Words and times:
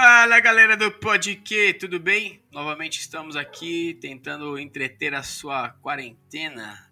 Fala 0.00 0.38
galera 0.38 0.76
do 0.76 0.92
Podque, 0.92 1.74
tudo 1.74 1.98
bem? 1.98 2.40
Novamente 2.52 3.00
estamos 3.00 3.34
aqui 3.34 3.98
tentando 4.00 4.56
entreter 4.56 5.12
a 5.12 5.24
sua 5.24 5.70
quarentena, 5.70 6.88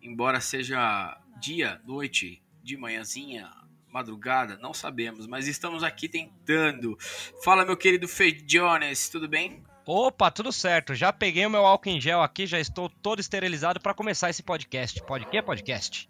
embora 0.00 0.40
seja 0.40 1.20
dia, 1.40 1.80
noite, 1.84 2.40
de 2.62 2.76
manhãzinha, 2.76 3.50
madrugada, 3.90 4.56
não 4.58 4.72
sabemos, 4.72 5.26
mas 5.26 5.48
estamos 5.48 5.82
aqui 5.82 6.08
tentando. 6.08 6.96
Fala 7.42 7.64
meu 7.64 7.76
querido 7.76 8.06
Fei 8.06 8.30
Jones, 8.30 9.08
tudo 9.08 9.26
bem? 9.26 9.64
Opa, 9.84 10.30
tudo 10.30 10.52
certo. 10.52 10.94
Já 10.94 11.12
peguei 11.12 11.44
o 11.44 11.50
meu 11.50 11.66
álcool 11.66 11.88
em 11.88 12.00
gel 12.00 12.22
aqui, 12.22 12.46
já 12.46 12.60
estou 12.60 12.88
todo 12.88 13.18
esterilizado 13.18 13.80
para 13.80 13.94
começar 13.94 14.30
esse 14.30 14.44
podcast. 14.44 15.02
Pode 15.02 15.26
que 15.26 15.42
podcast? 15.42 16.08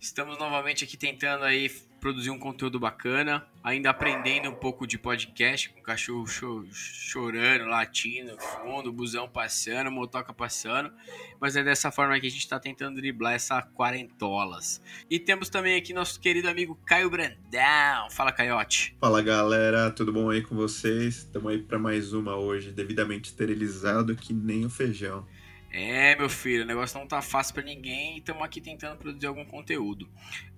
Estamos 0.00 0.38
novamente 0.38 0.82
aqui 0.82 0.96
tentando 0.96 1.44
aí 1.44 1.70
produzir 2.00 2.30
um 2.30 2.38
conteúdo 2.38 2.80
bacana, 2.80 3.46
ainda 3.62 3.90
aprendendo 3.90 4.48
um 4.48 4.54
pouco 4.54 4.86
de 4.86 4.96
podcast, 4.96 5.68
com 5.68 5.82
cachorro 5.82 6.26
cho 6.26 6.64
chorando, 6.72 7.66
latindo, 7.66 8.34
fundo, 8.38 8.90
busão 8.90 9.28
passando, 9.28 9.90
motoca 9.90 10.32
passando, 10.32 10.90
mas 11.38 11.54
é 11.54 11.62
dessa 11.62 11.90
forma 11.90 12.18
que 12.18 12.26
a 12.26 12.30
gente 12.30 12.40
está 12.40 12.58
tentando 12.58 12.96
driblar 12.96 13.34
essa 13.34 13.60
quarentolas. 13.60 14.80
E 15.10 15.18
temos 15.18 15.50
também 15.50 15.76
aqui 15.76 15.92
nosso 15.92 16.18
querido 16.18 16.48
amigo 16.48 16.80
Caio 16.86 17.10
Brandão. 17.10 18.08
Fala, 18.10 18.32
Caiote. 18.32 18.96
Fala, 18.98 19.20
galera, 19.20 19.90
tudo 19.90 20.14
bom 20.14 20.30
aí 20.30 20.40
com 20.40 20.56
vocês? 20.56 21.18
Estamos 21.18 21.52
aí 21.52 21.58
para 21.58 21.78
mais 21.78 22.14
uma 22.14 22.36
hoje, 22.36 22.72
devidamente 22.72 23.28
esterilizado 23.28 24.16
que 24.16 24.32
nem 24.32 24.64
o 24.64 24.70
feijão. 24.70 25.26
É, 25.72 26.16
meu 26.16 26.28
filho, 26.28 26.64
o 26.64 26.66
negócio 26.66 26.98
não 26.98 27.06
tá 27.06 27.22
fácil 27.22 27.54
para 27.54 27.62
ninguém 27.62 28.16
e 28.16 28.18
estamos 28.18 28.42
aqui 28.42 28.60
tentando 28.60 28.98
produzir 28.98 29.26
algum 29.26 29.44
conteúdo. 29.44 30.08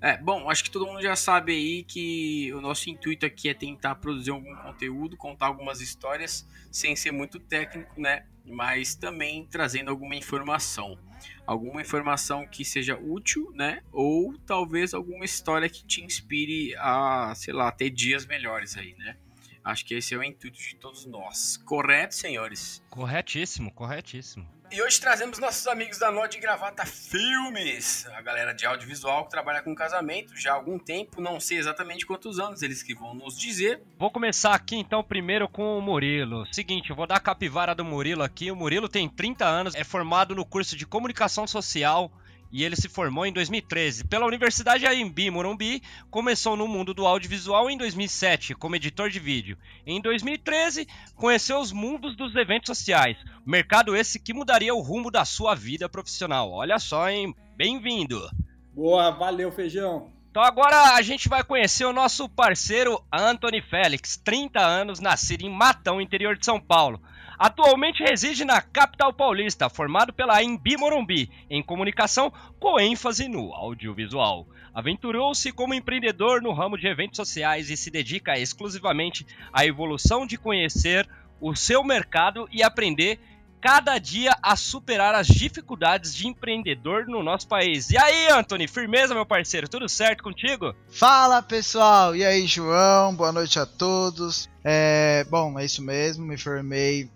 É, 0.00 0.16
bom, 0.16 0.48
acho 0.48 0.64
que 0.64 0.70
todo 0.70 0.86
mundo 0.86 1.02
já 1.02 1.14
sabe 1.14 1.52
aí 1.52 1.84
que 1.84 2.50
o 2.54 2.62
nosso 2.62 2.88
intuito 2.88 3.26
aqui 3.26 3.50
é 3.50 3.54
tentar 3.54 3.96
produzir 3.96 4.30
algum 4.30 4.54
conteúdo, 4.56 5.16
contar 5.16 5.46
algumas 5.46 5.82
histórias, 5.82 6.48
sem 6.70 6.96
ser 6.96 7.12
muito 7.12 7.38
técnico, 7.38 8.00
né? 8.00 8.24
Mas 8.44 8.94
também 8.94 9.46
trazendo 9.46 9.90
alguma 9.90 10.16
informação. 10.16 10.98
Alguma 11.46 11.82
informação 11.82 12.46
que 12.46 12.64
seja 12.64 12.98
útil, 12.98 13.52
né? 13.54 13.82
Ou 13.92 14.36
talvez 14.46 14.94
alguma 14.94 15.26
história 15.26 15.68
que 15.68 15.84
te 15.84 16.02
inspire 16.02 16.74
a, 16.78 17.34
sei 17.36 17.52
lá, 17.52 17.70
ter 17.70 17.90
dias 17.90 18.24
melhores 18.24 18.78
aí, 18.78 18.94
né? 18.94 19.16
Acho 19.62 19.84
que 19.84 19.94
esse 19.94 20.14
é 20.14 20.18
o 20.18 20.24
intuito 20.24 20.58
de 20.58 20.74
todos 20.76 21.06
nós. 21.06 21.56
Correto, 21.58 22.14
senhores? 22.14 22.82
Corretíssimo, 22.90 23.70
corretíssimo. 23.70 24.48
E 24.74 24.80
hoje 24.80 24.98
trazemos 24.98 25.38
nossos 25.38 25.66
amigos 25.66 25.98
da 25.98 26.10
Nó 26.10 26.26
de 26.26 26.38
Gravata 26.38 26.86
Filmes, 26.86 28.06
a 28.06 28.22
galera 28.22 28.54
de 28.54 28.64
audiovisual 28.64 29.24
que 29.24 29.30
trabalha 29.30 29.60
com 29.60 29.74
casamento 29.74 30.34
já 30.34 30.52
há 30.52 30.54
algum 30.54 30.78
tempo, 30.78 31.20
não 31.20 31.38
sei 31.38 31.58
exatamente 31.58 32.06
quantos 32.06 32.38
anos 32.38 32.62
eles 32.62 32.82
que 32.82 32.94
vão 32.94 33.12
nos 33.12 33.38
dizer. 33.38 33.82
Vou 33.98 34.10
começar 34.10 34.54
aqui 34.54 34.76
então 34.76 35.04
primeiro 35.04 35.46
com 35.46 35.76
o 35.76 35.82
Murilo. 35.82 36.46
Seguinte, 36.50 36.88
eu 36.88 36.96
vou 36.96 37.06
dar 37.06 37.16
a 37.16 37.20
capivara 37.20 37.74
do 37.74 37.84
Murilo 37.84 38.22
aqui. 38.22 38.50
O 38.50 38.56
Murilo 38.56 38.88
tem 38.88 39.10
30 39.10 39.44
anos, 39.44 39.74
é 39.74 39.84
formado 39.84 40.34
no 40.34 40.42
curso 40.42 40.74
de 40.74 40.86
comunicação 40.86 41.46
social 41.46 42.10
e 42.52 42.62
ele 42.62 42.76
se 42.76 42.88
formou 42.88 43.24
em 43.24 43.32
2013. 43.32 44.04
Pela 44.04 44.26
Universidade 44.26 44.86
AMB 44.86 45.30
Morumbi, 45.30 45.82
começou 46.10 46.56
no 46.56 46.68
mundo 46.68 46.92
do 46.92 47.06
audiovisual 47.06 47.70
em 47.70 47.78
2007 47.78 48.54
como 48.54 48.76
editor 48.76 49.08
de 49.08 49.18
vídeo. 49.18 49.56
Em 49.86 50.00
2013, 50.00 50.86
conheceu 51.16 51.58
os 51.58 51.72
mundos 51.72 52.14
dos 52.14 52.36
eventos 52.36 52.76
sociais, 52.76 53.16
mercado 53.46 53.96
esse 53.96 54.20
que 54.20 54.34
mudaria 54.34 54.74
o 54.74 54.82
rumo 54.82 55.10
da 55.10 55.24
sua 55.24 55.54
vida 55.54 55.88
profissional. 55.88 56.52
Olha 56.52 56.78
só, 56.78 57.08
hein? 57.08 57.34
Bem-vindo! 57.56 58.28
Boa, 58.74 59.10
valeu, 59.10 59.50
feijão! 59.50 60.10
Então 60.30 60.42
agora 60.42 60.94
a 60.94 61.02
gente 61.02 61.28
vai 61.28 61.44
conhecer 61.44 61.84
o 61.84 61.92
nosso 61.92 62.26
parceiro 62.26 63.02
Anthony 63.12 63.60
Félix, 63.60 64.16
30 64.16 64.60
anos, 64.60 64.98
nascido 64.98 65.42
em 65.42 65.50
Matão, 65.50 66.00
interior 66.00 66.36
de 66.36 66.44
São 66.46 66.58
Paulo. 66.58 67.02
Atualmente 67.42 68.04
reside 68.04 68.44
na 68.44 68.62
capital 68.62 69.12
paulista, 69.12 69.68
formado 69.68 70.12
pela 70.12 70.40
Embi 70.44 70.76
Morumbi, 70.76 71.28
em 71.50 71.60
comunicação 71.60 72.32
com 72.60 72.78
ênfase 72.78 73.26
no 73.26 73.52
audiovisual. 73.52 74.46
Aventurou-se 74.72 75.50
como 75.50 75.74
empreendedor 75.74 76.40
no 76.40 76.52
ramo 76.52 76.78
de 76.78 76.86
eventos 76.86 77.16
sociais 77.16 77.68
e 77.68 77.76
se 77.76 77.90
dedica 77.90 78.38
exclusivamente 78.38 79.26
à 79.52 79.66
evolução 79.66 80.24
de 80.24 80.38
conhecer 80.38 81.08
o 81.40 81.56
seu 81.56 81.82
mercado 81.82 82.48
e 82.52 82.62
aprender 82.62 83.18
cada 83.60 83.98
dia 83.98 84.36
a 84.40 84.54
superar 84.54 85.12
as 85.12 85.26
dificuldades 85.26 86.14
de 86.14 86.28
empreendedor 86.28 87.06
no 87.08 87.24
nosso 87.24 87.48
país. 87.48 87.90
E 87.90 87.98
aí, 87.98 88.28
Anthony, 88.28 88.68
firmeza, 88.68 89.14
meu 89.14 89.26
parceiro, 89.26 89.68
tudo 89.68 89.88
certo 89.88 90.22
contigo? 90.22 90.76
Fala, 90.92 91.42
pessoal! 91.42 92.14
E 92.14 92.24
aí, 92.24 92.46
João? 92.46 93.16
Boa 93.16 93.32
noite 93.32 93.58
a 93.58 93.66
todos. 93.66 94.48
É, 94.62 95.26
bom, 95.28 95.58
é 95.58 95.64
isso 95.64 95.82
mesmo, 95.82 96.24
me 96.24 96.38
formei 96.38 97.10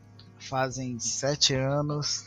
fazem 0.47 0.99
sete 0.99 1.55
anos. 1.55 2.25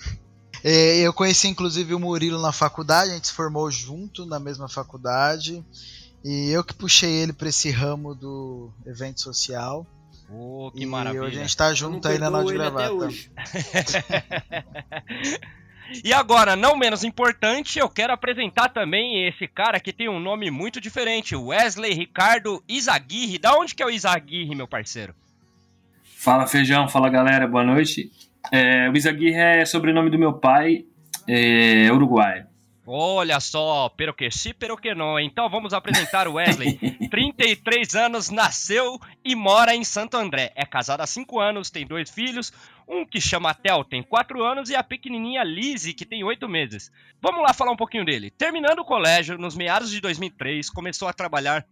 Eu 0.63 1.13
conheci 1.13 1.47
inclusive 1.47 1.93
o 1.93 1.99
Murilo 1.99 2.41
na 2.41 2.51
faculdade, 2.51 3.11
a 3.11 3.13
gente 3.15 3.27
se 3.27 3.33
formou 3.33 3.71
junto 3.71 4.25
na 4.25 4.39
mesma 4.39 4.67
faculdade. 4.67 5.63
E 6.23 6.49
eu 6.49 6.63
que 6.63 6.73
puxei 6.73 7.11
ele 7.11 7.31
para 7.31 7.47
esse 7.47 7.71
ramo 7.71 8.13
do 8.13 8.69
evento 8.85 9.21
social. 9.21 9.87
Oh, 10.31 10.69
que 10.71 10.83
e 10.83 10.85
maravilha. 10.85 11.23
hoje 11.23 11.37
a 11.37 11.41
gente 11.41 11.57
tá 11.57 11.73
junto 11.73 12.07
aí 12.07 12.19
na 12.19 12.29
Node 12.29 12.53
Gravata. 12.53 12.93
e 16.03 16.13
agora, 16.13 16.55
não 16.55 16.77
menos 16.77 17.03
importante, 17.03 17.79
eu 17.79 17.89
quero 17.89 18.13
apresentar 18.13 18.69
também 18.69 19.27
esse 19.27 19.47
cara 19.47 19.79
que 19.79 19.91
tem 19.91 20.07
um 20.07 20.19
nome 20.19 20.51
muito 20.51 20.79
diferente, 20.79 21.35
Wesley 21.35 21.93
Ricardo 21.93 22.63
Izaguirre. 22.67 23.39
Da 23.39 23.57
onde 23.57 23.73
que 23.73 23.81
é 23.81 23.85
o 23.85 23.89
Izaguirre, 23.89 24.53
meu 24.53 24.67
parceiro? 24.67 25.15
Fala 26.21 26.45
Feijão, 26.45 26.85
fala 26.89 27.07
galera, 27.07 27.47
boa 27.47 27.63
noite. 27.63 28.11
É, 28.51 28.89
o 28.89 28.97
Izaguirre 28.97 29.39
é 29.39 29.65
sobrenome 29.65 30.09
do 30.09 30.19
meu 30.19 30.33
pai, 30.33 30.83
é 31.25 31.89
uruguaio. 31.93 32.45
Olha 32.85 33.39
só, 33.39 33.87
pero 33.95 34.13
que 34.13 34.29
sim, 34.29 34.51
pero 34.59 34.75
que 34.75 34.93
não. 34.93 35.17
Então 35.17 35.49
vamos 35.49 35.73
apresentar 35.73 36.27
o 36.27 36.33
Wesley. 36.33 36.77
33 37.09 37.95
anos, 37.95 38.29
nasceu 38.29 38.99
e 39.23 39.33
mora 39.33 39.73
em 39.73 39.85
Santo 39.85 40.17
André. 40.17 40.51
É 40.55 40.65
casado 40.65 40.99
há 40.99 41.07
5 41.07 41.39
anos, 41.39 41.69
tem 41.69 41.87
dois 41.87 42.09
filhos. 42.09 42.51
Um 42.85 43.05
que 43.05 43.21
chama 43.21 43.53
Tel, 43.53 43.85
tem 43.85 44.03
4 44.03 44.43
anos, 44.43 44.69
e 44.69 44.75
a 44.75 44.83
pequenininha 44.83 45.41
Lizzie, 45.45 45.93
que 45.93 46.05
tem 46.05 46.21
8 46.21 46.49
meses. 46.49 46.91
Vamos 47.21 47.41
lá 47.43 47.53
falar 47.53 47.71
um 47.71 47.77
pouquinho 47.77 48.03
dele. 48.03 48.29
Terminando 48.29 48.79
o 48.79 48.85
colégio, 48.85 49.37
nos 49.37 49.55
meados 49.55 49.89
de 49.89 50.01
2003, 50.01 50.69
começou 50.69 51.07
a 51.07 51.13
trabalhar 51.13 51.65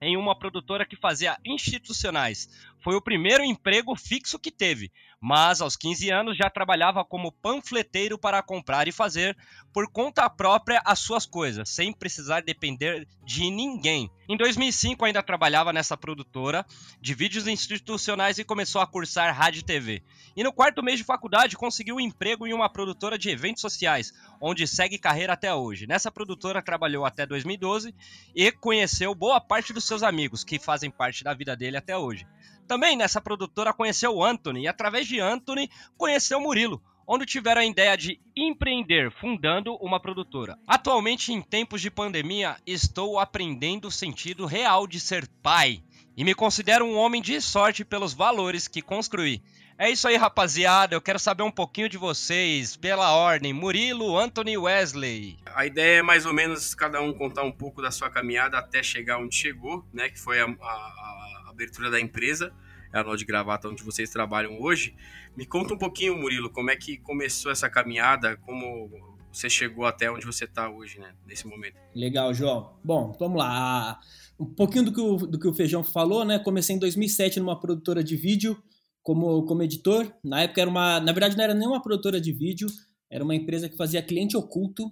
em 0.00 0.16
uma 0.16 0.38
produtora 0.38 0.86
que 0.86 0.96
fazia 0.96 1.38
institucionais. 1.44 2.48
Foi 2.80 2.94
o 2.94 3.02
primeiro 3.02 3.42
emprego 3.42 3.94
fixo 3.96 4.38
que 4.38 4.50
teve, 4.50 4.92
mas 5.20 5.60
aos 5.60 5.76
15 5.76 6.10
anos 6.10 6.36
já 6.36 6.48
trabalhava 6.48 7.04
como 7.04 7.32
panfleteiro 7.32 8.18
para 8.18 8.42
comprar 8.42 8.86
e 8.86 8.92
fazer 8.92 9.36
por 9.72 9.90
conta 9.90 10.28
própria 10.30 10.80
as 10.84 10.98
suas 10.98 11.26
coisas, 11.26 11.68
sem 11.68 11.92
precisar 11.92 12.40
depender 12.40 13.06
de 13.24 13.50
ninguém. 13.50 14.10
Em 14.28 14.36
2005 14.36 15.04
ainda 15.04 15.22
trabalhava 15.22 15.72
nessa 15.72 15.96
produtora 15.96 16.64
de 17.00 17.14
vídeos 17.14 17.46
institucionais 17.46 18.38
e 18.38 18.44
começou 18.44 18.80
a 18.80 18.86
cursar 18.86 19.34
rádio 19.34 19.60
e 19.60 19.64
TV. 19.64 20.02
E 20.36 20.44
no 20.44 20.52
quarto 20.52 20.82
mês 20.82 20.98
de 20.98 21.04
faculdade 21.04 21.56
conseguiu 21.56 21.96
um 21.96 22.00
emprego 22.00 22.46
em 22.46 22.52
uma 22.52 22.68
produtora 22.68 23.18
de 23.18 23.30
eventos 23.30 23.60
sociais, 23.60 24.12
onde 24.40 24.66
segue 24.66 24.98
carreira 24.98 25.32
até 25.32 25.52
hoje. 25.52 25.86
Nessa 25.86 26.12
produtora 26.12 26.62
trabalhou 26.62 27.04
até 27.04 27.26
2012 27.26 27.94
e 28.34 28.52
conheceu 28.52 29.14
boa 29.14 29.40
parte 29.40 29.72
dos 29.72 29.84
seus 29.84 30.02
amigos 30.02 30.44
que 30.44 30.58
fazem 30.58 30.90
parte 30.90 31.24
da 31.24 31.34
vida 31.34 31.56
dele 31.56 31.76
até 31.76 31.96
hoje. 31.96 32.26
Também 32.68 32.98
nessa 32.98 33.18
produtora 33.18 33.72
conheceu 33.72 34.14
o 34.14 34.22
Anthony 34.22 34.64
e 34.64 34.68
através 34.68 35.06
de 35.08 35.18
Anthony 35.18 35.70
conheceu 35.96 36.38
Murilo, 36.38 36.82
onde 37.06 37.24
tiveram 37.24 37.62
a 37.62 37.64
ideia 37.64 37.96
de 37.96 38.20
empreender 38.36 39.10
fundando 39.10 39.74
uma 39.76 39.98
produtora. 39.98 40.58
Atualmente, 40.66 41.32
em 41.32 41.40
tempos 41.40 41.80
de 41.80 41.90
pandemia, 41.90 42.58
estou 42.66 43.18
aprendendo 43.18 43.88
o 43.88 43.90
sentido 43.90 44.44
real 44.44 44.86
de 44.86 45.00
ser 45.00 45.26
pai 45.42 45.82
e 46.14 46.22
me 46.22 46.34
considero 46.34 46.84
um 46.84 46.94
homem 46.94 47.22
de 47.22 47.40
sorte 47.40 47.86
pelos 47.86 48.12
valores 48.12 48.68
que 48.68 48.82
construí. 48.82 49.42
É 49.78 49.88
isso 49.88 50.06
aí, 50.06 50.16
rapaziada. 50.16 50.94
Eu 50.94 51.00
quero 51.00 51.18
saber 51.18 51.44
um 51.44 51.52
pouquinho 51.52 51.88
de 51.88 51.96
vocês, 51.96 52.76
pela 52.76 53.14
ordem. 53.14 53.52
Murilo, 53.52 54.18
Anthony 54.18 54.58
Wesley. 54.58 55.38
A 55.54 55.64
ideia 55.64 56.00
é 56.00 56.02
mais 56.02 56.26
ou 56.26 56.34
menos 56.34 56.74
cada 56.74 57.00
um 57.00 57.14
contar 57.14 57.44
um 57.44 57.52
pouco 57.52 57.80
da 57.80 57.90
sua 57.90 58.10
caminhada 58.10 58.58
até 58.58 58.82
chegar 58.82 59.18
onde 59.18 59.36
chegou, 59.36 59.86
né? 59.92 60.10
Que 60.10 60.18
foi 60.18 60.40
a, 60.40 60.46
a 60.46 61.37
abertura 61.58 61.90
da 61.90 62.00
empresa, 62.00 62.52
é 62.92 62.98
a 63.00 63.02
Nó 63.02 63.16
de 63.16 63.24
Gravata, 63.24 63.68
onde 63.68 63.82
vocês 63.82 64.08
trabalham 64.10 64.60
hoje. 64.60 64.94
Me 65.36 65.44
conta 65.44 65.74
um 65.74 65.78
pouquinho, 65.78 66.16
Murilo, 66.16 66.50
como 66.50 66.70
é 66.70 66.76
que 66.76 66.96
começou 66.98 67.50
essa 67.50 67.68
caminhada, 67.68 68.36
como 68.36 68.88
você 69.32 69.50
chegou 69.50 69.84
até 69.84 70.10
onde 70.10 70.24
você 70.24 70.44
está 70.44 70.70
hoje, 70.70 70.98
né, 70.98 71.12
nesse 71.26 71.46
momento. 71.46 71.76
Legal, 71.94 72.32
João. 72.32 72.78
Bom, 72.82 73.14
vamos 73.18 73.38
lá. 73.38 73.98
Um 74.38 74.46
pouquinho 74.46 74.84
do 74.84 74.92
que 74.92 75.00
o, 75.00 75.16
do 75.16 75.38
que 75.38 75.48
o 75.48 75.52
Feijão 75.52 75.82
falou, 75.82 76.24
né? 76.24 76.38
Comecei 76.38 76.76
em 76.76 76.78
2007 76.78 77.40
numa 77.40 77.58
produtora 77.58 78.02
de 78.02 78.16
vídeo 78.16 78.56
como, 79.02 79.44
como 79.44 79.62
editor. 79.62 80.10
Na 80.24 80.42
época 80.42 80.60
era 80.60 80.70
uma, 80.70 81.00
na 81.00 81.12
verdade 81.12 81.36
não 81.36 81.44
era 81.44 81.54
nem 81.54 81.66
uma 81.66 81.82
produtora 81.82 82.20
de 82.20 82.32
vídeo, 82.32 82.68
era 83.10 83.24
uma 83.24 83.34
empresa 83.34 83.68
que 83.68 83.76
fazia 83.76 84.02
cliente 84.02 84.36
oculto, 84.36 84.90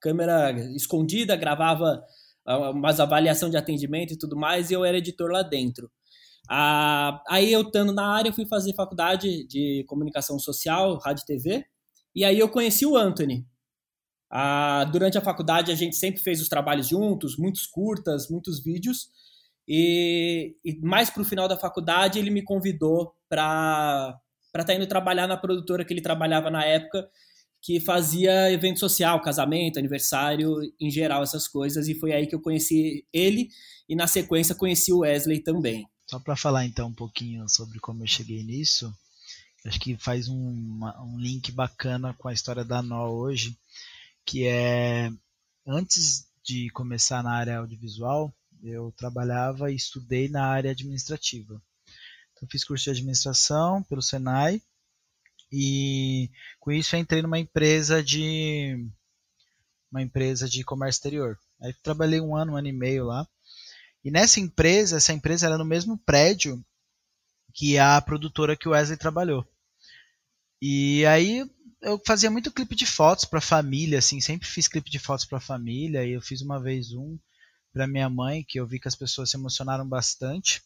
câmera 0.00 0.50
escondida, 0.74 1.36
gravava 1.36 2.02
ah, 2.44 2.70
umas 2.70 2.98
avaliação 2.98 3.48
de 3.48 3.56
atendimento 3.56 4.12
e 4.14 4.18
tudo 4.18 4.36
mais, 4.36 4.70
e 4.70 4.74
eu 4.74 4.84
era 4.84 4.98
editor 4.98 5.30
lá 5.30 5.42
dentro. 5.42 5.90
Ah, 6.48 7.22
aí 7.28 7.52
eu 7.52 7.62
estando 7.62 7.92
na 7.92 8.06
área, 8.06 8.30
eu 8.30 8.32
fui 8.32 8.46
fazer 8.46 8.74
faculdade 8.74 9.46
de 9.46 9.84
comunicação 9.86 10.38
social, 10.38 10.96
rádio 10.98 11.26
TV, 11.26 11.64
e 12.14 12.24
aí 12.24 12.38
eu 12.38 12.48
conheci 12.48 12.86
o 12.86 12.96
Anthony. 12.96 13.46
Ah, 14.30 14.84
durante 14.92 15.18
a 15.18 15.22
faculdade 15.22 15.72
a 15.72 15.74
gente 15.74 15.96
sempre 15.96 16.22
fez 16.22 16.40
os 16.40 16.48
trabalhos 16.48 16.88
juntos, 16.88 17.36
muitos 17.36 17.66
curtas, 17.66 18.28
muitos 18.30 18.62
vídeos, 18.62 19.10
e, 19.66 20.56
e 20.64 20.78
mais 20.80 21.10
para 21.10 21.22
o 21.22 21.24
final 21.24 21.46
da 21.46 21.56
faculdade 21.56 22.18
ele 22.18 22.30
me 22.30 22.42
convidou 22.42 23.14
para 23.28 24.18
estar 24.46 24.64
tá 24.64 24.74
indo 24.74 24.86
trabalhar 24.86 25.26
na 25.26 25.36
produtora 25.36 25.84
que 25.84 25.92
ele 25.92 26.00
trabalhava 26.00 26.50
na 26.50 26.64
época, 26.64 27.08
que 27.60 27.80
fazia 27.80 28.50
evento 28.50 28.80
social, 28.80 29.20
casamento, 29.20 29.78
aniversário, 29.78 30.56
em 30.80 30.90
geral, 30.90 31.22
essas 31.22 31.46
coisas, 31.48 31.88
e 31.88 31.94
foi 31.94 32.12
aí 32.12 32.26
que 32.26 32.34
eu 32.34 32.40
conheci 32.40 33.04
ele, 33.12 33.48
e 33.88 33.96
na 33.96 34.06
sequência 34.06 34.54
conheci 34.54 34.92
o 34.92 35.00
Wesley 35.00 35.40
também. 35.42 35.86
Só 36.08 36.18
para 36.18 36.34
falar 36.36 36.64
então 36.64 36.88
um 36.88 36.94
pouquinho 36.94 37.46
sobre 37.48 37.78
como 37.78 38.02
eu 38.02 38.06
cheguei 38.06 38.42
nisso, 38.42 38.90
acho 39.66 39.78
que 39.78 39.94
faz 39.98 40.26
um, 40.26 40.80
um 41.00 41.18
link 41.18 41.52
bacana 41.52 42.14
com 42.14 42.28
a 42.28 42.32
história 42.32 42.64
da 42.64 42.80
Nó 42.80 43.10
hoje, 43.10 43.54
que 44.24 44.46
é 44.46 45.10
antes 45.66 46.26
de 46.42 46.70
começar 46.70 47.22
na 47.22 47.32
área 47.32 47.58
audiovisual, 47.58 48.34
eu 48.62 48.90
trabalhava 48.96 49.70
e 49.70 49.76
estudei 49.76 50.30
na 50.30 50.46
área 50.46 50.70
administrativa. 50.70 51.60
Então, 52.32 52.48
fiz 52.48 52.64
curso 52.64 52.84
de 52.84 52.90
administração 52.90 53.82
pelo 53.82 54.00
Senai 54.00 54.62
e 55.52 56.30
com 56.58 56.72
isso 56.72 56.96
entrei 56.96 57.20
numa 57.20 57.38
empresa 57.38 58.02
de 58.02 58.88
uma 59.90 60.00
empresa 60.00 60.48
de 60.48 60.64
comércio 60.64 61.00
exterior. 61.00 61.38
Aí 61.60 61.74
trabalhei 61.82 62.20
um 62.20 62.34
ano, 62.34 62.52
um 62.52 62.56
ano 62.56 62.68
e 62.68 62.72
meio 62.72 63.04
lá. 63.04 63.28
E 64.04 64.10
nessa 64.10 64.40
empresa, 64.40 64.96
essa 64.96 65.12
empresa 65.12 65.46
era 65.46 65.58
no 65.58 65.64
mesmo 65.64 65.98
prédio 65.98 66.64
que 67.52 67.78
a 67.78 68.00
produtora 68.00 68.56
que 68.56 68.68
o 68.68 68.72
Wesley 68.72 68.96
trabalhou. 68.96 69.46
E 70.60 71.04
aí 71.06 71.48
eu 71.80 72.00
fazia 72.06 72.30
muito 72.30 72.52
clipe 72.52 72.74
de 72.74 72.86
fotos 72.86 73.24
para 73.24 73.40
família, 73.40 73.98
assim, 73.98 74.20
sempre 74.20 74.48
fiz 74.48 74.68
clipe 74.68 74.90
de 74.90 74.98
fotos 74.98 75.24
para 75.24 75.40
família. 75.40 76.04
E 76.04 76.12
eu 76.12 76.20
fiz 76.20 76.40
uma 76.40 76.60
vez 76.60 76.92
um 76.92 77.18
para 77.72 77.86
minha 77.86 78.08
mãe, 78.08 78.44
que 78.46 78.58
eu 78.58 78.66
vi 78.66 78.80
que 78.80 78.88
as 78.88 78.94
pessoas 78.94 79.30
se 79.30 79.36
emocionaram 79.36 79.88
bastante. 79.88 80.62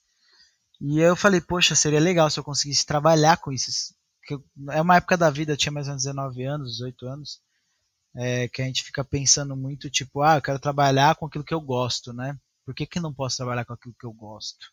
E 0.81 0.99
eu 0.99 1.15
falei, 1.15 1.41
poxa, 1.41 1.75
seria 1.75 2.01
legal 2.01 2.29
se 2.31 2.39
eu 2.39 2.45
conseguisse 2.45 2.85
trabalhar 2.85 3.37
com 3.39 3.53
isso. 3.53 3.95
é 4.71 4.81
uma 4.81 4.97
época 4.97 5.17
da 5.17 5.31
vida, 5.31 5.53
eu 5.53 5.57
tinha 5.57 5.73
mais 5.73 5.87
ou 5.87 5.93
menos 5.93 6.05
19 6.05 6.45
anos, 6.45 6.73
18 6.73 7.07
anos, 7.07 7.41
é, 8.17 8.49
que 8.49 8.63
a 8.63 8.65
gente 8.65 8.83
fica 8.83 9.05
pensando 9.05 9.57
muito, 9.57 9.91
tipo, 9.91 10.23
ah, 10.23 10.37
eu 10.37 10.43
quero 10.43 10.59
trabalhar 10.59 11.15
com 11.17 11.27
aquilo 11.27 11.45
que 11.45 11.55
eu 11.55 11.61
gosto, 11.61 12.13
né? 12.13 12.39
Por 12.65 12.75
que, 12.75 12.87
que 12.87 13.01
não 13.01 13.13
posso 13.13 13.37
trabalhar 13.37 13.65
com 13.65 13.73
aquilo 13.73 13.95
que 13.99 14.07
eu 14.07 14.13
gosto? 14.13 14.67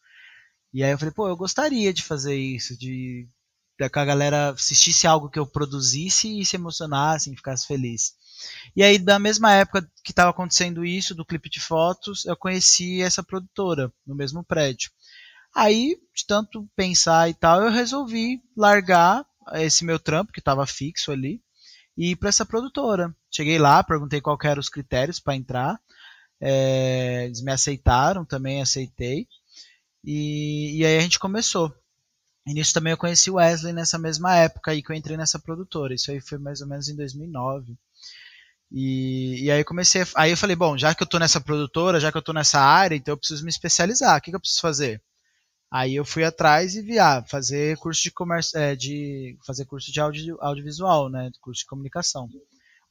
E 0.74 0.84
aí 0.84 0.92
eu 0.92 0.98
falei, 1.00 1.14
pô, 1.14 1.28
eu 1.28 1.36
gostaria 1.36 1.92
de 1.94 2.04
fazer 2.04 2.36
isso, 2.36 2.78
de 2.78 3.28
que 3.78 3.84
a 4.00 4.06
galera 4.06 4.50
assistisse 4.50 5.08
algo 5.08 5.30
que 5.30 5.40
eu 5.40 5.48
produzisse 5.48 6.40
e 6.40 6.46
se 6.46 6.58
emocionasse 6.58 7.32
e 7.32 7.36
ficasse 7.36 7.66
feliz. 7.66 8.14
E 8.76 8.84
aí, 8.84 8.98
da 8.98 9.18
mesma 9.18 9.54
época 9.54 9.90
que 10.04 10.12
estava 10.12 10.32
acontecendo 10.32 10.84
isso, 10.84 11.16
do 11.16 11.26
clipe 11.26 11.50
de 11.50 11.62
fotos, 11.62 12.26
eu 12.26 12.36
conheci 12.36 13.02
essa 13.02 13.24
produtora 13.24 13.92
no 14.06 14.16
mesmo 14.16 14.44
prédio. 14.44 14.92
Aí, 15.56 15.98
de 16.14 16.26
tanto 16.28 16.68
pensar 16.76 17.30
e 17.30 17.34
tal, 17.34 17.62
eu 17.62 17.72
resolvi 17.72 18.42
largar 18.56 19.26
esse 19.54 19.86
meu 19.86 19.98
trampo, 19.98 20.32
que 20.32 20.40
estava 20.40 20.68
fixo 20.68 21.12
ali, 21.12 21.42
e 21.98 22.12
ir 22.12 22.16
para 22.16 22.30
essa 22.30 22.46
produtora. 22.46 23.16
Cheguei 23.32 23.58
lá, 23.58 23.84
perguntei 23.84 24.22
qual 24.22 24.38
eram 24.44 24.60
os 24.60 24.70
critérios 24.70 25.20
para 25.20 25.36
entrar. 25.36 25.80
É, 26.42 27.26
eles 27.26 27.42
me 27.42 27.52
aceitaram, 27.52 28.26
também 28.26 28.62
aceitei. 28.62 29.28
E, 30.04 30.80
e 30.80 30.86
aí 30.86 30.98
a 30.98 31.02
gente 31.02 31.20
começou. 31.20 31.74
E 32.48 32.54
nisso 32.54 32.74
também 32.74 32.92
eu 32.92 32.98
conheci 32.98 33.30
o 33.30 33.36
Wesley 33.36 33.74
nessa 33.74 33.98
mesma 34.00 34.36
época 34.36 34.72
aí 34.72 34.82
que 34.82 34.92
eu 34.92 34.96
entrei 34.96 35.18
nessa 35.18 35.38
produtora. 35.40 35.94
Isso 35.94 36.12
aí 36.12 36.22
foi 36.22 36.38
mais 36.38 36.62
ou 36.62 36.68
menos 36.68 36.90
em 36.90 36.96
2009. 36.96 37.78
E, 38.72 39.46
e 39.46 39.52
aí 39.52 39.64
comecei, 39.64 40.04
aí 40.16 40.32
eu 40.32 40.38
falei, 40.38 40.56
bom, 40.56 40.78
já 40.78 40.94
que 40.94 41.02
eu 41.02 41.08
tô 41.08 41.18
nessa 41.18 41.42
produtora, 41.42 42.00
já 42.00 42.12
que 42.12 42.18
eu 42.18 42.22
tô 42.22 42.34
nessa 42.34 42.60
área, 42.60 42.96
então 42.96 43.14
eu 43.14 43.18
preciso 43.18 43.44
me 43.44 43.50
especializar. 43.50 44.18
O 44.18 44.22
que, 44.22 44.32
que 44.32 44.36
eu 44.36 44.40
preciso 44.40 44.62
fazer? 44.62 45.02
Aí 45.72 45.96
eu 45.96 46.06
fui 46.06 46.24
atrás 46.24 46.76
e 46.76 46.82
vi, 46.82 46.98
ah, 46.98 47.24
fazer 47.28 47.78
curso 47.78 48.02
de 48.02 48.12
comércio, 48.12 48.58
é, 48.58 48.76
de 48.76 49.38
fazer 49.46 49.66
curso 49.66 49.92
de 49.92 50.00
audio, 50.00 50.38
audiovisual, 50.42 51.10
né, 51.10 51.30
curso 51.40 51.62
de 51.62 51.68
comunicação. 51.68 52.28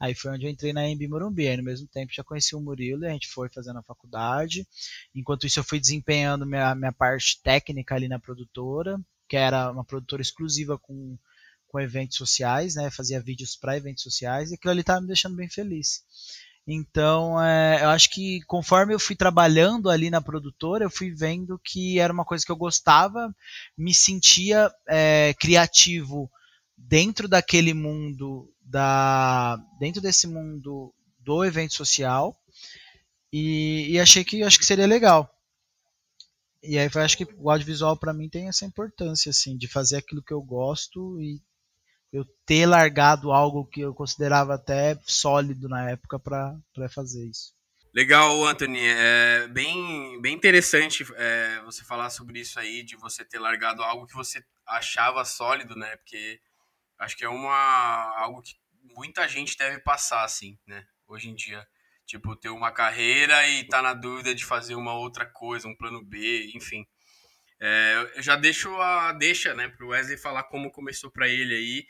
Aí 0.00 0.15
foi 0.15 0.33
onde 0.33 0.47
eu 0.47 0.50
entrei 0.50 0.73
na 0.73 0.89
Embi 0.89 1.09
Morumbi. 1.09 1.49
Aí 1.49 1.56
no 1.56 1.62
mesmo 1.62 1.89
tempo 1.89 2.12
já 2.12 2.23
conheci 2.23 2.55
o 2.55 2.61
Murilo 2.61 3.05
e 3.05 3.09
a 3.09 3.11
gente 3.11 3.29
foi 3.29 3.49
fazendo 3.49 3.79
a 3.79 3.83
faculdade. 3.83 4.67
Enquanto 5.15 5.47
isso 5.47 5.59
eu 5.59 5.65
fui 5.65 5.81
desempenhando 5.81 6.47
minha, 6.47 6.75
minha 6.75 6.93
parte 6.93 7.41
técnica 7.43 7.95
ali 7.95 8.09
na 8.09 8.19
produtora, 8.19 9.00
que 9.29 9.37
era 9.37 9.71
uma 9.71 9.85
produtora 9.85 10.23
exclusiva 10.23 10.79
com, 10.79 11.19
com 11.67 11.81
eventos 11.81 12.17
sociais, 12.17 12.77
né? 12.77 12.91
Fazia 12.91 13.21
vídeos 13.21 13.56
para 13.56 13.77
eventos 13.77 14.03
sociais 14.03 14.50
e 14.50 14.55
aquilo 14.55 14.71
ali 14.71 14.81
estava 14.81 15.00
me 15.00 15.09
deixando 15.09 15.37
bem 15.37 15.49
feliz. 15.49 16.03
Então, 16.71 17.43
é, 17.43 17.83
eu 17.83 17.89
acho 17.89 18.11
que 18.11 18.43
conforme 18.43 18.93
eu 18.93 19.00
fui 19.00 19.17
trabalhando 19.17 19.89
ali 19.89 20.11
na 20.11 20.21
produtora, 20.21 20.85
eu 20.85 20.91
fui 20.91 21.11
vendo 21.11 21.59
que 21.65 21.99
era 21.99 22.12
uma 22.12 22.27
coisa 22.27 22.45
que 22.45 22.53
eu 22.53 22.56
gostava, 22.56 23.35
me 23.77 23.95
sentia 23.95 24.71
é, 24.87 25.35
criativo 25.41 26.31
dentro 26.77 27.27
daquele 27.27 27.73
mundo 27.73 28.53
da 28.69 29.56
dentro 29.79 30.00
desse 30.00 30.26
mundo 30.26 30.94
do 31.19 31.44
evento 31.44 31.75
social 31.75 32.37
e, 33.32 33.88
e 33.91 34.00
achei 34.00 34.25
que 34.25 34.43
acho 34.43 34.59
que 34.59 34.67
seria 34.67 34.87
legal. 34.87 35.31
E 36.62 36.79
aí 36.79 36.91
acho 36.93 37.17
que 37.17 37.26
o 37.37 37.50
audiovisual 37.50 37.97
para 37.97 38.12
mim 38.12 38.29
tem 38.29 38.49
essa 38.49 38.65
importância 38.65 39.31
assim 39.31 39.56
de 39.56 39.69
fazer 39.69 39.99
aquilo 39.99 40.23
que 40.23 40.32
eu 40.32 40.43
gosto 40.43 41.20
e 41.20 41.41
eu 42.12 42.25
ter 42.47 42.67
largado 42.67 43.31
algo 43.32 43.67
que 43.67 43.81
eu 43.81 43.94
considerava 43.94 44.55
até 44.55 44.99
sólido 45.05 45.69
na 45.69 45.91
época 45.91 46.19
para 46.19 46.88
fazer 46.91 47.25
isso. 47.26 47.55
Legal, 47.94 48.44
Anthony. 48.47 48.81
É 48.81 49.49
bem, 49.49 50.21
bem 50.21 50.35
interessante 50.35 51.06
é, 51.17 51.61
você 51.64 51.85
falar 51.85 52.11
sobre 52.11 52.41
isso 52.41 52.59
aí, 52.59 52.82
de 52.82 52.97
você 52.97 53.25
ter 53.25 53.38
largado 53.38 53.82
algo 53.82 54.06
que 54.06 54.14
você 54.14 54.43
achava 54.67 55.25
sólido, 55.25 55.75
né? 55.75 55.97
Porque 55.97 56.41
acho 56.99 57.17
que 57.17 57.25
é 57.25 57.29
uma 57.29 58.15
algo 58.19 58.43
que 58.43 58.55
muita 58.95 59.27
gente 59.29 59.56
deve 59.56 59.81
passar, 59.81 60.25
assim, 60.25 60.59
né? 60.67 60.85
Hoje 61.06 61.29
em 61.29 61.35
dia. 61.35 61.67
Tipo, 62.07 62.35
ter 62.35 62.49
uma 62.49 62.73
carreira 62.73 63.47
e 63.49 63.64
tá 63.64 63.83
na 63.83 63.93
dúvida 63.93 64.35
de 64.35 64.43
fazer 64.43 64.75
uma 64.75 64.95
outra 64.95 65.26
coisa, 65.26 65.69
um 65.69 65.76
plano 65.76 66.02
B, 66.02 66.50
enfim. 66.55 66.87
É, 67.61 68.09
eu 68.17 68.23
já 68.23 68.35
deixo 68.35 68.75
a 68.76 69.12
deixa, 69.12 69.55
né, 69.55 69.69
pro 69.69 69.88
Wesley 69.88 70.17
falar 70.17 70.45
como 70.45 70.71
começou 70.71 71.11
para 71.11 71.28
ele 71.28 71.55
aí, 71.55 71.87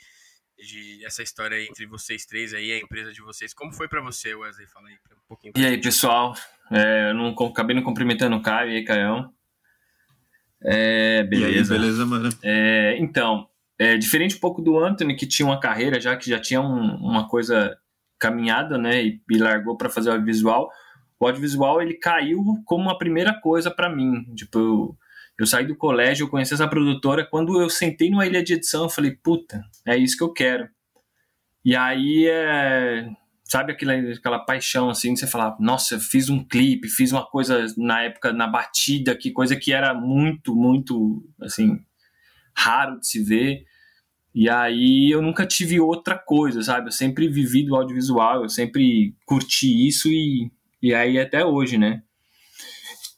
de 0.58 1.04
essa 1.04 1.22
história 1.22 1.62
entre 1.62 1.86
vocês 1.86 2.26
três 2.26 2.52
aí, 2.52 2.72
a 2.72 2.78
empresa 2.78 3.12
de 3.12 3.22
vocês. 3.22 3.54
Como 3.54 3.72
foi 3.72 3.86
para 3.86 4.00
você, 4.00 4.34
Wesley? 4.34 4.66
Fala 4.66 4.88
aí 4.88 4.94
um 4.94 5.28
pouquinho. 5.28 5.52
E 5.56 5.64
aí, 5.64 5.80
pessoal? 5.80 6.34
É, 6.72 7.10
eu 7.10 7.14
não 7.14 7.28
acabei 7.46 7.76
não 7.76 7.82
cumprimentando 7.84 8.34
o 8.36 8.42
Caio 8.42 8.72
e 8.72 8.76
aí, 8.78 8.84
Caião. 8.84 9.32
É, 10.64 11.22
beleza. 11.22 11.74
Aí, 11.74 11.80
beleza, 11.80 12.04
mano. 12.04 12.28
É, 12.42 12.96
então, 12.98 13.48
é, 13.78 13.96
diferente 13.96 14.36
um 14.36 14.40
pouco 14.40 14.60
do 14.60 14.78
Anthony, 14.78 15.14
que 15.14 15.26
tinha 15.26 15.46
uma 15.46 15.60
carreira 15.60 16.00
já, 16.00 16.16
que 16.16 16.28
já 16.28 16.40
tinha 16.40 16.60
um, 16.60 16.96
uma 16.96 17.28
coisa 17.28 17.78
caminhada, 18.18 18.76
né, 18.76 19.02
e, 19.02 19.22
e 19.30 19.38
largou 19.38 19.76
para 19.76 19.88
fazer 19.88 20.10
o 20.10 20.12
audiovisual. 20.12 20.68
O 21.20 21.26
audiovisual, 21.26 21.80
ele 21.80 21.94
caiu 21.94 22.42
como 22.64 22.90
a 22.90 22.98
primeira 22.98 23.32
coisa 23.40 23.70
para 23.70 23.88
mim. 23.88 24.24
Tipo, 24.34 24.58
eu, 24.58 24.96
eu 25.38 25.46
saí 25.46 25.66
do 25.66 25.76
colégio, 25.76 26.24
eu 26.24 26.28
conheci 26.28 26.54
essa 26.54 26.68
produtora. 26.68 27.24
Quando 27.24 27.60
eu 27.60 27.70
sentei 27.70 28.10
numa 28.10 28.26
ilha 28.26 28.42
de 28.42 28.54
edição, 28.54 28.84
eu 28.84 28.88
falei, 28.88 29.12
puta, 29.12 29.64
é 29.86 29.96
isso 29.96 30.16
que 30.16 30.24
eu 30.24 30.32
quero. 30.32 30.68
E 31.64 31.76
aí, 31.76 32.26
é, 32.28 33.08
sabe 33.44 33.72
aquela, 33.72 33.94
aquela 33.94 34.38
paixão 34.38 34.90
assim, 34.90 35.14
de 35.14 35.20
você 35.20 35.26
falar, 35.26 35.56
nossa, 35.58 35.98
fiz 35.98 36.28
um 36.28 36.44
clipe, 36.44 36.88
fiz 36.88 37.12
uma 37.12 37.24
coisa 37.24 37.66
na 37.76 38.02
época, 38.02 38.32
na 38.32 38.46
batida, 38.46 39.16
que 39.16 39.30
coisa 39.30 39.56
que 39.56 39.72
era 39.72 39.94
muito, 39.94 40.54
muito, 40.54 41.24
assim, 41.40 41.80
raro 42.58 42.98
de 42.98 43.06
se 43.06 43.22
ver. 43.22 43.64
E 44.34 44.48
aí 44.48 45.10
eu 45.10 45.22
nunca 45.22 45.46
tive 45.46 45.80
outra 45.80 46.18
coisa, 46.18 46.62
sabe? 46.62 46.88
Eu 46.88 46.92
sempre 46.92 47.28
vivi 47.28 47.64
do 47.64 47.76
audiovisual, 47.76 48.42
eu 48.42 48.48
sempre 48.48 49.14
curti 49.24 49.86
isso 49.86 50.08
e, 50.08 50.50
e 50.82 50.92
aí 50.92 51.18
até 51.18 51.44
hoje, 51.44 51.78
né? 51.78 52.02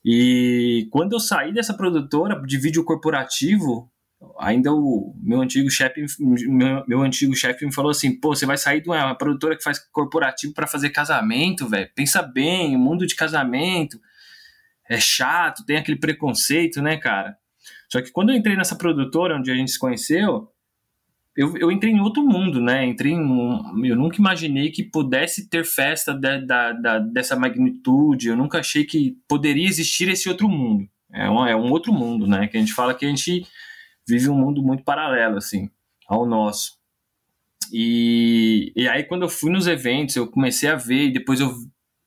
E 0.04 0.88
quando 0.90 1.12
eu 1.12 1.20
saí 1.20 1.52
dessa 1.52 1.74
produtora 1.74 2.40
de 2.46 2.56
vídeo 2.56 2.84
corporativo, 2.84 3.90
ainda 4.38 4.72
o 4.72 5.14
meu 5.22 5.40
antigo 5.40 5.70
chefe 5.70 6.04
meu, 6.18 6.84
meu 6.86 7.02
antigo 7.02 7.34
chefe 7.34 7.64
me 7.64 7.72
falou 7.72 7.90
assim 7.90 8.18
pô 8.18 8.34
você 8.34 8.44
vai 8.44 8.56
sair 8.56 8.82
de 8.82 8.88
uma 8.88 9.14
produtora 9.14 9.56
que 9.56 9.62
faz 9.62 9.78
corporativo 9.90 10.52
para 10.52 10.66
fazer 10.66 10.90
casamento 10.90 11.66
velho 11.66 11.88
pensa 11.94 12.22
bem 12.22 12.76
o 12.76 12.78
mundo 12.78 13.06
de 13.06 13.14
casamento 13.14 13.98
é 14.88 15.00
chato 15.00 15.64
tem 15.64 15.78
aquele 15.78 15.98
preconceito 15.98 16.82
né 16.82 16.98
cara 16.98 17.34
só 17.90 18.00
que 18.00 18.12
quando 18.12 18.30
eu 18.30 18.36
entrei 18.36 18.56
nessa 18.56 18.76
produtora 18.76 19.36
onde 19.36 19.50
a 19.50 19.54
gente 19.54 19.70
se 19.70 19.78
conheceu 19.78 20.50
eu, 21.36 21.56
eu 21.56 21.70
entrei 21.72 21.92
em 21.92 22.00
outro 22.00 22.22
mundo, 22.22 22.60
né? 22.60 22.84
Entrei 22.84 23.14
um, 23.14 23.84
eu 23.84 23.96
nunca 23.96 24.18
imaginei 24.18 24.70
que 24.70 24.82
pudesse 24.82 25.48
ter 25.48 25.64
festa 25.64 26.12
da, 26.12 26.38
da, 26.38 26.98
dessa 26.98 27.36
magnitude. 27.36 28.28
Eu 28.28 28.36
nunca 28.36 28.58
achei 28.58 28.84
que 28.84 29.16
poderia 29.28 29.66
existir 29.66 30.08
esse 30.08 30.28
outro 30.28 30.48
mundo. 30.48 30.88
É 31.12 31.30
um, 31.30 31.46
é 31.46 31.56
um 31.56 31.70
outro 31.70 31.92
mundo, 31.92 32.26
né? 32.26 32.46
Que 32.48 32.56
a 32.56 32.60
gente 32.60 32.72
fala 32.74 32.94
que 32.94 33.06
a 33.06 33.08
gente 33.08 33.46
vive 34.06 34.28
um 34.28 34.36
mundo 34.36 34.62
muito 34.62 34.84
paralelo, 34.84 35.38
assim, 35.38 35.70
ao 36.06 36.26
nosso. 36.26 36.78
E, 37.72 38.72
e 38.74 38.88
aí, 38.88 39.04
quando 39.04 39.22
eu 39.22 39.28
fui 39.28 39.50
nos 39.50 39.66
eventos, 39.66 40.16
eu 40.16 40.26
comecei 40.26 40.68
a 40.68 40.76
ver, 40.76 41.06
e 41.06 41.12
depois 41.12 41.40
eu 41.40 41.54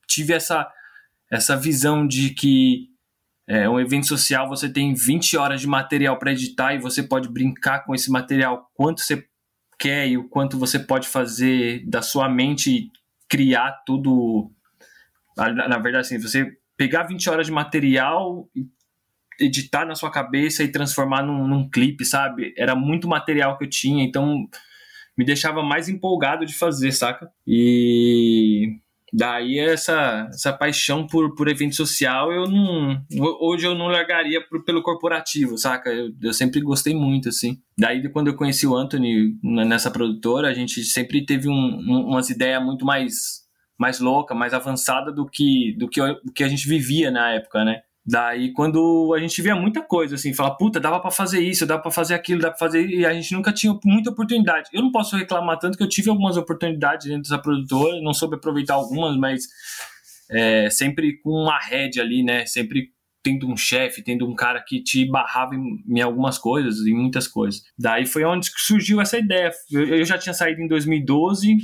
tive 0.06 0.34
essa, 0.34 0.70
essa 1.30 1.56
visão 1.56 2.06
de 2.06 2.30
que 2.30 2.90
é, 3.46 3.68
um 3.68 3.78
evento 3.78 4.06
social 4.06 4.48
você 4.48 4.68
tem 4.68 4.94
20 4.94 5.36
horas 5.36 5.60
de 5.60 5.66
material 5.66 6.18
para 6.18 6.32
editar 6.32 6.74
e 6.74 6.78
você 6.78 7.02
pode 7.02 7.28
brincar 7.28 7.84
com 7.84 7.94
esse 7.94 8.10
material 8.10 8.70
quanto 8.74 9.02
você 9.02 9.24
quer 9.78 10.08
e 10.08 10.16
o 10.16 10.28
quanto 10.28 10.58
você 10.58 10.78
pode 10.78 11.08
fazer 11.08 11.84
da 11.86 12.00
sua 12.00 12.28
mente 12.28 12.90
criar 13.28 13.82
tudo. 13.84 14.50
Na 15.36 15.78
verdade, 15.78 16.06
assim, 16.06 16.18
você 16.18 16.56
pegar 16.76 17.02
20 17.02 17.28
horas 17.28 17.46
de 17.46 17.52
material 17.52 18.48
editar 19.40 19.84
na 19.84 19.94
sua 19.94 20.10
cabeça 20.10 20.62
e 20.62 20.70
transformar 20.70 21.22
num, 21.22 21.46
num 21.46 21.68
clipe, 21.68 22.04
sabe? 22.04 22.54
Era 22.56 22.74
muito 22.74 23.08
material 23.08 23.58
que 23.58 23.64
eu 23.64 23.68
tinha, 23.68 24.04
então 24.04 24.48
me 25.16 25.24
deixava 25.24 25.62
mais 25.62 25.88
empolgado 25.88 26.46
de 26.46 26.54
fazer, 26.54 26.92
saca? 26.92 27.28
E 27.46 28.78
daí 29.16 29.60
essa, 29.60 30.28
essa 30.28 30.52
paixão 30.52 31.06
por, 31.06 31.36
por 31.36 31.46
evento 31.46 31.76
social 31.76 32.32
eu 32.32 32.48
não 32.48 33.00
hoje 33.40 33.64
eu 33.64 33.74
não 33.74 33.86
largaria 33.86 34.44
por, 34.48 34.64
pelo 34.64 34.82
corporativo 34.82 35.56
saca? 35.56 35.90
Eu, 35.90 36.10
eu 36.20 36.32
sempre 36.32 36.60
gostei 36.60 36.94
muito 36.94 37.28
assim. 37.28 37.58
Daí 37.78 38.08
quando 38.10 38.28
eu 38.28 38.34
conheci 38.34 38.66
o 38.66 38.74
Anthony 38.74 39.38
nessa 39.42 39.90
produtora 39.90 40.48
a 40.48 40.54
gente 40.54 40.82
sempre 40.82 41.24
teve 41.24 41.48
um, 41.48 41.52
um, 41.52 42.06
umas 42.08 42.28
ideias 42.28 42.62
muito 42.62 42.84
mais 42.84 43.44
mais 43.78 44.00
louca 44.00 44.34
mais 44.34 44.52
avançada 44.52 45.12
do 45.12 45.26
que 45.26 45.76
do 45.78 45.88
que, 45.88 46.00
do 46.00 46.32
que 46.32 46.42
a 46.42 46.48
gente 46.48 46.66
vivia 46.68 47.10
na 47.10 47.30
época 47.30 47.64
né 47.64 47.82
Daí, 48.06 48.52
quando 48.52 49.14
a 49.16 49.18
gente 49.18 49.40
via 49.40 49.56
muita 49.56 49.80
coisa, 49.80 50.16
assim, 50.16 50.34
falar, 50.34 50.56
puta, 50.56 50.78
dava 50.78 51.00
para 51.00 51.10
fazer 51.10 51.40
isso, 51.40 51.64
dava 51.64 51.80
para 51.80 51.90
fazer 51.90 52.14
aquilo, 52.14 52.42
dava 52.42 52.54
pra 52.54 52.66
fazer. 52.66 52.86
E 52.86 53.06
a 53.06 53.14
gente 53.14 53.32
nunca 53.32 53.50
tinha 53.52 53.74
muita 53.82 54.10
oportunidade. 54.10 54.68
Eu 54.72 54.82
não 54.82 54.92
posso 54.92 55.16
reclamar 55.16 55.58
tanto 55.58 55.78
que 55.78 55.82
eu 55.82 55.88
tive 55.88 56.10
algumas 56.10 56.36
oportunidades 56.36 57.06
dentro 57.06 57.22
dessa 57.22 57.38
produtora, 57.38 58.02
não 58.02 58.12
soube 58.12 58.36
aproveitar 58.36 58.74
algumas, 58.74 59.16
mas 59.16 59.44
é, 60.30 60.68
sempre 60.68 61.18
com 61.18 61.30
uma 61.30 61.58
rede 61.58 61.98
ali, 61.98 62.22
né? 62.22 62.44
Sempre 62.44 62.92
tendo 63.22 63.48
um 63.48 63.56
chefe, 63.56 64.02
tendo 64.02 64.28
um 64.28 64.34
cara 64.34 64.62
que 64.62 64.82
te 64.82 65.08
barrava 65.10 65.54
em, 65.54 65.82
em, 65.88 66.02
algumas 66.02 66.36
coisas, 66.36 66.80
em 66.86 66.92
muitas 66.92 67.26
coisas. 67.26 67.62
Daí 67.78 68.04
foi 68.04 68.22
onde 68.24 68.50
surgiu 68.54 69.00
essa 69.00 69.16
ideia. 69.16 69.50
Eu, 69.70 69.86
eu 69.86 70.04
já 70.04 70.18
tinha 70.18 70.34
saído 70.34 70.60
em 70.60 70.68
2012, 70.68 71.56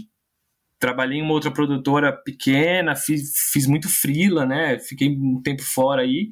trabalhei 0.80 1.18
em 1.18 1.22
uma 1.22 1.34
outra 1.34 1.50
produtora 1.50 2.10
pequena, 2.10 2.96
fiz, 2.96 3.50
fiz 3.52 3.66
muito 3.66 3.88
frila, 3.88 4.46
né? 4.46 4.78
Fiquei 4.78 5.10
um 5.10 5.40
tempo 5.42 5.62
fora 5.62 6.00
aí. 6.02 6.30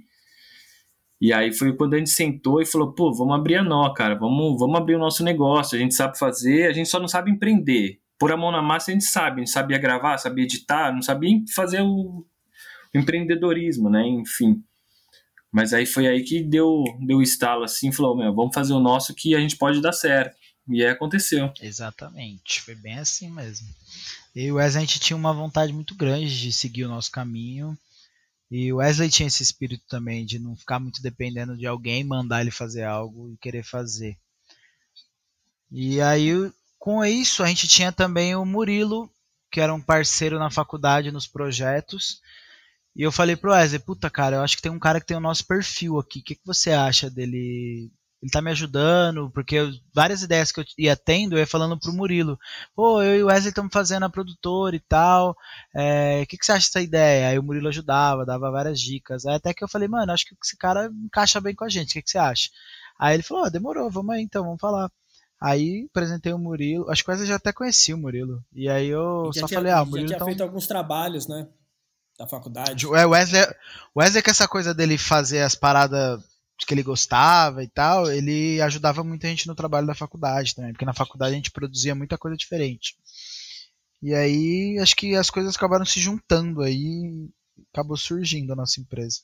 E 1.21 1.33
aí 1.33 1.53
foi 1.53 1.77
quando 1.77 1.95
a 1.95 1.99
gente 1.99 2.11
sentou 2.11 2.63
e 2.63 2.67
falou, 2.67 2.93
pô, 2.93 3.13
vamos 3.13 3.35
abrir 3.35 3.57
a 3.57 3.63
nó, 3.63 3.93
cara, 3.93 4.15
vamos, 4.15 4.59
vamos 4.59 4.77
abrir 4.77 4.95
o 4.95 4.99
nosso 5.01 5.23
negócio, 5.23 5.77
a 5.77 5.81
gente 5.81 5.95
sabe 5.95 6.19
fazer, 6.19 6.69
a 6.69 6.73
gente 6.73 6.89
só 6.89 6.99
não 6.99 7.09
sabe 7.09 7.31
empreender. 7.31 8.01
Por 8.19 8.33
a 8.33 8.37
mão 8.37 8.51
na 8.51 8.63
massa 8.63 8.91
a 8.91 8.95
gente 8.95 9.05
sabe, 9.05 9.37
a 9.37 9.45
gente 9.45 9.51
sabia 9.51 9.79
gravar, 9.79 10.17
sabia 10.17 10.45
editar, 10.45 10.93
não 10.93 11.03
sabia 11.03 11.41
fazer 11.55 11.83
o, 11.83 12.25
o 12.95 12.99
empreendedorismo, 12.99 13.91
né? 13.91 14.07
Enfim. 14.07 14.63
Mas 15.53 15.73
aí 15.73 15.87
foi 15.87 16.07
aí 16.07 16.23
que 16.23 16.43
deu 16.43 16.85
deu 17.01 17.21
estalo 17.21 17.65
assim, 17.65 17.93
falou, 17.93 18.17
meu, 18.17 18.35
vamos 18.35 18.55
fazer 18.55 18.73
o 18.73 18.81
nosso 18.81 19.15
que 19.15 19.35
a 19.35 19.41
gente 19.41 19.57
pode 19.57 19.81
dar 19.83 19.93
certo. 19.93 20.37
E 20.69 20.85
aí 20.85 20.91
aconteceu. 20.91 21.51
Exatamente, 21.61 22.61
foi 22.61 22.75
bem 22.75 22.99
assim 22.99 23.31
mesmo. 23.31 23.67
Eu 24.41 24.45
e 24.45 24.53
o 24.53 24.55
Wesley 24.55 24.85
a 24.85 24.87
gente 24.87 25.01
tinha 25.01 25.17
uma 25.17 25.33
vontade 25.33 25.73
muito 25.73 25.97
grande 25.97 26.41
de 26.41 26.53
seguir 26.53 26.85
o 26.85 26.89
nosso 26.89 27.11
caminho. 27.11 27.77
E 28.49 28.73
o 28.73 28.77
Wesley 28.77 29.11
tinha 29.11 29.27
esse 29.27 29.43
espírito 29.43 29.83
também 29.89 30.25
de 30.25 30.39
não 30.39 30.55
ficar 30.55 30.79
muito 30.79 31.03
dependendo 31.03 31.57
de 31.57 31.67
alguém 31.67 32.05
mandar 32.05 32.41
ele 32.41 32.53
fazer 32.53 32.85
algo 32.85 33.33
e 33.33 33.37
querer 33.37 33.65
fazer. 33.65 34.17
E 35.73 36.01
aí, 36.01 36.31
com 36.79 37.05
isso, 37.05 37.43
a 37.43 37.49
gente 37.49 37.67
tinha 37.67 37.91
também 37.91 38.37
o 38.37 38.45
Murilo, 38.45 39.11
que 39.51 39.61
era 39.61 39.75
um 39.75 39.81
parceiro 39.81 40.39
na 40.39 40.53
faculdade 40.53 41.11
nos 41.11 41.27
projetos. 41.27 42.23
E 42.95 43.03
eu 43.03 43.11
falei 43.11 43.35
pro 43.35 43.51
Wesley, 43.51 43.81
puta 43.81 44.09
cara, 44.09 44.37
eu 44.37 44.43
acho 44.43 44.55
que 44.55 44.63
tem 44.63 44.71
um 44.71 44.79
cara 44.79 45.01
que 45.01 45.07
tem 45.07 45.17
o 45.17 45.21
nosso 45.21 45.45
perfil 45.49 45.99
aqui. 45.99 46.21
O 46.21 46.23
que, 46.23 46.37
que 46.37 46.47
você 46.47 46.71
acha 46.71 47.11
dele 47.11 47.91
ele 48.21 48.31
tá 48.31 48.43
me 48.43 48.51
ajudando, 48.51 49.31
porque 49.31 49.55
eu, 49.55 49.71
várias 49.95 50.23
ideias 50.23 50.51
que 50.51 50.61
eu 50.61 50.65
ia 50.77 50.97
tendo, 50.97 51.35
eu 51.35 51.39
ia 51.39 51.47
falando 51.47 51.79
pro 51.79 51.93
Murilo, 51.93 52.39
pô, 52.75 53.01
eu 53.01 53.17
e 53.17 53.23
o 53.23 53.27
Wesley 53.27 53.51
estamos 53.51 53.73
fazendo 53.73 54.05
a 54.05 54.11
produtora 54.11 54.75
e 54.75 54.81
tal, 54.81 55.37
é, 55.75 56.19
o 56.19 56.23
é, 56.23 56.27
que, 56.27 56.37
que 56.37 56.45
você 56.45 56.53
acha 56.53 56.67
dessa 56.67 56.81
ideia? 56.81 57.29
Aí 57.29 57.39
o 57.39 57.43
Murilo 57.43 57.69
ajudava, 57.69 58.27
dava 58.27 58.51
várias 58.51 58.81
dicas, 58.81 59.25
aí 59.25 59.37
até 59.37 59.55
que 59.55 59.63
eu 59.63 59.69
falei, 59.69 59.87
mano, 59.87 60.13
acho 60.13 60.27
que 60.27 60.35
esse 60.43 60.57
cara 60.57 60.91
encaixa 61.05 61.41
bem 61.41 61.55
com 61.55 61.65
a 61.65 61.69
gente, 61.69 61.91
o 61.91 61.93
que, 61.93 62.03
que 62.03 62.11
você 62.11 62.19
acha? 62.19 62.51
Aí 62.99 63.15
ele 63.15 63.23
falou, 63.23 63.45
oh, 63.45 63.51
demorou, 63.51 63.89
vamos 63.91 64.15
aí 64.15 64.23
então, 64.23 64.43
vamos 64.43 64.61
falar. 64.61 64.91
Aí 65.41 65.87
apresentei 65.89 66.33
o 66.33 66.39
Murilo, 66.39 66.91
acho 66.91 67.05
que 67.05 67.11
o 67.11 67.13
Wesley 67.13 67.29
já 67.29 67.37
até 67.37 67.53
conhecia 67.53 67.95
o 67.95 67.99
Murilo, 67.99 68.43
e 68.53 68.69
aí 68.69 68.89
eu 68.89 69.31
só 69.33 69.47
tinha, 69.47 69.59
falei, 69.61 69.73
ah, 69.73 69.83
o 69.83 69.87
Murilo 69.87 70.09
já 70.09 70.17
tinha 70.17 70.17
então... 70.17 70.27
feito 70.27 70.43
alguns 70.43 70.67
trabalhos, 70.67 71.29
né? 71.29 71.47
Da 72.19 72.27
faculdade. 72.27 72.85
É, 72.85 73.07
Wesley, 73.07 73.47
Wesley 73.97 74.25
com 74.25 74.31
essa 74.33 74.49
coisa 74.49 74.75
dele 74.75 74.99
fazer 74.99 75.41
as 75.41 75.55
paradas 75.55 76.21
que 76.67 76.75
ele 76.75 76.83
gostava 76.83 77.63
e 77.63 77.69
tal, 77.69 78.11
ele 78.11 78.61
ajudava 78.61 79.05
muita 79.05 79.29
gente 79.29 79.47
no 79.47 79.55
trabalho 79.55 79.87
da 79.87 79.95
faculdade 79.95 80.55
também, 80.55 80.73
porque 80.73 80.85
na 80.85 80.95
faculdade 80.95 81.33
a 81.33 81.37
gente 81.37 81.51
produzia 81.51 81.95
muita 81.95 82.19
coisa 82.19 82.37
diferente. 82.37 82.97
E 84.03 84.15
aí 84.15 84.79
acho 84.81 84.95
que 84.95 85.15
as 85.15 85.31
coisas 85.31 85.57
acabaram 85.57 85.85
se 85.85 86.01
juntando 86.01 86.63
aí, 86.63 87.29
acabou 87.73 87.97
surgindo 87.97 88.53
a 88.53 88.57
nossa 88.57 88.81
empresa. 88.81 89.21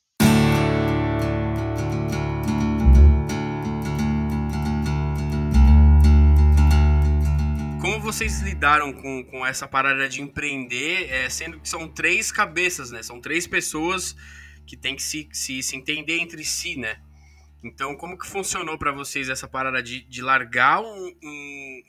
Como 7.81 8.00
vocês 8.00 8.41
lidaram 8.41 8.93
com, 8.93 9.25
com 9.25 9.47
essa 9.47 9.69
parada 9.69 10.09
de 10.09 10.23
empreender, 10.23 11.11
é, 11.11 11.29
sendo 11.29 11.61
que 11.61 11.69
são 11.69 11.87
três 11.87 12.33
cabeças, 12.33 12.91
né? 12.91 13.03
São 13.03 13.21
três 13.21 13.47
pessoas 13.47 14.17
que 14.67 14.76
têm 14.76 14.97
que 14.97 15.03
se, 15.03 15.29
se, 15.33 15.62
se 15.62 15.76
entender 15.76 16.19
entre 16.19 16.43
si, 16.45 16.76
né? 16.76 16.97
Então, 17.64 17.97
como 17.97 18.18
que 18.18 18.26
funcionou 18.26 18.78
para 18.78 18.92
vocês 18.92 19.30
essa 19.30 19.49
parada 19.49 19.83
de, 19.83 20.02
de 20.02 20.21
largar 20.21 20.83
um, 20.83 21.12
um, 21.23 21.83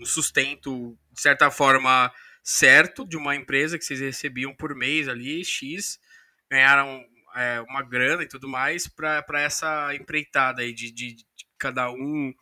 um, 0.00 0.04
sustento, 0.04 0.98
de 1.12 1.20
certa 1.20 1.52
forma, 1.52 2.12
certo 2.42 3.06
de 3.06 3.16
uma 3.16 3.36
empresa 3.36 3.78
que 3.78 3.84
vocês 3.84 4.00
recebiam 4.00 4.52
por 4.52 4.74
mês 4.74 5.08
ali, 5.08 5.44
X, 5.44 6.00
ganharam 6.50 7.04
é, 7.36 7.60
uma 7.68 7.80
grana 7.80 8.24
e 8.24 8.28
tudo 8.28 8.48
mais, 8.48 8.88
para 8.88 9.40
essa 9.40 9.94
empreitada 9.94 10.62
aí 10.62 10.72
de, 10.72 10.90
de, 10.90 11.14
de 11.14 11.24
cada 11.56 11.90
um 11.92 12.34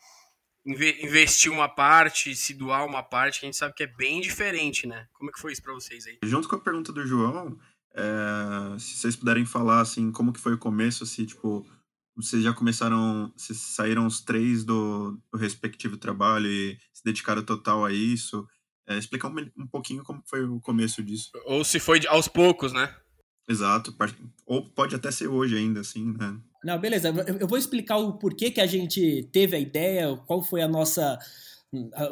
investir 0.64 1.52
uma 1.52 1.68
parte, 1.68 2.34
se 2.34 2.54
doar 2.54 2.86
uma 2.86 3.02
parte, 3.02 3.40
que 3.40 3.46
a 3.46 3.48
gente 3.48 3.58
sabe 3.58 3.74
que 3.74 3.82
é 3.82 3.86
bem 3.86 4.20
diferente, 4.20 4.86
né? 4.86 5.08
Como 5.12 5.28
é 5.28 5.32
que 5.32 5.40
foi 5.40 5.52
isso 5.52 5.62
para 5.62 5.74
vocês 5.74 6.06
aí? 6.06 6.18
Junto 6.22 6.48
com 6.48 6.56
a 6.56 6.60
pergunta 6.60 6.92
do 6.92 7.06
João, 7.06 7.58
é, 7.94 8.78
se 8.78 8.96
vocês 8.96 9.14
puderem 9.14 9.44
falar, 9.44 9.80
assim, 9.80 10.10
como 10.10 10.32
que 10.32 10.40
foi 10.40 10.54
o 10.54 10.58
começo, 10.58 11.04
se, 11.04 11.26
tipo 11.26 11.66
vocês 12.16 12.42
já 12.42 12.52
começaram, 12.52 13.32
vocês 13.36 13.58
saíram 13.58 14.06
os 14.06 14.20
três 14.20 14.64
do, 14.64 15.18
do 15.32 15.38
respectivo 15.38 15.96
trabalho 15.96 16.46
e 16.46 16.76
se 16.92 17.04
dedicaram 17.04 17.42
total 17.42 17.84
a 17.84 17.92
isso. 17.92 18.46
É, 18.88 18.98
explicar 18.98 19.28
um, 19.28 19.36
um 19.58 19.66
pouquinho 19.66 20.02
como 20.02 20.22
foi 20.26 20.44
o 20.44 20.60
começo 20.60 21.02
disso. 21.02 21.30
Ou 21.46 21.64
se 21.64 21.78
foi 21.78 22.06
aos 22.06 22.28
poucos, 22.28 22.72
né? 22.72 22.94
Exato. 23.48 23.94
Ou 24.46 24.68
pode 24.70 24.94
até 24.94 25.10
ser 25.10 25.28
hoje 25.28 25.56
ainda, 25.56 25.80
assim, 25.80 26.12
né? 26.18 26.38
Não, 26.64 26.78
beleza. 26.78 27.08
Eu 27.40 27.48
vou 27.48 27.58
explicar 27.58 27.96
o 27.96 28.18
porquê 28.18 28.50
que 28.50 28.60
a 28.60 28.66
gente 28.66 29.28
teve 29.32 29.56
a 29.56 29.60
ideia, 29.60 30.16
qual 30.26 30.42
foi 30.42 30.62
a 30.62 30.68
nossa 30.68 31.18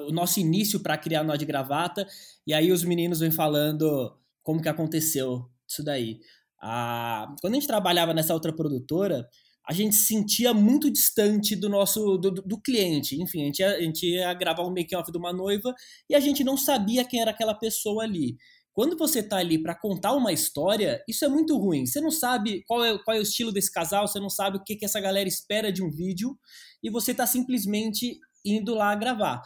o 0.07 0.11
nosso 0.11 0.41
início 0.41 0.81
para 0.81 0.97
criar 0.97 1.23
Nó 1.23 1.37
de 1.37 1.45
Gravata, 1.45 2.07
e 2.47 2.55
aí 2.55 2.73
os 2.73 2.83
meninos 2.83 3.21
vêm 3.21 3.31
falando 3.31 4.17
como 4.43 4.63
que 4.63 4.69
aconteceu 4.69 5.47
isso 5.69 5.85
daí. 5.85 6.19
Ah, 6.63 7.35
quando 7.41 7.55
a 7.55 7.57
gente 7.57 7.67
trabalhava 7.67 8.15
nessa 8.15 8.33
outra 8.33 8.53
produtora, 8.53 9.29
a 9.71 9.73
gente 9.73 9.95
se 9.95 10.07
sentia 10.07 10.53
muito 10.53 10.91
distante 10.91 11.55
do 11.55 11.69
nosso 11.69 12.19
do, 12.19 12.33
do 12.33 12.61
cliente. 12.61 13.23
Enfim, 13.23 13.43
a 13.43 13.45
gente, 13.45 13.59
ia, 13.61 13.77
a 13.77 13.81
gente 13.81 14.05
ia 14.05 14.35
gravar 14.35 14.67
um 14.67 14.73
make-off 14.73 15.13
de 15.13 15.17
uma 15.17 15.33
noiva 15.33 15.73
e 16.09 16.15
a 16.17 16.19
gente 16.19 16.43
não 16.43 16.57
sabia 16.57 17.05
quem 17.05 17.21
era 17.21 17.31
aquela 17.31 17.55
pessoa 17.55 18.03
ali. 18.03 18.37
Quando 18.73 18.99
você 18.99 19.23
tá 19.23 19.37
ali 19.37 19.63
para 19.63 19.79
contar 19.79 20.13
uma 20.15 20.33
história, 20.33 21.01
isso 21.07 21.25
é 21.25 21.29
muito 21.29 21.57
ruim. 21.57 21.87
Você 21.87 22.01
não 22.01 22.11
sabe 22.11 22.65
qual 22.67 22.85
é, 22.85 22.99
qual 22.99 23.17
é 23.17 23.21
o 23.21 23.23
estilo 23.23 23.53
desse 23.53 23.71
casal, 23.71 24.09
você 24.09 24.19
não 24.19 24.29
sabe 24.29 24.57
o 24.57 24.65
que, 24.65 24.75
que 24.75 24.85
essa 24.85 24.99
galera 24.99 25.29
espera 25.29 25.73
de 25.73 25.85
um 25.85 25.91
vídeo 25.91 26.37
e 26.83 26.91
você 26.91 27.15
tá 27.15 27.25
simplesmente 27.25 28.19
indo 28.45 28.75
lá 28.75 28.93
gravar. 28.97 29.41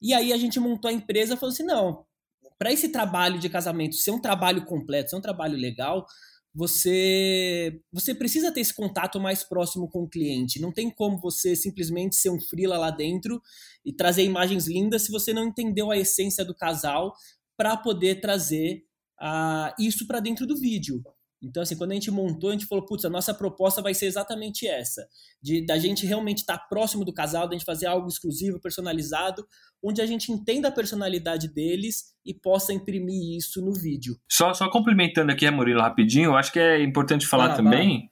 E 0.00 0.14
aí 0.14 0.32
a 0.32 0.38
gente 0.38 0.58
montou 0.58 0.88
a 0.88 0.94
empresa 0.94 1.34
e 1.34 1.36
falou 1.36 1.52
assim: 1.52 1.64
não, 1.64 2.02
para 2.58 2.72
esse 2.72 2.88
trabalho 2.88 3.38
de 3.38 3.50
casamento 3.50 3.94
ser 3.96 4.10
um 4.10 4.22
trabalho 4.22 4.64
completo, 4.64 5.10
ser 5.10 5.16
um 5.16 5.20
trabalho 5.20 5.58
legal, 5.58 6.06
você 6.56 7.78
você 7.92 8.14
precisa 8.14 8.50
ter 8.50 8.60
esse 8.60 8.74
contato 8.74 9.20
mais 9.20 9.44
próximo 9.44 9.88
com 9.90 10.04
o 10.04 10.08
cliente. 10.08 10.58
Não 10.58 10.72
tem 10.72 10.90
como 10.90 11.20
você 11.20 11.54
simplesmente 11.54 12.16
ser 12.16 12.30
um 12.30 12.40
frila 12.40 12.78
lá 12.78 12.90
dentro 12.90 13.42
e 13.84 13.92
trazer 13.92 14.24
imagens 14.24 14.66
lindas 14.66 15.02
se 15.02 15.12
você 15.12 15.34
não 15.34 15.48
entendeu 15.48 15.90
a 15.90 15.98
essência 15.98 16.42
do 16.46 16.54
casal 16.54 17.14
para 17.58 17.76
poder 17.76 18.22
trazer 18.22 18.84
uh, 19.20 19.70
isso 19.78 20.06
para 20.06 20.18
dentro 20.18 20.46
do 20.46 20.56
vídeo. 20.56 21.02
Então, 21.46 21.62
assim, 21.62 21.76
quando 21.76 21.92
a 21.92 21.94
gente 21.94 22.10
montou, 22.10 22.50
a 22.50 22.52
gente 22.52 22.66
falou, 22.66 22.84
putz, 22.84 23.04
a 23.04 23.10
nossa 23.10 23.32
proposta 23.32 23.80
vai 23.80 23.94
ser 23.94 24.06
exatamente 24.06 24.66
essa, 24.66 25.06
de 25.40 25.64
da 25.64 25.78
gente 25.78 26.04
realmente 26.04 26.38
estar 26.38 26.58
tá 26.58 26.66
próximo 26.68 27.04
do 27.04 27.12
casal, 27.12 27.48
da 27.48 27.54
gente 27.54 27.64
fazer 27.64 27.86
algo 27.86 28.08
exclusivo, 28.08 28.60
personalizado, 28.60 29.46
onde 29.82 30.02
a 30.02 30.06
gente 30.06 30.32
entenda 30.32 30.68
a 30.68 30.72
personalidade 30.72 31.48
deles 31.48 32.14
e 32.24 32.34
possa 32.34 32.72
imprimir 32.72 33.36
isso 33.36 33.64
no 33.64 33.72
vídeo. 33.72 34.16
Só, 34.28 34.52
só 34.52 34.68
complementando 34.68 35.30
aqui, 35.30 35.48
Murilo, 35.50 35.80
rapidinho, 35.80 36.30
eu 36.30 36.36
acho 36.36 36.52
que 36.52 36.58
é 36.58 36.82
importante 36.82 37.26
falar 37.26 37.52
ah, 37.52 37.56
também... 37.56 38.10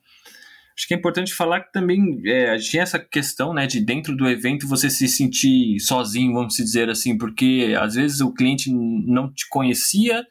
Acho 0.76 0.88
que 0.88 0.94
é 0.94 0.96
importante 0.96 1.32
falar 1.32 1.60
que 1.60 1.72
também 1.72 2.20
é, 2.26 2.56
tinha 2.56 2.82
essa 2.82 2.98
questão, 2.98 3.54
né, 3.54 3.64
de 3.64 3.80
dentro 3.80 4.16
do 4.16 4.28
evento 4.28 4.66
você 4.66 4.90
se 4.90 5.06
sentir 5.06 5.78
sozinho, 5.78 6.32
vamos 6.32 6.56
dizer 6.56 6.90
assim, 6.90 7.16
porque 7.16 7.76
às 7.80 7.94
vezes 7.94 8.20
o 8.20 8.34
cliente 8.34 8.72
não 8.72 9.32
te 9.32 9.48
conhecia, 9.48 10.26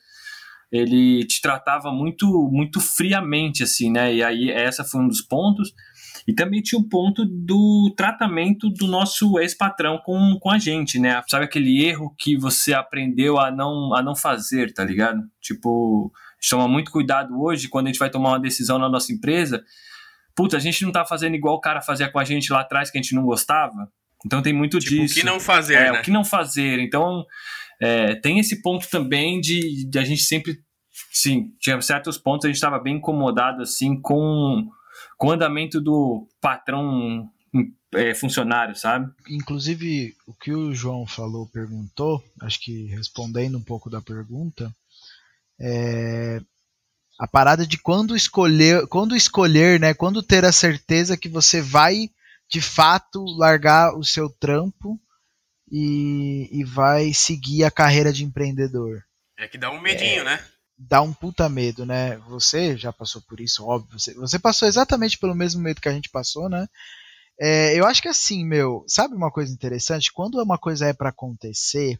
ele 0.74 1.26
te 1.26 1.40
tratava 1.42 1.92
muito 1.92 2.28
muito 2.52 2.82
friamente, 2.82 3.64
assim, 3.64 3.92
né, 3.92 4.14
e 4.14 4.24
aí 4.24 4.52
essa 4.52 4.84
foi 4.84 5.02
um 5.02 5.08
dos 5.08 5.22
pontos. 5.22 5.74
E 6.26 6.34
também 6.34 6.62
tinha 6.62 6.80
o 6.80 6.88
ponto 6.88 7.26
do 7.26 7.94
tratamento 7.98 8.70
do 8.70 8.88
nosso 8.88 9.38
ex-patrão 9.40 10.00
com, 10.06 10.38
com 10.40 10.50
a 10.50 10.58
gente, 10.58 10.98
né? 10.98 11.22
Sabe 11.28 11.44
aquele 11.44 11.84
erro 11.84 12.16
que 12.18 12.38
você 12.38 12.74
aprendeu 12.74 13.38
a 13.38 13.52
não, 13.52 13.94
a 13.94 14.02
não 14.02 14.16
fazer, 14.16 14.74
tá 14.74 14.86
ligado? 14.86 15.22
Tipo, 15.42 16.14
toma 16.50 16.66
muito 16.66 16.92
cuidado 16.92 17.38
hoje 17.42 17.68
quando 17.68 17.88
a 17.88 17.90
gente 17.90 18.00
vai 18.00 18.10
tomar 18.10 18.30
uma 18.30 18.40
decisão 18.40 18.80
na 18.80 18.88
nossa 18.88 19.12
empresa 19.12 19.66
puta, 20.36 20.58
a 20.58 20.60
gente 20.60 20.84
não 20.84 20.92
tá 20.92 21.06
fazendo 21.06 21.36
igual 21.36 21.56
o 21.56 21.62
cara 21.62 21.82
fazia 21.82 22.10
com 22.10 22.20
a 22.20 22.24
gente 22.24 22.52
lá 22.52 22.62
atrás 22.62 22.90
que 22.90 22.98
a 22.98 23.02
gente 23.02 23.16
não 23.16 23.24
gostava. 23.24 23.90
Então 24.26 24.42
tem 24.42 24.54
muito 24.54 24.80
tipo, 24.80 24.92
disso. 24.92 25.14
O 25.14 25.18
que 25.18 25.26
não 25.26 25.40
fazer, 25.40 25.76
é, 25.76 25.92
né? 25.92 26.00
O 26.00 26.02
que 26.02 26.12
não 26.12 26.24
fazer. 26.24 26.80
Então 26.80 27.26
é, 27.84 28.16
tem 28.16 28.40
esse 28.40 28.62
ponto 28.62 28.90
também 28.90 29.42
de, 29.42 29.84
de, 29.84 30.00
a 30.00 30.06
gente 30.06 30.24
sempre, 30.24 30.58
sim, 31.12 31.54
tinha 31.60 31.82
certos 31.82 32.18
pontos 32.18 32.46
a 32.46 32.48
gente 32.48 32.56
estava 32.56 32.80
bem 32.80 32.96
incomodado 32.96 33.62
assim 33.62 34.00
com, 34.00 34.70
com 35.18 35.28
o 35.28 35.32
andamento 35.32 35.82
do 35.82 36.26
patrão 36.40 37.30
é, 37.94 38.16
funcionário, 38.16 38.74
sabe? 38.74 39.12
Inclusive 39.30 40.16
o 40.26 40.34
que 40.34 40.54
o 40.54 40.74
João 40.74 41.06
falou, 41.06 41.46
perguntou, 41.50 42.24
acho 42.42 42.62
que 42.62 42.86
respondendo 42.86 43.58
um 43.58 43.64
pouco 43.64 43.90
da 43.90 44.02
pergunta, 44.02 44.74
é, 45.60 46.40
a 47.20 47.28
parada 47.28 47.68
de 47.68 47.78
quando 47.78 48.16
escolher, 48.16 48.88
quando 48.88 49.14
escolher, 49.14 49.78
né, 49.78 49.94
quando 49.94 50.24
ter 50.24 50.46
a 50.46 50.54
certeza 50.54 51.18
que 51.18 51.28
você 51.28 51.62
vai 51.62 52.10
de 52.50 52.62
fato 52.62 53.26
largar 53.38 53.94
o 53.98 54.06
seu 54.06 54.30
trampo 54.30 54.98
e, 55.76 56.48
e 56.52 56.64
vai 56.64 57.12
seguir 57.14 57.64
a 57.64 57.72
carreira 57.72 58.14
de 58.14 58.24
empreendedor. 58.24 59.04
É 59.36 59.48
que 59.48 59.58
dá 59.58 59.72
um 59.72 59.82
medinho, 59.82 60.22
é, 60.22 60.24
né? 60.24 60.46
Dá 60.78 61.02
um 61.02 61.12
puta 61.12 61.50
medo, 61.50 61.84
né? 61.84 62.18
Você 62.28 62.78
já 62.78 62.94
passou 62.94 63.24
por 63.24 63.42
isso, 63.42 63.66
óbvio. 63.66 64.00
Você, 64.00 64.14
você 64.14 64.38
passou 64.38 64.68
exatamente 64.68 65.18
pelo 65.18 65.34
mesmo 65.34 65.64
medo 65.64 65.82
que 65.82 65.90
a 65.90 65.92
gente 65.92 66.10
passou, 66.10 66.48
né? 66.48 66.68
É, 67.42 67.74
eu 67.78 67.88
acho 67.88 68.04
que 68.04 68.08
assim, 68.08 68.46
meu, 68.46 68.86
sabe 68.88 69.16
uma 69.16 69.32
coisa 69.32 69.52
interessante? 69.52 70.14
Quando 70.14 70.40
uma 70.40 70.60
coisa 70.60 70.86
é 70.86 70.94
para 70.94 71.10
acontecer, 71.10 72.00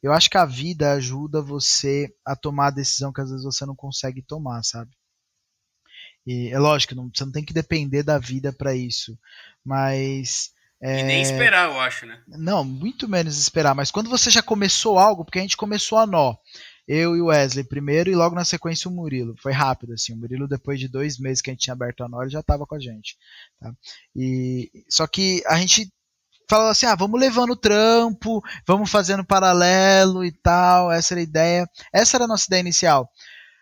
eu 0.00 0.12
acho 0.12 0.30
que 0.30 0.38
a 0.38 0.44
vida 0.44 0.92
ajuda 0.92 1.42
você 1.42 2.14
a 2.24 2.36
tomar 2.36 2.68
a 2.68 2.70
decisão 2.70 3.12
que 3.12 3.20
às 3.20 3.30
vezes 3.30 3.44
você 3.44 3.66
não 3.66 3.74
consegue 3.74 4.22
tomar, 4.22 4.62
sabe? 4.62 4.92
E 6.24 6.48
é 6.50 6.58
lógico, 6.60 6.94
não, 6.94 7.10
você 7.12 7.24
não 7.24 7.32
tem 7.32 7.44
que 7.44 7.52
depender 7.52 8.04
da 8.04 8.18
vida 8.18 8.52
para 8.52 8.72
isso, 8.72 9.18
mas 9.64 10.52
é... 10.82 11.00
E 11.00 11.02
nem 11.02 11.20
esperar, 11.20 11.68
eu 11.68 11.78
acho, 11.78 12.06
né? 12.06 12.20
Não, 12.26 12.64
muito 12.64 13.08
menos 13.08 13.38
esperar. 13.38 13.74
Mas 13.74 13.90
quando 13.90 14.08
você 14.08 14.30
já 14.30 14.42
começou 14.42 14.98
algo, 14.98 15.24
porque 15.24 15.38
a 15.38 15.42
gente 15.42 15.56
começou 15.56 15.98
a 15.98 16.06
nó. 16.06 16.34
Eu 16.88 17.16
e 17.16 17.20
o 17.20 17.26
Wesley 17.26 17.62
primeiro 17.62 18.10
e 18.10 18.16
logo 18.16 18.34
na 18.34 18.44
sequência 18.44 18.90
o 18.90 18.92
Murilo. 18.92 19.36
Foi 19.40 19.52
rápido, 19.52 19.92
assim. 19.92 20.12
O 20.12 20.16
Murilo, 20.16 20.48
depois 20.48 20.80
de 20.80 20.88
dois 20.88 21.18
meses 21.18 21.40
que 21.40 21.50
a 21.50 21.52
gente 21.52 21.62
tinha 21.62 21.74
aberto 21.74 22.02
a 22.02 22.08
nó, 22.08 22.22
ele 22.22 22.30
já 22.30 22.40
estava 22.40 22.66
com 22.66 22.74
a 22.74 22.80
gente. 22.80 23.16
Tá? 23.60 23.72
E, 24.16 24.70
só 24.88 25.06
que 25.06 25.42
a 25.46 25.56
gente 25.58 25.92
falava 26.48 26.70
assim: 26.70 26.86
ah, 26.86 26.96
vamos 26.96 27.20
levando 27.20 27.50
o 27.50 27.56
trampo, 27.56 28.42
vamos 28.66 28.90
fazendo 28.90 29.24
paralelo 29.24 30.24
e 30.24 30.32
tal. 30.32 30.90
Essa 30.90 31.14
era 31.14 31.20
a 31.20 31.22
ideia. 31.22 31.70
Essa 31.92 32.16
era 32.16 32.24
a 32.24 32.28
nossa 32.28 32.46
ideia 32.48 32.60
inicial. 32.60 33.08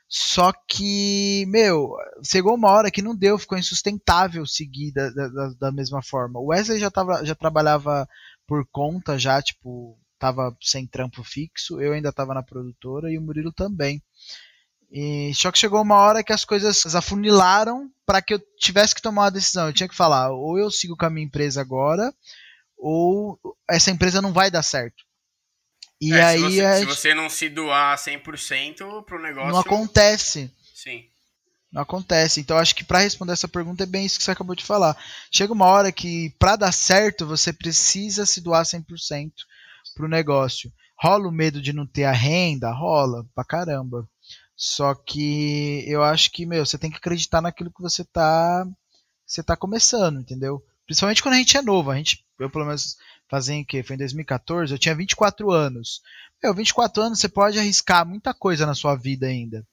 Só 0.08 0.52
que, 0.66 1.44
meu, 1.48 1.94
chegou 2.24 2.54
uma 2.54 2.70
hora 2.70 2.90
que 2.90 3.02
não 3.02 3.14
deu, 3.14 3.38
ficou 3.38 3.58
insustentável 3.58 4.46
seguir 4.46 4.90
da, 4.92 5.10
da, 5.10 5.48
da 5.60 5.72
mesma 5.72 6.02
forma. 6.02 6.40
O 6.40 6.46
Wesley 6.46 6.80
já, 6.80 6.90
tava, 6.90 7.24
já 7.24 7.34
trabalhava 7.34 8.08
por 8.46 8.66
conta, 8.72 9.18
já, 9.18 9.40
tipo, 9.42 9.98
tava 10.18 10.56
sem 10.62 10.86
trampo 10.86 11.22
fixo, 11.22 11.78
eu 11.80 11.92
ainda 11.92 12.10
tava 12.10 12.32
na 12.32 12.42
produtora 12.42 13.12
e 13.12 13.18
o 13.18 13.22
Murilo 13.22 13.52
também. 13.52 14.02
E, 14.90 15.32
só 15.34 15.52
que 15.52 15.58
chegou 15.58 15.82
uma 15.82 15.96
hora 15.96 16.24
que 16.24 16.32
as 16.32 16.44
coisas 16.44 16.94
afunilaram 16.94 17.90
para 18.06 18.22
que 18.22 18.32
eu 18.32 18.40
tivesse 18.58 18.94
que 18.94 19.02
tomar 19.02 19.24
uma 19.24 19.30
decisão. 19.30 19.66
Eu 19.66 19.74
tinha 19.74 19.88
que 19.88 19.94
falar, 19.94 20.30
ou 20.30 20.58
eu 20.58 20.70
sigo 20.70 20.96
com 20.96 21.04
a 21.04 21.10
minha 21.10 21.26
empresa 21.26 21.60
agora, 21.60 22.10
ou 22.78 23.38
essa 23.68 23.90
empresa 23.90 24.22
não 24.22 24.32
vai 24.32 24.50
dar 24.50 24.62
certo. 24.62 25.04
E 26.00 26.12
é, 26.12 26.22
aí. 26.22 26.38
Se 26.38 26.44
você, 26.44 26.60
é... 26.60 26.78
se 26.78 26.84
você, 26.84 27.14
não 27.14 27.28
se 27.28 27.48
doar 27.48 27.96
100% 27.96 29.04
pro 29.04 29.22
negócio. 29.22 29.50
Não 29.50 29.58
acontece. 29.58 30.52
Sim. 30.74 31.04
Não 31.72 31.82
acontece. 31.82 32.40
Então 32.40 32.56
acho 32.56 32.74
que 32.74 32.84
para 32.84 33.00
responder 33.00 33.32
essa 33.32 33.48
pergunta 33.48 33.82
é 33.82 33.86
bem 33.86 34.06
isso 34.06 34.18
que 34.18 34.24
você 34.24 34.30
acabou 34.30 34.54
de 34.54 34.64
falar. 34.64 34.96
Chega 35.30 35.52
uma 35.52 35.66
hora 35.66 35.92
que 35.92 36.34
para 36.38 36.56
dar 36.56 36.72
certo 36.72 37.26
você 37.26 37.52
precisa 37.52 38.24
se 38.24 38.40
doar 38.40 38.64
100% 38.64 39.32
pro 39.94 40.08
negócio. 40.08 40.72
Rola 41.00 41.28
o 41.28 41.32
medo 41.32 41.60
de 41.60 41.72
não 41.72 41.86
ter 41.86 42.04
a 42.04 42.12
renda? 42.12 42.72
Rola, 42.72 43.24
pra 43.34 43.44
caramba. 43.44 44.08
Só 44.56 44.94
que 44.94 45.84
eu 45.86 46.02
acho 46.02 46.32
que, 46.32 46.44
meu, 46.44 46.66
você 46.66 46.76
tem 46.76 46.90
que 46.90 46.96
acreditar 46.96 47.40
naquilo 47.40 47.72
que 47.72 47.80
você 47.80 48.04
tá, 48.04 48.66
você 49.24 49.42
tá 49.42 49.56
começando, 49.56 50.20
entendeu? 50.20 50.60
Principalmente 50.84 51.22
quando 51.22 51.34
a 51.34 51.38
gente 51.38 51.56
é 51.56 51.62
novo. 51.62 51.90
A 51.90 51.96
gente, 51.96 52.24
eu 52.40 52.50
pelo 52.50 52.64
menos 52.64 52.96
fazia 53.28 53.60
o 53.60 53.64
quê? 53.64 53.82
Foi 53.82 53.94
em 53.94 53.98
2014, 53.98 54.72
eu 54.72 54.78
tinha 54.78 54.94
24 54.94 55.50
anos. 55.50 56.00
Meu, 56.42 56.54
24 56.54 57.02
anos 57.02 57.20
você 57.20 57.28
pode 57.28 57.58
arriscar 57.58 58.06
muita 58.06 58.32
coisa 58.32 58.66
na 58.66 58.74
sua 58.74 58.94
vida 58.96 59.26
ainda. 59.26 59.66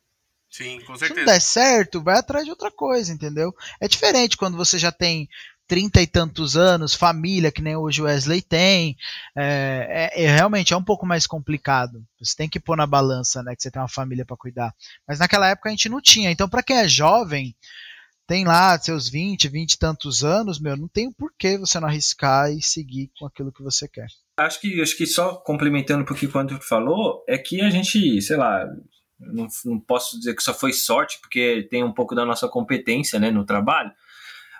Sim, 0.49 0.79
com 0.81 0.95
certeza. 0.95 1.07
Se 1.07 1.25
não 1.25 1.25
der 1.25 1.41
certo, 1.41 2.01
vai 2.01 2.17
atrás 2.17 2.45
de 2.45 2.51
outra 2.51 2.71
coisa, 2.71 3.11
entendeu? 3.11 3.53
É 3.79 3.87
diferente 3.87 4.37
quando 4.37 4.55
você 4.55 4.79
já 4.79 4.91
tem 4.91 5.27
trinta 5.67 6.01
e 6.01 6.07
tantos 6.07 6.55
anos, 6.55 6.93
família, 6.93 7.51
que 7.51 7.61
nem 7.61 7.75
hoje 7.75 8.01
o 8.01 8.05
Wesley 8.05 8.41
tem. 8.41 8.95
É, 9.35 10.11
é, 10.15 10.23
é, 10.23 10.35
realmente 10.35 10.73
é 10.73 10.77
um 10.77 10.83
pouco 10.83 11.05
mais 11.05 11.25
complicado. 11.27 12.03
Você 12.19 12.35
tem 12.35 12.47
que 12.47 12.59
pôr 12.59 12.77
na 12.77 12.87
balança, 12.87 13.41
né? 13.43 13.55
Que 13.55 13.61
você 13.61 13.71
tem 13.71 13.81
uma 13.81 13.87
família 13.87 14.25
para 14.25 14.37
cuidar. 14.37 14.73
Mas 15.07 15.19
naquela 15.19 15.49
época 15.49 15.69
a 15.69 15.71
gente 15.71 15.89
não 15.89 16.01
tinha. 16.01 16.31
Então, 16.31 16.47
para 16.47 16.63
quem 16.63 16.77
é 16.77 16.87
jovem, 16.87 17.55
tem 18.27 18.45
lá 18.45 18.77
seus 18.79 19.09
20, 19.09 19.47
20 19.47 19.73
e 19.73 19.79
tantos 19.79 20.23
anos, 20.23 20.59
meu, 20.59 20.75
não 20.75 20.87
tem 20.87 21.11
por 21.11 21.31
que 21.37 21.57
você 21.57 21.79
não 21.79 21.87
arriscar 21.87 22.51
e 22.51 22.61
seguir 22.61 23.11
com 23.17 23.25
aquilo 23.25 23.51
que 23.51 23.63
você 23.63 23.87
quer. 23.87 24.07
Acho 24.37 24.59
que, 24.59 24.81
acho 24.81 24.97
que 24.97 25.05
só 25.05 25.35
complementando 25.35 26.03
um 26.03 26.05
pouquinho 26.05 26.31
quanto 26.31 26.59
falou, 26.61 27.23
é 27.27 27.37
que 27.37 27.61
a 27.61 27.69
gente, 27.69 28.21
sei 28.21 28.37
lá, 28.37 28.65
não, 29.19 29.47
não 29.65 29.79
posso 29.79 30.17
dizer 30.17 30.35
que 30.35 30.43
só 30.43 30.53
foi 30.53 30.73
sorte, 30.73 31.19
porque 31.21 31.67
tem 31.69 31.83
um 31.83 31.93
pouco 31.93 32.15
da 32.15 32.25
nossa 32.25 32.47
competência 32.47 33.19
né, 33.19 33.31
no 33.31 33.45
trabalho, 33.45 33.91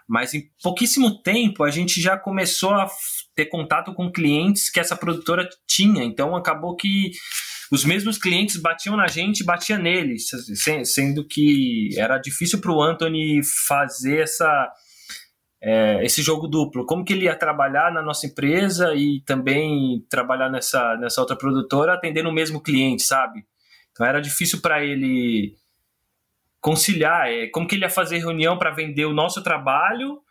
mas 0.08 0.34
em 0.34 0.50
pouquíssimo 0.62 1.22
tempo 1.22 1.64
a 1.64 1.72
gente 1.72 2.00
já 2.00 2.18
começou 2.18 2.74
a 2.74 2.88
ter 3.36 3.48
contato 3.48 3.94
com 3.94 4.12
clientes 4.12 4.70
que 4.70 4.80
essa 4.80 4.96
produtora 4.96 5.50
tinha, 5.68 6.04
então 6.04 6.36
acabou 6.36 6.76
que 6.76 7.12
os 7.72 7.84
mesmos 7.84 8.18
clientes 8.18 8.58
batiam 8.58 8.96
na 8.96 9.08
gente 9.08 9.42
e 9.42 9.46
batia 9.46 9.78
neles, 9.78 10.28
sendo 10.84 11.26
que 11.26 11.90
era 11.98 12.18
difícil 12.18 12.62
para 12.62 12.72
o 12.72 12.82
Anthony 12.82 13.42
fazer 13.44 14.22
essa, 14.22 14.72
é, 15.62 16.04
esse 16.06 16.22
jogo 16.22 16.48
duplo. 16.48 16.86
Como 16.86 17.04
que 17.04 17.14
ele 17.14 17.26
ia 17.26 17.36
trabalhar 17.36 17.92
na 17.92 18.02
nossa 18.02 18.28
empresa 18.28 18.94
e 18.94 19.22
também 19.26 20.06
trabalhar 20.10 20.50
nessa, 20.50 20.96
nessa 20.98 21.22
outra 21.22 21.36
produtora 21.36 21.94
atendendo 21.94 22.30
o 22.30 22.34
mesmo 22.34 22.62
cliente, 22.62 23.04
sabe? 23.04 23.44
Então 23.92 24.06
era 24.06 24.20
difícil 24.20 24.62
para 24.62 24.84
ele 24.84 25.56
conciliar. 26.62 27.32
É, 27.32 27.48
como 27.48 27.68
que 27.68 27.76
ele 27.76 27.86
ia 27.86 27.90
fazer 27.90 28.20
reunião 28.20 28.58
para 28.58 28.72
vender 28.72 29.06
o 29.06 29.14
nosso 29.14 29.42
trabalho 29.42 30.22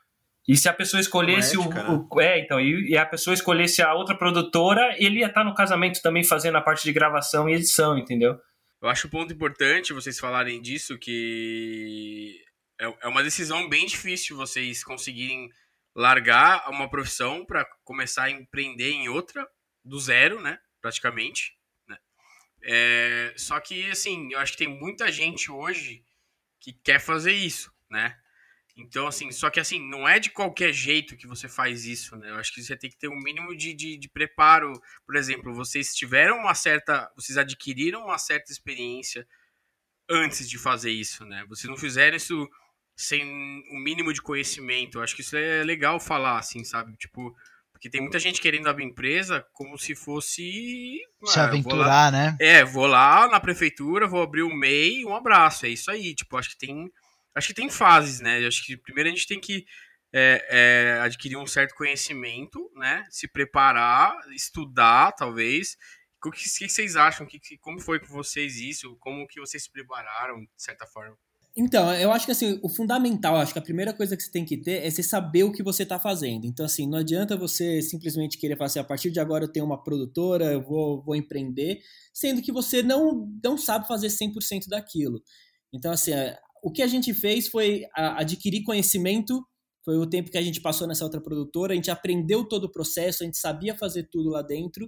e 0.46 0.56
se 0.56 0.68
a 0.68 0.72
pessoa 0.74 1.00
escolhesse 1.00 1.58
ética, 1.58 1.90
o, 1.90 2.06
o, 2.10 2.20
É, 2.20 2.38
então, 2.38 2.60
e, 2.60 2.90
e, 2.90 2.96
a 2.96 3.06
pessoa 3.06 3.32
escolhesse 3.32 3.80
a 3.80 3.94
outra 3.94 4.16
produtora, 4.16 4.94
ele 4.98 5.20
ia 5.20 5.26
estar 5.26 5.42
no 5.42 5.54
casamento 5.54 6.02
também 6.02 6.22
fazendo 6.22 6.56
a 6.56 6.60
parte 6.60 6.84
de 6.84 6.92
gravação 6.92 7.48
e 7.48 7.54
edição, 7.54 7.96
entendeu? 7.96 8.38
Eu 8.82 8.88
acho 8.88 9.06
um 9.06 9.10
ponto 9.10 9.32
importante 9.32 9.94
vocês 9.94 10.18
falarem 10.18 10.60
disso, 10.60 10.98
que 10.98 12.38
é, 12.78 12.84
é 13.02 13.08
uma 13.08 13.22
decisão 13.22 13.68
bem 13.68 13.86
difícil 13.86 14.36
vocês 14.36 14.84
conseguirem 14.84 15.48
largar 15.94 16.68
uma 16.70 16.90
profissão 16.90 17.46
para 17.46 17.64
começar 17.82 18.24
a 18.24 18.30
empreender 18.30 18.90
em 18.90 19.08
outra, 19.08 19.48
do 19.82 19.98
zero, 19.98 20.42
né? 20.42 20.58
Praticamente. 20.82 21.52
Né? 21.88 21.96
É, 22.64 23.34
só 23.36 23.58
que, 23.60 23.90
assim, 23.90 24.32
eu 24.32 24.38
acho 24.38 24.52
que 24.52 24.58
tem 24.58 24.68
muita 24.68 25.10
gente 25.10 25.50
hoje 25.50 26.04
que 26.60 26.72
quer 26.72 26.98
fazer 26.98 27.32
isso, 27.32 27.72
né? 27.90 28.14
Então, 28.76 29.06
assim, 29.06 29.30
só 29.30 29.50
que 29.50 29.60
assim, 29.60 29.80
não 29.80 30.08
é 30.08 30.18
de 30.18 30.30
qualquer 30.30 30.72
jeito 30.72 31.16
que 31.16 31.28
você 31.28 31.48
faz 31.48 31.84
isso, 31.84 32.16
né? 32.16 32.30
Eu 32.30 32.36
acho 32.36 32.52
que 32.52 32.62
você 32.62 32.76
tem 32.76 32.90
que 32.90 32.98
ter 32.98 33.08
um 33.08 33.18
mínimo 33.18 33.56
de, 33.56 33.72
de, 33.72 33.96
de, 33.96 34.08
preparo. 34.08 34.72
Por 35.06 35.14
exemplo, 35.16 35.54
vocês 35.54 35.94
tiveram 35.94 36.38
uma 36.38 36.54
certa. 36.54 37.10
Vocês 37.14 37.38
adquiriram 37.38 38.04
uma 38.04 38.18
certa 38.18 38.50
experiência 38.50 39.26
antes 40.10 40.48
de 40.48 40.58
fazer 40.58 40.90
isso, 40.90 41.24
né? 41.24 41.44
Vocês 41.48 41.70
não 41.70 41.76
fizeram 41.76 42.16
isso 42.16 42.48
sem 42.96 43.22
o 43.22 43.76
um 43.76 43.78
mínimo 43.78 44.12
de 44.12 44.20
conhecimento. 44.20 44.98
Eu 44.98 45.02
acho 45.02 45.14
que 45.14 45.22
isso 45.22 45.36
é 45.36 45.62
legal 45.62 46.00
falar, 46.00 46.38
assim, 46.38 46.64
sabe? 46.64 46.96
Tipo, 46.96 47.34
porque 47.72 47.90
tem 47.90 48.00
muita 48.00 48.18
gente 48.18 48.40
querendo 48.40 48.68
abrir 48.68 48.84
empresa 48.84 49.46
como 49.52 49.78
se 49.78 49.94
fosse. 49.94 51.00
Se 51.24 51.38
ah, 51.38 51.44
aventurar, 51.44 51.86
lá, 51.86 52.10
né? 52.10 52.36
É, 52.40 52.64
vou 52.64 52.86
lá 52.86 53.28
na 53.28 53.38
prefeitura, 53.38 54.08
vou 54.08 54.22
abrir 54.22 54.42
o 54.42 54.54
MEI, 54.54 55.04
um 55.04 55.14
abraço. 55.14 55.66
É 55.66 55.68
isso 55.68 55.90
aí. 55.90 56.14
Tipo, 56.14 56.36
acho 56.36 56.50
que 56.50 56.58
tem. 56.58 56.90
Acho 57.34 57.48
que 57.48 57.54
tem 57.54 57.68
fases, 57.68 58.20
né? 58.20 58.44
Acho 58.46 58.64
que 58.64 58.76
primeiro 58.76 59.08
a 59.08 59.12
gente 59.12 59.26
tem 59.26 59.40
que 59.40 59.66
é, 60.12 60.46
é, 60.48 61.00
adquirir 61.00 61.36
um 61.36 61.46
certo 61.46 61.74
conhecimento, 61.74 62.70
né? 62.76 63.04
Se 63.10 63.26
preparar, 63.26 64.16
estudar, 64.32 65.12
talvez. 65.12 65.76
O 66.24 66.30
que, 66.30 66.42
que 66.42 66.68
vocês 66.68 66.96
acham? 66.96 67.26
Que, 67.26 67.38
que, 67.38 67.58
como 67.58 67.80
foi 67.80 67.98
com 67.98 68.06
vocês 68.06 68.56
isso? 68.56 68.96
Como 69.00 69.26
que 69.26 69.40
vocês 69.40 69.64
se 69.64 69.70
prepararam, 69.70 70.40
de 70.40 70.48
certa 70.56 70.86
forma? 70.86 71.16
Então, 71.56 71.94
eu 71.94 72.10
acho 72.10 72.26
que 72.26 72.32
assim, 72.32 72.58
o 72.62 72.68
fundamental, 72.68 73.36
acho 73.36 73.52
que 73.52 73.58
a 73.60 73.62
primeira 73.62 73.92
coisa 73.92 74.16
que 74.16 74.22
você 74.24 74.30
tem 74.30 74.44
que 74.44 74.56
ter 74.56 74.84
é 74.84 74.90
você 74.90 75.04
saber 75.04 75.44
o 75.44 75.52
que 75.52 75.62
você 75.62 75.84
está 75.84 76.00
fazendo. 76.00 76.46
Então, 76.46 76.66
assim, 76.66 76.88
não 76.88 76.98
adianta 76.98 77.36
você 77.36 77.80
simplesmente 77.80 78.38
querer 78.38 78.56
falar 78.56 78.66
assim, 78.66 78.80
a 78.80 78.84
partir 78.84 79.10
de 79.12 79.20
agora 79.20 79.44
eu 79.44 79.52
tenho 79.52 79.64
uma 79.64 79.80
produtora, 79.80 80.46
eu 80.46 80.60
vou, 80.60 81.00
vou 81.02 81.14
empreender, 81.14 81.80
sendo 82.12 82.42
que 82.42 82.50
você 82.50 82.82
não, 82.82 83.30
não 83.42 83.56
sabe 83.56 83.86
fazer 83.86 84.08
100% 84.08 84.68
daquilo. 84.68 85.22
Então, 85.72 85.92
assim, 85.92 86.12
é, 86.12 86.36
o 86.64 86.72
que 86.72 86.80
a 86.80 86.86
gente 86.86 87.12
fez 87.12 87.46
foi 87.46 87.84
adquirir 87.94 88.62
conhecimento, 88.62 89.46
foi 89.84 89.98
o 89.98 90.06
tempo 90.06 90.30
que 90.30 90.38
a 90.38 90.42
gente 90.42 90.62
passou 90.62 90.88
nessa 90.88 91.04
outra 91.04 91.20
produtora, 91.20 91.74
a 91.74 91.76
gente 91.76 91.90
aprendeu 91.90 92.42
todo 92.42 92.64
o 92.64 92.72
processo, 92.72 93.22
a 93.22 93.26
gente 93.26 93.36
sabia 93.36 93.76
fazer 93.76 94.08
tudo 94.10 94.30
lá 94.30 94.40
dentro, 94.40 94.86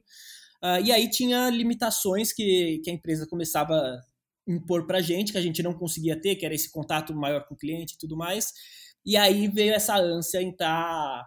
uh, 0.64 0.82
e 0.82 0.90
aí 0.90 1.10
tinha 1.10 1.50
limitações 1.50 2.32
que, 2.32 2.80
que 2.82 2.88
a 2.88 2.94
empresa 2.94 3.26
começava 3.28 4.00
impor 4.48 4.86
para 4.86 4.98
a 4.98 5.02
gente, 5.02 5.32
que 5.32 5.38
a 5.38 5.42
gente 5.42 5.62
não 5.62 5.74
conseguia 5.74 6.18
ter, 6.18 6.36
que 6.36 6.46
era 6.46 6.54
esse 6.54 6.72
contato 6.72 7.14
maior 7.14 7.46
com 7.46 7.54
o 7.54 7.58
cliente 7.58 7.92
e 7.94 7.98
tudo 7.98 8.16
mais. 8.16 8.52
E 9.04 9.14
aí 9.14 9.46
veio 9.46 9.74
essa 9.74 9.98
ânsia 9.98 10.40
em 10.40 10.50
estar 10.50 11.24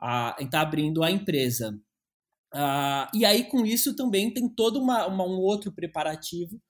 tá, 0.00 0.36
tá 0.50 0.60
abrindo 0.62 1.02
a 1.02 1.10
empresa. 1.10 1.78
Uh, 2.54 3.08
e 3.14 3.24
aí, 3.24 3.44
com 3.44 3.66
isso, 3.66 3.96
também 3.96 4.32
tem 4.32 4.48
todo 4.48 4.80
uma, 4.80 5.06
uma, 5.06 5.24
um 5.24 5.38
outro 5.38 5.72
preparativo, 5.72 6.60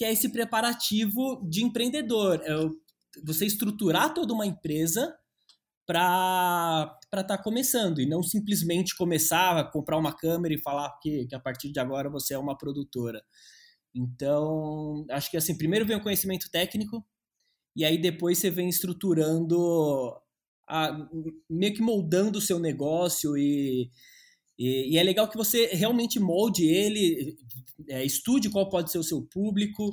que 0.00 0.04
é 0.06 0.10
esse 0.10 0.30
preparativo 0.30 1.46
de 1.46 1.62
empreendedor. 1.62 2.40
É 2.42 2.54
você 3.22 3.44
estruturar 3.44 4.14
toda 4.14 4.32
uma 4.32 4.46
empresa 4.46 5.14
para 5.86 6.98
estar 7.04 7.22
tá 7.22 7.36
começando 7.36 8.00
e 8.00 8.06
não 8.06 8.22
simplesmente 8.22 8.96
começar 8.96 9.58
a 9.58 9.62
comprar 9.70 9.98
uma 9.98 10.16
câmera 10.16 10.54
e 10.54 10.62
falar 10.62 10.98
que, 11.02 11.26
que 11.26 11.34
a 11.34 11.38
partir 11.38 11.70
de 11.70 11.78
agora 11.78 12.08
você 12.08 12.32
é 12.32 12.38
uma 12.38 12.56
produtora. 12.56 13.22
Então, 13.94 15.04
acho 15.10 15.30
que 15.30 15.36
assim, 15.36 15.54
primeiro 15.54 15.84
vem 15.84 15.98
o 15.98 16.02
conhecimento 16.02 16.50
técnico, 16.50 17.04
e 17.76 17.84
aí 17.84 18.00
depois 18.00 18.38
você 18.38 18.48
vem 18.48 18.70
estruturando, 18.70 20.18
a, 20.66 20.96
meio 21.46 21.74
que 21.74 21.82
moldando 21.82 22.38
o 22.38 22.42
seu 22.42 22.58
negócio 22.58 23.36
e, 23.36 23.90
e, 24.60 24.92
e, 24.92 24.98
é 24.98 25.02
legal 25.02 25.26
que 25.26 25.38
você 25.38 25.68
realmente 25.72 26.20
molde 26.20 26.66
ele, 26.66 27.34
é, 27.88 28.04
estude 28.04 28.50
qual 28.50 28.68
pode 28.68 28.90
ser 28.92 28.98
o 28.98 29.02
seu 29.02 29.22
público, 29.22 29.90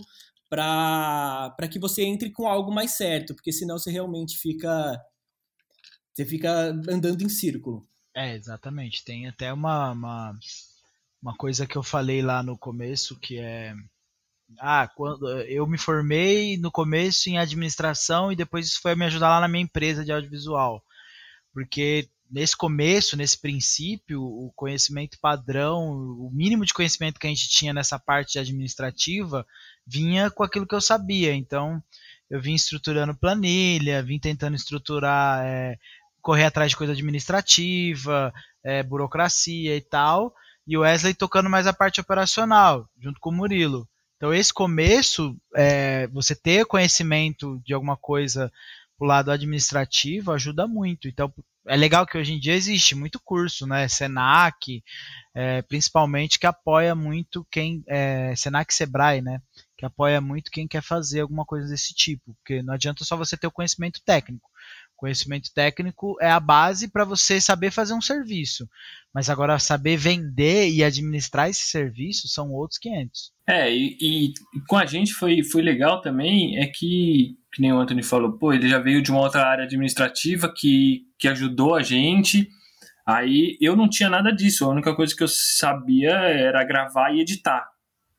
para 0.49 1.67
que 1.71 1.79
você 1.79 2.03
entre 2.03 2.31
com 2.31 2.45
algo 2.47 2.69
mais 2.69 2.91
certo, 2.91 3.33
porque 3.33 3.53
senão 3.53 3.79
você 3.79 3.89
realmente 3.89 4.37
fica 4.37 5.01
você 6.13 6.25
fica 6.25 6.69
andando 6.89 7.21
em 7.21 7.29
círculo. 7.29 7.87
É, 8.13 8.35
exatamente. 8.35 9.05
Tem 9.05 9.27
até 9.27 9.53
uma, 9.53 9.91
uma 9.91 10.39
uma 11.21 11.35
coisa 11.35 11.65
que 11.65 11.77
eu 11.77 11.83
falei 11.83 12.21
lá 12.21 12.43
no 12.43 12.57
começo 12.57 13.17
que 13.19 13.39
é 13.39 13.73
ah, 14.59 14.89
quando 14.95 15.29
eu 15.43 15.65
me 15.65 15.77
formei 15.77 16.57
no 16.57 16.71
começo 16.71 17.29
em 17.29 17.37
administração 17.37 18.31
e 18.31 18.35
depois 18.35 18.67
isso 18.67 18.81
foi 18.81 18.95
me 18.95 19.05
ajudar 19.05 19.29
lá 19.29 19.41
na 19.41 19.47
minha 19.47 19.63
empresa 19.63 20.03
de 20.03 20.11
audiovisual. 20.11 20.83
Porque 21.53 22.09
nesse 22.29 22.55
começo, 22.55 23.17
nesse 23.17 23.37
princípio, 23.39 24.21
o 24.21 24.51
conhecimento 24.55 25.17
padrão, 25.19 25.89
o 26.19 26.29
mínimo 26.33 26.65
de 26.65 26.73
conhecimento 26.73 27.19
que 27.19 27.27
a 27.27 27.29
gente 27.29 27.49
tinha 27.49 27.73
nessa 27.73 27.97
parte 27.97 28.39
administrativa 28.39 29.45
vinha 29.85 30.29
com 30.29 30.43
aquilo 30.43 30.67
que 30.67 30.75
eu 30.75 30.81
sabia. 30.81 31.33
Então, 31.33 31.81
eu 32.29 32.41
vim 32.41 32.53
estruturando 32.53 33.15
planilha, 33.15 34.03
vim 34.03 34.19
tentando 34.19 34.55
estruturar, 34.55 35.45
é, 35.45 35.77
correr 36.21 36.45
atrás 36.45 36.71
de 36.71 36.77
coisa 36.77 36.93
administrativa, 36.93 38.33
é, 38.63 38.83
burocracia 38.83 39.75
e 39.75 39.81
tal 39.81 40.33
e 40.67 40.77
o 40.77 40.81
Wesley 40.81 41.13
tocando 41.13 41.49
mais 41.49 41.65
a 41.65 41.73
parte 41.73 42.01
operacional, 42.01 42.89
junto 43.01 43.21
com 43.21 43.29
o 43.29 43.33
Murilo. 43.33 43.87
Então, 44.17 44.33
esse 44.33 44.53
começo, 44.53 45.37
é, 45.55 46.07
você 46.07 46.35
ter 46.35 46.65
conhecimento 46.65 47.61
de 47.63 47.73
alguma 47.73 47.95
coisa 47.95 48.51
pro 48.97 49.07
lado 49.07 49.31
administrativo 49.31 50.31
ajuda 50.31 50.67
muito. 50.67 51.07
Então, 51.07 51.33
é 51.67 51.75
legal 51.75 52.05
que 52.05 52.17
hoje 52.17 52.33
em 52.33 52.39
dia 52.39 52.53
existe 52.53 52.95
muito 52.95 53.19
curso, 53.23 53.67
né? 53.67 53.87
Senac, 53.87 54.83
é, 55.35 55.61
principalmente, 55.61 56.39
que 56.39 56.47
apoia 56.47 56.95
muito 56.95 57.45
quem. 57.51 57.83
É, 57.87 58.35
Senac 58.35 58.73
Sebrae, 58.73 59.21
né? 59.21 59.39
Que 59.77 59.85
apoia 59.85 60.19
muito 60.19 60.51
quem 60.51 60.67
quer 60.67 60.81
fazer 60.81 61.21
alguma 61.21 61.45
coisa 61.45 61.67
desse 61.67 61.93
tipo. 61.93 62.35
Porque 62.35 62.63
não 62.63 62.73
adianta 62.73 63.03
só 63.03 63.15
você 63.15 63.37
ter 63.37 63.47
o 63.47 63.51
conhecimento 63.51 64.01
técnico. 64.05 64.49
Conhecimento 64.95 65.53
técnico 65.53 66.17
é 66.19 66.29
a 66.29 66.39
base 66.39 66.87
para 66.87 67.05
você 67.05 67.39
saber 67.39 67.69
fazer 67.69 67.93
um 67.93 68.01
serviço. 68.01 68.67
Mas 69.13 69.29
agora 69.29 69.59
saber 69.59 69.95
vender 69.95 70.69
e 70.69 70.83
administrar 70.83 71.49
esse 71.49 71.65
serviço 71.65 72.27
são 72.27 72.51
outros 72.51 72.79
500. 72.79 73.31
É, 73.47 73.71
e, 73.71 73.95
e, 74.01 74.33
com 74.67 74.75
a 74.75 74.85
gente 74.85 75.13
foi, 75.13 75.43
foi 75.43 75.61
legal 75.61 76.01
também, 76.01 76.57
é 76.57 76.65
que, 76.65 77.37
que 77.53 77.61
nem 77.61 77.73
o 77.73 77.79
Anthony 77.79 78.03
falou, 78.03 78.37
pô, 78.37 78.53
ele 78.53 78.67
já 78.67 78.79
veio 78.79 79.01
de 79.01 79.11
uma 79.11 79.21
outra 79.21 79.47
área 79.47 79.65
administrativa 79.65 80.53
que, 80.55 81.03
que 81.17 81.27
ajudou 81.27 81.75
a 81.75 81.81
gente. 81.81 82.49
Aí 83.05 83.57
eu 83.61 83.75
não 83.75 83.89
tinha 83.89 84.09
nada 84.09 84.31
disso, 84.31 84.65
a 84.65 84.69
única 84.69 84.95
coisa 84.95 85.15
que 85.15 85.23
eu 85.23 85.27
sabia 85.27 86.11
era 86.11 86.63
gravar 86.63 87.11
e 87.13 87.21
editar. 87.21 87.67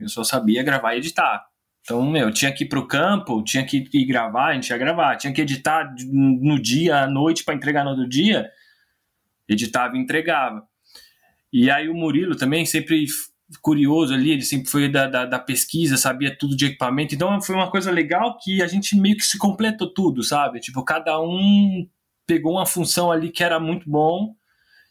Eu 0.01 0.09
só 0.09 0.25
sabia 0.25 0.63
gravar 0.63 0.95
e 0.95 0.99
editar. 0.99 1.45
Então, 1.83 2.05
meu, 2.11 2.31
tinha 2.31 2.53
que 2.53 2.65
ir 2.65 2.69
pro 2.69 2.87
campo, 2.87 3.43
tinha 3.43 3.65
que 3.65 3.89
ir 3.93 4.05
gravar, 4.05 4.49
a 4.49 4.55
gente 4.55 4.69
ia 4.69 4.79
gravar, 4.79 5.17
tinha 5.17 5.33
que 5.33 5.41
editar 5.41 5.95
no 6.11 6.61
dia, 6.61 6.99
à 6.99 7.07
noite, 7.07 7.45
para 7.45 7.55
entregar 7.55 7.85
no 7.85 7.91
outro 7.91 8.09
dia, 8.09 8.51
editava 9.49 9.97
e 9.97 10.01
entregava. 10.01 10.63
E 11.53 11.71
aí 11.71 11.89
o 11.89 11.95
Murilo 11.95 12.37
também, 12.37 12.67
sempre 12.67 13.07
curioso 13.63 14.13
ali, 14.13 14.31
ele 14.31 14.43
sempre 14.43 14.71
foi 14.71 14.91
da, 14.91 15.07
da, 15.07 15.25
da, 15.25 15.39
pesquisa, 15.39 15.97
sabia 15.97 16.37
tudo 16.37 16.57
de 16.57 16.67
equipamento, 16.67 17.15
então 17.15 17.41
foi 17.41 17.55
uma 17.55 17.71
coisa 17.71 17.91
legal 17.91 18.37
que 18.39 18.63
a 18.63 18.67
gente 18.67 18.97
meio 18.97 19.17
que 19.17 19.25
se 19.25 19.39
completou 19.39 19.93
tudo, 19.93 20.23
sabe? 20.23 20.61
Tipo, 20.61 20.85
cada 20.85 21.21
um 21.21 21.89
pegou 22.27 22.53
uma 22.53 22.67
função 22.67 23.11
ali 23.11 23.31
que 23.31 23.43
era 23.43 23.59
muito 23.59 23.89
bom, 23.89 24.35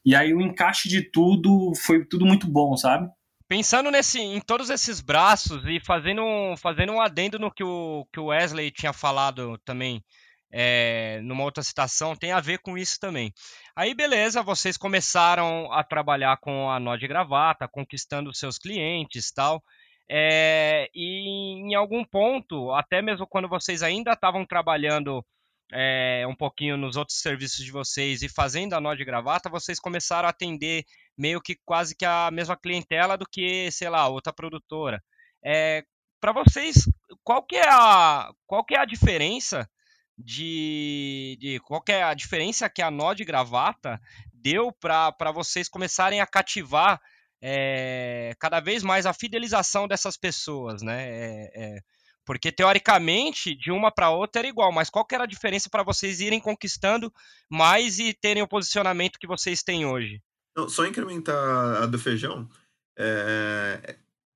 e 0.03 0.15
aí 0.15 0.33
o 0.33 0.41
encaixe 0.41 0.89
de 0.89 1.01
tudo 1.01 1.73
foi 1.75 2.03
tudo 2.05 2.25
muito 2.25 2.47
bom, 2.47 2.75
sabe? 2.75 3.07
Pensando 3.47 3.91
nesse, 3.91 4.19
em 4.19 4.41
todos 4.41 4.69
esses 4.69 4.99
braços 4.99 5.63
e 5.65 5.79
fazendo, 5.79 6.21
fazendo 6.57 6.91
um 6.91 6.99
adendo 6.99 7.39
no 7.39 7.51
que 7.51 7.63
o, 7.63 8.05
que 8.11 8.19
o 8.19 8.25
Wesley 8.25 8.71
tinha 8.71 8.91
falado 8.91 9.57
também 9.63 10.03
é, 10.51 11.19
numa 11.23 11.43
outra 11.43 11.63
citação, 11.63 12.15
tem 12.15 12.31
a 12.31 12.39
ver 12.39 12.59
com 12.59 12.77
isso 12.77 12.99
também. 12.99 13.33
Aí, 13.75 13.93
beleza, 13.93 14.41
vocês 14.41 14.77
começaram 14.77 15.71
a 15.71 15.83
trabalhar 15.83 16.37
com 16.37 16.69
a 16.69 16.79
nó 16.79 16.95
de 16.95 17.07
gravata, 17.07 17.67
conquistando 17.67 18.33
seus 18.33 18.57
clientes 18.57 19.31
tal. 19.31 19.61
É, 20.09 20.89
e 20.95 21.59
em 21.59 21.75
algum 21.75 22.03
ponto, 22.05 22.71
até 22.73 23.01
mesmo 23.01 23.27
quando 23.27 23.49
vocês 23.49 23.83
ainda 23.83 24.13
estavam 24.13 24.45
trabalhando 24.45 25.23
é, 25.71 26.25
um 26.27 26.35
pouquinho 26.35 26.77
nos 26.77 26.95
outros 26.95 27.19
serviços 27.19 27.63
de 27.63 27.71
vocês 27.71 28.21
e 28.21 28.29
fazendo 28.29 28.73
a 28.73 28.79
nó 28.79 28.95
de 28.95 29.03
gravata, 29.03 29.49
vocês 29.49 29.79
começaram 29.79 30.27
a 30.27 30.31
atender 30.31 30.85
meio 31.17 31.41
que 31.41 31.57
quase 31.65 31.95
que 31.95 32.05
a 32.05 32.31
mesma 32.31 32.55
clientela 32.55 33.17
do 33.17 33.27
que, 33.29 33.69
sei 33.71 33.89
lá, 33.89 34.07
outra 34.07 34.31
produtora. 34.31 35.03
É, 35.43 35.83
para 36.21 36.31
vocês, 36.31 36.89
qual 37.23 37.43
que 37.43 37.57
é 37.57 37.67
a, 37.67 38.31
qual 38.45 38.63
que 38.63 38.75
é 38.75 38.79
a 38.79 38.85
diferença 38.85 39.69
de, 40.17 41.37
de 41.39 41.59
qual 41.59 41.83
é 41.87 42.03
a 42.03 42.13
diferença 42.13 42.69
que 42.69 42.81
a 42.81 42.89
nó 42.89 43.13
de 43.13 43.23
gravata 43.23 44.01
deu 44.33 44.71
para 44.71 45.31
vocês 45.33 45.69
começarem 45.69 46.21
a 46.21 46.27
cativar 46.27 46.99
é, 47.41 48.33
cada 48.39 48.59
vez 48.59 48.81
mais 48.81 49.05
a 49.05 49.13
fidelização 49.13 49.87
dessas 49.87 50.17
pessoas, 50.17 50.81
né? 50.81 51.07
É, 51.07 51.51
é, 51.53 51.79
porque 52.25 52.51
teoricamente 52.51 53.55
de 53.55 53.71
uma 53.71 53.91
para 53.91 54.09
outra 54.09 54.41
era 54.41 54.47
igual, 54.47 54.71
mas 54.71 54.89
qual 54.89 55.05
que 55.05 55.15
era 55.15 55.23
a 55.23 55.27
diferença 55.27 55.69
para 55.69 55.83
vocês 55.83 56.19
irem 56.19 56.39
conquistando 56.39 57.13
mais 57.49 57.99
e 57.99 58.13
terem 58.13 58.43
o 58.43 58.47
posicionamento 58.47 59.19
que 59.19 59.27
vocês 59.27 59.63
têm 59.63 59.85
hoje? 59.85 60.21
Não, 60.55 60.67
só 60.67 60.85
incrementar 60.85 61.83
a 61.83 61.85
do 61.85 61.99
feijão, 61.99 62.49
é, 62.97 63.95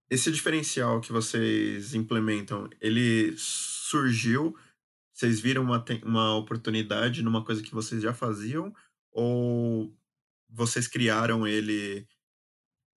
esse 0.09 0.31
diferencial 0.31 1.01
que 1.01 1.11
vocês 1.11 1.95
implementam, 1.95 2.69
ele 2.79 3.33
surgiu, 3.37 4.55
vocês 5.21 5.39
viram 5.39 5.61
uma, 5.61 5.85
uma 6.03 6.35
oportunidade 6.35 7.21
numa 7.21 7.45
coisa 7.45 7.61
que 7.61 7.73
vocês 7.73 8.01
já 8.01 8.11
faziam, 8.11 8.73
ou 9.11 9.93
vocês 10.49 10.87
criaram 10.87 11.47
ele, 11.47 12.07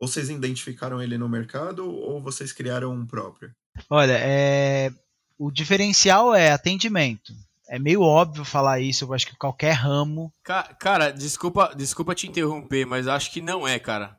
ou 0.00 0.08
vocês 0.08 0.30
identificaram 0.30 1.02
ele 1.02 1.18
no 1.18 1.28
mercado, 1.28 1.86
ou 1.86 2.22
vocês 2.22 2.50
criaram 2.50 2.92
um 2.92 3.06
próprio? 3.06 3.54
Olha, 3.90 4.18
é, 4.18 4.90
o 5.38 5.50
diferencial 5.50 6.34
é 6.34 6.50
atendimento. 6.50 7.34
É 7.68 7.78
meio 7.78 8.00
óbvio 8.00 8.44
falar 8.44 8.80
isso, 8.80 9.04
eu 9.04 9.12
acho 9.12 9.26
que 9.26 9.36
qualquer 9.36 9.72
ramo. 9.72 10.32
Cara, 10.42 11.10
desculpa, 11.10 11.74
desculpa 11.76 12.14
te 12.14 12.26
interromper, 12.26 12.86
mas 12.86 13.06
acho 13.06 13.30
que 13.32 13.42
não 13.42 13.68
é, 13.68 13.78
cara. 13.78 14.18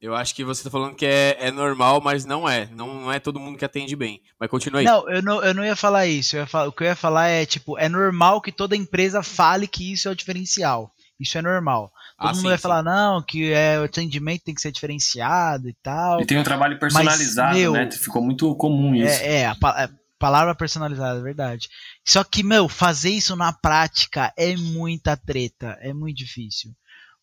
Eu 0.00 0.14
acho 0.14 0.34
que 0.34 0.42
você 0.42 0.64
tá 0.64 0.70
falando 0.70 0.94
que 0.94 1.04
é, 1.04 1.36
é 1.38 1.50
normal, 1.50 2.00
mas 2.00 2.24
não 2.24 2.48
é. 2.48 2.66
Não, 2.72 3.02
não 3.02 3.12
é 3.12 3.20
todo 3.20 3.38
mundo 3.38 3.58
que 3.58 3.64
atende 3.66 3.94
bem. 3.94 4.22
Mas 4.38 4.48
continua 4.48 4.80
aí. 4.80 4.86
Não, 4.86 5.08
eu 5.10 5.22
não, 5.22 5.44
eu 5.44 5.52
não 5.52 5.64
ia 5.64 5.76
falar 5.76 6.06
isso. 6.06 6.36
Ia 6.36 6.46
falar, 6.46 6.68
o 6.68 6.72
que 6.72 6.84
eu 6.84 6.86
ia 6.86 6.96
falar 6.96 7.28
é, 7.28 7.44
tipo, 7.44 7.78
é 7.78 7.86
normal 7.86 8.40
que 8.40 8.50
toda 8.50 8.74
empresa 8.74 9.22
fale 9.22 9.68
que 9.68 9.92
isso 9.92 10.08
é 10.08 10.10
o 10.10 10.16
diferencial. 10.16 10.90
Isso 11.20 11.36
é 11.36 11.42
normal. 11.42 11.92
Todo 12.18 12.28
ah, 12.28 12.32
mundo 12.32 12.40
sim, 12.40 12.48
vai 12.48 12.56
sim. 12.56 12.62
falar, 12.62 12.82
não, 12.82 13.22
que 13.22 13.52
é, 13.52 13.78
o 13.78 13.84
atendimento 13.84 14.44
tem 14.44 14.54
que 14.54 14.62
ser 14.62 14.72
diferenciado 14.72 15.68
e 15.68 15.74
tal. 15.82 16.22
E 16.22 16.24
tem 16.24 16.38
um 16.38 16.42
trabalho 16.42 16.78
personalizado, 16.78 17.50
mas, 17.50 17.58
meu, 17.58 17.72
né? 17.74 17.90
Ficou 17.90 18.22
muito 18.22 18.54
comum 18.56 18.94
isso. 18.94 19.20
É, 19.22 19.40
é 19.40 19.46
a, 19.46 19.56
a 19.62 19.82
é, 19.82 19.90
palavra 20.18 20.54
personalizada, 20.54 21.20
é 21.20 21.22
verdade. 21.22 21.68
Só 22.02 22.24
que, 22.24 22.42
meu, 22.42 22.70
fazer 22.70 23.10
isso 23.10 23.36
na 23.36 23.52
prática 23.52 24.32
é 24.34 24.56
muita 24.56 25.14
treta, 25.14 25.76
é 25.82 25.92
muito 25.92 26.16
difícil. 26.16 26.70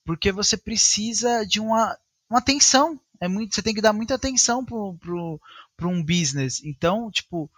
Porque 0.05 0.31
você 0.31 0.55
precisa 0.55 1.43
de 1.43 1.59
uma 1.59 1.97
uma 2.29 2.39
atenção. 2.39 2.99
É 3.19 3.27
muito, 3.27 3.55
você 3.55 3.61
tem 3.61 3.73
que 3.73 3.81
dar 3.81 3.93
muita 3.93 4.15
atenção 4.15 4.63
pro 4.63 5.39
um 5.81 6.03
business. 6.03 6.63
Então, 6.63 7.09
tipo, 7.09 7.49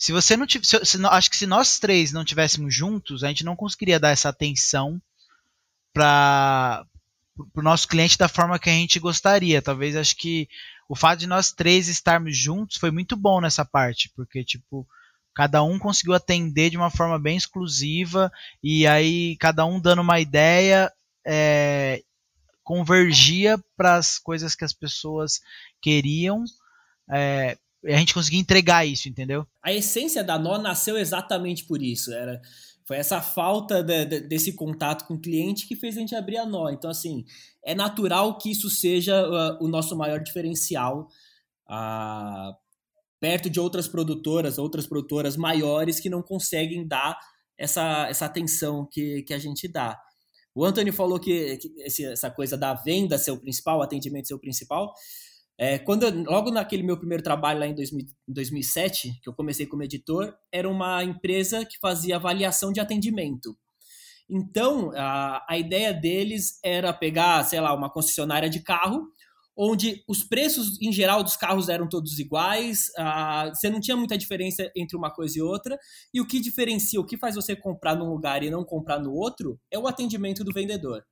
se 0.00 0.12
você 0.12 0.34
não 0.34 0.46
tivesse. 0.46 0.76
acho 1.10 1.30
que 1.30 1.36
se 1.36 1.46
nós 1.46 1.78
três 1.78 2.10
não 2.10 2.24
tivéssemos 2.24 2.74
juntos, 2.74 3.22
a 3.22 3.28
gente 3.28 3.44
não 3.44 3.54
conseguiria 3.54 4.00
dar 4.00 4.08
essa 4.10 4.30
atenção 4.30 5.00
para 5.92 6.86
o 7.54 7.62
nosso 7.62 7.86
cliente 7.86 8.16
da 8.16 8.26
forma 8.26 8.58
que 8.58 8.70
a 8.70 8.72
gente 8.72 8.98
gostaria. 8.98 9.60
Talvez 9.60 9.94
acho 9.96 10.16
que 10.16 10.48
o 10.88 10.96
fato 10.96 11.20
de 11.20 11.26
nós 11.26 11.52
três 11.52 11.86
estarmos 11.88 12.36
juntos 12.36 12.78
foi 12.78 12.90
muito 12.90 13.14
bom 13.14 13.42
nessa 13.42 13.62
parte, 13.62 14.10
porque 14.16 14.42
tipo 14.42 14.88
cada 15.34 15.62
um 15.62 15.78
conseguiu 15.78 16.14
atender 16.14 16.70
de 16.70 16.78
uma 16.78 16.90
forma 16.90 17.18
bem 17.18 17.36
exclusiva 17.36 18.32
e 18.62 18.86
aí 18.86 19.36
cada 19.36 19.64
um 19.64 19.78
dando 19.78 20.02
uma 20.02 20.18
ideia 20.18 20.90
é, 21.26 22.02
convergia 22.62 23.58
para 23.76 23.96
as 23.96 24.18
coisas 24.18 24.54
que 24.54 24.64
as 24.64 24.72
pessoas 24.72 25.40
queriam. 25.80 26.44
É, 27.10 27.56
a 27.84 27.96
gente 27.96 28.14
conseguia 28.14 28.40
entregar 28.40 28.86
isso, 28.86 29.08
entendeu? 29.08 29.46
A 29.62 29.72
essência 29.72 30.22
da 30.22 30.38
Nó 30.38 30.58
nasceu 30.58 30.98
exatamente 30.98 31.64
por 31.64 31.82
isso. 31.82 32.12
Era, 32.12 32.40
foi 32.86 32.96
essa 32.96 33.20
falta 33.22 33.82
de, 33.82 34.04
de, 34.04 34.20
desse 34.20 34.52
contato 34.52 35.06
com 35.06 35.14
o 35.14 35.20
cliente 35.20 35.66
que 35.66 35.76
fez 35.76 35.96
a 35.96 36.00
gente 36.00 36.14
abrir 36.14 36.36
a 36.36 36.46
Nó. 36.46 36.70
Então, 36.70 36.90
assim, 36.90 37.24
é 37.64 37.74
natural 37.74 38.36
que 38.38 38.50
isso 38.50 38.68
seja 38.68 39.26
uh, 39.26 39.64
o 39.64 39.68
nosso 39.68 39.96
maior 39.96 40.20
diferencial. 40.20 41.08
Uh, 41.68 42.52
perto 43.20 43.50
de 43.50 43.60
outras 43.60 43.86
produtoras, 43.86 44.58
outras 44.58 44.86
produtoras 44.86 45.36
maiores 45.36 46.00
que 46.00 46.08
não 46.08 46.22
conseguem 46.22 46.86
dar 46.88 47.18
essa, 47.56 48.08
essa 48.08 48.24
atenção 48.24 48.88
que, 48.90 49.22
que 49.22 49.34
a 49.34 49.38
gente 49.38 49.68
dá. 49.68 49.98
O 50.60 50.64
Anthony 50.66 50.92
falou 50.92 51.18
que, 51.18 51.56
que 51.56 51.72
esse, 51.78 52.04
essa 52.04 52.30
coisa 52.30 52.54
da 52.54 52.74
venda 52.74 53.16
ser 53.16 53.30
o 53.30 53.40
principal, 53.40 53.80
atendimento 53.80 54.28
ser 54.28 54.34
o 54.34 54.38
principal. 54.38 54.92
É, 55.56 55.78
quando 55.78 56.02
eu, 56.02 56.22
logo 56.24 56.50
naquele 56.50 56.82
meu 56.82 56.98
primeiro 56.98 57.22
trabalho 57.22 57.60
lá 57.60 57.66
em, 57.66 57.74
2000, 57.74 58.04
em 58.28 58.32
2007, 58.34 59.20
que 59.22 59.30
eu 59.30 59.32
comecei 59.32 59.64
como 59.64 59.82
editor, 59.82 60.36
era 60.52 60.68
uma 60.68 61.02
empresa 61.02 61.64
que 61.64 61.78
fazia 61.80 62.16
avaliação 62.16 62.74
de 62.74 62.78
atendimento. 62.78 63.56
Então, 64.28 64.92
a, 64.94 65.42
a 65.48 65.56
ideia 65.56 65.94
deles 65.94 66.60
era 66.62 66.92
pegar, 66.92 67.42
sei 67.44 67.58
lá, 67.58 67.72
uma 67.72 67.90
concessionária 67.90 68.50
de 68.50 68.60
carro 68.60 69.06
onde 69.62 70.02
os 70.08 70.24
preços 70.24 70.80
em 70.80 70.90
geral 70.90 71.22
dos 71.22 71.36
carros 71.36 71.68
eram 71.68 71.86
todos 71.86 72.18
iguais, 72.18 72.86
uh, 72.98 73.54
você 73.54 73.68
não 73.68 73.78
tinha 73.78 73.94
muita 73.94 74.16
diferença 74.16 74.70
entre 74.74 74.96
uma 74.96 75.12
coisa 75.12 75.38
e 75.38 75.42
outra, 75.42 75.78
e 76.14 76.20
o 76.20 76.26
que 76.26 76.40
diferencia, 76.40 76.98
o 76.98 77.04
que 77.04 77.18
faz 77.18 77.34
você 77.34 77.54
comprar 77.54 77.94
num 77.94 78.08
lugar 78.08 78.42
e 78.42 78.48
não 78.48 78.64
comprar 78.64 78.98
no 78.98 79.12
outro, 79.12 79.60
é 79.70 79.78
o 79.78 79.86
atendimento 79.86 80.42
do 80.42 80.50
vendedor. 80.50 81.04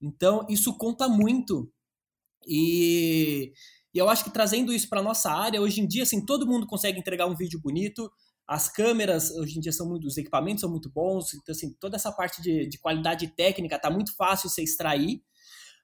Então, 0.00 0.46
isso 0.48 0.78
conta 0.78 1.08
muito. 1.08 1.68
E, 2.46 3.52
e 3.92 3.98
eu 3.98 4.08
acho 4.08 4.22
que 4.22 4.30
trazendo 4.30 4.72
isso 4.72 4.88
para 4.88 5.02
nossa 5.02 5.32
área, 5.32 5.60
hoje 5.60 5.80
em 5.80 5.86
dia, 5.88 6.04
assim, 6.04 6.24
todo 6.24 6.46
mundo 6.46 6.68
consegue 6.68 7.00
entregar 7.00 7.26
um 7.26 7.34
vídeo 7.34 7.60
bonito, 7.60 8.08
as 8.46 8.68
câmeras 8.68 9.32
hoje 9.32 9.58
em 9.58 9.60
dia 9.60 9.72
são 9.72 9.88
muito, 9.88 10.06
os 10.06 10.16
equipamentos 10.16 10.60
são 10.60 10.70
muito 10.70 10.88
bons, 10.88 11.34
então 11.34 11.52
assim, 11.52 11.74
toda 11.80 11.96
essa 11.96 12.12
parte 12.12 12.40
de, 12.40 12.68
de 12.68 12.78
qualidade 12.78 13.26
técnica 13.34 13.74
está 13.74 13.90
muito 13.90 14.14
fácil 14.14 14.48
você 14.48 14.62
extrair. 14.62 15.20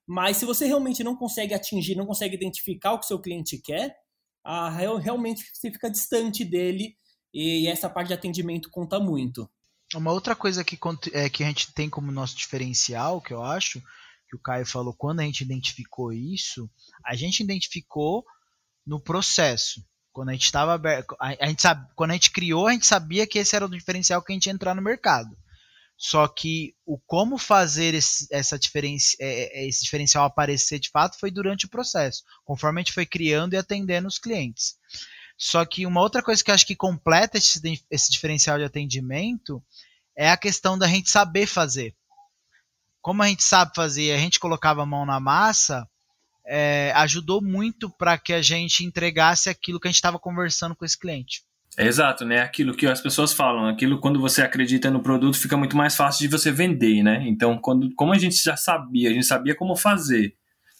Mas 0.07 0.37
se 0.37 0.45
você 0.45 0.67
realmente 0.67 1.03
não 1.03 1.17
consegue 1.17 1.55
atingir, 1.55 1.95
não 1.95 2.07
consegue 2.07 2.35
identificar 2.35 2.93
o 2.93 2.99
que 2.99 3.07
seu 3.07 3.19
cliente 3.19 3.59
quer, 3.59 3.97
a, 4.45 4.69
realmente 4.71 5.45
você 5.53 5.71
fica 5.71 5.91
distante 5.91 6.45
dele 6.45 6.95
e 7.33 7.67
essa 7.67 7.89
parte 7.89 8.09
de 8.09 8.15
atendimento 8.15 8.71
conta 8.71 9.01
muito. 9.01 9.51
Uma 9.95 10.13
outra 10.13 10.37
coisa 10.37 10.63
que, 10.63 10.79
é, 11.13 11.29
que 11.29 11.43
a 11.43 11.47
gente 11.47 11.73
tem 11.73 11.89
como 11.89 12.13
nosso 12.13 12.37
diferencial, 12.37 13.21
que 13.21 13.33
eu 13.33 13.43
acho, 13.43 13.81
que 14.29 14.37
o 14.37 14.41
Caio 14.41 14.67
falou, 14.67 14.95
quando 14.95 15.21
a 15.21 15.25
gente 15.25 15.43
identificou 15.43 16.13
isso, 16.13 16.71
a 17.05 17.15
gente 17.15 17.43
identificou 17.43 18.25
no 18.87 19.01
processo. 19.01 19.85
Quando 20.13 20.29
a 20.29 20.33
gente 20.33 20.45
estava 20.45 20.81
a, 21.19 21.29
a 21.29 21.49
gente 21.49 21.63
sabe, 21.63 21.89
quando 21.97 22.11
a 22.11 22.15
gente 22.15 22.31
criou, 22.31 22.69
a 22.69 22.73
gente 22.73 22.87
sabia 22.87 23.27
que 23.27 23.39
esse 23.39 23.57
era 23.57 23.67
o 23.67 23.71
diferencial 23.71 24.23
que 24.23 24.33
a 24.33 24.35
gente 24.35 24.47
ia 24.47 24.53
entrar 24.53 24.75
no 24.75 24.83
mercado. 24.83 25.37
Só 25.97 26.27
que 26.27 26.75
o 26.85 26.99
como 26.99 27.39
fazer 27.39 27.95
esse, 27.95 28.27
essa 28.31 28.59
diferença, 28.59 29.17
é, 29.21 29.61
é, 29.61 29.69
esse 29.69 29.85
diferencial 29.85 30.25
aparecer 30.25 30.79
de 30.79 30.91
fato 30.91 31.19
foi 31.19 31.31
durante 31.31 31.67
o 31.67 31.69
processo, 31.69 32.25
conforme 32.45 32.81
a 32.81 32.83
gente 32.83 32.93
foi 32.93 33.07
criando 33.07 33.55
e 33.55 33.57
atendendo 33.57 34.09
os 34.09 34.19
clientes. 34.19 34.77
Só 35.37 35.65
que 35.65 35.87
uma 35.87 36.01
outra 36.01 36.23
coisa 36.23 36.43
que 36.43 36.51
eu 36.51 36.55
acho 36.55 36.67
que 36.67 36.77
completa 36.77 37.39
esse, 37.39 37.61
esse 37.91 38.11
diferencial 38.11 38.59
de 38.59 38.65
atendimento 38.65 39.63
é 40.17 40.31
a 40.31 40.37
questão 40.37 40.79
da 40.79 40.87
gente 40.87 41.11
saber 41.11 41.47
fazer. 41.47 41.95
Como 43.01 43.23
a 43.23 43.29
gente 43.29 43.43
sabe 43.43 43.75
fazer, 43.75 44.13
a 44.13 44.19
gente 44.19 44.39
colocava 44.39 44.83
a 44.83 44.87
mão 44.87 45.05
na 45.05 45.21
massa, 45.21 45.89
é, 46.47 46.93
ajudou 46.97 47.43
muito 47.43 47.91
para 47.91 48.19
que 48.19 48.33
a 48.33 48.43
gente 48.43 48.85
entregasse 48.85 49.49
aquilo 49.49 49.81
que 49.81 49.89
a 49.89 49.91
gente 49.91 49.97
estava 49.97 50.19
conversando 50.19 50.75
com 50.75 50.85
esse 50.85 50.99
cliente. 50.99 51.45
É 51.77 51.87
exato, 51.87 52.25
né? 52.25 52.41
Aquilo 52.41 52.75
que 52.75 52.87
as 52.87 53.01
pessoas 53.01 53.33
falam, 53.33 53.67
aquilo 53.67 53.99
quando 53.99 54.21
você 54.21 54.43
acredita 54.43 54.91
no 54.91 55.03
produto 55.03 55.37
fica 55.37 55.57
muito 55.57 55.77
mais 55.77 55.97
fácil 55.97 56.21
de 56.21 56.29
você 56.29 56.53
vender, 56.53 57.03
né? 57.03 57.25
Então, 57.27 57.59
quando, 57.59 57.93
como 57.97 58.13
a 58.13 58.19
gente 58.19 58.37
já 58.43 58.57
sabia, 58.57 59.11
a 59.11 59.13
gente 59.13 59.27
sabia 59.27 59.57
como 59.57 59.75
fazer, 59.75 60.35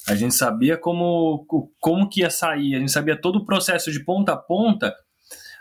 a 0.07 0.15
gente 0.15 0.35
sabia 0.35 0.77
como, 0.77 1.45
como 1.81 2.09
que 2.09 2.21
ia 2.21 2.31
sair, 2.31 2.77
a 2.77 2.79
gente 2.79 2.93
sabia 2.93 3.21
todo 3.21 3.37
o 3.37 3.45
processo 3.45 3.91
de 3.91 4.05
ponta 4.05 4.35
a 4.35 4.37
ponta. 4.37 4.95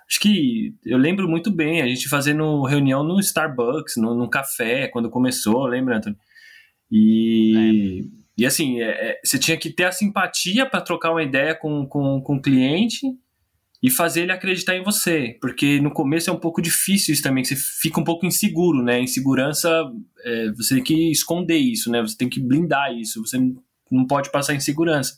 Acho 0.08 0.20
que 0.20 0.76
eu 0.86 0.98
lembro 0.98 1.28
muito 1.28 1.50
bem, 1.50 1.82
a 1.82 1.88
gente 1.88 2.08
fazendo 2.08 2.64
reunião 2.64 3.04
no 3.04 3.20
Starbucks, 3.20 3.96
no, 3.98 4.14
no 4.14 4.30
café, 4.30 4.88
quando 4.88 5.10
começou, 5.10 5.66
lembra, 5.66 5.98
Antônio? 5.98 6.20
E, 6.92 8.04
é. 8.04 8.42
e 8.44 8.46
assim, 8.46 8.82
é, 8.82 9.12
é, 9.12 9.20
você 9.24 9.40
tinha 9.40 9.58
que 9.58 9.72
ter 9.72 9.86
a 9.86 9.92
simpatia 9.92 10.66
para 10.68 10.82
trocar 10.82 11.10
uma 11.10 11.24
ideia 11.24 11.56
com, 11.56 11.88
com, 11.88 12.22
com 12.22 12.36
o 12.36 12.42
cliente 12.42 13.08
e 13.84 13.92
fazer 13.92 14.22
ele 14.22 14.32
acreditar 14.32 14.78
em 14.78 14.82
você, 14.82 15.38
porque 15.42 15.82
no 15.82 15.92
começo 15.92 16.30
é 16.30 16.34
um 16.34 16.40
pouco 16.40 16.62
difícil 16.62 17.14
isso 17.14 17.22
também, 17.22 17.44
você 17.44 17.58
fica 17.58 18.00
um 18.00 18.04
pouco 18.06 18.26
inseguro, 18.26 18.82
né? 18.82 19.02
Insegurança, 19.02 19.70
é, 20.24 20.52
você 20.54 20.76
tem 20.76 20.84
que 20.84 21.12
esconder 21.12 21.58
isso, 21.58 21.92
né? 21.92 22.02
Você 22.02 22.16
tem 22.16 22.30
que 22.30 22.40
blindar 22.40 22.94
isso, 22.94 23.20
você 23.20 23.38
não 23.92 24.08
pode 24.08 24.32
passar 24.32 24.56
insegurança. 24.56 25.18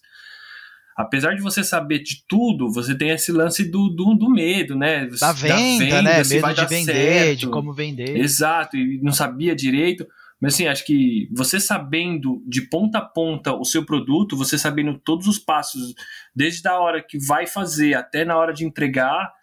Apesar 0.97 1.35
de 1.35 1.43
você 1.43 1.63
saber 1.63 1.99
de 1.99 2.23
tudo, 2.27 2.71
você 2.71 2.97
tem 2.97 3.09
esse 3.09 3.31
lance 3.31 3.69
do, 3.69 3.89
do, 3.89 4.15
do 4.15 4.31
medo, 4.31 4.75
né? 4.75 5.05
Da 5.19 5.31
venda, 5.31 5.53
da 5.53 5.57
venda 5.77 6.01
né? 6.01 6.23
Medo 6.23 6.53
de 6.55 6.65
vender, 6.65 6.93
certo. 6.93 7.39
de 7.39 7.47
como 7.49 7.71
vender. 7.71 8.17
Exato, 8.17 8.77
e 8.77 8.99
não 9.03 9.11
sabia 9.11 9.55
direito. 9.55 10.07
Mas 10.41 10.53
assim, 10.53 10.67
acho 10.67 10.85
que 10.85 11.29
você 11.33 11.59
sabendo 11.59 12.43
de 12.45 12.61
ponta 12.69 12.99
a 12.99 13.05
ponta 13.05 13.53
o 13.53 13.63
seu 13.63 13.85
produto, 13.85 14.37
você 14.37 14.57
sabendo 14.57 14.99
todos 14.99 15.27
os 15.27 15.39
passos, 15.39 15.93
desde 16.35 16.67
a 16.67 16.77
hora 16.77 17.01
que 17.01 17.17
vai 17.17 17.47
fazer 17.47 17.93
até 17.93 18.25
na 18.25 18.37
hora 18.37 18.53
de 18.53 18.65
entregar, 18.65 19.33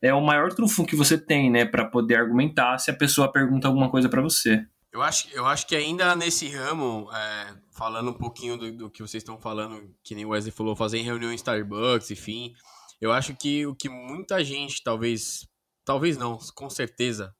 é 0.00 0.12
o 0.12 0.20
maior 0.20 0.52
trunfo 0.52 0.84
que 0.84 0.96
você 0.96 1.16
tem, 1.16 1.48
né, 1.48 1.64
para 1.64 1.84
poder 1.84 2.16
argumentar 2.16 2.76
se 2.78 2.90
a 2.90 2.94
pessoa 2.94 3.30
pergunta 3.30 3.68
alguma 3.68 3.88
coisa 3.88 4.08
para 4.08 4.20
você. 4.20 4.66
Eu 4.92 5.00
acho, 5.00 5.28
eu 5.32 5.46
acho 5.46 5.66
que 5.66 5.74
ainda 5.74 6.14
nesse 6.14 6.48
ramo, 6.48 7.08
é, 7.14 7.54
falando 7.70 8.10
um 8.10 8.18
pouquinho 8.18 8.58
do, 8.58 8.72
do, 8.72 8.90
que 8.90 9.00
vocês 9.00 9.22
estão 9.22 9.38
falando, 9.38 9.94
que 10.02 10.14
nem 10.14 10.26
o 10.26 10.30
Wesley 10.30 10.52
falou, 10.52 10.76
fazer 10.76 10.98
em 10.98 11.04
reunião 11.04 11.32
em 11.32 11.36
Starbucks, 11.36 12.10
enfim, 12.10 12.52
eu 13.00 13.10
acho 13.10 13.34
que 13.34 13.64
o 13.64 13.74
que 13.74 13.88
muita 13.88 14.44
gente, 14.44 14.82
talvez, 14.82 15.48
talvez 15.84 16.18
não, 16.18 16.36
com 16.54 16.68
certeza, 16.68 17.34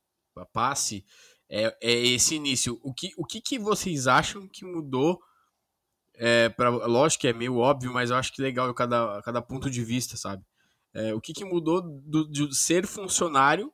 passe, 0.53 1.05
é, 1.53 1.77
é 1.83 1.93
esse 1.93 2.35
início. 2.35 2.81
O 2.83 2.95
que, 2.95 3.13
o 3.19 3.27
que, 3.27 3.39
que 3.39 3.59
vocês 3.59 4.07
acham 4.07 4.49
que 4.49 4.65
mudou? 4.65 5.21
É, 6.15 6.49
pra, 6.49 6.71
lógico 6.71 7.21
que 7.21 7.29
é 7.29 7.33
meio 7.33 7.59
óbvio, 7.59 7.93
mas 7.93 8.11
eu 8.11 8.17
acho 8.17 8.33
que 8.33 8.41
legal 8.41 8.73
cada, 8.73 9.21
cada 9.23 9.43
ponto 9.43 9.71
de 9.71 9.85
vista, 9.85 10.17
sabe? 10.17 10.43
É, 10.95 11.13
o 11.15 11.21
que, 11.21 11.33
que 11.35 11.45
mudou 11.45 11.83
do, 11.83 12.31
de 12.31 12.55
ser 12.57 12.87
funcionário 12.87 13.71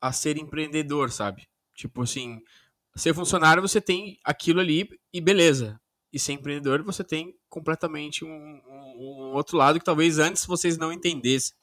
a 0.00 0.12
ser 0.12 0.36
empreendedor, 0.38 1.10
sabe? 1.12 1.48
Tipo 1.74 2.02
assim, 2.02 2.40
ser 2.96 3.14
funcionário 3.14 3.62
você 3.62 3.80
tem 3.80 4.18
aquilo 4.24 4.60
ali 4.60 4.88
e 5.12 5.20
beleza. 5.20 5.80
E 6.12 6.18
ser 6.18 6.32
empreendedor 6.32 6.82
você 6.82 7.04
tem 7.04 7.34
completamente 7.48 8.24
um, 8.24 8.28
um, 8.28 9.30
um 9.30 9.34
outro 9.34 9.56
lado 9.56 9.78
que 9.78 9.84
talvez 9.84 10.18
antes 10.18 10.46
vocês 10.46 10.76
não 10.76 10.92
entendessem. 10.92 11.54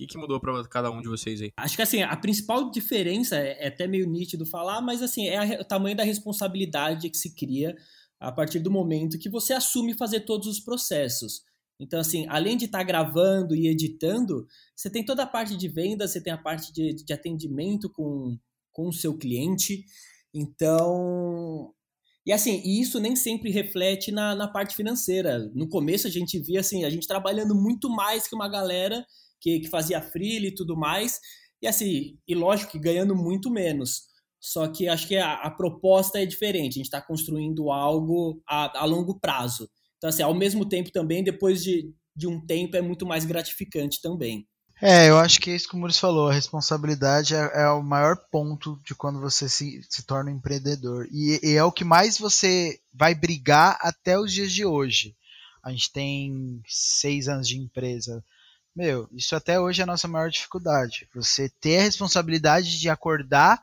Que, 0.00 0.06
que 0.06 0.16
mudou 0.16 0.40
para 0.40 0.66
cada 0.66 0.90
um 0.90 1.02
de 1.02 1.08
vocês 1.08 1.42
aí? 1.42 1.52
Acho 1.58 1.76
que 1.76 1.82
assim, 1.82 2.02
a 2.02 2.16
principal 2.16 2.70
diferença 2.70 3.36
é, 3.36 3.64
é 3.64 3.68
até 3.68 3.86
meio 3.86 4.08
nítido 4.08 4.46
falar, 4.46 4.80
mas 4.80 5.02
assim, 5.02 5.28
é 5.28 5.36
a, 5.36 5.60
o 5.60 5.64
tamanho 5.64 5.94
da 5.94 6.02
responsabilidade 6.02 7.10
que 7.10 7.18
se 7.18 7.34
cria 7.34 7.76
a 8.18 8.32
partir 8.32 8.60
do 8.60 8.70
momento 8.70 9.18
que 9.18 9.28
você 9.28 9.52
assume 9.52 9.92
fazer 9.92 10.20
todos 10.20 10.46
os 10.46 10.58
processos. 10.58 11.42
Então, 11.78 12.00
assim, 12.00 12.26
além 12.30 12.56
de 12.56 12.64
estar 12.64 12.78
tá 12.78 12.84
gravando 12.84 13.54
e 13.54 13.66
editando, 13.68 14.46
você 14.74 14.88
tem 14.88 15.04
toda 15.04 15.24
a 15.24 15.26
parte 15.26 15.54
de 15.54 15.68
venda, 15.68 16.08
você 16.08 16.22
tem 16.22 16.32
a 16.32 16.38
parte 16.38 16.72
de, 16.72 16.94
de 16.94 17.12
atendimento 17.12 17.90
com, 17.90 18.38
com 18.72 18.88
o 18.88 18.92
seu 18.94 19.18
cliente. 19.18 19.84
Então, 20.32 21.74
e 22.24 22.32
assim, 22.32 22.62
isso 22.64 22.98
nem 23.00 23.14
sempre 23.14 23.50
reflete 23.50 24.10
na, 24.10 24.34
na 24.34 24.48
parte 24.48 24.74
financeira. 24.74 25.50
No 25.54 25.68
começo 25.68 26.06
a 26.06 26.10
gente 26.10 26.38
via 26.38 26.60
assim, 26.60 26.84
a 26.84 26.90
gente 26.90 27.06
trabalhando 27.06 27.54
muito 27.54 27.90
mais 27.90 28.26
que 28.26 28.34
uma 28.34 28.48
galera 28.48 29.04
que, 29.40 29.60
que 29.60 29.68
fazia 29.68 30.02
freela 30.02 30.46
e 30.46 30.54
tudo 30.54 30.76
mais. 30.76 31.18
E 31.62 31.66
assim, 31.66 32.18
e 32.26 32.34
lógico 32.34 32.72
que 32.72 32.78
ganhando 32.78 33.14
muito 33.14 33.50
menos. 33.50 34.08
Só 34.40 34.68
que 34.68 34.88
acho 34.88 35.06
que 35.06 35.16
a, 35.16 35.34
a 35.34 35.50
proposta 35.50 36.20
é 36.20 36.24
diferente. 36.24 36.74
A 36.74 36.76
gente 36.76 36.86
está 36.86 37.00
construindo 37.00 37.70
algo 37.70 38.42
a, 38.48 38.80
a 38.80 38.84
longo 38.84 39.18
prazo. 39.20 39.68
Então, 39.98 40.08
assim, 40.08 40.22
ao 40.22 40.34
mesmo 40.34 40.66
tempo 40.66 40.90
também, 40.90 41.22
depois 41.22 41.62
de, 41.62 41.92
de 42.16 42.26
um 42.26 42.44
tempo, 42.44 42.76
é 42.76 42.80
muito 42.80 43.04
mais 43.04 43.26
gratificante 43.26 44.00
também. 44.00 44.48
É, 44.82 45.10
eu 45.10 45.18
acho 45.18 45.38
que 45.40 45.50
é 45.50 45.54
isso 45.54 45.68
que 45.68 45.74
o 45.74 45.78
Maurício 45.78 46.00
falou. 46.00 46.30
A 46.30 46.32
responsabilidade 46.32 47.34
é, 47.34 47.50
é, 47.54 47.68
o 47.68 47.82
maior 47.82 48.16
ponto 48.30 48.80
de 48.82 48.94
quando 48.94 49.20
você 49.20 49.46
se, 49.46 49.82
se 49.90 50.02
torna 50.04 50.30
um 50.30 50.36
empreendedor. 50.36 51.06
E, 51.12 51.38
e, 51.42 51.54
é 51.54 51.62
o 51.62 51.70
que 51.70 51.84
mais 51.84 52.16
você 52.16 52.80
vai 52.94 53.14
brigar 53.14 53.76
até 53.82 54.18
os 54.18 54.32
dias 54.32 54.50
de 54.50 54.64
hoje. 54.64 55.14
A 55.62 55.70
gente 55.70 55.92
tem 55.92 56.62
seis 56.66 57.28
anos 57.28 57.46
de 57.46 57.58
empresa. 57.58 58.24
Meu, 58.74 59.08
isso 59.12 59.34
até 59.34 59.60
hoje 59.60 59.80
é 59.80 59.84
a 59.84 59.86
nossa 59.86 60.06
maior 60.08 60.30
dificuldade. 60.30 61.08
Você 61.14 61.48
ter 61.60 61.78
a 61.78 61.82
responsabilidade 61.82 62.78
de 62.78 62.88
acordar 62.88 63.60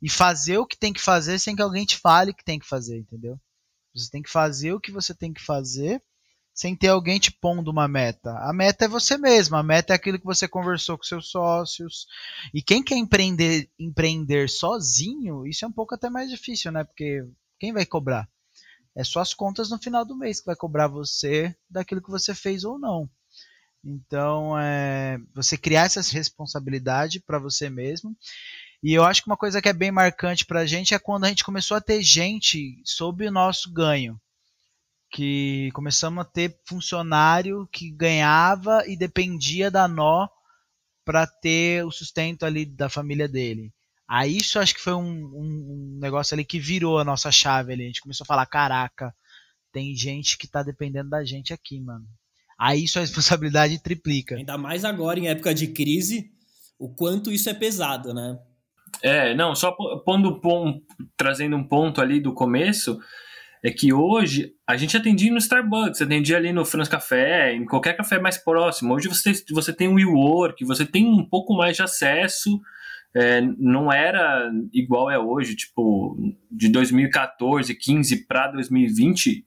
e 0.00 0.08
fazer 0.08 0.58
o 0.58 0.66
que 0.66 0.76
tem 0.76 0.92
que 0.92 1.00
fazer 1.00 1.38
sem 1.38 1.56
que 1.56 1.62
alguém 1.62 1.84
te 1.84 1.96
fale 1.98 2.34
que 2.34 2.44
tem 2.44 2.58
que 2.58 2.66
fazer, 2.66 2.98
entendeu? 2.98 3.38
Você 3.94 4.10
tem 4.10 4.22
que 4.22 4.30
fazer 4.30 4.72
o 4.72 4.80
que 4.80 4.92
você 4.92 5.14
tem 5.14 5.32
que 5.32 5.42
fazer 5.42 6.02
sem 6.54 6.76
ter 6.76 6.88
alguém 6.88 7.18
te 7.18 7.32
pondo 7.32 7.70
uma 7.70 7.88
meta. 7.88 8.30
A 8.38 8.52
meta 8.52 8.84
é 8.84 8.88
você 8.88 9.18
mesmo, 9.18 9.56
a 9.56 9.62
meta 9.62 9.92
é 9.92 9.96
aquilo 9.96 10.20
que 10.20 10.24
você 10.24 10.46
conversou 10.46 10.96
com 10.96 11.02
seus 11.02 11.28
sócios. 11.28 12.06
E 12.54 12.62
quem 12.62 12.82
quer 12.82 12.96
empreender, 12.96 13.68
empreender 13.78 14.48
sozinho, 14.48 15.46
isso 15.46 15.64
é 15.64 15.68
um 15.68 15.72
pouco 15.72 15.96
até 15.96 16.08
mais 16.08 16.30
difícil, 16.30 16.70
né? 16.70 16.84
Porque 16.84 17.26
quem 17.58 17.72
vai 17.72 17.84
cobrar? 17.84 18.28
É 18.94 19.02
só 19.02 19.20
as 19.20 19.34
contas 19.34 19.70
no 19.70 19.78
final 19.78 20.04
do 20.04 20.16
mês 20.16 20.38
que 20.40 20.46
vai 20.46 20.54
cobrar 20.54 20.86
você 20.86 21.56
daquilo 21.68 22.00
que 22.02 22.10
você 22.10 22.32
fez 22.34 22.62
ou 22.62 22.78
não. 22.78 23.10
Então, 23.84 24.58
é, 24.58 25.18
você 25.34 25.56
criar 25.56 25.84
essa 25.84 26.00
responsabilidade 26.00 27.20
para 27.20 27.38
você 27.38 27.68
mesmo. 27.68 28.16
E 28.82 28.92
eu 28.92 29.04
acho 29.04 29.22
que 29.22 29.28
uma 29.28 29.36
coisa 29.36 29.60
que 29.60 29.68
é 29.68 29.72
bem 29.72 29.90
marcante 29.90 30.44
para 30.44 30.60
a 30.60 30.66
gente 30.66 30.94
é 30.94 30.98
quando 30.98 31.24
a 31.24 31.28
gente 31.28 31.44
começou 31.44 31.76
a 31.76 31.80
ter 31.80 32.02
gente 32.02 32.80
sob 32.84 33.26
o 33.26 33.32
nosso 33.32 33.72
ganho 33.72 34.20
que 35.14 35.70
começamos 35.74 36.22
a 36.22 36.28
ter 36.28 36.58
funcionário 36.66 37.68
que 37.70 37.88
ganhava 37.88 38.82
e 38.84 38.96
dependia 38.96 39.70
da 39.70 39.86
nó 39.86 40.26
para 41.04 41.24
ter 41.24 41.84
o 41.84 41.92
sustento 41.92 42.44
ali 42.44 42.66
da 42.66 42.88
família 42.88 43.28
dele. 43.28 43.72
Aí 44.08 44.38
isso 44.38 44.58
acho 44.58 44.74
que 44.74 44.80
foi 44.80 44.94
um, 44.94 45.02
um, 45.02 45.96
um, 45.96 45.98
negócio 46.00 46.34
ali 46.34 46.44
que 46.44 46.58
virou 46.58 46.98
a 46.98 47.04
nossa 47.04 47.30
chave 47.30 47.72
ali. 47.72 47.84
A 47.84 47.86
gente 47.86 48.00
começou 48.00 48.24
a 48.24 48.26
falar, 48.26 48.44
caraca, 48.46 49.14
tem 49.70 49.94
gente 49.94 50.36
que 50.36 50.48
tá 50.48 50.64
dependendo 50.64 51.10
da 51.10 51.24
gente 51.24 51.54
aqui, 51.54 51.80
mano. 51.80 52.04
Aí 52.58 52.84
isso 52.84 52.98
a 52.98 53.02
responsabilidade 53.02 53.82
triplica. 53.82 54.36
Ainda 54.36 54.58
mais 54.58 54.84
agora 54.84 55.18
em 55.18 55.28
época 55.28 55.54
de 55.54 55.68
crise, 55.68 56.30
o 56.78 56.88
quanto 56.88 57.30
isso 57.30 57.48
é 57.48 57.54
pesado, 57.54 58.12
né? 58.12 58.38
É, 59.02 59.34
não, 59.34 59.54
só 59.54 59.72
pondo 60.04 60.40
trazendo 61.16 61.56
um 61.56 61.64
ponto 61.64 62.00
ali 62.00 62.20
do 62.20 62.32
começo, 62.32 62.98
é 63.64 63.70
que 63.70 63.92
hoje 63.92 64.52
a 64.66 64.76
gente 64.76 64.94
atendia 64.94 65.32
no 65.32 65.38
Starbucks, 65.38 66.02
atendia 66.02 66.36
ali 66.36 66.52
no 66.52 66.66
France 66.66 66.90
Café, 66.90 67.54
em 67.54 67.64
qualquer 67.64 67.96
café 67.96 68.18
mais 68.18 68.36
próximo. 68.36 68.94
Hoje 68.94 69.08
você, 69.08 69.32
você 69.50 69.72
tem 69.72 69.88
o 69.88 69.94
WeWork, 69.94 70.62
você 70.66 70.84
tem 70.84 71.06
um 71.06 71.24
pouco 71.24 71.54
mais 71.56 71.74
de 71.74 71.82
acesso. 71.82 72.60
É, 73.16 73.40
não 73.58 73.90
era 73.90 74.50
igual 74.72 75.10
é 75.10 75.18
hoje, 75.18 75.56
tipo, 75.56 76.14
de 76.50 76.68
2014, 76.68 77.74
15 77.74 78.26
para 78.26 78.48
2020, 78.48 79.44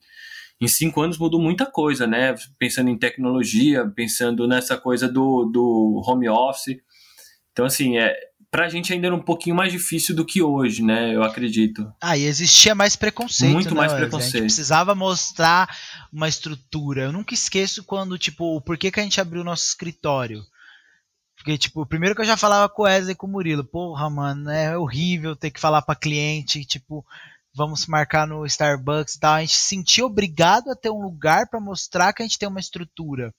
em 0.60 0.67
cinco 0.67 1.02
anos 1.02 1.17
mudou 1.17 1.39
muita 1.39 1.65
coisa, 1.65 2.08
né? 2.08 2.36
Pensando 2.58 2.89
em 2.89 2.98
tecnologia, 2.98 3.88
pensando 3.96 4.48
nessa 4.48 4.76
coisa 4.76 5.08
do, 5.08 5.46
do 5.46 6.02
home 6.06 6.28
office. 6.28 6.78
Então, 7.52 7.65
assim, 7.65 7.98
é, 7.98 8.15
pra 8.50 8.70
gente 8.70 8.91
ainda 8.91 9.08
era 9.08 9.15
um 9.15 9.22
pouquinho 9.22 9.56
mais 9.56 9.72
difícil 9.72 10.15
do 10.15 10.26
que 10.26 10.41
hoje, 10.41 10.82
né? 10.82 11.13
Eu 11.13 11.24
acredito. 11.24 11.91
Ah, 12.02 12.17
e 12.17 12.26
existia 12.26 12.74
mais 12.74 12.96
preconceito. 12.96 13.54
Muito 13.54 13.74
né, 13.74 13.82
mais 13.82 13.93
preconceito. 13.93 14.36
A 14.36 14.38
gente 14.39 14.48
precisava 14.48 14.96
mostrar 14.96 15.70
uma 16.12 16.28
estrutura. 16.28 17.04
Eu 17.04 17.12
nunca 17.12 17.34
esqueço 17.34 17.84
quando, 17.84 18.17
tipo, 18.17 18.60
por 18.62 18.78
que, 18.78 18.91
que 18.91 19.00
a 19.00 19.04
gente 19.04 19.22
abriu 19.22 19.41
o 19.41 19.46
nosso 19.46 19.67
escritório? 19.67 20.43
Porque, 21.36 21.58
tipo, 21.58 21.86
primeiro 21.86 22.15
que 22.15 22.22
eu 22.22 22.26
já 22.26 22.36
falava 22.36 22.67
com 22.67 22.82
o 22.82 22.86
Wesley 22.86 23.13
e 23.13 23.15
com 23.15 23.28
o 23.28 23.30
Murilo, 23.30 23.63
porra, 23.63 24.10
mano, 24.10 24.50
é 24.50 24.76
horrível 24.76 25.36
ter 25.36 25.52
que 25.52 25.60
falar 25.60 25.84
pra 25.84 25.96
cliente, 25.96 26.65
tipo, 26.65 27.06
vamos 27.58 27.88
marcar 27.88 28.28
no 28.28 28.46
Starbucks 28.46 29.15
e 29.15 29.20
tal. 29.20 29.34
A 29.34 29.41
gente 29.41 29.56
se 29.56 29.63
sentia 29.63 30.06
obrigado 30.06 30.70
a 30.70 30.76
ter 30.76 30.91
um 30.91 31.02
lugar 31.02 31.50
para 31.50 31.60
mostrar 31.60 32.13
que 32.13 32.22
a 32.22 32.26
gente 32.26 32.38
tem 32.38 32.48
uma 32.48 32.60
estrutura. 32.60 33.34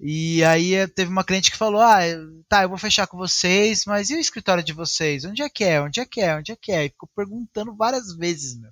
E 0.00 0.42
aí 0.44 0.74
eh, 0.74 0.86
teve 0.86 1.10
uma 1.10 1.24
cliente 1.24 1.50
que 1.50 1.56
falou: 1.56 1.80
Ah, 1.80 2.00
tá, 2.48 2.62
eu 2.62 2.68
vou 2.68 2.78
fechar 2.78 3.06
com 3.06 3.16
vocês, 3.16 3.84
mas 3.86 4.10
e 4.10 4.14
o 4.14 4.18
escritório 4.18 4.62
de 4.62 4.72
vocês? 4.72 5.24
Onde 5.24 5.42
é 5.42 5.48
que 5.48 5.64
é? 5.64 5.80
Onde 5.80 6.00
é 6.00 6.06
que 6.06 6.20
é? 6.20 6.36
Onde 6.36 6.52
é 6.52 6.56
que 6.56 6.72
é? 6.72 6.84
E 6.84 6.88
ficou 6.88 7.08
perguntando 7.14 7.74
várias 7.74 8.14
vezes, 8.16 8.58
meu. 8.58 8.70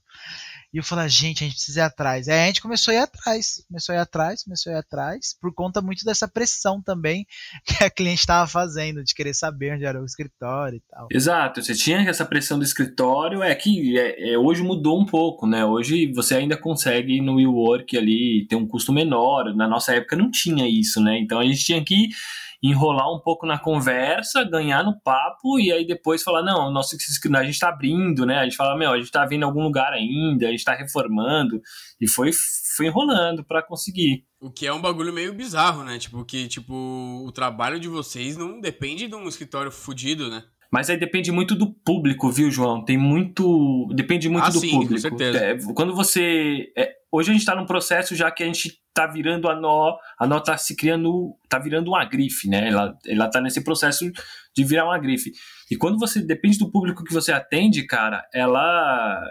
E 0.74 0.78
eu 0.78 0.82
falei, 0.82 1.08
gente, 1.08 1.44
a 1.44 1.46
gente 1.46 1.54
precisa 1.54 1.78
ir 1.78 1.82
atrás. 1.84 2.28
Aí 2.28 2.40
a 2.42 2.46
gente 2.46 2.60
começou 2.60 2.90
a 2.90 2.96
ir 2.96 2.98
atrás, 2.98 3.64
começou 3.68 3.92
a 3.92 3.98
ir 3.98 4.00
atrás, 4.00 4.42
começou 4.42 4.72
a 4.72 4.74
ir 4.74 4.78
atrás, 4.80 5.36
por 5.40 5.54
conta 5.54 5.80
muito 5.80 6.04
dessa 6.04 6.26
pressão 6.26 6.82
também 6.82 7.24
que 7.64 7.84
a 7.84 7.88
cliente 7.88 8.22
estava 8.22 8.44
fazendo, 8.48 9.04
de 9.04 9.14
querer 9.14 9.34
saber 9.34 9.74
onde 9.74 9.84
era 9.84 10.02
o 10.02 10.04
escritório 10.04 10.78
e 10.78 10.82
tal. 10.90 11.06
Exato, 11.12 11.62
você 11.62 11.74
tinha 11.74 12.00
essa 12.10 12.26
pressão 12.26 12.58
do 12.58 12.64
escritório, 12.64 13.40
é 13.40 13.54
que 13.54 13.96
é, 13.96 14.32
é, 14.32 14.36
hoje 14.36 14.64
mudou 14.64 15.00
um 15.00 15.06
pouco, 15.06 15.46
né? 15.46 15.64
Hoje 15.64 16.12
você 16.12 16.34
ainda 16.34 16.56
consegue 16.56 17.20
no 17.20 17.36
WeWork 17.36 17.96
ali 17.96 18.44
ter 18.48 18.56
um 18.56 18.66
custo 18.66 18.92
menor. 18.92 19.54
Na 19.54 19.68
nossa 19.68 19.94
época 19.94 20.16
não 20.16 20.28
tinha 20.28 20.68
isso, 20.68 21.00
né? 21.00 21.16
Então 21.20 21.38
a 21.38 21.44
gente 21.44 21.64
tinha 21.64 21.84
que 21.84 22.08
enrolar 22.70 23.12
um 23.12 23.20
pouco 23.20 23.46
na 23.46 23.58
conversa, 23.58 24.42
ganhar 24.42 24.82
no 24.82 24.98
papo 25.00 25.60
e 25.60 25.70
aí 25.70 25.86
depois 25.86 26.22
falar, 26.22 26.42
não, 26.42 26.70
nosso, 26.70 26.96
a 26.96 27.42
gente 27.42 27.50
está 27.52 27.68
abrindo, 27.68 28.24
né? 28.24 28.38
A 28.38 28.44
gente 28.44 28.56
fala, 28.56 28.76
meu, 28.76 28.90
a 28.90 28.96
gente 28.96 29.06
está 29.06 29.26
vindo 29.26 29.42
em 29.42 29.44
algum 29.44 29.62
lugar 29.62 29.92
ainda, 29.92 30.46
a 30.46 30.50
gente 30.50 30.60
está 30.60 30.74
reformando 30.74 31.60
e 32.00 32.08
foi, 32.08 32.30
foi 32.74 32.86
enrolando 32.86 33.44
para 33.44 33.62
conseguir. 33.62 34.24
O 34.40 34.50
que 34.50 34.66
é 34.66 34.72
um 34.72 34.80
bagulho 34.80 35.12
meio 35.12 35.34
bizarro, 35.34 35.84
né? 35.84 35.98
Tipo, 35.98 36.24
que 36.24 36.48
tipo, 36.48 36.74
o 37.26 37.30
trabalho 37.32 37.78
de 37.78 37.88
vocês 37.88 38.36
não 38.36 38.60
depende 38.60 39.08
de 39.08 39.14
um 39.14 39.28
escritório 39.28 39.70
fudido, 39.70 40.30
né? 40.30 40.42
Mas 40.74 40.90
aí 40.90 40.96
depende 40.96 41.30
muito 41.30 41.54
do 41.54 41.72
público, 41.72 42.28
viu, 42.32 42.50
João? 42.50 42.84
Tem 42.84 42.98
muito. 42.98 43.86
Depende 43.94 44.28
muito 44.28 44.46
ah, 44.46 44.50
do 44.50 44.58
sim, 44.58 44.72
público. 44.72 44.94
Com 44.94 44.98
certeza. 44.98 45.38
É, 45.38 45.56
quando 45.72 45.94
você. 45.94 46.72
É, 46.76 46.90
hoje 47.12 47.30
a 47.30 47.32
gente 47.32 47.42
está 47.42 47.54
num 47.54 47.64
processo 47.64 48.16
já 48.16 48.28
que 48.28 48.42
a 48.42 48.46
gente 48.46 48.82
tá 48.92 49.06
virando 49.06 49.48
a 49.48 49.54
nó, 49.54 49.96
a 50.18 50.26
nó 50.26 50.40
tá 50.40 50.56
se 50.56 50.74
criando, 50.74 51.36
tá 51.48 51.60
virando 51.60 51.92
uma 51.92 52.04
grife, 52.04 52.48
né? 52.48 52.68
Ela, 52.68 52.92
ela 53.06 53.30
tá 53.30 53.40
nesse 53.40 53.62
processo 53.62 54.10
de 54.52 54.64
virar 54.64 54.86
uma 54.86 54.98
grife. 54.98 55.30
E 55.70 55.76
quando 55.76 55.96
você 55.96 56.20
depende 56.20 56.58
do 56.58 56.68
público 56.68 57.04
que 57.04 57.14
você 57.14 57.30
atende, 57.30 57.86
cara, 57.86 58.26
ela 58.34 59.22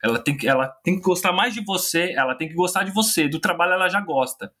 ela 0.00 0.20
tem 0.20 0.36
que 0.36 0.46
ela 0.46 0.68
tem 0.84 0.94
que 0.94 1.02
gostar 1.02 1.32
mais 1.32 1.52
de 1.54 1.64
você, 1.64 2.12
ela 2.16 2.36
tem 2.36 2.46
que 2.46 2.54
gostar 2.54 2.84
de 2.84 2.92
você, 2.92 3.26
do 3.26 3.40
trabalho 3.40 3.72
ela 3.72 3.88
já 3.88 4.00
gosta. 4.00 4.52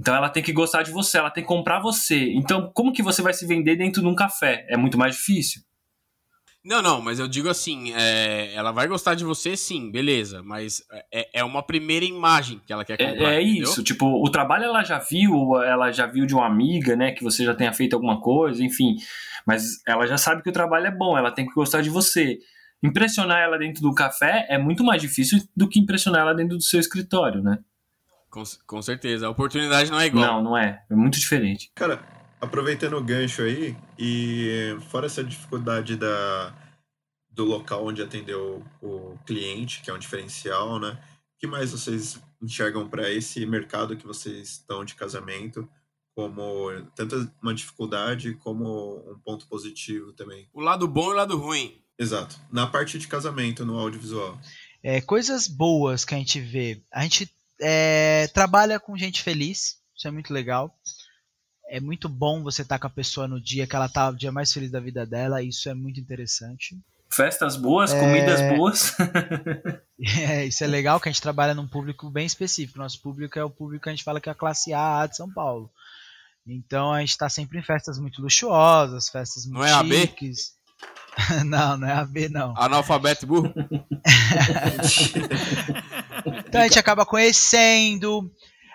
Então 0.00 0.14
ela 0.14 0.28
tem 0.28 0.42
que 0.42 0.52
gostar 0.52 0.82
de 0.82 0.90
você, 0.90 1.18
ela 1.18 1.30
tem 1.30 1.42
que 1.42 1.48
comprar 1.48 1.80
você. 1.80 2.32
Então 2.32 2.70
como 2.74 2.92
que 2.92 3.02
você 3.02 3.22
vai 3.22 3.32
se 3.32 3.46
vender 3.46 3.76
dentro 3.76 4.02
de 4.02 4.08
um 4.08 4.14
café? 4.14 4.66
É 4.68 4.76
muito 4.76 4.98
mais 4.98 5.14
difícil. 5.14 5.62
Não, 6.64 6.80
não, 6.80 7.02
mas 7.02 7.18
eu 7.18 7.28
digo 7.28 7.50
assim, 7.50 7.92
é, 7.92 8.54
ela 8.54 8.72
vai 8.72 8.88
gostar 8.88 9.14
de 9.14 9.22
você 9.22 9.54
sim, 9.54 9.90
beleza, 9.90 10.42
mas 10.42 10.82
é, 11.12 11.40
é 11.40 11.44
uma 11.44 11.62
primeira 11.62 12.06
imagem 12.06 12.58
que 12.66 12.72
ela 12.72 12.82
quer 12.86 12.98
é, 12.98 13.10
comprar. 13.10 13.32
É, 13.34 13.36
é 13.36 13.42
isso, 13.42 13.84
tipo, 13.84 14.06
o 14.06 14.30
trabalho 14.30 14.64
ela 14.64 14.82
já 14.82 14.98
viu, 14.98 15.62
ela 15.62 15.92
já 15.92 16.06
viu 16.06 16.24
de 16.24 16.34
uma 16.34 16.46
amiga, 16.46 16.96
né, 16.96 17.12
que 17.12 17.22
você 17.22 17.44
já 17.44 17.54
tenha 17.54 17.70
feito 17.74 17.92
alguma 17.92 18.18
coisa, 18.18 18.64
enfim, 18.64 18.96
mas 19.46 19.82
ela 19.86 20.06
já 20.06 20.16
sabe 20.16 20.42
que 20.42 20.48
o 20.48 20.52
trabalho 20.54 20.86
é 20.86 20.90
bom, 20.90 21.18
ela 21.18 21.30
tem 21.30 21.46
que 21.46 21.52
gostar 21.52 21.82
de 21.82 21.90
você. 21.90 22.38
Impressionar 22.82 23.42
ela 23.42 23.58
dentro 23.58 23.82
do 23.82 23.94
café 23.94 24.46
é 24.48 24.56
muito 24.56 24.82
mais 24.82 25.02
difícil 25.02 25.40
do 25.54 25.68
que 25.68 25.78
impressionar 25.78 26.22
ela 26.22 26.34
dentro 26.34 26.56
do 26.56 26.62
seu 26.62 26.80
escritório, 26.80 27.42
né? 27.42 27.58
Com, 28.34 28.42
com 28.66 28.82
certeza, 28.82 29.28
a 29.28 29.30
oportunidade 29.30 29.92
não 29.92 30.00
é 30.00 30.06
igual. 30.06 30.24
Não, 30.24 30.42
não 30.42 30.58
é, 30.58 30.84
é 30.90 30.94
muito 30.96 31.20
diferente. 31.20 31.70
Cara, 31.72 32.04
aproveitando 32.40 32.94
o 32.94 33.04
gancho 33.04 33.42
aí, 33.42 33.76
e 33.96 34.76
fora 34.90 35.06
essa 35.06 35.22
dificuldade 35.22 35.94
da, 35.94 36.52
do 37.30 37.44
local 37.44 37.86
onde 37.86 38.02
atendeu 38.02 38.60
o 38.82 39.16
cliente, 39.24 39.80
que 39.82 39.88
é 39.88 39.94
um 39.94 40.00
diferencial, 40.00 40.80
né? 40.80 40.98
O 41.36 41.38
que 41.38 41.46
mais 41.46 41.70
vocês 41.70 42.20
enxergam 42.42 42.88
para 42.88 43.08
esse 43.08 43.46
mercado 43.46 43.96
que 43.96 44.04
vocês 44.04 44.48
estão 44.48 44.84
de 44.84 44.96
casamento 44.96 45.68
como 46.16 46.70
tanto 46.96 47.30
uma 47.40 47.54
dificuldade 47.54 48.34
como 48.34 49.12
um 49.12 49.18
ponto 49.20 49.46
positivo 49.46 50.12
também. 50.12 50.48
O 50.52 50.60
lado 50.60 50.88
bom 50.88 51.10
e 51.10 51.12
o 51.12 51.16
lado 51.16 51.36
ruim. 51.38 51.80
Exato. 51.96 52.36
Na 52.50 52.66
parte 52.66 52.98
de 52.98 53.06
casamento, 53.06 53.64
no 53.64 53.78
audiovisual. 53.78 54.36
É, 54.82 55.00
coisas 55.00 55.46
boas 55.46 56.04
que 56.04 56.16
a 56.16 56.18
gente 56.18 56.40
vê. 56.40 56.82
A 56.92 57.02
gente 57.04 57.32
é, 57.60 58.28
trabalha 58.34 58.80
com 58.80 58.96
gente 58.96 59.22
feliz, 59.22 59.78
isso 59.96 60.08
é 60.08 60.10
muito 60.10 60.32
legal. 60.32 60.74
É 61.68 61.80
muito 61.80 62.08
bom 62.08 62.42
você 62.42 62.62
estar 62.62 62.76
tá 62.76 62.80
com 62.80 62.86
a 62.86 62.90
pessoa 62.90 63.26
no 63.26 63.40
dia 63.40 63.66
que 63.66 63.74
ela 63.74 63.88
tá 63.88 64.10
o 64.10 64.16
dia 64.16 64.30
mais 64.30 64.52
feliz 64.52 64.70
da 64.70 64.80
vida 64.80 65.06
dela, 65.06 65.42
isso 65.42 65.68
é 65.68 65.74
muito 65.74 65.98
interessante. 65.98 66.78
Festas 67.10 67.56
boas, 67.56 67.92
é... 67.92 68.00
comidas 68.00 68.40
boas. 68.56 68.94
é, 70.28 70.46
isso 70.46 70.64
é 70.64 70.66
legal 70.66 71.00
que 71.00 71.08
a 71.08 71.12
gente 71.12 71.22
trabalha 71.22 71.54
num 71.54 71.68
público 71.68 72.10
bem 72.10 72.26
específico. 72.26 72.78
Nosso 72.78 73.00
público 73.00 73.38
é 73.38 73.44
o 73.44 73.50
público 73.50 73.84
que 73.84 73.88
a 73.88 73.92
gente 73.92 74.04
fala 74.04 74.20
que 74.20 74.28
é 74.28 74.32
a 74.32 74.34
classe 74.34 74.72
A 74.74 75.06
de 75.06 75.16
São 75.16 75.32
Paulo. 75.32 75.70
Então 76.46 76.92
a 76.92 77.00
gente 77.00 77.10
está 77.10 77.28
sempre 77.28 77.58
em 77.58 77.62
festas 77.62 77.98
muito 77.98 78.20
luxuosas, 78.20 79.08
festas 79.08 79.46
muito 79.46 79.60
não 79.60 79.84
chiques. 79.84 79.92
É 79.92 80.02
AB? 80.02 80.63
não, 81.46 81.76
não 81.76 81.88
é 81.88 81.92
AB 81.92 82.28
não. 82.28 82.54
Analfabeto 82.56 83.26
burro? 83.26 83.52
então 86.46 86.60
a 86.60 86.64
gente 86.64 86.78
acaba 86.78 87.06
conhecendo. 87.06 88.30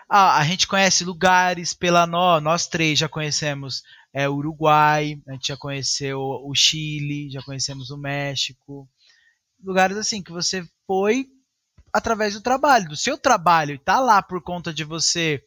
Ah, 0.10 0.38
a 0.38 0.44
gente 0.44 0.68
conhece 0.68 1.04
lugares 1.04 1.74
pela 1.74 2.08
nós, 2.08 2.42
nós 2.42 2.68
três 2.68 2.98
já 2.98 3.08
conhecemos 3.08 3.84
é, 4.14 4.28
o 4.28 4.34
Uruguai, 4.34 5.22
a 5.28 5.34
gente 5.34 5.50
já 5.50 5.58
conheceu 5.58 6.20
o 6.20 6.52
Chile, 6.56 7.30
já 7.30 7.42
conhecemos 7.44 7.92
o 7.92 7.98
México. 7.98 8.90
Lugares 9.64 9.98
assim 9.98 10.24
que 10.24 10.32
você 10.32 10.66
foi 10.88 11.28
através 11.94 12.34
do 12.34 12.42
trabalho, 12.42 12.90
do 12.90 12.98
seu 12.98 13.18
trabalho, 13.18 13.76
e 13.76 13.80
tá 13.80 14.00
lá 14.00 14.22
por 14.22 14.42
conta 14.42 14.74
de 14.74 14.84
você 14.84 15.44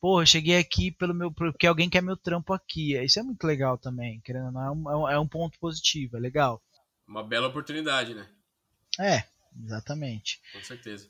pô, 0.00 0.22
eu 0.22 0.26
cheguei 0.26 0.58
aqui 0.58 0.90
pelo 0.90 1.14
meu, 1.14 1.32
porque 1.32 1.66
alguém 1.66 1.88
quer 1.88 2.02
meu 2.02 2.16
trampo 2.16 2.52
aqui. 2.52 2.96
Isso 3.02 3.18
é 3.18 3.22
muito 3.22 3.44
legal 3.44 3.78
também, 3.78 4.20
querendo 4.24 4.46
ou 4.46 4.52
não, 4.52 4.90
é 4.90 4.96
um, 4.96 5.08
é 5.10 5.18
um 5.18 5.28
ponto 5.28 5.58
positivo, 5.58 6.16
é 6.16 6.20
legal. 6.20 6.62
Uma 7.06 7.22
bela 7.22 7.48
oportunidade, 7.48 8.14
né? 8.14 8.26
É, 8.98 9.24
exatamente. 9.64 10.40
Com 10.52 10.62
certeza. 10.62 11.08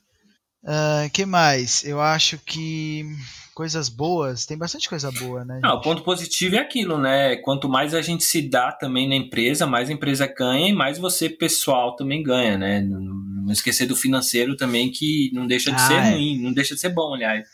Uh, 0.63 1.09
que 1.11 1.25
mais? 1.25 1.85
Eu 1.85 2.01
acho 2.01 2.37
que 2.39 3.05
coisas 3.53 3.89
boas, 3.89 4.45
tem 4.45 4.57
bastante 4.57 4.89
coisa 4.89 5.11
boa, 5.11 5.45
né? 5.45 5.59
Não, 5.63 5.75
o 5.75 5.81
ponto 5.81 6.03
positivo 6.03 6.55
é 6.55 6.59
aquilo, 6.59 6.97
né? 6.97 7.37
Quanto 7.37 7.69
mais 7.69 7.93
a 7.93 8.01
gente 8.01 8.23
se 8.23 8.41
dá 8.41 8.71
também 8.71 9.07
na 9.07 9.15
empresa, 9.15 9.65
mais 9.65 9.89
a 9.89 9.93
empresa 9.93 10.27
ganha 10.27 10.69
e 10.69 10.73
mais 10.73 10.97
você, 10.97 11.29
pessoal, 11.29 11.95
também 11.95 12.21
ganha, 12.21 12.57
né? 12.57 12.81
Não 12.81 13.51
esquecer 13.51 13.85
do 13.85 13.95
financeiro 13.95 14.57
também, 14.57 14.91
que 14.91 15.31
não 15.33 15.47
deixa 15.47 15.71
de 15.71 15.77
ah, 15.77 15.87
ser 15.87 15.93
é. 15.93 16.11
ruim, 16.11 16.39
não 16.41 16.51
deixa 16.51 16.75
de 16.75 16.81
ser 16.81 16.89
bom, 16.89 17.13
aliás. 17.13 17.47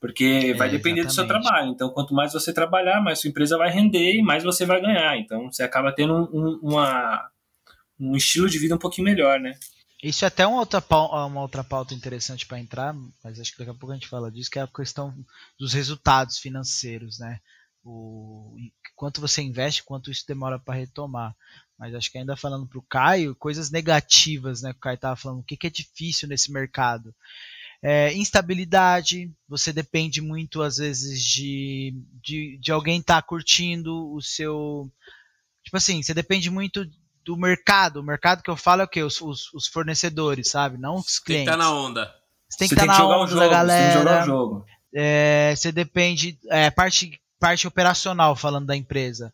Porque 0.00 0.54
vai 0.54 0.68
é, 0.68 0.72
depender 0.72 1.00
exatamente. 1.00 1.06
do 1.06 1.12
seu 1.12 1.26
trabalho. 1.26 1.70
Então, 1.70 1.90
quanto 1.90 2.14
mais 2.14 2.32
você 2.32 2.52
trabalhar, 2.52 3.00
mais 3.00 3.18
sua 3.18 3.30
empresa 3.30 3.56
vai 3.56 3.70
render 3.70 4.16
e 4.16 4.22
mais 4.22 4.44
você 4.44 4.66
vai 4.66 4.80
ganhar. 4.80 5.16
Então, 5.18 5.50
você 5.50 5.62
acaba 5.62 5.92
tendo 5.92 6.14
um, 6.32 6.58
uma, 6.62 7.30
um 7.98 8.14
estilo 8.14 8.48
de 8.48 8.58
vida 8.58 8.74
um 8.74 8.78
pouquinho 8.78 9.06
melhor, 9.06 9.40
né? 9.40 9.58
Isso 10.02 10.24
é 10.24 10.28
até 10.28 10.46
uma 10.46 10.58
outra, 10.58 10.84
uma 11.26 11.40
outra 11.40 11.64
pauta 11.64 11.94
interessante 11.94 12.46
para 12.46 12.60
entrar, 12.60 12.94
mas 13.24 13.40
acho 13.40 13.52
que 13.52 13.58
daqui 13.58 13.70
a 13.70 13.74
pouco 13.74 13.92
a 13.92 13.94
gente 13.94 14.08
fala 14.08 14.30
disso, 14.30 14.50
que 14.50 14.58
é 14.58 14.62
a 14.62 14.68
questão 14.68 15.14
dos 15.58 15.72
resultados 15.72 16.38
financeiros, 16.38 17.18
né? 17.18 17.40
O 17.82 18.54
quanto 18.94 19.20
você 19.20 19.42
investe, 19.42 19.82
quanto 19.82 20.10
isso 20.10 20.24
demora 20.26 20.58
para 20.58 20.74
retomar. 20.74 21.34
Mas 21.78 21.94
acho 21.94 22.10
que 22.10 22.18
ainda 22.18 22.36
falando 22.36 22.66
para 22.66 22.78
o 22.78 22.86
Caio, 22.88 23.34
coisas 23.36 23.70
negativas, 23.70 24.62
né? 24.62 24.72
Que 24.72 24.78
o 24.78 24.80
Caio 24.80 24.94
estava 24.94 25.16
falando, 25.16 25.40
o 25.40 25.44
que, 25.44 25.56
que 25.56 25.66
é 25.66 25.70
difícil 25.70 26.28
nesse 26.28 26.52
mercado? 26.52 27.14
É, 27.82 28.12
instabilidade, 28.14 29.30
você 29.48 29.72
depende 29.72 30.20
muito, 30.20 30.62
às 30.62 30.78
vezes, 30.78 31.22
de, 31.22 31.94
de, 32.22 32.58
de 32.58 32.72
alguém 32.72 33.00
estar 33.00 33.22
tá 33.22 33.26
curtindo 33.26 34.12
o 34.12 34.20
seu. 34.20 34.90
Tipo 35.62 35.76
assim, 35.76 36.02
você 36.02 36.14
depende 36.14 36.50
muito 36.50 36.86
do 37.24 37.36
mercado. 37.36 38.00
O 38.00 38.04
mercado 38.04 38.42
que 38.42 38.50
eu 38.50 38.56
falo 38.56 38.82
é 38.82 38.84
o 38.84 38.88
quê? 38.88 39.02
Os, 39.02 39.20
os, 39.20 39.52
os 39.52 39.66
fornecedores, 39.66 40.50
sabe? 40.50 40.78
Não 40.78 40.96
os 40.96 41.18
clientes. 41.18 41.26
Tem 41.26 41.36
que 41.44 41.50
estar 41.50 41.56
tá 41.56 41.56
na 41.58 41.72
onda. 41.72 42.14
Você 42.48 42.58
tem 42.58 42.68
que 42.68 42.74
estar 42.74 42.86
tá 42.86 42.98
na 42.98 43.06
onda 43.06 43.26
jogo, 43.26 43.40
da 43.40 43.48
galera. 43.48 43.80
Você 43.80 43.88
tem 43.88 43.92
que 43.92 43.98
jogar 43.98 44.22
o 44.22 44.26
jogo. 44.26 44.66
É, 44.94 45.54
você 45.56 45.72
depende. 45.72 46.38
É, 46.48 46.70
parte, 46.70 47.20
parte 47.38 47.66
operacional, 47.66 48.36
falando 48.36 48.66
da 48.66 48.76
empresa. 48.76 49.32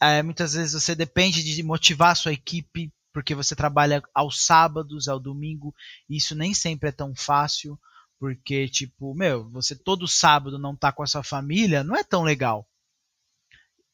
É, 0.00 0.22
muitas 0.22 0.54
vezes 0.54 0.80
você 0.80 0.94
depende 0.94 1.42
de 1.42 1.62
motivar 1.62 2.12
a 2.12 2.14
sua 2.14 2.32
equipe 2.32 2.92
porque 3.18 3.34
você 3.34 3.56
trabalha 3.56 4.00
aos 4.14 4.46
sábados, 4.46 5.08
ao 5.08 5.18
domingo, 5.18 5.74
e 6.08 6.18
isso 6.18 6.36
nem 6.36 6.54
sempre 6.54 6.90
é 6.90 6.92
tão 6.92 7.16
fácil, 7.16 7.76
porque, 8.16 8.68
tipo, 8.68 9.12
meu, 9.12 9.50
você 9.50 9.74
todo 9.74 10.06
sábado 10.06 10.56
não 10.56 10.76
tá 10.76 10.92
com 10.92 11.02
a 11.02 11.06
sua 11.06 11.24
família, 11.24 11.82
não 11.82 11.96
é 11.96 12.04
tão 12.04 12.22
legal. 12.22 12.64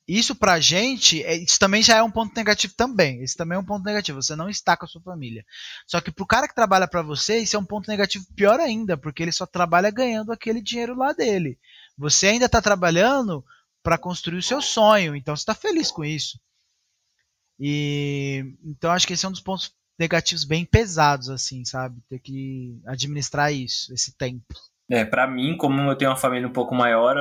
Isso 0.07 0.35
pra 0.35 0.61
gente, 0.61 1.25
é, 1.25 1.37
isso 1.37 1.59
também 1.59 1.83
já 1.83 1.97
é 1.97 2.03
um 2.03 2.11
ponto 2.11 2.37
negativo 2.37 2.75
também. 2.77 3.25
Isso 3.25 3.35
também 3.35 3.57
é 3.57 3.59
um 3.59 3.65
ponto 3.65 3.83
negativo, 3.83 4.21
você 4.21 4.37
não 4.37 4.51
está 4.51 4.77
com 4.77 4.85
a 4.85 4.89
sua 4.89 5.01
família. 5.01 5.43
Só 5.87 6.03
que 6.03 6.13
pro 6.13 6.27
cara 6.27 6.47
que 6.47 6.55
trabalha 6.55 6.87
para 6.87 7.01
você, 7.01 7.39
isso 7.39 7.57
é 7.57 7.59
um 7.59 7.65
ponto 7.65 7.89
negativo 7.89 8.27
pior 8.37 8.61
ainda, 8.61 8.95
porque 8.95 9.23
ele 9.23 9.33
só 9.33 9.47
trabalha 9.47 9.91
ganhando 9.91 10.33
aquele 10.33 10.61
dinheiro 10.61 10.95
lá 10.95 11.15
dele. 11.15 11.59
Você 11.97 12.27
ainda 12.27 12.47
tá 12.47 12.61
trabalhando 12.61 13.43
para 13.83 13.97
construir 13.97 14.37
o 14.37 14.43
seu 14.43 14.61
sonho, 14.61 15.17
então 15.17 15.35
você 15.35 15.47
tá 15.47 15.55
feliz 15.55 15.91
com 15.91 16.05
isso. 16.05 16.39
E 17.59 18.57
então 18.65 18.91
acho 18.91 19.07
que 19.07 19.13
esse 19.13 19.25
é 19.25 19.29
um 19.29 19.33
dos 19.33 19.41
pontos 19.41 19.73
negativos 19.99 20.45
bem 20.45 20.65
pesados, 20.65 21.29
assim, 21.31 21.65
sabe? 21.65 22.01
Ter 22.09 22.19
que 22.19 22.81
administrar 22.87 23.53
isso, 23.53 23.93
esse 23.93 24.17
tempo. 24.17 24.55
É, 24.91 25.05
para 25.05 25.27
mim, 25.27 25.57
como 25.57 25.81
eu 25.81 25.97
tenho 25.97 26.11
uma 26.11 26.17
família 26.17 26.47
um 26.47 26.53
pouco 26.53 26.75
maior, 26.75 27.17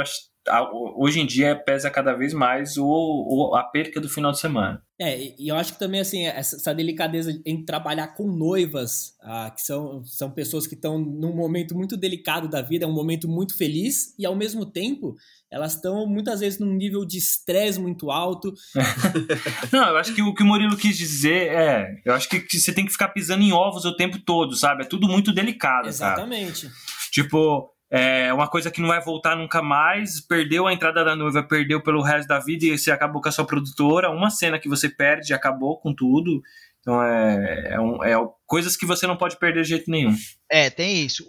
hoje 0.97 1.21
em 1.21 1.25
dia 1.25 1.55
pesa 1.55 1.89
cada 1.89 2.13
vez 2.13 2.33
mais 2.33 2.77
o, 2.77 2.85
o, 2.85 3.55
a 3.55 3.63
perca 3.63 4.01
do 4.01 4.09
final 4.09 4.31
de 4.31 4.39
semana. 4.39 4.81
É, 4.99 5.33
e 5.39 5.47
eu 5.47 5.55
acho 5.55 5.73
que 5.73 5.79
também, 5.79 5.99
assim, 5.99 6.25
essa, 6.25 6.55
essa 6.55 6.73
delicadeza 6.73 7.41
em 7.45 7.65
trabalhar 7.65 8.09
com 8.09 8.27
noivas, 8.27 9.15
ah, 9.21 9.51
que 9.53 9.61
são, 9.61 10.03
são 10.05 10.31
pessoas 10.31 10.67
que 10.67 10.75
estão 10.75 10.99
num 10.99 11.35
momento 11.35 11.75
muito 11.75 11.97
delicado 11.97 12.47
da 12.47 12.61
vida, 12.61 12.85
é 12.85 12.87
um 12.87 12.93
momento 12.93 13.27
muito 13.27 13.57
feliz, 13.57 14.13
e 14.19 14.25
ao 14.25 14.35
mesmo 14.35 14.65
tempo 14.65 15.15
elas 15.51 15.75
estão 15.75 16.07
muitas 16.07 16.39
vezes 16.39 16.59
num 16.59 16.73
nível 16.73 17.05
de 17.05 17.17
estresse 17.17 17.79
muito 17.79 18.09
alto. 18.09 18.53
Não, 19.71 19.89
eu 19.89 19.97
acho 19.97 20.13
que 20.13 20.21
o 20.21 20.33
que 20.33 20.41
o 20.41 20.45
Murilo 20.45 20.75
quis 20.75 20.97
dizer 20.97 21.51
é, 21.51 22.01
eu 22.05 22.13
acho 22.13 22.27
que, 22.27 22.39
você 22.59 22.73
tem 22.73 22.85
que 22.85 22.91
ficar 22.91 23.09
pisando 23.09 23.43
em 23.43 23.51
ovos 23.51 23.85
o 23.85 23.95
tempo 23.95 24.19
todo, 24.19 24.55
sabe? 24.55 24.83
É 24.83 24.87
tudo 24.87 25.07
muito 25.07 25.31
delicado, 25.33 25.87
Exatamente. 25.87 26.61
Sabe? 26.61 26.73
Tipo, 27.11 27.72
é 27.95 28.33
uma 28.33 28.47
coisa 28.47 28.71
que 28.71 28.81
não 28.81 28.87
vai 28.87 28.99
voltar 28.99 29.35
nunca 29.35 29.61
mais, 29.61 30.19
perdeu 30.19 30.65
a 30.65 30.73
entrada 30.73 31.05
da 31.05 31.15
noiva, 31.15 31.43
perdeu 31.43 31.81
pelo 31.81 32.01
resto 32.01 32.27
da 32.27 32.39
vida 32.39 32.65
e 32.65 32.77
você 32.77 32.89
acabou 32.89 33.21
com 33.21 33.29
a 33.29 33.31
sua 33.31 33.45
produtora, 33.45 34.09
uma 34.09 34.31
cena 34.31 34.57
que 34.57 34.67
você 34.67 34.89
perde 34.89 35.33
acabou 35.33 35.79
com 35.79 35.93
tudo. 35.93 36.41
Então 36.81 37.01
é, 37.03 37.73
é, 37.73 37.79
um, 37.79 38.03
é 38.03 38.15
coisas 38.47 38.75
que 38.75 38.85
você 38.85 39.05
não 39.05 39.15
pode 39.15 39.37
perder 39.37 39.61
de 39.61 39.69
jeito 39.69 39.91
nenhum. 39.91 40.15
É, 40.49 40.69
tem 40.69 41.05
isso 41.05 41.23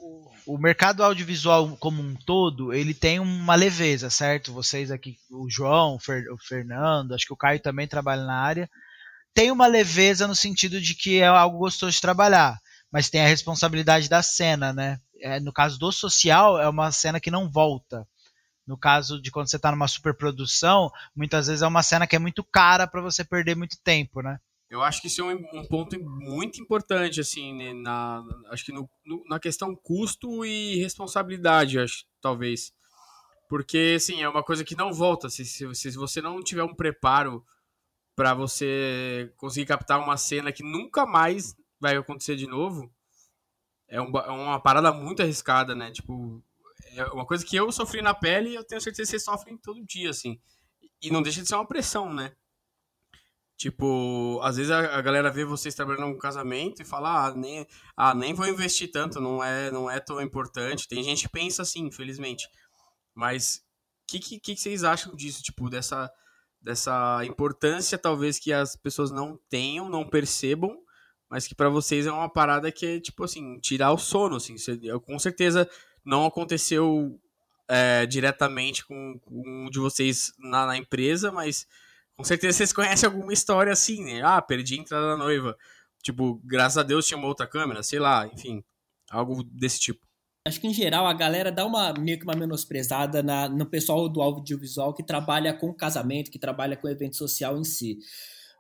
o 0.47 0.59
mercado 0.59 1.03
audiovisual 1.03 1.77
como 1.79 2.03
um 2.03 2.15
todo, 2.15 2.73
ele 2.73 2.93
tem 2.93 3.19
uma 3.19 3.55
leveza, 3.55 4.11
certo? 4.11 4.53
Vocês 4.53 4.91
aqui, 4.91 5.17
o 5.31 5.49
João, 5.49 5.97
o 5.97 6.39
Fernando, 6.39 7.15
acho 7.15 7.27
que 7.27 7.33
o 7.33 7.37
Caio 7.37 7.61
também 7.61 7.89
trabalha 7.89 8.25
na 8.25 8.39
área, 8.41 8.71
tem 9.33 9.51
uma 9.51 9.67
leveza 9.67 10.27
no 10.29 10.35
sentido 10.35 10.81
de 10.81 10.95
que 10.95 11.21
é 11.21 11.27
algo 11.27 11.59
gostoso 11.59 11.93
de 11.93 12.01
trabalhar, 12.01 12.59
mas 12.93 13.09
tem 13.09 13.23
a 13.23 13.27
responsabilidade 13.27 14.09
da 14.09 14.23
cena, 14.23 14.73
né? 14.73 14.99
É, 15.25 15.41
no 15.41 15.55
caso 15.55 15.79
do 15.79 15.91
social, 15.91 16.61
é 16.61 16.69
uma 16.69 16.93
cena 16.93 17.19
que 17.19 17.31
não 17.31 17.51
volta. 17.51 18.07
No 18.67 18.77
caso 18.77 19.19
de 19.19 19.31
quando 19.31 19.49
você 19.49 19.57
está 19.57 19.71
numa 19.71 19.89
superprodução, 19.89 20.91
muitas 21.17 21.47
vezes 21.47 21.63
é 21.63 21.67
uma 21.67 21.83
cena 21.83 22.07
que 22.07 22.15
é 22.15 22.19
muito 22.19 22.45
cara 22.45 22.87
para 22.87 23.01
você 23.01 23.25
perder 23.25 23.57
muito 23.57 23.79
tempo, 23.83 24.21
né? 24.21 24.39
Eu 24.69 24.83
acho 24.83 25.01
que 25.01 25.07
isso 25.07 25.23
é 25.23 25.35
um, 25.35 25.61
um 25.61 25.65
ponto 25.67 25.99
muito 25.99 26.61
importante, 26.61 27.21
assim, 27.21 27.55
né, 27.55 27.73
na, 27.73 28.23
acho 28.51 28.67
que 28.67 28.73
no, 28.73 28.87
no, 29.07 29.25
na 29.27 29.41
questão 29.41 29.75
custo 29.75 30.45
e 30.45 30.77
responsabilidade, 30.77 31.79
acho, 31.79 32.05
talvez. 32.21 32.71
Porque, 33.49 33.95
assim, 33.97 34.23
é 34.23 34.29
uma 34.29 34.43
coisa 34.43 34.63
que 34.63 34.77
não 34.77 34.93
volta. 34.93 35.31
Se, 35.31 35.47
se, 35.47 35.75
se 35.75 35.91
você 35.93 36.21
não 36.21 36.43
tiver 36.43 36.65
um 36.65 36.75
preparo 36.75 37.43
para 38.15 38.35
você 38.35 39.33
conseguir 39.39 39.65
captar 39.65 40.01
uma 40.01 40.19
cena 40.19 40.53
que 40.53 40.63
nunca 40.63 41.07
mais 41.07 41.57
vai 41.81 41.97
acontecer 41.97 42.37
de 42.37 42.47
novo, 42.47 42.93
é, 43.95 44.01
um, 44.01 44.11
é 44.19 44.31
uma 44.31 44.59
parada 44.61 44.93
muito 44.93 45.23
arriscada, 45.23 45.73
né? 45.73 45.93
Tipo, 45.93 46.43
é 46.97 47.05
uma 47.07 47.25
coisa 47.25 47.45
que 47.47 47.55
eu 47.55 47.71
sofri 47.71 48.03
na 48.03 48.13
pele 48.13 48.51
e 48.51 48.55
eu 48.57 48.65
tenho 48.65 48.81
certeza 48.81 49.07
que 49.07 49.11
vocês 49.11 49.25
sofrem 49.25 49.57
todo 49.57 49.87
dia, 49.87 50.11
assim. 50.11 50.41
E 51.01 51.11
não 51.11 51.23
deixa 51.23 51.41
de 51.41 51.47
ser 51.47 51.55
uma 51.55 51.67
pressão, 51.67 52.13
né? 52.13 52.33
Tipo, 53.57 54.41
às 54.43 54.57
vezes 54.57 54.73
a, 54.73 54.99
a, 54.99 55.01
galera 55.01 55.31
vê 55.31 55.45
vocês 55.45 55.77
trabalhando 55.77 56.09
num 56.09 56.19
casamento 56.19 56.83
e 56.83 56.85
fala, 56.85 57.27
ah 57.27 57.35
nem, 57.37 57.65
ah, 57.97 58.13
nem 58.13 58.35
vou 58.35 58.49
investir 58.49 58.91
tanto, 58.91 59.21
não 59.21 59.43
é, 59.45 59.71
não 59.71 59.89
é 59.89 60.01
tão 60.01 60.21
importante. 60.21 60.89
Tem 60.89 61.05
gente 61.05 61.23
que 61.23 61.29
pensa 61.29 61.63
assim, 61.63 61.87
infelizmente. 61.87 62.49
Mas 63.15 63.59
o 64.03 64.07
que, 64.09 64.19
que, 64.19 64.41
que 64.41 64.57
vocês 64.57 64.83
acham 64.83 65.15
disso? 65.15 65.41
Tipo, 65.41 65.71
dessa, 65.71 66.11
dessa 66.61 67.25
importância, 67.25 67.97
talvez, 67.97 68.41
que 68.41 68.53
as 68.53 68.75
pessoas 68.75 69.13
não 69.13 69.39
tenham, 69.49 69.89
não 69.89 70.05
percebam, 70.05 70.84
mas 71.31 71.47
que 71.47 71.55
para 71.55 71.69
vocês 71.69 72.07
é 72.07 72.13
uma 72.13 72.29
parada 72.29 72.71
que 72.71 72.87
é, 72.87 73.01
tipo 73.01 73.25
assim, 73.25 73.59
tirar 73.61 73.93
o 73.93 73.99
sono, 73.99 74.37
assim. 74.37 74.57
Você, 74.57 74.79
com 75.05 75.19
certeza 75.19 75.69
não 76.05 76.27
aconteceu 76.27 77.19
é, 77.69 78.07
diretamente 78.07 78.85
com, 78.87 79.19
com, 79.21 79.43
um 79.47 79.71
de 79.71 79.79
vocês 79.79 80.33
na, 80.39 80.67
na, 80.67 80.77
empresa, 80.77 81.33
mas 81.33 81.67
com 82.17 82.25
certeza 82.25 82.59
vocês 82.59 82.73
conhecem 82.73 83.07
alguma 83.07 83.33
história 83.33 83.73
assim, 83.73 84.05
né? 84.05 84.23
Ah, 84.23 84.41
perdi 84.43 84.75
a 84.75 84.79
entrada 84.79 85.07
da 85.09 85.17
noiva. 85.17 85.57
Tipo, 86.03 86.41
graças 86.45 86.77
a 86.77 86.83
Deus 86.83 87.07
tinha 87.07 87.17
uma 87.17 87.29
outra 87.29 87.47
câmera, 87.47 87.83
sei 87.83 87.99
lá, 87.99 88.27
enfim, 88.27 88.63
algo 89.11 89.43
desse 89.43 89.81
tipo. 89.81 90.07
Acho 90.47 90.61
que 90.61 90.67
em 90.67 90.75
geral 90.75 91.07
a 91.07 91.15
galera 91.15 91.51
dá 91.51 91.65
uma 91.65 91.95
meio 91.95 92.19
que 92.19 92.25
uma 92.25 92.37
menosprezada 92.37 93.23
na, 93.23 93.49
no 93.49 93.65
pessoal 93.65 94.07
do 94.11 94.21
audiovisual 94.21 94.93
que 94.93 95.03
trabalha 95.03 95.55
com 95.55 95.73
casamento, 95.73 96.31
que 96.31 96.39
trabalha 96.39 96.77
com 96.77 96.87
evento 96.87 97.17
social 97.17 97.57
em 97.57 97.65
si. 97.65 97.99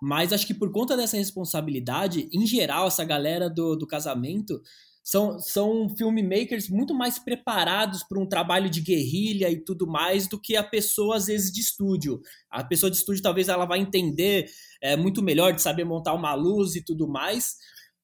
Mas 0.01 0.33
acho 0.33 0.47
que 0.47 0.55
por 0.55 0.71
conta 0.73 0.97
dessa 0.97 1.17
responsabilidade, 1.17 2.29
em 2.33 2.47
geral, 2.47 2.89
essa 2.89 3.05
galera 3.05 3.49
do, 3.49 3.77
do 3.77 3.87
casamento 3.87 4.61
são, 5.05 5.39
são 5.39 5.95
filmmakers 5.95 6.71
muito 6.71 6.95
mais 6.95 7.19
preparados 7.19 8.03
para 8.03 8.19
um 8.19 8.27
trabalho 8.27 8.71
de 8.71 8.81
guerrilha 8.81 9.51
e 9.51 9.63
tudo 9.63 9.87
mais 9.87 10.27
do 10.27 10.41
que 10.41 10.57
a 10.57 10.63
pessoa, 10.65 11.17
às 11.17 11.27
vezes, 11.27 11.53
de 11.53 11.61
estúdio. 11.61 12.21
A 12.51 12.65
pessoa 12.65 12.91
de 12.91 12.97
estúdio 12.97 13.23
talvez 13.23 13.49
ela 13.49 13.67
vai 13.67 13.81
entender 13.81 14.47
é, 14.83 14.97
muito 14.97 15.23
melhor 15.23 15.53
de 15.53 15.61
saber 15.61 15.85
montar 15.85 16.15
uma 16.15 16.35
luz 16.35 16.75
e 16.75 16.83
tudo 16.83 17.07
mais, 17.07 17.57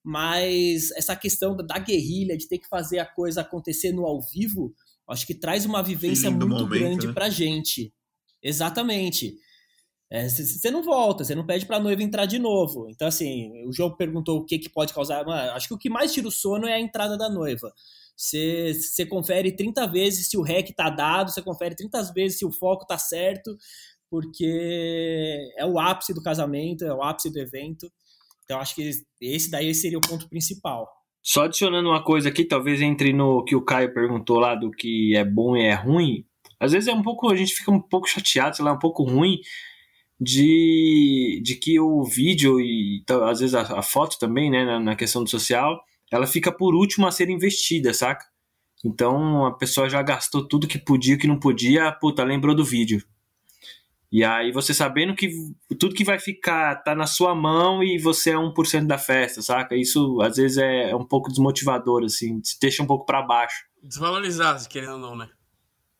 mas 0.04 0.90
essa 0.92 1.16
questão 1.16 1.56
da, 1.56 1.64
da 1.64 1.78
guerrilha, 1.78 2.36
de 2.36 2.46
ter 2.46 2.58
que 2.58 2.68
fazer 2.68 2.98
a 2.98 3.06
coisa 3.06 3.40
acontecer 3.40 3.92
no 3.92 4.04
ao 4.04 4.20
vivo, 4.20 4.74
acho 5.08 5.26
que 5.26 5.34
traz 5.34 5.64
uma 5.64 5.82
vivência 5.82 6.30
muito 6.30 6.48
momento, 6.48 6.68
grande 6.68 7.06
né? 7.06 7.12
pra 7.14 7.30
gente. 7.30 7.92
Exatamente. 8.42 9.36
Você 10.12 10.66
é, 10.66 10.70
não 10.72 10.82
volta, 10.82 11.22
você 11.22 11.36
não 11.36 11.46
pede 11.46 11.66
pra 11.66 11.78
noiva 11.78 12.02
entrar 12.02 12.26
de 12.26 12.36
novo. 12.36 12.88
Então, 12.90 13.06
assim, 13.06 13.64
o 13.64 13.72
jogo 13.72 13.96
perguntou 13.96 14.38
o 14.38 14.44
que, 14.44 14.58
que 14.58 14.68
pode 14.68 14.92
causar. 14.92 15.24
Acho 15.54 15.68
que 15.68 15.74
o 15.74 15.78
que 15.78 15.88
mais 15.88 16.12
tira 16.12 16.26
o 16.26 16.32
sono 16.32 16.66
é 16.66 16.74
a 16.74 16.80
entrada 16.80 17.16
da 17.16 17.28
noiva. 17.28 17.72
Você 18.16 19.06
confere 19.08 19.54
30 19.54 19.86
vezes 19.86 20.28
se 20.28 20.36
o 20.36 20.42
rec 20.42 20.74
tá 20.74 20.90
dado, 20.90 21.30
você 21.30 21.40
confere 21.40 21.76
30 21.76 22.12
vezes 22.12 22.38
se 22.38 22.44
o 22.44 22.50
foco 22.50 22.84
tá 22.84 22.98
certo, 22.98 23.56
porque 24.10 25.48
é 25.56 25.64
o 25.64 25.78
ápice 25.78 26.12
do 26.12 26.22
casamento, 26.22 26.84
é 26.84 26.92
o 26.92 27.02
ápice 27.02 27.30
do 27.30 27.38
evento. 27.38 27.90
Então, 28.44 28.58
acho 28.58 28.74
que 28.74 28.90
esse 29.20 29.48
daí 29.48 29.72
seria 29.72 29.98
o 29.98 30.02
ponto 30.02 30.28
principal. 30.28 30.88
Só 31.22 31.44
adicionando 31.44 31.88
uma 31.88 32.02
coisa 32.02 32.30
aqui, 32.30 32.44
talvez 32.44 32.80
entre 32.82 33.12
no 33.12 33.44
que 33.44 33.54
o 33.54 33.64
Caio 33.64 33.94
perguntou 33.94 34.40
lá 34.40 34.56
do 34.56 34.72
que 34.72 35.14
é 35.14 35.24
bom 35.24 35.56
e 35.56 35.66
é 35.66 35.74
ruim. 35.74 36.26
Às 36.58 36.72
vezes 36.72 36.88
é 36.88 36.92
um 36.92 37.02
pouco, 37.02 37.30
a 37.30 37.36
gente 37.36 37.54
fica 37.54 37.70
um 37.70 37.80
pouco 37.80 38.08
chateado, 38.08 38.56
sei 38.56 38.64
lá, 38.64 38.72
um 38.72 38.78
pouco 38.78 39.04
ruim 39.04 39.38
de, 40.20 41.40
de 41.42 41.54
que 41.54 41.80
o 41.80 42.04
vídeo 42.04 42.60
e 42.60 43.02
às 43.24 43.40
vezes 43.40 43.54
a, 43.54 43.78
a 43.78 43.82
foto 43.82 44.18
também, 44.18 44.50
né, 44.50 44.64
na, 44.64 44.78
na, 44.78 44.96
questão 44.96 45.24
do 45.24 45.30
social, 45.30 45.82
ela 46.12 46.26
fica 46.26 46.52
por 46.52 46.74
último 46.74 47.06
a 47.06 47.10
ser 47.10 47.30
investida, 47.30 47.94
saca? 47.94 48.26
Então 48.84 49.46
a 49.46 49.56
pessoa 49.56 49.88
já 49.88 50.02
gastou 50.02 50.46
tudo 50.46 50.68
que 50.68 50.78
podia, 50.78 51.16
que 51.16 51.26
não 51.26 51.38
podia, 51.38 51.90
puta, 51.92 52.22
lembrou 52.22 52.54
do 52.54 52.64
vídeo. 52.64 53.02
E 54.12 54.24
aí 54.24 54.50
você 54.50 54.74
sabendo 54.74 55.14
que 55.14 55.30
tudo 55.78 55.94
que 55.94 56.04
vai 56.04 56.18
ficar 56.18 56.82
tá 56.82 56.94
na 56.94 57.06
sua 57.06 57.34
mão 57.34 57.82
e 57.82 57.96
você 57.96 58.30
é 58.30 58.34
1% 58.34 58.86
da 58.86 58.98
festa, 58.98 59.40
saca? 59.40 59.76
Isso 59.76 60.20
às 60.20 60.36
vezes 60.36 60.58
é, 60.58 60.90
é 60.90 60.96
um 60.96 61.06
pouco 61.06 61.30
desmotivador, 61.30 62.04
assim, 62.04 62.40
te 62.40 62.58
deixa 62.60 62.82
um 62.82 62.86
pouco 62.86 63.06
para 63.06 63.22
baixo. 63.22 63.64
Desvalorizado, 63.82 64.68
querendo 64.68 64.94
ou 64.94 64.98
não, 64.98 65.16
né? 65.16 65.28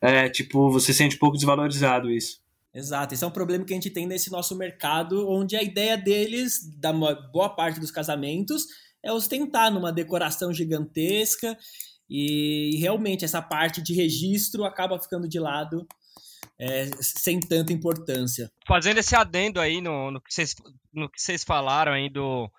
É, 0.01 0.29
tipo, 0.29 0.69
você 0.69 0.93
sente 0.93 1.15
um 1.15 1.19
pouco 1.19 1.37
desvalorizado 1.37 2.11
isso. 2.11 2.40
Exato, 2.73 3.13
esse 3.13 3.23
é 3.23 3.27
um 3.27 3.31
problema 3.31 3.65
que 3.65 3.73
a 3.73 3.75
gente 3.75 3.89
tem 3.89 4.07
nesse 4.07 4.31
nosso 4.31 4.55
mercado, 4.55 5.29
onde 5.29 5.57
a 5.57 5.63
ideia 5.63 5.97
deles, 5.97 6.59
da 6.77 6.93
boa 6.93 7.49
parte 7.49 7.79
dos 7.79 7.91
casamentos, 7.91 8.65
é 9.03 9.11
ostentar 9.11 9.71
numa 9.71 9.91
decoração 9.91 10.53
gigantesca 10.53 11.57
e 12.09 12.77
realmente 12.79 13.25
essa 13.25 13.41
parte 13.41 13.81
de 13.81 13.93
registro 13.93 14.63
acaba 14.63 14.99
ficando 14.99 15.27
de 15.27 15.39
lado 15.39 15.85
é, 16.59 16.85
sem 16.99 17.39
tanta 17.39 17.73
importância. 17.73 18.51
Fazendo 18.67 18.99
esse 18.99 19.15
adendo 19.15 19.59
aí 19.59 19.81
no, 19.81 20.11
no, 20.11 20.21
que, 20.21 20.33
vocês, 20.33 21.43
falaram 21.43 21.91
aí 21.91 22.09
do, 22.09 22.49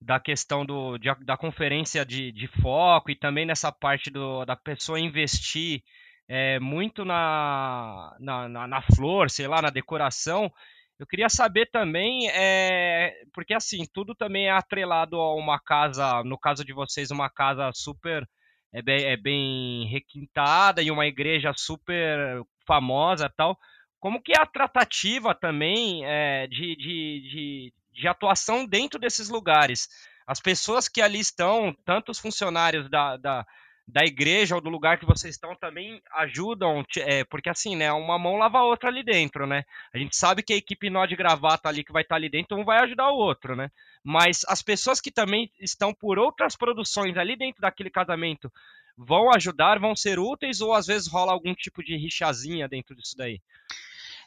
da 0.00 0.18
questão 0.18 0.64
do, 0.64 0.96
de, 0.98 1.14
da 1.24 1.36
conferência 1.36 2.04
de, 2.04 2.32
de 2.32 2.48
foco 2.60 3.10
e 3.10 3.16
também 3.16 3.46
nessa 3.46 3.70
parte 3.70 4.10
do, 4.10 4.44
da 4.44 4.56
pessoa 4.56 4.98
investir 4.98 5.82
é, 6.28 6.58
muito 6.58 7.04
na, 7.04 8.16
na, 8.18 8.48
na, 8.48 8.66
na, 8.66 8.82
flor, 8.82 9.30
sei 9.30 9.46
lá, 9.46 9.60
na 9.60 9.70
decoração. 9.70 10.50
Eu 10.98 11.06
queria 11.06 11.28
saber 11.28 11.70
também, 11.70 12.28
é, 12.30 13.12
porque 13.32 13.52
assim, 13.52 13.84
tudo 13.92 14.14
também 14.14 14.46
é 14.46 14.50
atrelado 14.50 15.16
a 15.16 15.34
uma 15.34 15.58
casa, 15.58 16.22
no 16.24 16.38
caso 16.38 16.64
de 16.64 16.72
vocês, 16.72 17.10
uma 17.10 17.28
casa 17.28 17.70
super 17.74 18.26
é 18.72 18.82
bem, 18.82 19.04
é 19.04 19.16
bem 19.16 19.86
requintada 19.86 20.82
e 20.82 20.90
uma 20.90 21.06
igreja 21.06 21.52
super 21.56 22.42
famosa 22.66 23.32
tal. 23.36 23.56
Como 24.00 24.20
que 24.20 24.32
é 24.32 24.40
a 24.40 24.46
tratativa 24.46 25.34
também 25.34 26.04
é, 26.04 26.46
de, 26.48 26.76
de, 26.76 27.20
de, 27.30 27.72
de 27.92 28.08
atuação 28.08 28.66
dentro 28.66 28.98
desses 28.98 29.28
lugares? 29.28 29.88
As 30.26 30.40
pessoas 30.40 30.88
que 30.88 31.00
ali 31.00 31.20
estão, 31.20 31.74
tanto 31.84 32.10
os 32.10 32.18
funcionários 32.18 32.90
da, 32.90 33.16
da 33.16 33.46
da 33.86 34.02
igreja 34.02 34.54
ou 34.54 34.60
do 34.60 34.70
lugar 34.70 34.98
que 34.98 35.04
vocês 35.04 35.34
estão 35.34 35.54
também 35.54 36.00
ajudam, 36.14 36.82
é, 36.98 37.22
porque 37.24 37.50
assim, 37.50 37.76
né, 37.76 37.92
uma 37.92 38.18
mão 38.18 38.36
lava 38.36 38.58
a 38.58 38.64
outra 38.64 38.88
ali 38.88 39.04
dentro, 39.04 39.46
né? 39.46 39.64
A 39.92 39.98
gente 39.98 40.16
sabe 40.16 40.42
que 40.42 40.54
a 40.54 40.56
equipe 40.56 40.88
nó 40.88 41.04
de 41.04 41.14
gravata 41.14 41.68
ali 41.68 41.84
que 41.84 41.92
vai 41.92 42.02
estar 42.02 42.16
ali 42.16 42.30
dentro, 42.30 42.56
um 42.56 42.64
vai 42.64 42.78
ajudar 42.82 43.10
o 43.10 43.16
outro, 43.16 43.54
né? 43.54 43.70
Mas 44.02 44.40
as 44.48 44.62
pessoas 44.62 45.00
que 45.00 45.10
também 45.10 45.50
estão 45.60 45.92
por 45.92 46.18
outras 46.18 46.56
produções 46.56 47.16
ali 47.16 47.36
dentro 47.36 47.60
daquele 47.60 47.90
casamento 47.90 48.50
vão 48.96 49.30
ajudar, 49.34 49.78
vão 49.78 49.94
ser 49.94 50.18
úteis 50.18 50.60
ou 50.60 50.72
às 50.72 50.86
vezes 50.86 51.08
rola 51.08 51.32
algum 51.32 51.54
tipo 51.54 51.82
de 51.82 51.96
rixazinha 51.96 52.68
dentro 52.68 52.94
disso 52.96 53.16
daí? 53.16 53.40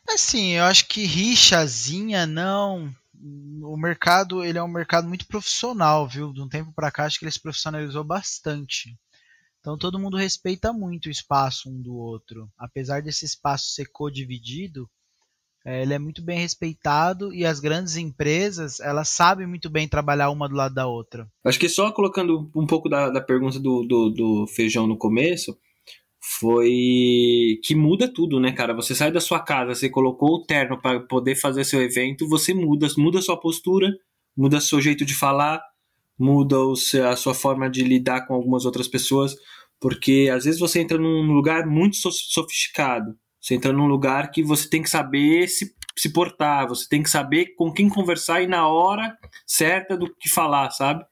Assim, 0.08 0.52
eu 0.52 0.66
acho 0.66 0.88
que 0.88 1.04
rixazinha 1.04 2.26
não. 2.26 2.94
O 3.64 3.76
mercado, 3.76 4.44
ele 4.44 4.60
é 4.60 4.64
um 4.64 4.68
mercado 4.68 5.08
muito 5.08 5.26
profissional, 5.26 6.08
viu? 6.08 6.32
De 6.32 6.42
um 6.42 6.48
tempo 6.48 6.72
para 6.72 6.92
cá 6.92 7.06
acho 7.06 7.18
que 7.18 7.26
ele 7.26 7.32
se 7.32 7.42
profissionalizou 7.42 8.04
bastante. 8.04 8.96
Então 9.60 9.78
todo 9.78 10.00
mundo 10.00 10.18
respeita 10.18 10.72
muito 10.72 11.08
o 11.08 11.12
espaço 11.12 11.70
um 11.70 11.82
do 11.82 11.96
outro. 11.96 12.50
Apesar 12.58 13.02
desse 13.02 13.26
espaço 13.26 13.72
ser 13.72 13.90
codividido, 13.92 14.90
é, 15.66 15.82
ele 15.82 15.94
é 15.94 16.00
muito 16.00 16.22
bem 16.22 16.40
respeitado 16.40 17.34
e 17.34 17.46
as 17.46 17.60
grandes 17.60 17.98
empresas 17.98 18.80
elas 18.80 19.10
sabem 19.10 19.46
muito 19.46 19.70
bem 19.70 19.88
trabalhar 19.88 20.30
uma 20.30 20.48
do 20.48 20.56
lado 20.56 20.74
da 20.74 20.88
outra. 20.88 21.28
Acho 21.44 21.60
que 21.60 21.68
só 21.68 21.92
colocando 21.92 22.50
um 22.56 22.66
pouco 22.66 22.88
da, 22.88 23.10
da 23.10 23.20
pergunta 23.20 23.60
do, 23.60 23.84
do, 23.84 24.10
do 24.10 24.48
feijão 24.48 24.88
no 24.88 24.98
começo, 24.98 25.58
foi 26.40 27.60
que 27.64 27.76
muda 27.76 28.08
tudo, 28.08 28.40
né, 28.40 28.52
cara? 28.52 28.74
Você 28.74 28.96
sai 28.96 29.12
da 29.12 29.20
sua 29.20 29.40
casa, 29.40 29.76
você 29.76 29.90
colocou 29.90 30.36
o 30.36 30.46
terno 30.46 30.80
para 30.82 31.00
poder 31.02 31.36
fazer 31.36 31.64
seu 31.64 31.82
evento, 31.82 32.28
você 32.28 32.54
muda, 32.54 32.88
muda 32.98 33.22
sua 33.22 33.38
postura, 33.38 33.92
muda 34.36 34.60
seu 34.60 34.80
jeito 34.82 35.06
de 35.06 35.14
falar, 35.14 35.62
muda 36.18 36.56
a 37.12 37.16
sua 37.16 37.34
forma 37.34 37.70
de 37.70 37.84
lidar 37.84 38.26
com 38.26 38.34
algumas 38.34 38.66
outras 38.66 38.88
pessoas, 38.88 39.36
porque 39.80 40.30
às 40.34 40.46
vezes 40.46 40.60
você 40.60 40.80
entra 40.80 40.98
num 40.98 41.32
lugar 41.32 41.66
muito 41.68 41.98
sofisticado, 41.98 43.16
você 43.40 43.56
entra 43.56 43.72
num 43.72 43.88
lugar 43.88 44.32
que 44.32 44.44
você 44.44 44.68
tem 44.68 44.82
que 44.82 44.90
saber 44.90 45.48
se, 45.48 45.74
se 45.96 46.12
portar, 46.12 46.68
você 46.68 46.88
tem 46.90 47.04
que 47.04 47.10
saber 47.10 47.54
com 47.56 47.72
quem 47.72 47.88
conversar 47.88 48.42
e 48.42 48.48
na 48.48 48.68
hora 48.68 49.16
certa 49.46 49.96
do 49.96 50.14
que 50.16 50.30
falar, 50.30 50.72
sabe? 50.72 51.06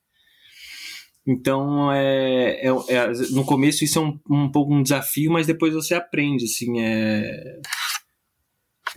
Então, 1.28 1.92
é, 1.92 2.68
é, 2.68 2.68
é 2.68 3.08
no 3.32 3.44
começo 3.46 3.84
isso 3.84 3.98
é 3.98 4.02
um, 4.02 4.20
um 4.30 4.52
pouco 4.52 4.74
um 4.74 4.84
desafio, 4.84 5.32
mas 5.32 5.48
depois 5.48 5.74
você 5.74 5.96
aprende, 5.96 6.46
assim, 6.46 6.80
é... 6.80 7.60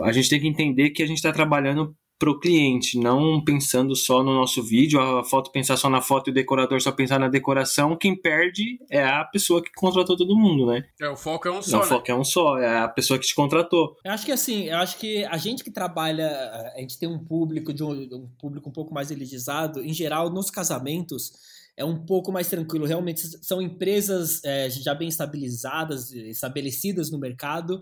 A 0.03 0.13
gente 0.13 0.29
tem 0.29 0.41
que 0.41 0.47
entender 0.47 0.91
que 0.91 1.03
a 1.03 1.07
gente 1.07 1.17
está 1.17 1.33
trabalhando 1.33 1.97
para 2.19 2.31
o 2.31 2.39
cliente, 2.39 2.99
não 2.99 3.43
pensando 3.43 3.95
só 3.95 4.23
no 4.23 4.35
nosso 4.35 4.63
vídeo, 4.63 5.01
a 5.01 5.23
foto 5.23 5.53
pensar 5.53 5.77
só 5.77 5.89
na 5.89 6.01
foto 6.01 6.29
e 6.29 6.31
o 6.31 6.35
decorador 6.35 6.81
só 6.81 6.91
pensar 6.91 7.19
na 7.19 7.29
decoração, 7.29 7.97
quem 7.97 8.17
perde 8.17 8.79
é 8.91 9.05
a 9.05 9.25
pessoa 9.25 9.63
que 9.63 9.71
contratou 9.73 10.17
todo 10.17 10.37
mundo, 10.37 10.67
né? 10.67 10.85
É, 11.01 11.09
o 11.09 11.17
foco 11.17 11.47
é 11.47 11.53
um 11.53 11.63
só. 11.63 11.71
Não, 11.71 11.79
né? 11.79 11.85
O 11.85 11.89
foco 11.89 12.11
é 12.11 12.15
um 12.15 12.25
só, 12.25 12.59
é 12.59 12.79
a 12.79 12.89
pessoa 12.89 13.19
que 13.19 13.27
te 13.27 13.35
contratou. 13.35 13.97
Eu 14.05 14.13
acho 14.13 14.27
que 14.27 14.33
assim, 14.33 14.65
eu 14.65 14.79
acho 14.79 14.99
que 14.99 15.25
a 15.27 15.37
gente 15.37 15.63
que 15.63 15.71
trabalha, 15.71 16.29
a 16.75 16.81
gente 16.81 16.99
tem 16.99 17.09
um 17.09 17.19
público 17.19 17.73
de 17.73 17.85
um, 17.85 17.93
um 17.93 18.29
público 18.41 18.69
um 18.69 18.73
pouco 18.73 18.93
mais 18.93 19.11
elitizado, 19.11 19.83
em 19.83 19.93
geral, 19.93 20.29
nos 20.31 20.51
casamentos 20.51 21.33
é 21.79 21.85
um 21.85 22.05
pouco 22.05 22.33
mais 22.33 22.49
tranquilo. 22.49 22.85
Realmente 22.85 23.21
são 23.45 23.63
empresas 23.63 24.43
é, 24.45 24.69
já 24.69 24.93
bem 24.95 25.09
estabilizadas, 25.09 26.13
estabelecidas 26.13 27.09
no 27.09 27.21
mercado. 27.21 27.81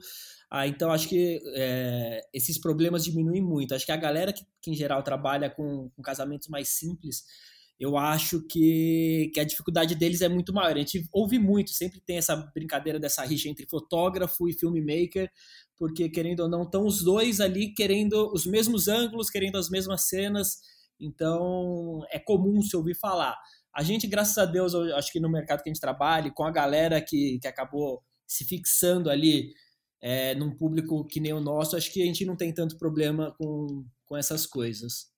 Ah, 0.51 0.67
então 0.69 0.91
acho 0.93 1.09
que 1.09 1.41
é, 1.55 2.21
esses 2.33 2.59
problemas 2.59 3.03
diminuem 3.03 3.41
muito. 3.41 3.75
Acho 3.75 3.87
que 3.87 3.93
a 3.93 3.97
galera 3.97 4.35
que, 4.35 4.45
que 4.61 4.71
em 4.71 4.75
geral 4.75 5.03
trabalha 5.03 5.49
com, 5.49 5.89
com, 5.97 6.03
casamentos 6.03 6.49
mais 6.49 6.69
simples, 6.69 7.25
eu 7.81 7.97
acho 7.97 8.47
que, 8.47 9.31
que 9.33 9.41
a 9.41 9.45
dificuldade 9.45 9.95
deles 9.95 10.21
é 10.21 10.29
muito 10.29 10.53
maior. 10.53 10.77
A 10.77 10.79
gente 10.79 11.09
ouve 11.11 11.39
muito, 11.39 11.71
sempre 11.71 11.99
tem 11.99 12.19
essa 12.19 12.37
brincadeira 12.55 13.01
dessa 13.01 13.25
rixa 13.25 13.49
entre 13.49 13.67
fotógrafo 13.67 14.47
e 14.47 14.53
filmmaker, 14.53 15.31
porque 15.79 16.11
querendo 16.11 16.41
ou 16.41 16.51
não, 16.51 16.65
estão 16.65 16.85
os 16.85 17.03
dois 17.03 17.41
ali 17.41 17.73
querendo 17.73 18.31
os 18.31 18.45
mesmos 18.45 18.89
ângulos, 18.89 19.31
querendo 19.31 19.57
as 19.57 19.71
mesmas 19.71 20.07
cenas. 20.07 20.59
Então 21.01 22.03
é 22.11 22.19
comum 22.19 22.61
se 22.61 22.77
ouvir 22.77 22.95
falar. 22.95 23.37
A 23.77 23.83
gente, 23.83 24.07
graças 24.07 24.39
a 24.39 24.47
Deus, 24.47 24.75
acho 24.75 25.13
que 25.13 25.21
no 25.21 25.29
mercado 25.29 25.63
que 25.63 25.69
a 25.69 25.73
gente 25.73 25.83
trabalha, 25.83 26.31
com 26.31 26.45
a 26.45 26.51
galera 26.51 26.99
que, 26.99 27.39
que 27.39 27.47
acabou 27.47 28.03
se 28.27 28.43
fixando 28.43 29.11
ali 29.11 29.53
é, 30.01 30.35
num 30.35 30.51
público 30.51 31.07
que 31.07 31.21
nem 31.21 31.35
o 31.35 31.41
nosso, 31.41 31.77
acho 31.77 31.93
que 31.93 32.03
a 32.03 32.07
gente 32.07 32.25
não 32.25 32.37
tem 32.37 32.55
tanto 32.55 32.79
problema 32.79 33.35
com, 33.39 33.85
com 34.07 34.17
essas 34.17 34.47
coisas. 34.47 35.11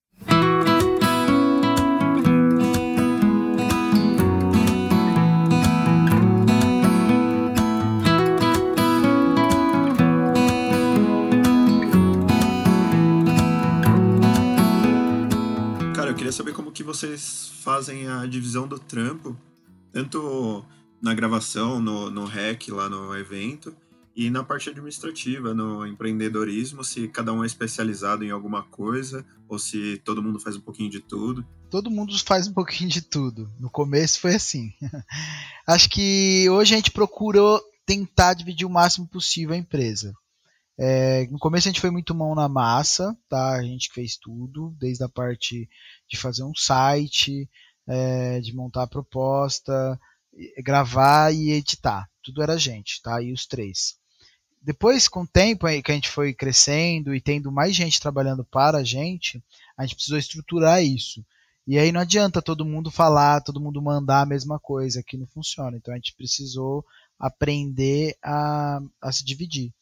Saber 16.39 16.53
como 16.53 16.70
que 16.70 16.84
vocês 16.84 17.51
fazem 17.64 18.07
a 18.07 18.24
divisão 18.24 18.68
do 18.68 18.78
trampo, 18.78 19.36
tanto 19.93 20.64
na 21.03 21.12
gravação, 21.12 21.80
no, 21.80 22.11
no 22.11 22.26
REC, 22.26 22.68
lá 22.68 22.89
no 22.89 23.16
evento, 23.16 23.76
e 24.14 24.30
na 24.30 24.45
parte 24.45 24.70
administrativa, 24.70 25.53
no 25.53 25.84
empreendedorismo, 25.84 26.84
se 26.84 27.09
cada 27.09 27.32
um 27.32 27.43
é 27.43 27.47
especializado 27.47 28.24
em 28.24 28.30
alguma 28.30 28.62
coisa 28.62 29.26
ou 29.49 29.59
se 29.59 30.01
todo 30.05 30.22
mundo 30.22 30.39
faz 30.39 30.55
um 30.55 30.61
pouquinho 30.61 30.89
de 30.89 31.01
tudo. 31.01 31.45
Todo 31.68 31.91
mundo 31.91 32.16
faz 32.24 32.47
um 32.47 32.53
pouquinho 32.53 32.89
de 32.89 33.03
tudo. 33.03 33.51
No 33.59 33.68
começo 33.68 34.20
foi 34.20 34.36
assim. 34.36 34.72
Acho 35.66 35.91
que 35.91 36.49
hoje 36.51 36.72
a 36.72 36.76
gente 36.76 36.93
procurou 36.93 37.61
tentar 37.84 38.34
dividir 38.34 38.64
o 38.64 38.70
máximo 38.70 39.09
possível 39.09 39.57
a 39.57 39.59
empresa. 39.59 40.14
É, 40.79 41.26
no 41.26 41.39
começo 41.39 41.66
a 41.66 41.70
gente 41.70 41.81
foi 41.81 41.91
muito 41.91 42.14
mão 42.14 42.35
na 42.35 42.49
massa, 42.49 43.16
tá? 43.29 43.55
A 43.55 43.62
gente 43.62 43.91
fez 43.93 44.16
tudo, 44.16 44.74
desde 44.79 45.03
a 45.03 45.09
parte 45.09 45.68
de 46.09 46.16
fazer 46.16 46.45
um 46.45 46.55
site, 46.55 47.49
é, 47.87 48.41
de 48.41 48.55
montar 48.55 48.85
a 48.85 48.89
proposta, 48.89 49.99
gravar 50.64 51.35
e 51.35 51.51
editar. 51.51 52.09
Tudo 52.22 52.43
era 52.43 52.55
a 52.55 52.59
gente, 52.59 53.03
tá? 53.03 53.20
E 53.20 53.33
os 53.33 53.47
três 53.47 53.99
depois, 54.68 55.09
com 55.09 55.22
o 55.22 55.26
tempo 55.26 55.66
que 55.83 55.91
a 55.91 55.95
gente 55.95 56.11
foi 56.11 56.35
crescendo 56.35 57.14
e 57.14 57.20
tendo 57.20 57.51
mais 57.51 57.74
gente 57.74 58.01
trabalhando 58.01 58.45
para 58.45 58.79
a 58.79 58.85
gente, 58.85 59.43
a 59.76 59.83
gente 59.83 59.95
precisou 59.95 60.18
estruturar 60.18 60.85
isso. 60.85 61.24
E 61.66 61.79
aí 61.79 61.93
não 61.93 62.01
adianta 62.01 62.43
todo 62.43 62.64
mundo 62.64 62.91
falar, 62.91 63.41
todo 63.41 63.61
mundo 63.61 63.81
mandar 63.81 64.22
a 64.22 64.26
mesma 64.26 64.59
coisa, 64.59 65.03
que 65.03 65.16
não 65.16 65.26
funciona. 65.26 65.76
Então 65.76 65.93
a 65.93 65.97
gente 65.97 66.14
precisou 66.14 66.85
aprender 67.18 68.16
a, 68.22 68.81
a 69.01 69.12
se 69.12 69.24
dividir. 69.24 69.72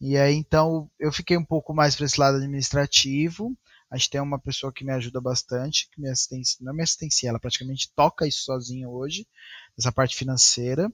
E 0.00 0.16
aí 0.16 0.34
então 0.34 0.90
eu 0.98 1.12
fiquei 1.12 1.36
um 1.36 1.44
pouco 1.44 1.74
mais 1.74 1.96
para 1.96 2.06
esse 2.06 2.20
lado 2.20 2.36
administrativo. 2.36 3.56
A 3.90 3.96
gente 3.96 4.10
tem 4.10 4.20
uma 4.20 4.38
pessoa 4.38 4.72
que 4.72 4.84
me 4.84 4.92
ajuda 4.92 5.20
bastante, 5.20 5.88
que 5.90 6.00
me 6.00 6.08
assistência, 6.10 6.58
não 6.60 6.72
é 6.72 6.76
me 6.76 6.82
assistencia, 6.82 7.28
ela 7.28 7.38
praticamente 7.38 7.92
toca 7.94 8.26
isso 8.26 8.42
sozinha 8.42 8.88
hoje, 8.88 9.26
essa 9.78 9.92
parte 9.92 10.16
financeira. 10.16 10.92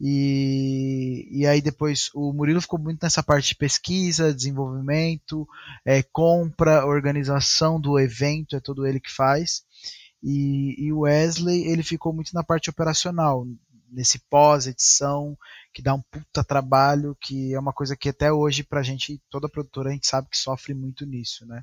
E, 0.00 1.28
e 1.30 1.46
aí 1.46 1.60
depois 1.60 2.10
o 2.12 2.32
Murilo 2.32 2.60
ficou 2.60 2.78
muito 2.78 3.00
nessa 3.02 3.22
parte 3.22 3.50
de 3.50 3.54
pesquisa, 3.54 4.34
desenvolvimento, 4.34 5.46
é, 5.84 6.02
compra, 6.02 6.84
organização 6.84 7.80
do 7.80 8.00
evento, 8.00 8.56
é 8.56 8.60
todo 8.60 8.84
ele 8.84 8.98
que 8.98 9.12
faz. 9.12 9.62
E, 10.20 10.74
e 10.86 10.92
o 10.92 11.00
Wesley 11.00 11.68
ele 11.68 11.82
ficou 11.84 12.12
muito 12.12 12.32
na 12.34 12.42
parte 12.42 12.70
operacional, 12.70 13.46
nesse 13.92 14.18
pós-edição, 14.30 15.36
que 15.72 15.82
dá 15.82 15.94
um 15.94 16.00
puta 16.00 16.42
trabalho, 16.42 17.16
que 17.20 17.52
é 17.52 17.58
uma 17.58 17.72
coisa 17.72 17.96
que 17.96 18.08
até 18.08 18.32
hoje 18.32 18.64
pra 18.64 18.82
gente, 18.82 19.20
toda 19.30 19.48
produtora, 19.48 19.90
a 19.90 19.92
gente 19.92 20.06
sabe 20.06 20.28
que 20.30 20.38
sofre 20.38 20.74
muito 20.74 21.04
nisso, 21.04 21.46
né? 21.46 21.62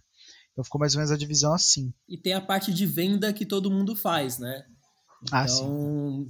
Então 0.52 0.64
ficou 0.64 0.80
mais 0.80 0.94
ou 0.94 1.00
menos 1.00 1.12
a 1.12 1.18
divisão 1.18 1.54
assim. 1.54 1.94
E 2.08 2.18
tem 2.18 2.34
a 2.34 2.42
parte 2.42 2.74
de 2.74 2.86
venda 2.86 3.34
que 3.34 3.46
todo 3.46 3.72
mundo 3.72 3.96
faz, 3.96 4.40
né? 4.40 4.66
Então, 5.24 6.28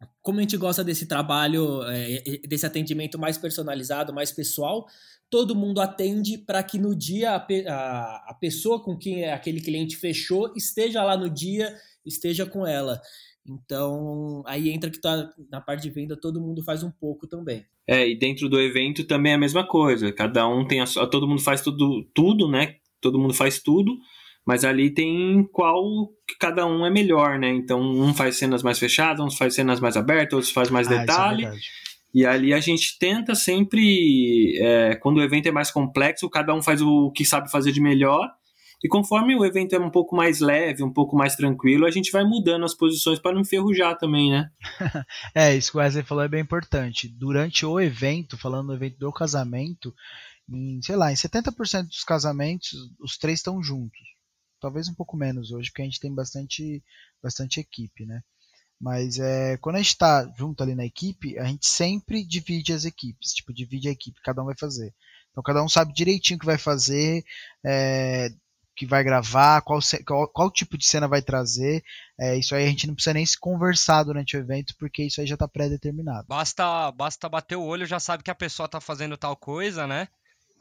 ah, 0.00 0.08
como 0.20 0.38
a 0.38 0.42
gente 0.42 0.56
gosta 0.56 0.82
desse 0.82 1.06
trabalho, 1.06 1.82
é, 1.84 2.40
desse 2.46 2.66
atendimento 2.66 3.18
mais 3.18 3.38
personalizado, 3.38 4.12
mais 4.12 4.32
pessoal, 4.32 4.86
todo 5.30 5.56
mundo 5.56 5.80
atende 5.80 6.36
para 6.36 6.62
que 6.62 6.78
no 6.78 6.94
dia 6.94 7.32
a, 7.32 7.36
a, 7.36 8.30
a, 8.30 8.34
pessoa 8.34 8.82
com 8.82 8.96
quem 8.96 9.30
aquele 9.30 9.60
cliente 9.60 9.96
fechou 9.96 10.52
esteja 10.54 11.02
lá 11.02 11.16
no 11.16 11.30
dia, 11.30 11.74
esteja 12.04 12.44
com 12.44 12.66
ela. 12.66 13.00
Então, 13.46 14.42
aí 14.46 14.70
entra 14.70 14.90
que 14.90 15.00
tá, 15.00 15.28
na 15.50 15.60
parte 15.60 15.82
de 15.82 15.90
venda 15.90 16.16
todo 16.16 16.40
mundo 16.40 16.62
faz 16.62 16.82
um 16.82 16.90
pouco 16.90 17.26
também. 17.26 17.64
É, 17.86 18.08
e 18.08 18.16
dentro 18.16 18.48
do 18.48 18.60
evento 18.60 19.04
também 19.04 19.32
é 19.32 19.34
a 19.34 19.38
mesma 19.38 19.66
coisa. 19.66 20.12
Cada 20.12 20.46
um 20.46 20.66
tem 20.66 20.80
a, 20.80 20.86
todo 20.86 21.26
mundo 21.26 21.42
faz 21.42 21.60
tudo, 21.60 22.04
tudo, 22.14 22.48
né? 22.48 22.76
Todo 23.00 23.18
mundo 23.18 23.34
faz 23.34 23.60
tudo 23.60 23.96
mas 24.44 24.64
ali 24.64 24.90
tem 24.90 25.48
qual 25.52 26.08
que 26.26 26.36
cada 26.38 26.66
um 26.66 26.84
é 26.84 26.90
melhor, 26.90 27.38
né? 27.38 27.48
Então, 27.48 27.80
um 27.80 28.12
faz 28.12 28.36
cenas 28.36 28.62
mais 28.62 28.78
fechadas, 28.78 29.24
uns 29.24 29.36
faz 29.36 29.54
cenas 29.54 29.78
mais 29.78 29.96
abertas, 29.96 30.32
outros 30.34 30.52
faz 30.52 30.68
mais 30.68 30.88
ah, 30.88 30.94
é 30.94 30.98
detalhe. 30.98 31.44
É 31.44 31.52
e 32.14 32.26
ali 32.26 32.52
a 32.52 32.60
gente 32.60 32.98
tenta 32.98 33.34
sempre, 33.34 34.58
é, 34.60 34.96
quando 34.96 35.18
o 35.18 35.22
evento 35.22 35.48
é 35.48 35.52
mais 35.52 35.70
complexo, 35.70 36.28
cada 36.28 36.52
um 36.54 36.60
faz 36.60 36.82
o 36.82 37.10
que 37.12 37.24
sabe 37.24 37.50
fazer 37.50 37.72
de 37.72 37.80
melhor. 37.80 38.28
E 38.82 38.88
conforme 38.88 39.36
o 39.36 39.44
evento 39.44 39.74
é 39.74 39.78
um 39.78 39.90
pouco 39.90 40.16
mais 40.16 40.40
leve, 40.40 40.82
um 40.82 40.92
pouco 40.92 41.16
mais 41.16 41.36
tranquilo, 41.36 41.86
a 41.86 41.90
gente 41.90 42.10
vai 42.10 42.24
mudando 42.24 42.64
as 42.64 42.74
posições 42.74 43.18
para 43.18 43.32
não 43.32 43.42
enferrujar 43.42 43.96
também, 43.96 44.30
né? 44.30 44.50
é, 45.34 45.54
isso 45.54 45.70
que 45.70 45.76
o 45.78 45.80
Wesley 45.80 46.04
falou 46.04 46.24
é 46.24 46.28
bem 46.28 46.40
importante. 46.40 47.08
Durante 47.08 47.64
o 47.64 47.80
evento, 47.80 48.36
falando 48.36 48.68
do 48.68 48.74
evento 48.74 48.98
do 48.98 49.12
casamento, 49.12 49.94
em, 50.48 50.80
sei 50.82 50.96
lá, 50.96 51.12
em 51.12 51.14
70% 51.14 51.86
dos 51.86 52.02
casamentos, 52.02 52.70
os 53.00 53.16
três 53.16 53.38
estão 53.38 53.62
juntos 53.62 54.00
talvez 54.62 54.88
um 54.88 54.94
pouco 54.94 55.16
menos 55.16 55.50
hoje, 55.50 55.70
porque 55.70 55.82
a 55.82 55.84
gente 55.84 55.98
tem 55.98 56.14
bastante, 56.14 56.82
bastante 57.20 57.58
equipe, 57.58 58.06
né? 58.06 58.22
Mas 58.80 59.18
é, 59.18 59.56
quando 59.58 59.76
a 59.76 59.78
gente 59.78 59.88
está 59.88 60.32
junto 60.38 60.62
ali 60.62 60.74
na 60.74 60.86
equipe, 60.86 61.38
a 61.38 61.44
gente 61.44 61.68
sempre 61.68 62.24
divide 62.24 62.72
as 62.72 62.84
equipes, 62.84 63.32
tipo, 63.32 63.52
divide 63.52 63.88
a 63.88 63.92
equipe, 63.92 64.20
cada 64.22 64.40
um 64.42 64.46
vai 64.46 64.56
fazer. 64.58 64.94
Então 65.30 65.42
cada 65.42 65.62
um 65.62 65.68
sabe 65.68 65.92
direitinho 65.92 66.36
o 66.36 66.40
que 66.40 66.46
vai 66.46 66.58
fazer, 66.58 67.24
é, 67.64 68.30
que 68.74 68.86
vai 68.86 69.04
gravar, 69.04 69.60
qual, 69.62 69.80
qual, 70.06 70.28
qual, 70.28 70.50
tipo 70.50 70.78
de 70.78 70.86
cena 70.86 71.06
vai 71.06 71.20
trazer. 71.20 71.82
É, 72.18 72.36
isso 72.36 72.54
aí 72.54 72.64
a 72.64 72.68
gente 72.68 72.86
não 72.86 72.94
precisa 72.94 73.14
nem 73.14 73.26
se 73.26 73.38
conversar 73.38 74.02
durante 74.04 74.36
o 74.36 74.40
evento, 74.40 74.74
porque 74.78 75.04
isso 75.04 75.20
aí 75.20 75.26
já 75.26 75.34
está 75.34 75.46
pré-determinado. 75.46 76.26
Basta, 76.28 76.90
basta 76.92 77.28
bater 77.28 77.56
o 77.56 77.64
olho, 77.64 77.86
já 77.86 78.00
sabe 78.00 78.22
que 78.22 78.30
a 78.30 78.34
pessoa 78.34 78.66
está 78.66 78.80
fazendo 78.80 79.16
tal 79.16 79.36
coisa, 79.36 79.86
né? 79.86 80.08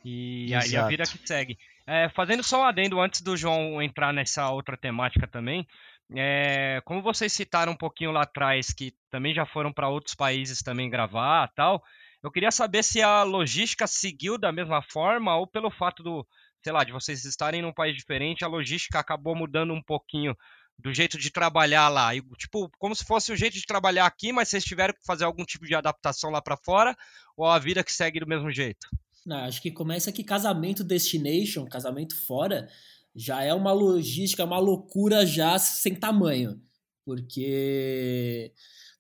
E 0.03 0.53
aí 0.53 0.76
a 0.76 0.88
vida 0.88 1.03
que 1.03 1.20
segue. 1.26 1.57
É, 1.88 2.09
fazendo 2.09 2.43
só 2.43 2.62
um 2.62 2.66
adendo 2.66 2.99
antes 2.99 3.22
do 3.22 3.38
João 3.38 3.82
entrar 3.82 4.14
nessa 4.14 4.49
outra 4.49 4.78
temática 4.78 5.28
também, 5.28 5.68
é, 6.16 6.82
como 6.84 7.01
vocês 7.01 7.32
citaram 7.32 7.72
um 7.72 7.78
pouquinho 7.78 8.12
lá 8.12 8.24
atrás, 8.24 8.74
que 8.74 8.93
também 9.09 9.34
já 9.34 9.45
foram 9.45 9.72
para 9.72 9.89
outros 9.89 10.16
países 10.16 10.62
também 10.62 10.89
gravar 10.89 11.49
tal, 11.55 11.82
eu 12.22 12.30
queria 12.30 12.51
saber 12.51 12.84
se 12.84 13.01
a 13.01 13.24
logística 13.24 13.88
seguiu 13.88 14.38
da 14.38 14.51
mesma 14.51 14.82
forma 14.82 15.36
ou 15.36 15.47
pelo 15.47 15.72
fato 15.72 16.03
do, 16.03 16.28
sei 16.64 16.72
lá, 16.72 16.84
de 16.84 16.91
vocês 16.91 17.26
estarem 17.26 17.62
num 17.62 17.74
país 17.74 17.95
diferente, 17.95 18.43
a 18.43 18.47
logística 18.47 18.99
acabou 18.99 19.36
mudando 19.36 19.74
um 19.74 19.82
pouquinho 19.82 20.36
do 20.78 20.93
jeito 20.93 21.18
de 21.18 21.30
trabalhar 21.30 21.89
lá. 21.89 22.16
E, 22.16 22.22
tipo, 22.38 22.70
como 22.78 22.95
se 22.95 23.05
fosse 23.05 23.32
o 23.32 23.36
jeito 23.36 23.53
de 23.53 23.66
trabalhar 23.66 24.05
aqui, 24.05 24.32
mas 24.32 24.49
vocês 24.49 24.64
tiveram 24.64 24.93
que 24.93 25.05
fazer 25.05 25.24
algum 25.24 25.45
tipo 25.45 25.66
de 25.66 25.76
adaptação 25.76 26.30
lá 26.30 26.41
para 26.41 26.57
fora, 26.57 26.95
ou 27.38 27.45
a 27.45 27.59
vida 27.59 27.84
que 27.84 27.93
segue 27.93 28.20
do 28.20 28.28
mesmo 28.28 28.51
jeito? 28.51 28.88
Não, 29.26 29.38
acho 29.38 29.62
que 29.62 29.72
começa 29.72 30.12
que 30.12 30.24
casamento 30.24 30.84
destination, 30.84 31.66
casamento 31.66 32.16
fora, 32.26 32.68
já 33.16 33.43
é 33.43 33.53
uma 33.53 33.72
logística, 33.72 34.43
uma 34.43 34.57
loucura 34.57 35.26
já 35.26 35.59
sem 35.59 35.95
tamanho. 35.95 36.59
Porque 37.05 38.51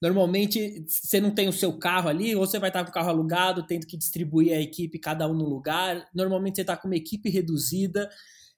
normalmente 0.01 0.83
você 0.87 1.21
não 1.21 1.31
tem 1.31 1.47
o 1.47 1.53
seu 1.53 1.77
carro 1.77 2.09
ali, 2.09 2.35
ou 2.35 2.45
você 2.45 2.59
vai 2.59 2.69
estar 2.69 2.83
com 2.83 2.89
o 2.89 2.93
carro 2.93 3.09
alugado, 3.09 3.65
tendo 3.65 3.85
que 3.85 3.97
distribuir 3.97 4.53
a 4.53 4.61
equipe, 4.61 4.99
cada 4.99 5.27
um 5.27 5.33
no 5.33 5.45
lugar. 5.45 6.07
Normalmente 6.13 6.55
você 6.55 6.61
está 6.61 6.75
com 6.75 6.87
uma 6.87 6.95
equipe 6.95 7.29
reduzida. 7.29 8.09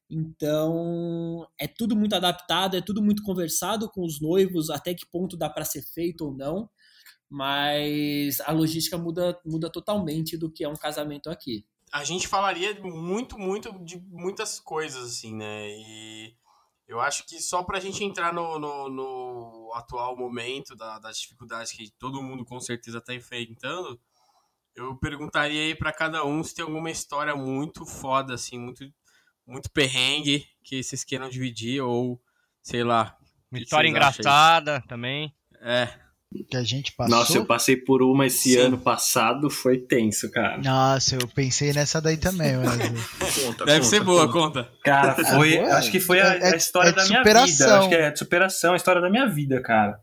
Então, 0.09 1.47
é 1.59 1.67
tudo 1.67 1.95
muito 1.95 2.15
adaptado, 2.15 2.77
é 2.77 2.81
tudo 2.81 3.01
muito 3.01 3.23
conversado 3.23 3.89
com 3.89 4.05
os 4.05 4.21
noivos, 4.21 4.69
até 4.69 4.93
que 4.93 5.05
ponto 5.05 5.35
dá 5.35 5.49
para 5.49 5.65
ser 5.65 5.81
feito 5.81 6.25
ou 6.25 6.33
não 6.33 6.69
mas 7.33 8.39
a 8.41 8.51
logística 8.51 8.95
muda, 8.95 9.39
muda 9.43 9.67
totalmente 9.67 10.37
do 10.37 10.51
que 10.51 10.63
é 10.63 10.69
um 10.69 10.75
casamento 10.75 11.31
aqui. 11.31 11.65
A 11.91 12.03
gente 12.03 12.27
falaria 12.27 12.79
muito, 12.79 13.39
muito 13.39 13.73
de 13.83 13.99
muitas 14.07 14.59
coisas, 14.59 15.13
assim, 15.13 15.35
né? 15.35 15.67
E 15.67 16.35
eu 16.93 17.01
acho 17.01 17.25
que 17.25 17.41
só 17.41 17.63
para 17.63 17.79
a 17.79 17.81
gente 17.81 18.03
entrar 18.03 18.31
no, 18.31 18.59
no, 18.59 18.87
no 18.87 19.71
atual 19.73 20.15
momento 20.15 20.75
da, 20.75 20.99
das 20.99 21.17
dificuldades 21.17 21.71
que 21.71 21.89
todo 21.97 22.21
mundo 22.21 22.45
com 22.45 22.59
certeza 22.59 22.99
está 22.99 23.15
enfrentando, 23.15 23.99
eu 24.75 24.95
perguntaria 24.97 25.59
aí 25.59 25.73
para 25.73 25.91
cada 25.91 26.23
um 26.23 26.43
se 26.43 26.53
tem 26.53 26.63
alguma 26.63 26.91
história 26.91 27.35
muito 27.35 27.83
foda, 27.83 28.35
assim, 28.35 28.59
muito, 28.59 28.87
muito 29.45 29.71
perrengue 29.71 30.47
que 30.63 30.83
vocês 30.83 31.03
queiram 31.03 31.29
dividir, 31.29 31.81
ou 31.81 32.21
sei 32.61 32.83
lá. 32.83 33.17
Uma 33.51 33.59
história 33.59 33.89
engraçada 33.89 34.79
também. 34.87 35.35
É, 35.61 35.87
que 36.49 36.57
a 36.57 36.63
gente 36.63 36.91
passou. 36.93 37.17
Nossa, 37.17 37.37
eu 37.37 37.45
passei 37.45 37.75
por 37.75 38.01
uma 38.01 38.25
esse 38.25 38.53
Sim. 38.53 38.59
ano 38.59 38.77
passado, 38.77 39.49
foi 39.49 39.77
tenso, 39.77 40.29
cara. 40.31 40.57
Nossa, 40.61 41.15
eu 41.15 41.27
pensei 41.27 41.71
nessa 41.73 42.01
daí 42.01 42.17
também, 42.17 42.55
mas... 42.57 42.77
conta, 43.43 43.65
Deve 43.65 43.79
conta, 43.79 43.89
ser 43.89 44.03
boa, 44.03 44.31
conta. 44.31 44.69
Cara, 44.83 45.15
foi, 45.25 45.57
ah, 45.59 45.77
acho 45.77 45.91
que 45.91 45.99
foi 45.99 46.19
a, 46.19 46.35
é, 46.35 46.53
a 46.53 46.55
história 46.55 46.89
é 46.89 46.93
da 46.93 47.05
minha 47.05 47.23
vida. 47.23 47.43
Acho 47.77 47.89
que 47.89 47.95
é 47.95 48.11
de 48.11 48.19
superação, 48.19 48.73
a 48.73 48.77
história 48.77 49.01
da 49.01 49.09
minha 49.09 49.27
vida, 49.27 49.61
cara. 49.61 49.99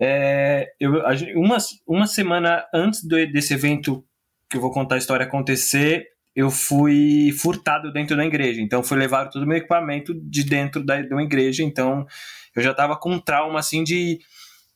É, 0.00 0.68
eu, 0.78 0.92
uma, 1.34 1.58
uma 1.86 2.06
semana 2.06 2.64
antes 2.72 3.02
do- 3.04 3.32
desse 3.32 3.52
evento 3.54 4.04
que 4.50 4.56
eu 4.56 4.60
vou 4.60 4.72
contar 4.72 4.94
a 4.94 4.98
história 4.98 5.26
acontecer, 5.26 6.06
eu 6.34 6.50
fui 6.50 7.32
furtado 7.32 7.92
dentro 7.92 8.16
da 8.16 8.24
igreja. 8.24 8.60
Então, 8.60 8.82
foi 8.82 8.96
levar 8.96 9.26
todo 9.28 9.42
o 9.42 9.46
meu 9.46 9.56
equipamento 9.58 10.14
de 10.14 10.44
dentro 10.44 10.84
da, 10.84 11.02
de 11.02 11.12
uma 11.12 11.22
igreja. 11.22 11.62
Então, 11.64 12.06
eu 12.54 12.62
já 12.62 12.72
tava 12.72 12.96
com 12.96 13.12
um 13.14 13.18
trauma, 13.18 13.58
assim, 13.58 13.82
de, 13.82 14.20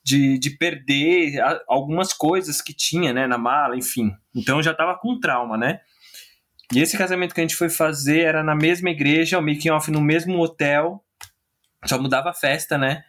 de, 0.05 0.39
de 0.39 0.51
perder 0.51 1.41
algumas 1.69 2.13
coisas 2.13 2.61
que 2.61 2.75
tinha, 2.75 3.13
né, 3.13 3.27
na 3.27 3.39
mala, 3.39 3.77
enfim. 3.77 4.13
Então, 4.35 4.63
já 4.63 4.75
tava 4.75 4.99
com 4.99 5.21
trauma, 5.21 5.57
né? 5.57 5.81
E 6.75 6.81
esse 6.81 6.97
casamento 6.97 7.35
que 7.35 7.41
a 7.41 7.45
gente 7.45 7.57
foi 7.57 7.69
fazer 7.69 8.21
era 8.21 8.43
na 8.43 8.55
mesma 8.55 8.91
igreja, 8.91 9.39
o 9.39 9.43
making 9.43 9.71
off 9.71 9.91
no 9.91 10.01
mesmo 10.01 10.39
hotel, 10.41 11.05
só 11.85 12.01
mudava 12.01 12.31
a 12.31 12.35
festa, 12.35 12.79
né? 12.79 13.05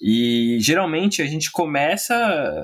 E 0.00 0.58
geralmente 0.60 1.20
a 1.20 1.26
gente 1.26 1.50
começa 1.50 2.14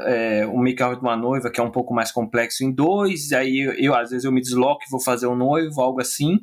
é, 0.06 0.46
o 0.46 0.58
make 0.58 0.82
off 0.82 0.96
de 0.96 1.02
uma 1.02 1.16
noiva, 1.16 1.50
que 1.50 1.60
é 1.60 1.62
um 1.62 1.70
pouco 1.70 1.92
mais 1.92 2.10
complexo, 2.10 2.64
em 2.64 2.72
dois, 2.72 3.32
aí 3.32 3.60
eu, 3.60 3.72
eu, 3.74 3.94
às 3.94 4.10
vezes 4.10 4.24
eu 4.24 4.32
me 4.32 4.40
desloco 4.40 4.82
e 4.86 4.90
vou 4.90 5.00
fazer 5.00 5.26
um 5.26 5.36
noivo, 5.36 5.80
algo 5.80 6.00
assim. 6.00 6.38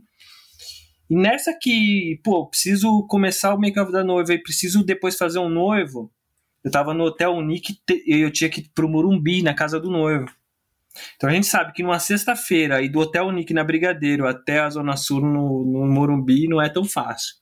E 1.10 1.16
nessa 1.16 1.58
que, 1.60 2.20
pô, 2.24 2.48
preciso 2.48 3.06
começar 3.08 3.54
o 3.54 3.60
make 3.60 3.80
off 3.80 3.92
da 3.92 4.04
noiva 4.04 4.34
e 4.34 4.44
preciso 4.44 4.84
depois 4.84 5.18
fazer 5.18 5.40
um 5.40 5.50
noivo, 5.50 6.12
eu 6.64 6.72
tava 6.72 6.94
no 6.94 7.04
hotel 7.06 7.34
Unique 7.34 7.78
e 8.06 8.18
eu 8.20 8.32
tinha 8.32 8.50
que 8.50 8.62
ir 8.62 8.72
pro 8.74 8.88
Morumbi, 8.90 9.42
na 9.42 9.54
casa 9.54 9.80
do 9.80 9.90
noivo. 9.90 10.26
Então 11.16 11.30
a 11.30 11.34
gente 11.34 11.48
sabe 11.48 11.72
que 11.74 11.82
numa 11.84 12.00
sexta-feira, 12.00 12.82
ir 12.82 12.90
do 12.90 13.00
Hotel 13.00 13.26
Unique 13.26 13.54
na 13.54 13.64
Brigadeiro 13.64 14.28
até 14.28 14.60
a 14.60 14.70
Zona 14.70 14.98
Sul 14.98 15.22
no, 15.22 15.64
no 15.66 15.88
Morumbi 15.88 16.48
não 16.50 16.62
é 16.62 16.68
tão 16.68 16.84
fácil. 16.84 17.36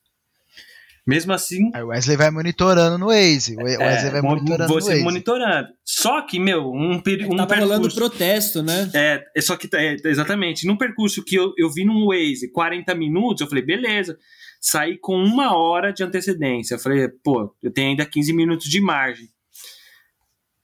Mesmo 1.08 1.34
assim, 1.34 1.72
Aí 1.74 1.82
o 1.82 1.88
Wesley 1.88 2.16
vai 2.16 2.30
monitorando 2.30 3.00
no 3.00 3.08
Waze. 3.08 3.56
O 3.56 3.64
Wesley 3.64 4.12
vai 4.12 4.22
mo- 4.22 4.30
monitorando 4.36 4.72
no 4.72 4.80
você 4.80 4.92
Waze. 4.92 5.04
monitorando. 5.04 5.68
Só 5.84 6.22
que, 6.22 6.38
meu, 6.40 6.72
um, 6.72 7.00
peri- 7.02 7.26
um 7.26 7.36
Tava 7.36 7.56
rolando 7.56 7.88
percurso... 7.90 7.96
protesto, 7.98 8.62
né? 8.62 8.92
É, 8.94 9.24
é 9.36 9.42
só 9.42 9.58
que, 9.58 9.68
é, 9.76 9.96
exatamente, 10.06 10.68
num 10.68 10.78
percurso 10.78 11.26
que 11.26 11.36
eu, 11.36 11.52
eu 11.58 11.72
vi 11.72 11.84
num 11.84 12.06
Waze 12.10 12.52
40 12.52 12.94
minutos, 12.94 13.42
eu 13.42 13.48
falei, 13.48 13.66
beleza. 13.66 14.20
Saí 14.60 14.98
com 14.98 15.16
uma 15.16 15.56
hora 15.56 15.94
de 15.94 16.04
antecedência. 16.04 16.76
Eu 16.76 16.80
falei, 16.80 17.08
pô, 17.24 17.56
eu 17.64 17.72
tenho 17.72 17.90
ainda 17.92 18.06
15 18.06 18.34
minutos 18.34 18.68
de 18.70 18.82
margem. 18.82 19.28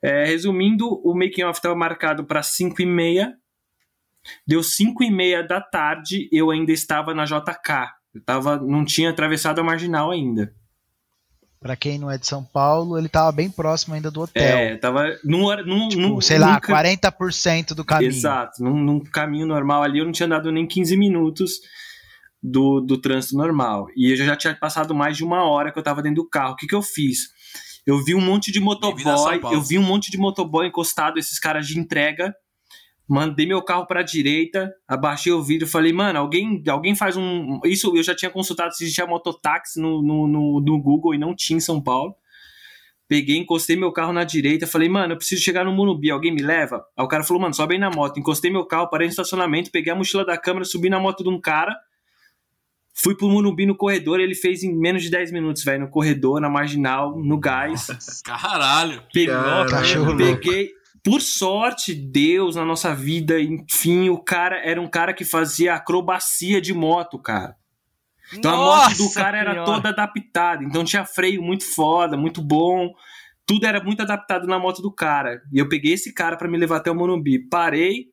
É, 0.03 0.25
resumindo, 0.25 0.87
o 1.03 1.15
making 1.15 1.43
off 1.43 1.57
estava 1.57 1.75
marcado 1.75 2.25
para 2.25 2.43
5 2.43 2.81
e 2.81 2.85
meia. 2.85 3.33
Deu 4.45 4.61
5 4.61 5.03
e 5.03 5.09
meia 5.11 5.41
da 5.43 5.61
tarde, 5.61 6.27
eu 6.31 6.51
ainda 6.51 6.71
estava 6.71 7.13
na 7.13 7.25
JK. 7.25 7.89
Eu 8.13 8.21
tava, 8.23 8.57
não 8.57 8.83
tinha 8.85 9.09
atravessado 9.09 9.59
a 9.59 9.63
marginal 9.63 10.11
ainda. 10.11 10.53
Pra 11.59 11.75
quem 11.75 11.97
não 11.97 12.11
é 12.11 12.17
de 12.17 12.27
São 12.27 12.43
Paulo, 12.43 12.97
ele 12.97 13.09
tava 13.09 13.31
bem 13.31 13.49
próximo 13.49 13.95
ainda 13.95 14.11
do 14.11 14.21
hotel. 14.21 14.43
É, 14.57 14.77
tava 14.77 15.17
num, 15.23 15.49
num, 15.63 15.87
Tipo, 15.89 16.01
num- 16.01 16.21
sei 16.21 16.37
lá, 16.37 16.53
nunca- 16.55 16.67
40% 16.73 17.73
do 17.73 17.83
caminho. 17.83 18.09
Exato, 18.09 18.63
num, 18.63 18.77
num 18.77 18.99
caminho 18.99 19.47
normal 19.47 19.81
ali 19.81 19.97
eu 19.99 20.05
não 20.05 20.11
tinha 20.11 20.27
dado 20.27 20.51
nem 20.51 20.67
15 20.67 20.95
minutos 20.95 21.59
do, 22.45 22.79
do 22.79 22.97
trânsito 22.97 23.35
normal. 23.35 23.87
E 23.95 24.11
eu 24.11 24.17
já 24.17 24.35
tinha 24.35 24.55
passado 24.55 24.93
mais 24.93 25.17
de 25.17 25.23
uma 25.23 25.43
hora 25.43 25.71
que 25.71 25.79
eu 25.79 25.83
tava 25.83 26.01
dentro 26.01 26.23
do 26.23 26.29
carro. 26.29 26.53
O 26.53 26.55
que, 26.55 26.67
que 26.67 26.75
eu 26.75 26.81
fiz? 26.81 27.29
Eu 27.85 28.03
vi 28.03 28.15
um 28.15 28.21
monte 28.21 28.51
de 28.51 28.59
a 28.59 28.61
motoboy, 28.61 29.39
eu 29.51 29.61
vi 29.61 29.77
um 29.77 29.83
monte 29.83 30.09
de 30.09 30.17
motoboy 30.17 30.67
encostado, 30.67 31.19
esses 31.19 31.39
caras 31.39 31.67
de 31.67 31.79
entrega. 31.79 32.35
Mandei 33.07 33.45
meu 33.45 33.61
carro 33.61 33.85
pra 33.85 34.01
direita, 34.01 34.73
abaixei 34.87 35.31
o 35.31 35.43
vidro 35.43 35.67
e 35.67 35.69
falei, 35.69 35.93
mano, 35.93 36.17
alguém, 36.17 36.63
alguém 36.67 36.95
faz 36.95 37.15
um. 37.15 37.59
Isso 37.63 37.95
eu 37.95 38.01
já 38.01 38.15
tinha 38.15 38.31
consultado 38.31 38.73
se 38.75 38.83
existia 38.83 39.05
mototáxi 39.05 39.79
no, 39.79 40.01
no, 40.01 40.27
no, 40.27 40.61
no 40.61 40.81
Google 40.81 41.13
e 41.13 41.17
não 41.17 41.35
tinha 41.35 41.57
em 41.57 41.59
São 41.59 41.79
Paulo. 41.79 42.15
Peguei, 43.07 43.37
encostei 43.37 43.75
meu 43.75 43.91
carro 43.91 44.11
na 44.11 44.23
direita, 44.23 44.65
falei, 44.65 44.89
mano, 44.89 45.13
eu 45.13 45.17
preciso 45.17 45.43
chegar 45.43 45.63
no 45.63 45.71
Morumbi, 45.71 46.09
alguém 46.09 46.33
me 46.33 46.41
leva? 46.41 46.83
Aí 46.97 47.05
o 47.05 47.07
cara 47.07 47.23
falou, 47.23 47.39
mano, 47.39 47.53
sobe 47.53 47.75
aí 47.75 47.79
na 47.79 47.91
moto. 47.91 48.19
Encostei 48.19 48.49
meu 48.49 48.65
carro, 48.65 48.89
parei 48.89 49.05
no 49.05 49.11
estacionamento, 49.11 49.69
peguei 49.69 49.93
a 49.93 49.95
mochila 49.95 50.25
da 50.25 50.35
câmera, 50.35 50.65
subi 50.65 50.89
na 50.89 50.99
moto 50.99 51.23
de 51.23 51.29
um 51.29 51.39
cara, 51.39 51.77
fui 52.95 53.15
pro 53.15 53.29
Morumbi 53.29 53.65
no 53.65 53.75
corredor, 53.75 54.19
ele 54.19 54.33
fez 54.33 54.63
em 54.63 54.73
menos 54.73 55.03
de 55.03 55.09
10 55.09 55.31
minutos, 55.31 55.63
velho, 55.63 55.81
no 55.81 55.89
corredor, 55.89 56.39
na 56.39 56.49
marginal, 56.49 57.17
no 57.17 57.37
gás. 57.37 57.87
Caralho. 58.23 59.03
Peguei, 59.13 59.27
Caralho. 59.27 59.69
Cachorro 59.69 60.13
louco. 60.13 60.17
peguei, 60.17 60.71
por 61.03 61.21
sorte, 61.21 61.93
Deus 61.93 62.55
na 62.55 62.65
nossa 62.65 62.95
vida, 62.95 63.39
enfim, 63.39 64.09
o 64.09 64.17
cara 64.17 64.57
era 64.65 64.81
um 64.81 64.87
cara 64.87 65.13
que 65.13 65.25
fazia 65.25 65.75
acrobacia 65.75 66.59
de 66.61 66.73
moto, 66.73 67.19
cara. 67.19 67.55
Então 68.33 68.51
a 68.51 68.57
moto 68.57 68.97
do 68.97 69.03
Nossa 69.03 69.19
cara 69.19 69.37
era 69.37 69.51
Senhora. 69.51 69.71
toda 69.71 69.89
adaptada. 69.89 70.63
Então 70.63 70.83
tinha 70.83 71.05
freio 71.05 71.43
muito 71.43 71.63
foda, 71.63 72.17
muito 72.17 72.41
bom. 72.41 72.91
Tudo 73.45 73.67
era 73.67 73.83
muito 73.83 74.01
adaptado 74.01 74.47
na 74.47 74.57
moto 74.57 74.81
do 74.81 74.91
cara. 74.91 75.41
E 75.53 75.59
eu 75.59 75.69
peguei 75.69 75.93
esse 75.93 76.11
cara 76.13 76.35
pra 76.35 76.47
me 76.47 76.57
levar 76.57 76.77
até 76.77 76.89
o 76.89 76.95
Morumbi. 76.95 77.47
Parei. 77.47 78.07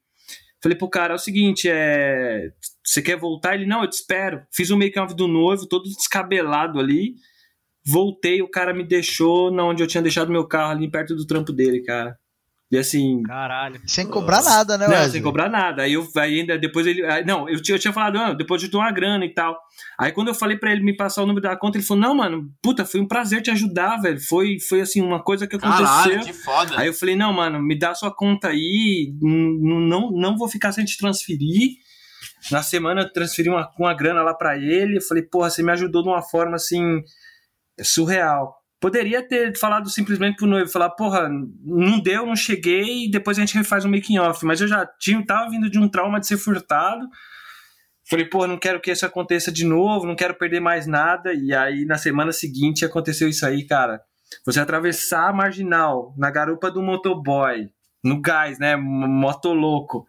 Falei 0.62 0.76
pro 0.76 0.88
cara, 0.90 1.14
é 1.14 1.16
o 1.16 1.18
seguinte, 1.18 1.68
é... 1.68 2.50
Você 2.84 3.00
quer 3.02 3.16
voltar? 3.16 3.54
Ele, 3.54 3.66
não, 3.66 3.82
eu 3.82 3.88
te 3.88 3.94
espero. 3.94 4.42
Fiz 4.52 4.70
um 4.70 4.76
make-off 4.76 5.14
do 5.14 5.28
noivo, 5.28 5.66
todo 5.66 5.84
descabelado 5.84 6.78
ali. 6.80 7.14
Voltei, 7.84 8.40
o 8.42 8.48
cara 8.50 8.72
me 8.72 8.84
deixou 8.84 9.50
na 9.50 9.64
onde 9.64 9.82
eu 9.82 9.86
tinha 9.86 10.02
deixado 10.02 10.30
meu 10.30 10.46
carro, 10.46 10.72
ali 10.72 10.90
perto 10.90 11.14
do 11.16 11.26
trampo 11.26 11.52
dele, 11.52 11.82
cara. 11.82 12.16
E 12.70 12.78
assim, 12.78 13.22
Caralho. 13.24 13.82
Sem 13.86 14.06
cobrar 14.06 14.42
nada, 14.42 14.78
né, 14.78 14.86
não, 14.86 14.94
Wesley? 14.94 15.10
sem 15.10 15.22
cobrar 15.22 15.50
nada. 15.50 15.82
Aí 15.82 15.92
eu 15.92 16.08
aí 16.16 16.40
ainda 16.40 16.56
depois 16.58 16.86
ele. 16.86 17.04
aí- 17.04 17.22
Não, 17.22 17.46
eu 17.46 17.60
tinha, 17.60 17.74
eu 17.74 17.78
tinha 17.78 17.92
falado, 17.92 18.16
ah, 18.18 18.32
depois 18.32 18.62
eu 18.62 18.68
te 18.68 18.72
dou 18.72 18.80
uma 18.80 18.90
grana 18.90 19.26
e 19.26 19.34
tal. 19.34 19.58
Aí 19.98 20.10
quando 20.10 20.28
eu 20.28 20.34
falei 20.34 20.56
pra 20.56 20.72
ele 20.72 20.82
me 20.82 20.96
passar 20.96 21.22
o 21.22 21.26
número 21.26 21.42
da 21.42 21.54
conta, 21.54 21.76
ele 21.76 21.84
falou: 21.84 22.02
Não, 22.02 22.14
mano, 22.14 22.50
puta, 22.62 22.86
foi 22.86 22.98
um 23.00 23.06
prazer 23.06 23.42
te 23.42 23.50
ajudar, 23.50 23.98
velho. 24.00 24.18
Foi, 24.18 24.58
foi 24.58 24.80
assim, 24.80 25.02
uma 25.02 25.22
coisa 25.22 25.46
que 25.46 25.56
aconteceu. 25.56 25.84
Caralho, 25.84 26.24
que 26.24 26.32
foda. 26.32 26.78
Aí 26.80 26.86
eu 26.86 26.94
falei, 26.94 27.14
não, 27.14 27.30
mano, 27.32 27.60
me 27.60 27.78
dá 27.78 27.94
sua 27.94 28.10
conta 28.14 28.48
aí, 28.48 29.12
não, 29.20 30.10
não 30.10 30.38
vou 30.38 30.48
ficar 30.48 30.72
sem 30.72 30.84
te 30.86 30.96
transferir. 30.96 31.72
Na 32.50 32.62
semana 32.62 33.02
eu 33.02 33.12
transferi 33.12 33.48
uma, 33.48 33.70
uma 33.78 33.94
grana 33.94 34.22
lá 34.22 34.34
pra 34.34 34.56
ele, 34.58 34.96
eu 34.98 35.02
falei, 35.02 35.22
porra, 35.22 35.48
você 35.50 35.62
me 35.62 35.70
ajudou 35.72 36.02
de 36.02 36.08
uma 36.08 36.22
forma 36.22 36.56
assim, 36.56 37.02
surreal. 37.82 38.56
Poderia 38.80 39.26
ter 39.26 39.56
falado 39.56 39.88
simplesmente 39.88 40.36
pro 40.36 40.46
noivo, 40.46 40.68
falar, 40.68 40.90
porra, 40.90 41.28
não 41.64 42.00
deu, 42.00 42.26
não 42.26 42.34
cheguei, 42.34 43.08
depois 43.08 43.38
a 43.38 43.40
gente 43.40 43.56
refaz 43.56 43.84
um 43.84 43.90
making 43.90 44.18
off. 44.18 44.44
Mas 44.44 44.60
eu 44.60 44.66
já 44.66 44.84
tinha, 44.98 45.24
tava 45.24 45.50
vindo 45.50 45.70
de 45.70 45.78
um 45.78 45.88
trauma 45.88 46.18
de 46.18 46.26
ser 46.26 46.36
furtado. 46.36 47.06
Falei, 48.10 48.24
pô, 48.24 48.44
não 48.48 48.58
quero 48.58 48.80
que 48.80 48.90
isso 48.90 49.06
aconteça 49.06 49.52
de 49.52 49.64
novo, 49.64 50.04
não 50.04 50.16
quero 50.16 50.34
perder 50.34 50.58
mais 50.60 50.86
nada. 50.88 51.32
E 51.32 51.54
aí, 51.54 51.84
na 51.84 51.96
semana 51.96 52.32
seguinte, 52.32 52.84
aconteceu 52.84 53.28
isso 53.28 53.46
aí, 53.46 53.64
cara. 53.64 54.00
Você 54.44 54.58
atravessar 54.58 55.28
a 55.28 55.32
marginal 55.32 56.12
na 56.18 56.28
garupa 56.30 56.68
do 56.68 56.82
motoboy, 56.82 57.68
no 58.02 58.20
gás, 58.20 58.58
né? 58.58 58.72
m- 58.72 59.06
Motoloco, 59.06 60.04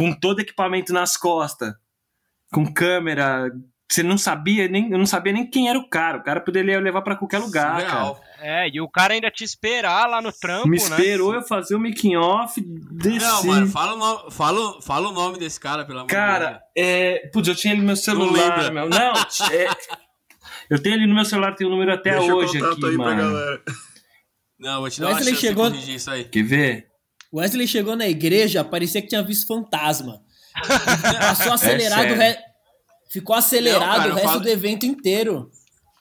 com 0.00 0.14
todo 0.14 0.40
equipamento 0.40 0.94
nas 0.94 1.14
costas, 1.14 1.74
com 2.50 2.72
câmera. 2.72 3.50
Você 3.86 4.02
não 4.02 4.16
sabia 4.16 4.66
nem, 4.68 4.90
eu 4.90 4.96
não 4.96 5.04
sabia 5.04 5.32
nem 5.32 5.44
quem 5.50 5.68
era 5.68 5.78
o 5.78 5.86
cara. 5.86 6.18
O 6.18 6.22
cara 6.22 6.40
poderia 6.40 6.80
levar 6.80 7.02
pra 7.02 7.16
qualquer 7.16 7.38
lugar, 7.38 7.84
cara. 7.84 8.16
É, 8.38 8.68
e 8.72 8.80
o 8.80 8.88
cara 8.88 9.12
ainda 9.12 9.30
te 9.30 9.44
esperar 9.44 10.08
lá 10.08 10.22
no 10.22 10.32
trampo, 10.32 10.68
Me 10.68 10.78
né? 10.78 10.82
esperou 10.84 11.34
eu 11.34 11.42
fazer 11.42 11.74
o 11.74 11.80
making 11.80 12.16
off, 12.16 12.58
desci. 12.62 13.18
Não, 13.18 13.44
mano, 13.44 13.66
fala 13.66 13.92
o, 13.94 13.98
nome, 13.98 14.30
fala, 14.30 14.80
fala 14.82 15.08
o 15.08 15.12
nome 15.12 15.38
desse 15.38 15.60
cara, 15.60 15.84
pelo 15.84 15.98
amor 15.98 16.08
de 16.08 16.14
Cara, 16.14 16.62
é. 16.74 17.28
Putz, 17.32 17.48
eu 17.48 17.54
tinha 17.54 17.74
ele 17.74 17.80
no 17.82 17.88
meu 17.88 17.96
celular, 17.96 18.72
meu. 18.72 18.88
Não, 18.88 19.12
é, 19.52 19.68
eu 20.70 20.80
tenho 20.80 20.94
ele 20.94 21.06
no 21.06 21.14
meu 21.14 21.24
celular, 21.26 21.54
tem 21.54 21.66
o 21.66 21.70
número 21.70 21.92
até 21.92 22.16
Deixa 22.16 22.34
hoje 22.34 22.56
aqui, 22.64 22.86
aí 22.86 22.96
pra 22.96 23.04
mano. 23.04 23.22
galera. 23.32 23.62
Deus. 23.66 23.78
Não, 24.60 24.80
vou 24.80 24.88
te 24.90 25.00
dar 25.00 25.06
uma 25.08 25.14
Wesley 25.16 25.34
chance 25.34 25.46
chegou- 25.46 25.66
de 25.68 25.72
corrigir 25.76 25.94
isso 25.96 26.10
aí. 26.10 26.24
Quer 26.24 26.42
ver? 26.44 26.89
Wesley 27.32 27.66
chegou 27.68 27.96
na 27.96 28.08
igreja, 28.08 28.64
parecia 28.64 29.00
que 29.02 29.08
tinha 29.08 29.22
visto 29.22 29.46
fantasma. 29.46 30.20
Passou 31.20 31.52
acelerado, 31.52 32.00
sério. 32.00 32.16
o 32.16 32.18
re... 32.18 32.36
ficou 33.10 33.36
acelerado 33.36 33.86
Não, 33.86 33.96
cara, 33.96 34.10
o 34.12 34.14
resto 34.14 34.28
falo- 34.28 34.40
do 34.40 34.48
evento 34.48 34.84
inteiro. 34.86 35.50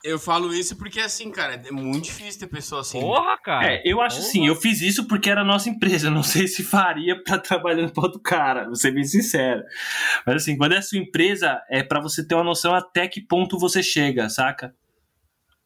Eu 0.02 0.18
falo 0.18 0.54
isso 0.54 0.78
porque, 0.78 1.02
assim, 1.02 1.30
cara, 1.30 1.56
é 1.56 1.72
muito 1.72 2.06
difícil 2.06 2.40
ter 2.40 2.48
pessoa 2.48 2.80
assim. 2.80 3.00
né? 3.00 3.04
Porra, 3.04 3.38
cara. 3.44 3.74
É, 3.74 3.82
eu 3.84 4.00
acho 4.00 4.16
Porra. 4.16 4.30
assim, 4.30 4.48
eu 4.48 4.56
fiz 4.56 4.80
isso 4.82 5.06
porque 5.10 5.30
era 5.30 5.42
a 5.42 5.46
nossa 5.46 5.70
empresa. 5.70 6.10
Não 6.10 6.24
sei 6.24 6.48
se 6.48 6.64
faria 6.64 7.22
pra 7.22 7.38
trabalhando 7.38 7.92
para 7.92 8.06
outro 8.06 8.22
cara, 8.22 8.64
vou 8.66 8.76
ser 8.78 8.92
bem 8.92 9.04
sincero. 9.04 9.62
Mas 10.26 10.38
assim, 10.38 10.56
quando 10.58 10.72
é 10.72 10.78
a 10.78 10.82
sua 10.82 10.98
empresa, 11.00 11.62
é 11.70 11.84
pra 11.84 12.00
você 12.00 12.26
ter 12.26 12.34
uma 12.34 12.46
noção 12.46 12.74
até 12.74 13.10
que 13.10 13.20
ponto 13.20 13.60
você 13.60 13.84
chega, 13.84 14.30
saca? 14.30 14.74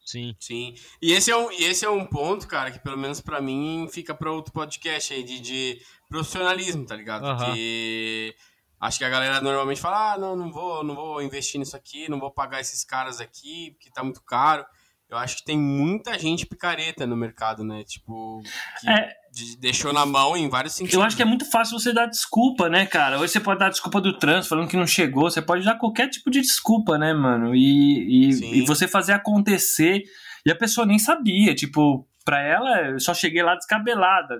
Sim. 0.04 0.36
Sim. 0.38 0.74
E 1.00 1.12
esse 1.12 1.30
é 1.30 1.36
um, 1.36 1.50
e 1.50 1.64
esse 1.64 1.84
é 1.84 1.90
um 1.90 2.04
ponto, 2.04 2.46
cara, 2.46 2.70
que 2.70 2.78
pelo 2.78 2.98
menos 2.98 3.20
pra 3.20 3.40
mim 3.40 3.88
fica 3.90 4.14
pra 4.14 4.30
outro 4.30 4.52
podcast 4.52 5.12
aí 5.14 5.22
de, 5.24 5.40
de 5.40 5.80
profissionalismo, 6.08 6.84
tá 6.84 6.94
ligado? 6.94 7.24
Aham. 7.24 7.54
Que 7.54 8.34
acho 8.78 8.98
que 8.98 9.04
a 9.04 9.08
galera 9.10 9.40
normalmente 9.40 9.80
fala: 9.80 10.12
"Ah, 10.12 10.18
não, 10.18 10.36
não 10.36 10.52
vou, 10.52 10.84
não 10.84 10.94
vou 10.94 11.22
investir 11.22 11.58
nisso 11.58 11.76
aqui, 11.76 12.08
não 12.08 12.20
vou 12.20 12.30
pagar 12.30 12.60
esses 12.60 12.84
caras 12.84 13.20
aqui, 13.20 13.70
porque 13.72 13.90
tá 13.90 14.04
muito 14.04 14.22
caro". 14.22 14.64
Eu 15.08 15.18
acho 15.18 15.36
que 15.36 15.44
tem 15.44 15.58
muita 15.58 16.18
gente 16.18 16.46
picareta 16.46 17.06
no 17.06 17.16
mercado, 17.16 17.62
né? 17.62 17.84
Tipo, 17.84 18.42
que 18.80 18.88
É. 18.90 19.23
de- 19.34 19.56
deixou 19.58 19.92
na 19.92 20.06
mão 20.06 20.36
em 20.36 20.48
vários 20.48 20.74
sentidos. 20.74 20.94
Eu 20.94 21.02
acho 21.02 21.16
que 21.16 21.22
é 21.22 21.24
muito 21.26 21.44
fácil 21.50 21.78
você 21.78 21.92
dar 21.92 22.06
desculpa, 22.06 22.68
né, 22.68 22.86
cara? 22.86 23.18
Hoje 23.18 23.32
você 23.32 23.40
pode 23.40 23.58
dar 23.60 23.70
desculpa 23.70 24.00
do 24.00 24.16
trânsito, 24.18 24.50
falando 24.50 24.68
que 24.68 24.76
não 24.76 24.86
chegou. 24.86 25.28
Você 25.30 25.42
pode 25.42 25.64
dar 25.64 25.76
qualquer 25.78 26.08
tipo 26.08 26.30
de 26.30 26.40
desculpa, 26.40 26.96
né, 26.96 27.12
mano? 27.12 27.54
E, 27.54 28.30
e, 28.30 28.58
e 28.60 28.66
você 28.66 28.86
fazer 28.86 29.12
acontecer. 29.12 30.02
E 30.46 30.50
a 30.50 30.56
pessoa 30.56 30.86
nem 30.86 30.98
sabia, 30.98 31.54
tipo, 31.54 32.06
pra 32.24 32.40
ela, 32.40 32.90
eu 32.90 33.00
só 33.00 33.12
cheguei 33.14 33.42
lá 33.42 33.54
descabelada. 33.54 34.36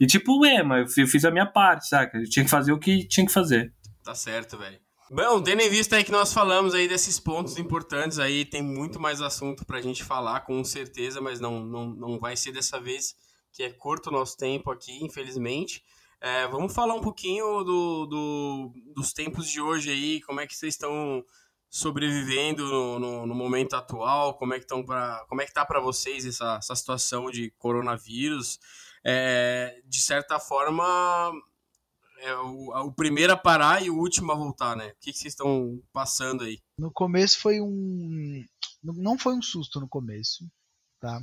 E 0.00 0.06
tipo, 0.06 0.44
é, 0.46 0.62
mas 0.62 0.96
eu 0.96 1.06
fiz 1.06 1.24
a 1.24 1.30
minha 1.30 1.46
parte, 1.46 1.88
saca? 1.88 2.18
Eu 2.18 2.24
tinha 2.28 2.44
que 2.44 2.50
fazer 2.50 2.70
o 2.72 2.78
que 2.78 3.06
tinha 3.08 3.26
que 3.26 3.32
fazer. 3.32 3.72
Tá 4.04 4.14
certo, 4.14 4.56
velho. 4.56 4.78
Bom, 5.10 5.40
tendo 5.42 5.62
em 5.62 5.70
vista 5.70 5.96
aí 5.96 6.04
que 6.04 6.12
nós 6.12 6.32
falamos 6.34 6.74
aí 6.74 6.86
desses 6.86 7.18
pontos 7.18 7.56
importantes 7.58 8.18
aí, 8.18 8.44
tem 8.44 8.62
muito 8.62 9.00
mais 9.00 9.20
assunto 9.22 9.64
pra 9.64 9.80
gente 9.80 10.04
falar, 10.04 10.40
com 10.40 10.62
certeza, 10.62 11.18
mas 11.20 11.40
não, 11.40 11.64
não, 11.64 11.86
não 11.94 12.18
vai 12.18 12.36
ser 12.36 12.52
dessa 12.52 12.78
vez, 12.78 13.14
que 13.52 13.62
é 13.62 13.70
curto 13.70 14.08
o 14.08 14.12
nosso 14.12 14.36
tempo 14.36 14.70
aqui, 14.70 15.04
infelizmente. 15.04 15.84
É, 16.20 16.46
vamos 16.48 16.74
falar 16.74 16.94
um 16.94 17.00
pouquinho 17.00 17.62
do, 17.62 18.06
do, 18.06 18.72
dos 18.94 19.12
tempos 19.12 19.48
de 19.48 19.60
hoje 19.60 19.90
aí, 19.90 20.20
como 20.22 20.40
é 20.40 20.46
que 20.46 20.54
vocês 20.56 20.74
estão 20.74 21.24
sobrevivendo 21.70 22.66
no, 22.66 22.98
no, 22.98 23.26
no, 23.26 23.34
momento 23.34 23.76
atual, 23.76 24.34
como 24.34 24.54
é 24.54 24.58
que 24.58 24.64
estão 24.64 24.84
para 24.84 25.24
como 25.28 25.42
é 25.42 25.46
que 25.46 25.52
tá 25.52 25.64
para 25.64 25.80
vocês 25.80 26.24
essa, 26.24 26.56
essa 26.56 26.74
situação 26.74 27.30
de 27.30 27.50
coronavírus? 27.58 28.58
É, 29.04 29.80
de 29.84 30.00
certa 30.00 30.40
forma, 30.40 31.32
é 32.20 32.34
o, 32.34 32.86
o, 32.86 32.92
primeiro 32.92 33.32
a 33.32 33.36
parar 33.36 33.82
e 33.82 33.90
o 33.90 33.96
último 33.96 34.32
a 34.32 34.34
voltar, 34.34 34.76
né? 34.76 34.88
O 34.88 34.96
que, 35.00 35.12
que 35.12 35.18
vocês 35.18 35.34
estão 35.34 35.80
passando 35.92 36.44
aí? 36.44 36.58
No 36.78 36.90
começo 36.90 37.38
foi 37.40 37.60
um. 37.60 38.44
Não 38.82 39.18
foi 39.18 39.34
um 39.34 39.42
susto 39.42 39.80
no 39.80 39.88
começo, 39.88 40.44
tá? 41.00 41.22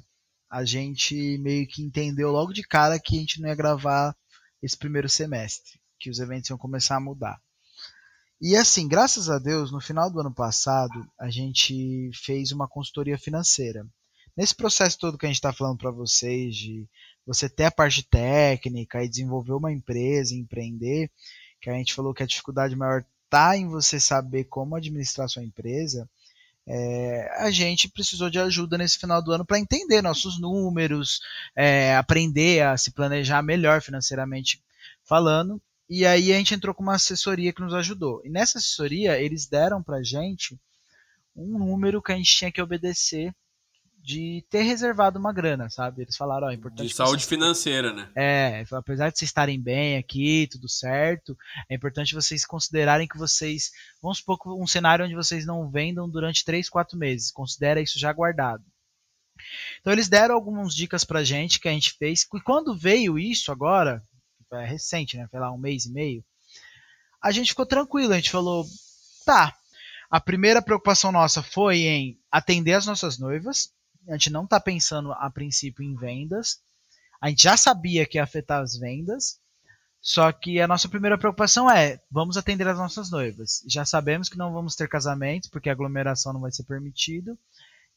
A 0.49 0.63
gente 0.63 1.37
meio 1.39 1.67
que 1.67 1.81
entendeu 1.81 2.31
logo 2.31 2.53
de 2.53 2.63
cara 2.63 2.99
que 2.99 3.15
a 3.15 3.19
gente 3.19 3.41
não 3.41 3.49
ia 3.49 3.55
gravar 3.55 4.15
esse 4.61 4.77
primeiro 4.77 5.09
semestre, 5.09 5.79
que 5.99 6.09
os 6.09 6.19
eventos 6.19 6.49
iam 6.49 6.57
começar 6.57 6.95
a 6.95 6.99
mudar. 6.99 7.39
E 8.41 8.55
assim, 8.55 8.87
graças 8.87 9.29
a 9.29 9.39
Deus, 9.39 9.71
no 9.71 9.79
final 9.79 10.11
do 10.11 10.19
ano 10.19 10.33
passado, 10.33 11.07
a 11.19 11.29
gente 11.29 12.09
fez 12.13 12.51
uma 12.51 12.67
consultoria 12.67 13.17
financeira. 13.17 13.87
Nesse 14.35 14.53
processo 14.53 14.99
todo 14.99 15.17
que 15.17 15.25
a 15.25 15.29
gente 15.29 15.37
está 15.37 15.53
falando 15.53 15.77
para 15.77 15.91
vocês, 15.91 16.55
de 16.55 16.87
você 17.25 17.49
ter 17.49 17.65
a 17.65 17.71
parte 17.71 18.03
técnica 18.03 19.03
e 19.03 19.09
desenvolver 19.09 19.53
uma 19.53 19.71
empresa, 19.71 20.35
empreender, 20.35 21.09
que 21.61 21.69
a 21.69 21.73
gente 21.73 21.93
falou 21.93 22.13
que 22.13 22.21
a 22.21 22.27
dificuldade 22.27 22.75
maior 22.75 23.05
está 23.23 23.57
em 23.57 23.67
você 23.67 23.99
saber 23.99 24.43
como 24.45 24.75
administrar 24.75 25.29
sua 25.29 25.43
empresa, 25.43 26.09
é, 26.67 27.29
a 27.37 27.51
gente 27.51 27.87
precisou 27.87 28.29
de 28.29 28.39
ajuda 28.39 28.77
nesse 28.77 28.97
final 28.97 29.21
do 29.21 29.31
ano 29.31 29.45
para 29.45 29.59
entender 29.59 30.01
nossos 30.01 30.39
números, 30.39 31.21
é, 31.55 31.95
aprender 31.95 32.63
a 32.63 32.77
se 32.77 32.91
planejar 32.91 33.41
melhor 33.43 33.81
financeiramente 33.81 34.63
falando. 35.03 35.61
E 35.87 36.05
aí 36.05 36.33
a 36.33 36.37
gente 36.37 36.55
entrou 36.55 36.73
com 36.73 36.81
uma 36.81 36.95
assessoria 36.95 37.53
que 37.53 37.61
nos 37.61 37.73
ajudou. 37.73 38.21
E 38.25 38.29
nessa 38.29 38.57
assessoria 38.57 39.19
eles 39.19 39.45
deram 39.45 39.83
para 39.83 40.01
gente 40.01 40.59
um 41.35 41.59
número 41.59 42.01
que 42.01 42.11
a 42.11 42.15
gente 42.15 42.35
tinha 42.35 42.51
que 42.51 42.61
obedecer 42.61 43.33
de 44.05 44.45
ter 44.51 44.61
reservado 44.61 45.17
uma 45.17 45.33
grana, 45.33 45.67
sabe? 45.67 46.03
Eles 46.03 46.15
falaram, 46.15 46.45
ó, 46.45 46.51
é 46.51 46.53
importante. 46.53 46.87
De 46.87 46.93
saúde 46.93 47.23
vocês... 47.23 47.29
financeira, 47.29 47.91
né? 47.91 48.07
É, 48.15 48.63
apesar 48.71 49.09
de 49.09 49.17
vocês 49.17 49.29
estarem 49.29 49.59
bem 49.59 49.97
aqui, 49.97 50.47
tudo 50.51 50.69
certo, 50.69 51.35
é 51.67 51.73
importante 51.73 52.13
vocês 52.13 52.45
considerarem 52.45 53.07
que 53.07 53.17
vocês. 53.17 53.71
Vamos 53.99 54.19
supor 54.19 54.37
um 54.61 54.67
cenário 54.67 55.03
onde 55.03 55.15
vocês 55.15 55.43
não 55.43 55.71
vendam 55.71 56.07
durante 56.07 56.45
3, 56.45 56.69
4 56.69 56.95
meses. 56.95 57.31
Considera 57.31 57.81
isso 57.81 57.97
já 57.97 58.13
guardado. 58.13 58.63
Então 59.81 59.91
eles 59.91 60.07
deram 60.07 60.35
algumas 60.35 60.75
dicas 60.75 61.03
pra 61.03 61.23
gente 61.23 61.59
que 61.59 61.67
a 61.67 61.71
gente 61.71 61.93
fez. 61.97 62.27
E 62.31 62.41
quando 62.41 62.77
veio 62.77 63.17
isso 63.17 63.51
agora, 63.51 64.03
é 64.53 64.65
recente, 64.65 65.17
né? 65.17 65.27
Foi 65.31 65.39
lá 65.39 65.51
um 65.51 65.57
mês 65.57 65.87
e 65.87 65.91
meio, 65.91 66.23
a 67.19 67.31
gente 67.31 67.49
ficou 67.49 67.65
tranquilo, 67.65 68.13
a 68.13 68.17
gente 68.17 68.29
falou, 68.29 68.65
tá. 69.25 69.51
A 70.11 70.21
primeira 70.21 70.61
preocupação 70.61 71.11
nossa 71.11 71.41
foi 71.41 71.79
em 71.79 72.19
atender 72.31 72.73
as 72.73 72.85
nossas 72.85 73.17
noivas, 73.17 73.73
a 74.07 74.13
gente 74.13 74.29
não 74.29 74.43
está 74.43 74.59
pensando 74.59 75.11
a 75.13 75.29
princípio 75.29 75.83
em 75.83 75.95
vendas. 75.95 76.59
A 77.21 77.29
gente 77.29 77.43
já 77.43 77.57
sabia 77.57 78.05
que 78.05 78.17
ia 78.17 78.23
afetar 78.23 78.61
as 78.61 78.75
vendas, 78.77 79.39
só 80.01 80.31
que 80.31 80.61
a 80.61 80.67
nossa 80.67 80.87
primeira 80.87 81.17
preocupação 81.17 81.69
é: 81.69 81.99
vamos 82.11 82.37
atender 82.37 82.67
as 82.67 82.77
nossas 82.77 83.09
noivas. 83.09 83.63
Já 83.67 83.85
sabemos 83.85 84.29
que 84.29 84.37
não 84.37 84.53
vamos 84.53 84.75
ter 84.75 84.87
casamentos, 84.87 85.49
porque 85.49 85.69
a 85.69 85.71
aglomeração 85.71 86.33
não 86.33 86.41
vai 86.41 86.51
ser 86.51 86.63
permitido. 86.63 87.37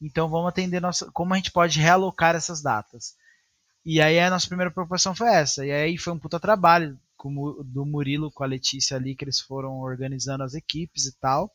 Então 0.01 0.29
vamos 0.29 0.49
atender 0.49 0.79
nossa, 0.79 1.11
como 1.11 1.33
a 1.33 1.37
gente 1.37 1.51
pode 1.51 1.79
realocar 1.79 2.35
essas 2.35 2.61
datas. 2.61 3.15
E 3.85 4.01
aí 4.01 4.19
a 4.19 4.29
nossa 4.29 4.47
primeira 4.47 4.71
preocupação 4.71 5.13
foi 5.13 5.29
essa. 5.29 5.65
E 5.65 5.71
aí 5.71 5.97
foi 5.97 6.13
um 6.13 6.19
puta 6.19 6.39
trabalho 6.39 6.97
do 7.65 7.85
Murilo 7.85 8.31
com 8.31 8.43
a 8.43 8.47
Letícia 8.47 8.95
ali, 8.95 9.13
que 9.13 9.25
eles 9.25 9.41
foram 9.41 9.79
organizando 9.79 10.43
as 10.43 10.53
equipes 10.53 11.05
e 11.05 11.11
tal 11.19 11.51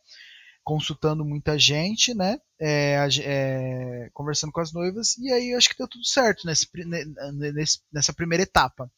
consultando 0.64 1.24
muita 1.24 1.58
gente, 1.58 2.14
né? 2.14 2.40
É, 2.58 3.06
é, 3.20 4.10
conversando 4.14 4.50
com 4.50 4.60
as 4.60 4.72
noivas, 4.72 5.16
e 5.18 5.30
aí 5.30 5.54
acho 5.54 5.68
que 5.68 5.76
deu 5.76 5.86
tudo 5.86 6.04
certo 6.04 6.46
nesse, 6.46 6.66
nesse, 7.52 7.80
nessa 7.92 8.12
primeira 8.12 8.42
etapa. 8.42 8.90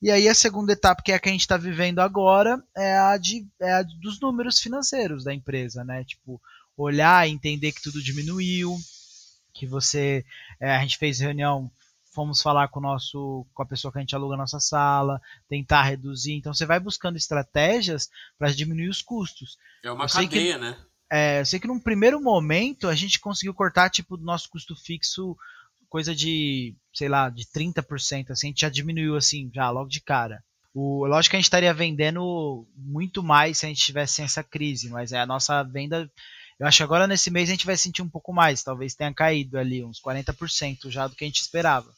E 0.00 0.10
aí 0.10 0.26
a 0.26 0.34
segunda 0.34 0.72
etapa, 0.72 1.02
que 1.02 1.12
é 1.12 1.14
a 1.14 1.20
que 1.20 1.28
a 1.28 1.32
gente 1.32 1.42
está 1.42 1.56
vivendo 1.56 2.00
agora, 2.00 2.60
é 2.76 2.98
a, 2.98 3.16
de, 3.16 3.46
é 3.60 3.72
a 3.72 3.82
dos 3.82 4.18
números 4.18 4.58
financeiros 4.58 5.22
da 5.22 5.32
empresa, 5.32 5.84
né? 5.84 6.02
Tipo, 6.04 6.40
olhar, 6.76 7.28
entender 7.28 7.70
que 7.70 7.82
tudo 7.82 8.02
diminuiu, 8.02 8.76
que 9.54 9.66
você. 9.66 10.24
É, 10.58 10.74
a 10.74 10.80
gente 10.80 10.98
fez 10.98 11.20
reunião, 11.20 11.70
fomos 12.12 12.42
falar 12.42 12.66
com 12.68 12.80
o 12.80 12.82
nosso, 12.82 13.46
com 13.54 13.62
a 13.62 13.66
pessoa 13.66 13.92
que 13.92 13.98
a 13.98 14.00
gente 14.00 14.16
aluga 14.16 14.34
a 14.34 14.38
nossa 14.38 14.58
sala, 14.58 15.20
tentar 15.48 15.82
reduzir. 15.82 16.32
Então 16.32 16.52
você 16.52 16.66
vai 16.66 16.80
buscando 16.80 17.16
estratégias 17.16 18.08
para 18.38 18.50
diminuir 18.50 18.88
os 18.88 19.02
custos. 19.02 19.56
É 19.84 19.92
uma 19.92 20.08
cadeia, 20.08 20.54
que, 20.54 20.58
né? 20.58 20.76
É, 21.14 21.40
eu 21.40 21.44
sei 21.44 21.60
que 21.60 21.66
num 21.66 21.78
primeiro 21.78 22.18
momento 22.22 22.88
a 22.88 22.94
gente 22.94 23.20
conseguiu 23.20 23.52
cortar 23.52 23.90
tipo 23.90 24.16
do 24.16 24.24
nosso 24.24 24.48
custo 24.48 24.74
fixo 24.74 25.36
coisa 25.86 26.14
de, 26.14 26.74
sei 26.94 27.06
lá, 27.06 27.28
de 27.28 27.44
30%, 27.44 28.30
assim, 28.30 28.46
a 28.46 28.48
gente 28.48 28.62
já 28.62 28.70
diminuiu 28.70 29.14
assim, 29.14 29.50
já 29.54 29.68
logo 29.68 29.90
de 29.90 30.00
cara. 30.00 30.42
O, 30.72 31.06
lógico 31.06 31.32
que 31.32 31.36
a 31.36 31.38
gente 31.38 31.48
estaria 31.48 31.74
vendendo 31.74 32.66
muito 32.74 33.22
mais 33.22 33.58
se 33.58 33.66
a 33.66 33.68
gente 33.68 33.84
tivesse 33.84 34.22
essa 34.22 34.42
crise, 34.42 34.88
mas 34.88 35.12
é 35.12 35.20
a 35.20 35.26
nossa 35.26 35.62
venda, 35.62 36.10
eu 36.58 36.66
acho 36.66 36.78
que 36.78 36.82
agora 36.82 37.06
nesse 37.06 37.30
mês 37.30 37.50
a 37.50 37.52
gente 37.52 37.66
vai 37.66 37.76
sentir 37.76 38.00
um 38.00 38.08
pouco 38.08 38.32
mais, 38.32 38.62
talvez 38.62 38.94
tenha 38.94 39.12
caído 39.12 39.58
ali 39.58 39.84
uns 39.84 40.00
40% 40.00 40.88
já 40.88 41.06
do 41.06 41.14
que 41.14 41.24
a 41.24 41.26
gente 41.26 41.42
esperava. 41.42 41.92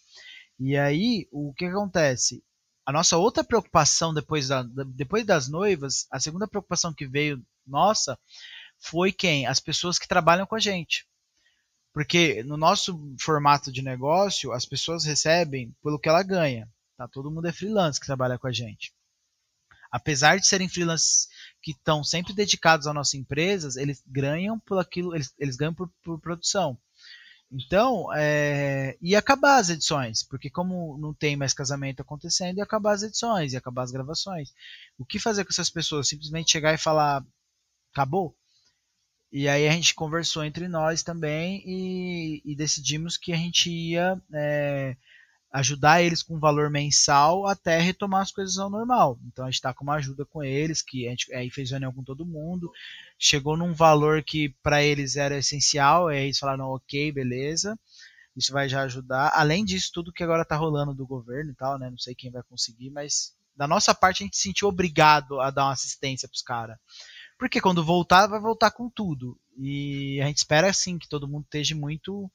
E 0.59 0.77
aí, 0.77 1.29
o 1.31 1.55
que 1.55 1.67
acontece? 1.67 2.43
A 2.85 2.91
nossa 2.91 3.17
outra 3.17 3.45
preocupação 3.45 4.13
depois, 4.13 4.49
da, 4.49 4.65
depois 4.89 5.25
das 5.25 5.49
noivas, 5.49 6.09
a 6.11 6.19
segunda 6.19 6.49
preocupação 6.49 6.93
que 6.93 7.07
veio 7.07 7.41
nossa 7.65 8.19
foi 8.85 9.11
quem? 9.13 9.47
As 9.47 9.61
pessoas 9.61 9.99
que 9.99 10.07
trabalham 10.07 10.47
com 10.47 10.55
a 10.55 10.61
gente. 10.61 11.07
Porque 11.93 12.43
no 12.43 12.57
nosso 12.57 13.15
formato 13.19 13.73
de 13.73 13.81
negócio, 13.81 14.53
as 14.53 14.67
pessoas 14.67 15.05
recebem 15.05 15.75
pelo 15.83 15.99
que 15.99 16.09
ela 16.09 16.23
ganha. 16.23 16.69
Tá? 16.97 17.09
Todo 17.09 17.31
mundo 17.31 17.49
é 17.49 17.53
freelance 17.53 17.99
que 17.99 18.07
trabalha 18.07 18.39
com 18.39 18.47
a 18.47 18.53
gente. 18.53 18.93
Apesar 19.91 20.39
de 20.39 20.47
serem 20.47 20.69
freelancers 20.69 21.29
que 21.63 21.71
estão 21.71 22.05
sempre 22.05 22.35
dedicados 22.35 22.87
às 22.87 22.95
nossas 22.95 23.15
empresas, 23.15 23.77
eles 23.77 24.03
ganham 24.07 24.59
por 24.59 24.79
aquilo, 24.79 25.15
eles, 25.15 25.33
eles 25.39 25.57
ganham 25.57 25.73
por, 25.73 25.89
por 26.03 26.21
produção. 26.21 26.77
Então, 27.51 28.13
é, 28.15 28.99
e 29.01 29.15
acabar 29.15 29.59
as 29.59 29.71
edições, 29.71 30.23
porque 30.25 30.51
como 30.51 30.99
não 30.99 31.15
tem 31.15 31.37
mais 31.37 31.55
casamento 31.55 32.03
acontecendo, 32.03 32.59
ia 32.59 32.65
acabar 32.65 32.93
as 32.93 33.03
edições, 33.03 33.53
ia 33.53 33.61
acabar 33.61 33.85
as 33.85 33.93
gravações. 33.93 34.53
O 34.99 35.07
que 35.07 35.21
fazer 35.21 35.45
com 35.45 35.51
essas 35.51 35.71
pessoas? 35.71 36.09
Simplesmente 36.09 36.51
chegar 36.51 36.75
e 36.75 36.79
falar, 36.79 37.25
acabou? 37.93 38.37
E 39.37 39.49
aí 39.49 39.67
a 39.67 39.73
gente 39.73 39.97
conversou 39.97 40.45
entre 40.45 40.69
nós 40.69 41.03
também 41.03 41.61
e, 41.67 42.41
e 42.45 42.55
decidimos 42.55 43.17
que 43.17 43.33
a 43.33 43.37
gente 43.37 43.69
ia 43.69 44.17
é, 44.33 44.97
ajudar 45.53 46.01
eles 46.01 46.23
com 46.23 46.39
valor 46.39 46.71
mensal 46.71 47.45
até 47.49 47.81
retomar 47.81 48.23
as 48.23 48.31
coisas 48.31 48.59
ao 48.59 48.71
normal. 48.71 49.19
Então 49.27 49.45
a 49.45 49.49
gente 49.49 49.57
está 49.57 49.75
com 49.75 49.83
uma 49.83 49.97
ajuda 49.97 50.25
com 50.25 50.45
eles, 50.45 50.83
que 50.83 51.09
a 51.09 51.11
gente 51.11 51.35
aí 51.35 51.51
fez 51.51 51.73
reunião 51.73 51.93
com 51.93 52.05
todo 52.05 52.25
mundo, 52.25 52.71
chegou 53.19 53.57
num 53.57 53.73
valor 53.73 54.23
que 54.23 54.51
para 54.63 54.85
eles 54.85 55.17
era 55.17 55.37
essencial, 55.37 56.07
aí 56.07 56.27
eles 56.27 56.39
falaram, 56.39 56.67
ok, 56.67 57.11
beleza, 57.11 57.77
isso 58.37 58.53
vai 58.53 58.69
já 58.69 58.83
ajudar. 58.83 59.33
Além 59.35 59.65
disso, 59.65 59.91
tudo 59.93 60.13
que 60.13 60.23
agora 60.23 60.43
está 60.43 60.55
rolando 60.55 60.95
do 60.95 61.05
governo 61.05 61.51
e 61.51 61.55
tal, 61.57 61.77
né? 61.77 61.91
Não 61.91 61.99
sei 61.99 62.15
quem 62.15 62.31
vai 62.31 62.45
conseguir, 62.45 62.91
mas 62.91 63.35
da 63.57 63.67
nossa 63.67 63.93
parte 63.93 64.23
a 64.23 64.27
gente 64.27 64.37
se 64.37 64.43
sentiu 64.43 64.69
obrigado 64.69 65.41
a 65.41 65.51
dar 65.51 65.65
uma 65.65 65.73
assistência 65.73 66.29
para 66.29 66.37
os 66.37 66.43
caras. 66.43 66.79
Porque 67.45 67.61
quando 67.61 67.85
voltar, 67.85 68.27
vai 68.27 68.41
voltar 68.41 68.71
com 68.71 68.89
tudo. 68.89 69.39
E 69.61 70.19
a 70.23 70.27
gente 70.29 70.39
espera, 70.39 70.71
assim, 70.71 70.99
que 70.99 71.07
todo 71.07 71.29
mundo 71.29 71.45
esteja 71.45 71.77
muito 71.77 72.31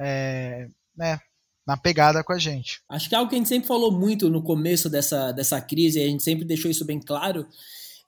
é, 0.00 0.70
né, 0.96 1.20
na 1.66 1.76
pegada 1.76 2.24
com 2.24 2.32
a 2.32 2.38
gente. 2.38 2.80
Acho 2.88 3.10
que 3.10 3.14
algo 3.14 3.28
que 3.28 3.34
a 3.34 3.38
gente 3.38 3.50
sempre 3.50 3.68
falou 3.68 3.92
muito 3.92 4.30
no 4.30 4.42
começo 4.42 4.88
dessa, 4.88 5.32
dessa 5.32 5.60
crise, 5.60 5.98
e 5.98 6.02
a 6.02 6.06
gente 6.06 6.22
sempre 6.22 6.46
deixou 6.46 6.70
isso 6.70 6.82
bem 6.86 6.98
claro, 6.98 7.46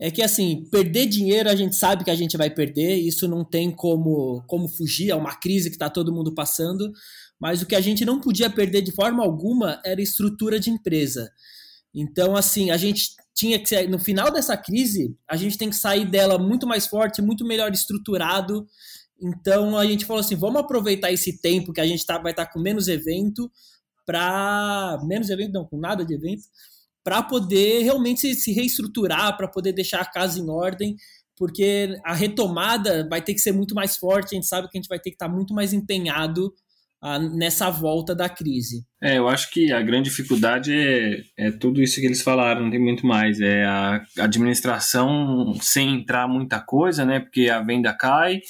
é 0.00 0.10
que, 0.10 0.22
assim, 0.22 0.64
perder 0.70 1.08
dinheiro 1.08 1.50
a 1.50 1.54
gente 1.54 1.76
sabe 1.76 2.04
que 2.04 2.10
a 2.10 2.16
gente 2.16 2.38
vai 2.38 2.48
perder, 2.48 2.94
isso 2.94 3.28
não 3.28 3.44
tem 3.44 3.70
como, 3.70 4.42
como 4.46 4.66
fugir, 4.66 5.10
é 5.10 5.14
uma 5.14 5.34
crise 5.34 5.68
que 5.68 5.76
está 5.76 5.90
todo 5.90 6.10
mundo 6.10 6.34
passando, 6.34 6.90
mas 7.38 7.60
o 7.60 7.66
que 7.66 7.74
a 7.74 7.82
gente 7.82 8.02
não 8.02 8.18
podia 8.18 8.48
perder 8.48 8.80
de 8.80 8.92
forma 8.92 9.22
alguma 9.22 9.78
era 9.84 10.00
estrutura 10.00 10.58
de 10.58 10.70
empresa. 10.70 11.30
Então, 11.94 12.34
assim, 12.34 12.70
a 12.70 12.78
gente 12.78 13.10
tinha 13.34 13.58
que 13.58 13.68
ser, 13.68 13.88
no 13.88 13.98
final 13.98 14.32
dessa 14.32 14.56
crise, 14.56 15.16
a 15.28 15.36
gente 15.36 15.56
tem 15.56 15.70
que 15.70 15.76
sair 15.76 16.04
dela 16.04 16.38
muito 16.38 16.66
mais 16.66 16.86
forte, 16.86 17.22
muito 17.22 17.44
melhor 17.44 17.72
estruturado. 17.72 18.66
Então 19.20 19.76
a 19.76 19.86
gente 19.86 20.04
falou 20.04 20.20
assim: 20.20 20.36
vamos 20.36 20.60
aproveitar 20.60 21.12
esse 21.12 21.40
tempo 21.40 21.72
que 21.72 21.80
a 21.80 21.86
gente 21.86 22.04
tá, 22.04 22.18
vai 22.18 22.32
estar 22.32 22.46
tá 22.46 22.52
com 22.52 22.60
menos 22.60 22.88
evento 22.88 23.50
para 24.06 24.98
menos 25.04 25.30
evento, 25.30 25.52
não, 25.52 25.64
com 25.64 25.78
nada 25.78 26.04
de 26.04 26.14
evento, 26.14 26.42
para 27.04 27.22
poder 27.22 27.82
realmente 27.82 28.20
se, 28.20 28.34
se 28.34 28.52
reestruturar, 28.52 29.36
para 29.36 29.46
poder 29.46 29.72
deixar 29.72 30.00
a 30.00 30.10
casa 30.10 30.40
em 30.40 30.50
ordem, 30.50 30.96
porque 31.36 31.96
a 32.04 32.12
retomada 32.12 33.06
vai 33.08 33.22
ter 33.22 33.34
que 33.34 33.40
ser 33.40 33.52
muito 33.52 33.74
mais 33.74 33.96
forte, 33.96 34.34
a 34.34 34.34
gente 34.34 34.48
sabe 34.48 34.68
que 34.68 34.76
a 34.76 34.80
gente 34.80 34.88
vai 34.88 34.98
ter 34.98 35.10
que 35.10 35.14
estar 35.14 35.28
tá 35.28 35.32
muito 35.32 35.54
mais 35.54 35.72
empenhado 35.72 36.52
nessa 37.32 37.70
volta 37.70 38.14
da 38.14 38.28
crise. 38.28 38.84
É, 39.02 39.16
eu 39.16 39.28
acho 39.28 39.50
que 39.50 39.72
a 39.72 39.80
grande 39.80 40.10
dificuldade 40.10 40.72
é, 40.72 41.22
é 41.36 41.50
tudo 41.50 41.80
isso 41.82 41.98
que 41.98 42.06
eles 42.06 42.22
falaram, 42.22 42.62
não 42.62 42.70
tem 42.70 42.80
muito 42.80 43.06
mais. 43.06 43.40
É 43.40 43.64
a 43.64 44.04
administração 44.18 45.54
sem 45.60 46.00
entrar 46.00 46.28
muita 46.28 46.60
coisa, 46.60 47.04
né? 47.04 47.20
Porque 47.20 47.48
a 47.48 47.62
venda 47.62 47.92
cai, 47.94 48.40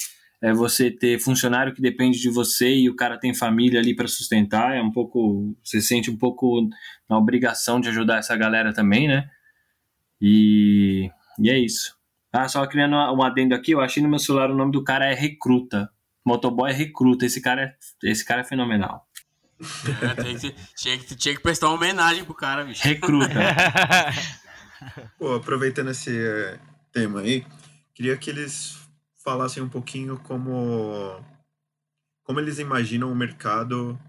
é 0.41 0.51
você 0.51 0.91
ter 0.91 1.19
funcionário 1.19 1.73
que 1.73 1.81
depende 1.81 2.19
de 2.19 2.29
você 2.29 2.75
e 2.75 2.89
o 2.89 2.95
cara 2.95 3.17
tem 3.17 3.33
família 3.33 3.79
ali 3.79 3.95
para 3.95 4.07
sustentar, 4.07 4.75
é 4.75 4.81
um 4.81 4.91
pouco. 4.91 5.55
Você 5.63 5.79
sente 5.79 6.09
um 6.09 6.17
pouco 6.17 6.67
na 7.09 7.17
obrigação 7.17 7.79
de 7.79 7.89
ajudar 7.89 8.17
essa 8.17 8.35
galera 8.35 8.73
também, 8.73 9.07
né? 9.07 9.29
E, 10.19 11.09
e 11.39 11.49
é 11.49 11.57
isso. 11.57 11.95
Ah, 12.33 12.47
só 12.47 12.65
criando 12.65 12.95
um 12.95 13.23
adendo 13.23 13.53
aqui, 13.53 13.71
eu 13.71 13.81
achei 13.81 14.01
no 14.01 14.09
meu 14.09 14.19
celular 14.19 14.49
o 14.49 14.55
nome 14.55 14.71
do 14.71 14.83
cara 14.83 15.05
é 15.05 15.13
Recruta. 15.13 15.89
Motoboy 16.25 16.69
é 16.69 16.73
recruta. 16.73 17.25
Esse 17.25 17.41
cara 17.41 17.61
é, 17.63 17.75
esse 18.09 18.23
cara 18.23 18.41
é 18.41 18.43
fenomenal. 18.43 19.07
É, 19.61 20.23
que, 20.23 20.53
tinha, 20.75 20.97
que, 20.97 21.15
tinha 21.15 21.35
que 21.35 21.41
prestar 21.41 21.67
uma 21.67 21.75
homenagem 21.75 22.25
pro 22.25 22.33
cara, 22.33 22.63
bicho. 22.63 22.83
Recruta. 22.83 23.29
Pô, 25.17 25.35
aproveitando 25.35 25.91
esse 25.91 26.17
eh, 26.17 26.59
tema 26.91 27.21
aí, 27.21 27.45
queria 27.93 28.17
que 28.17 28.29
eles 28.29 28.79
falassem 29.23 29.61
um 29.61 29.69
pouquinho 29.69 30.17
como, 30.19 31.23
como 32.23 32.39
eles 32.39 32.57
imaginam 32.57 33.11
o 33.11 33.15
mercado 33.15 33.99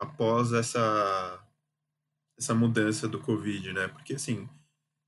após 0.00 0.52
essa, 0.52 1.40
essa 2.36 2.54
mudança 2.54 3.06
do 3.06 3.20
Covid, 3.20 3.72
né? 3.72 3.86
Porque, 3.86 4.14
assim, 4.14 4.48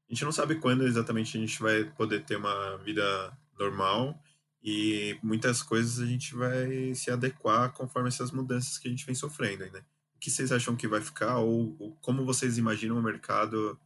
a 0.09 0.14
gente 0.14 0.24
não 0.24 0.32
sabe 0.32 0.54
quando 0.54 0.86
exatamente 0.86 1.36
a 1.36 1.40
gente 1.40 1.61
vai 1.61 1.84
poder 1.84 2.24
ter 2.24 2.36
uma 2.36 2.76
vida 2.78 3.36
normal 3.59 4.16
e 4.62 5.18
muitas 5.22 5.62
coisas 5.62 6.00
a 6.00 6.06
gente 6.06 6.34
vai 6.34 6.94
se 6.94 7.11
adequar 7.11 7.72
conforme 7.72 8.09
essas 8.09 8.30
mudanças 8.30 8.78
que 8.78 8.88
a 8.88 8.90
gente 8.90 9.06
vem 9.06 9.14
sofrendo, 9.14 9.70
né? 9.70 9.80
O 10.16 10.18
que 10.18 10.30
vocês 10.30 10.50
acham 10.50 10.74
que 10.74 10.88
vai 10.88 11.00
ficar 11.00 11.38
ou, 11.38 11.76
ou 11.78 11.96
como 12.00 12.24
vocês 12.24 12.59
imaginam 12.59 12.98
o 12.98 13.02
mercado 13.02 13.78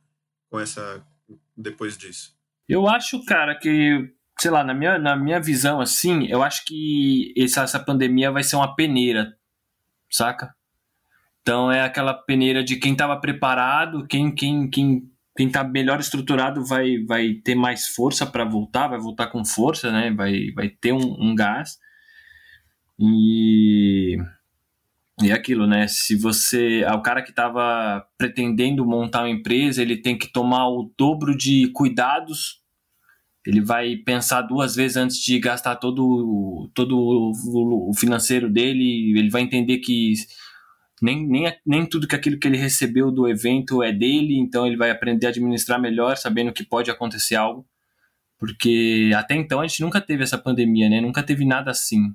com 0.50 0.58
essa 0.58 1.06
depois 1.56 1.96
disso? 1.96 2.34
Eu 2.68 2.88
acho, 2.88 3.22
cara, 3.26 3.54
que 3.58 4.14
sei 4.40 4.50
lá, 4.50 4.64
na 4.64 4.74
minha, 4.74 4.98
na 4.98 5.14
minha 5.14 5.40
visão 5.40 5.80
assim, 5.80 6.26
eu 6.26 6.42
acho 6.42 6.64
que 6.64 7.34
essa, 7.36 7.62
essa 7.62 7.78
pandemia 7.78 8.30
vai 8.32 8.42
ser 8.42 8.56
uma 8.56 8.74
peneira, 8.74 9.36
saca? 10.10 10.54
Então 11.42 11.70
é 11.70 11.82
aquela 11.82 12.14
peneira 12.14 12.64
de 12.64 12.76
quem 12.76 12.92
estava 12.92 13.20
preparado, 13.20 14.06
quem, 14.06 14.34
quem, 14.34 14.70
quem 14.70 15.11
quem 15.36 15.46
está 15.46 15.64
melhor 15.64 15.98
estruturado 15.98 16.64
vai, 16.64 17.02
vai 17.04 17.34
ter 17.34 17.54
mais 17.54 17.86
força 17.86 18.26
para 18.26 18.44
voltar, 18.44 18.88
vai 18.88 18.98
voltar 18.98 19.28
com 19.28 19.44
força, 19.44 19.90
né? 19.90 20.10
Vai, 20.10 20.50
vai 20.54 20.68
ter 20.68 20.92
um, 20.92 21.16
um 21.18 21.34
gás. 21.34 21.78
E, 22.98 24.18
e 25.22 25.30
é 25.30 25.32
aquilo, 25.32 25.66
né? 25.66 25.88
Se 25.88 26.14
você. 26.16 26.84
O 26.84 27.00
cara 27.00 27.22
que 27.22 27.30
estava 27.30 28.06
pretendendo 28.18 28.84
montar 28.84 29.22
uma 29.22 29.30
empresa, 29.30 29.80
ele 29.80 29.96
tem 29.96 30.18
que 30.18 30.30
tomar 30.30 30.68
o 30.68 30.92
dobro 30.98 31.36
de 31.36 31.70
cuidados. 31.72 32.60
Ele 33.44 33.60
vai 33.60 33.96
pensar 33.96 34.42
duas 34.42 34.76
vezes 34.76 34.96
antes 34.96 35.16
de 35.16 35.38
gastar 35.40 35.76
todo, 35.76 36.70
todo 36.74 36.96
o 36.96 37.92
financeiro 37.96 38.50
dele. 38.50 39.18
Ele 39.18 39.30
vai 39.30 39.42
entender 39.42 39.78
que 39.78 40.12
nem, 41.02 41.26
nem, 41.26 41.52
nem 41.66 41.84
tudo 41.84 42.06
que 42.06 42.14
aquilo 42.14 42.38
que 42.38 42.46
ele 42.46 42.56
recebeu 42.56 43.10
do 43.10 43.28
evento 43.28 43.82
é 43.82 43.92
dele, 43.92 44.38
então 44.38 44.64
ele 44.64 44.76
vai 44.76 44.88
aprender 44.88 45.26
a 45.26 45.30
administrar 45.30 45.80
melhor, 45.80 46.16
sabendo 46.16 46.52
que 46.52 46.64
pode 46.64 46.92
acontecer 46.92 47.34
algo. 47.34 47.66
Porque 48.38 49.10
até 49.16 49.34
então 49.34 49.60
a 49.60 49.66
gente 49.66 49.82
nunca 49.82 50.00
teve 50.00 50.22
essa 50.22 50.38
pandemia, 50.38 50.88
né? 50.88 51.00
Nunca 51.00 51.22
teve 51.22 51.44
nada 51.44 51.72
assim. 51.72 52.14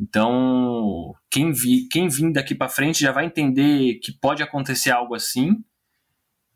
Então, 0.00 1.12
quem, 1.28 1.50
vi, 1.52 1.88
quem 1.88 2.08
vir 2.08 2.32
daqui 2.32 2.54
para 2.54 2.68
frente 2.68 3.00
já 3.00 3.10
vai 3.10 3.26
entender 3.26 3.94
que 3.96 4.12
pode 4.12 4.44
acontecer 4.44 4.92
algo 4.92 5.16
assim. 5.16 5.56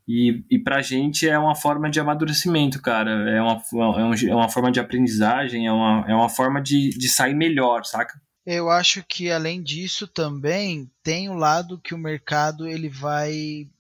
E, 0.07 0.45
e 0.51 0.59
pra 0.61 0.81
gente 0.81 1.29
é 1.29 1.39
uma 1.39 1.57
forma 1.57 1.91
de 1.91 1.99
amadurecimento, 1.99 2.81
cara. 2.81 3.11
É 3.31 3.43
uma, 3.43 3.63
é, 4.05 4.31
é 4.31 4.35
uma 4.35 4.49
forma 4.49 4.71
de 4.71 4.79
aprendizagem, 4.79 5.67
é 5.67 5.73
uma, 5.73 6.05
é 6.09 6.15
uma 6.15 6.29
forma 6.29 6.63
de, 6.63 6.91
de 6.91 7.09
sair 7.09 7.35
melhor, 7.35 7.85
saca? 7.85 8.21
Eu 8.45 8.71
acho 8.71 9.05
que 9.05 9.31
além 9.31 9.63
disso 9.63 10.07
também 10.07 10.91
tem 11.03 11.29
o 11.29 11.35
lado 11.35 11.79
que 11.79 11.95
o 11.95 11.99
mercado 11.99 12.67
ele 12.67 12.89
vai 12.89 13.71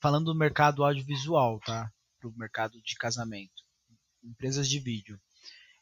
falando 0.00 0.26
do 0.26 0.38
mercado 0.38 0.84
audiovisual, 0.84 1.58
tá? 1.60 1.90
Para 2.20 2.28
o 2.28 2.34
mercado 2.36 2.80
de 2.82 2.94
casamento, 2.96 3.62
empresas 4.22 4.68
de 4.68 4.78
vídeo, 4.78 5.18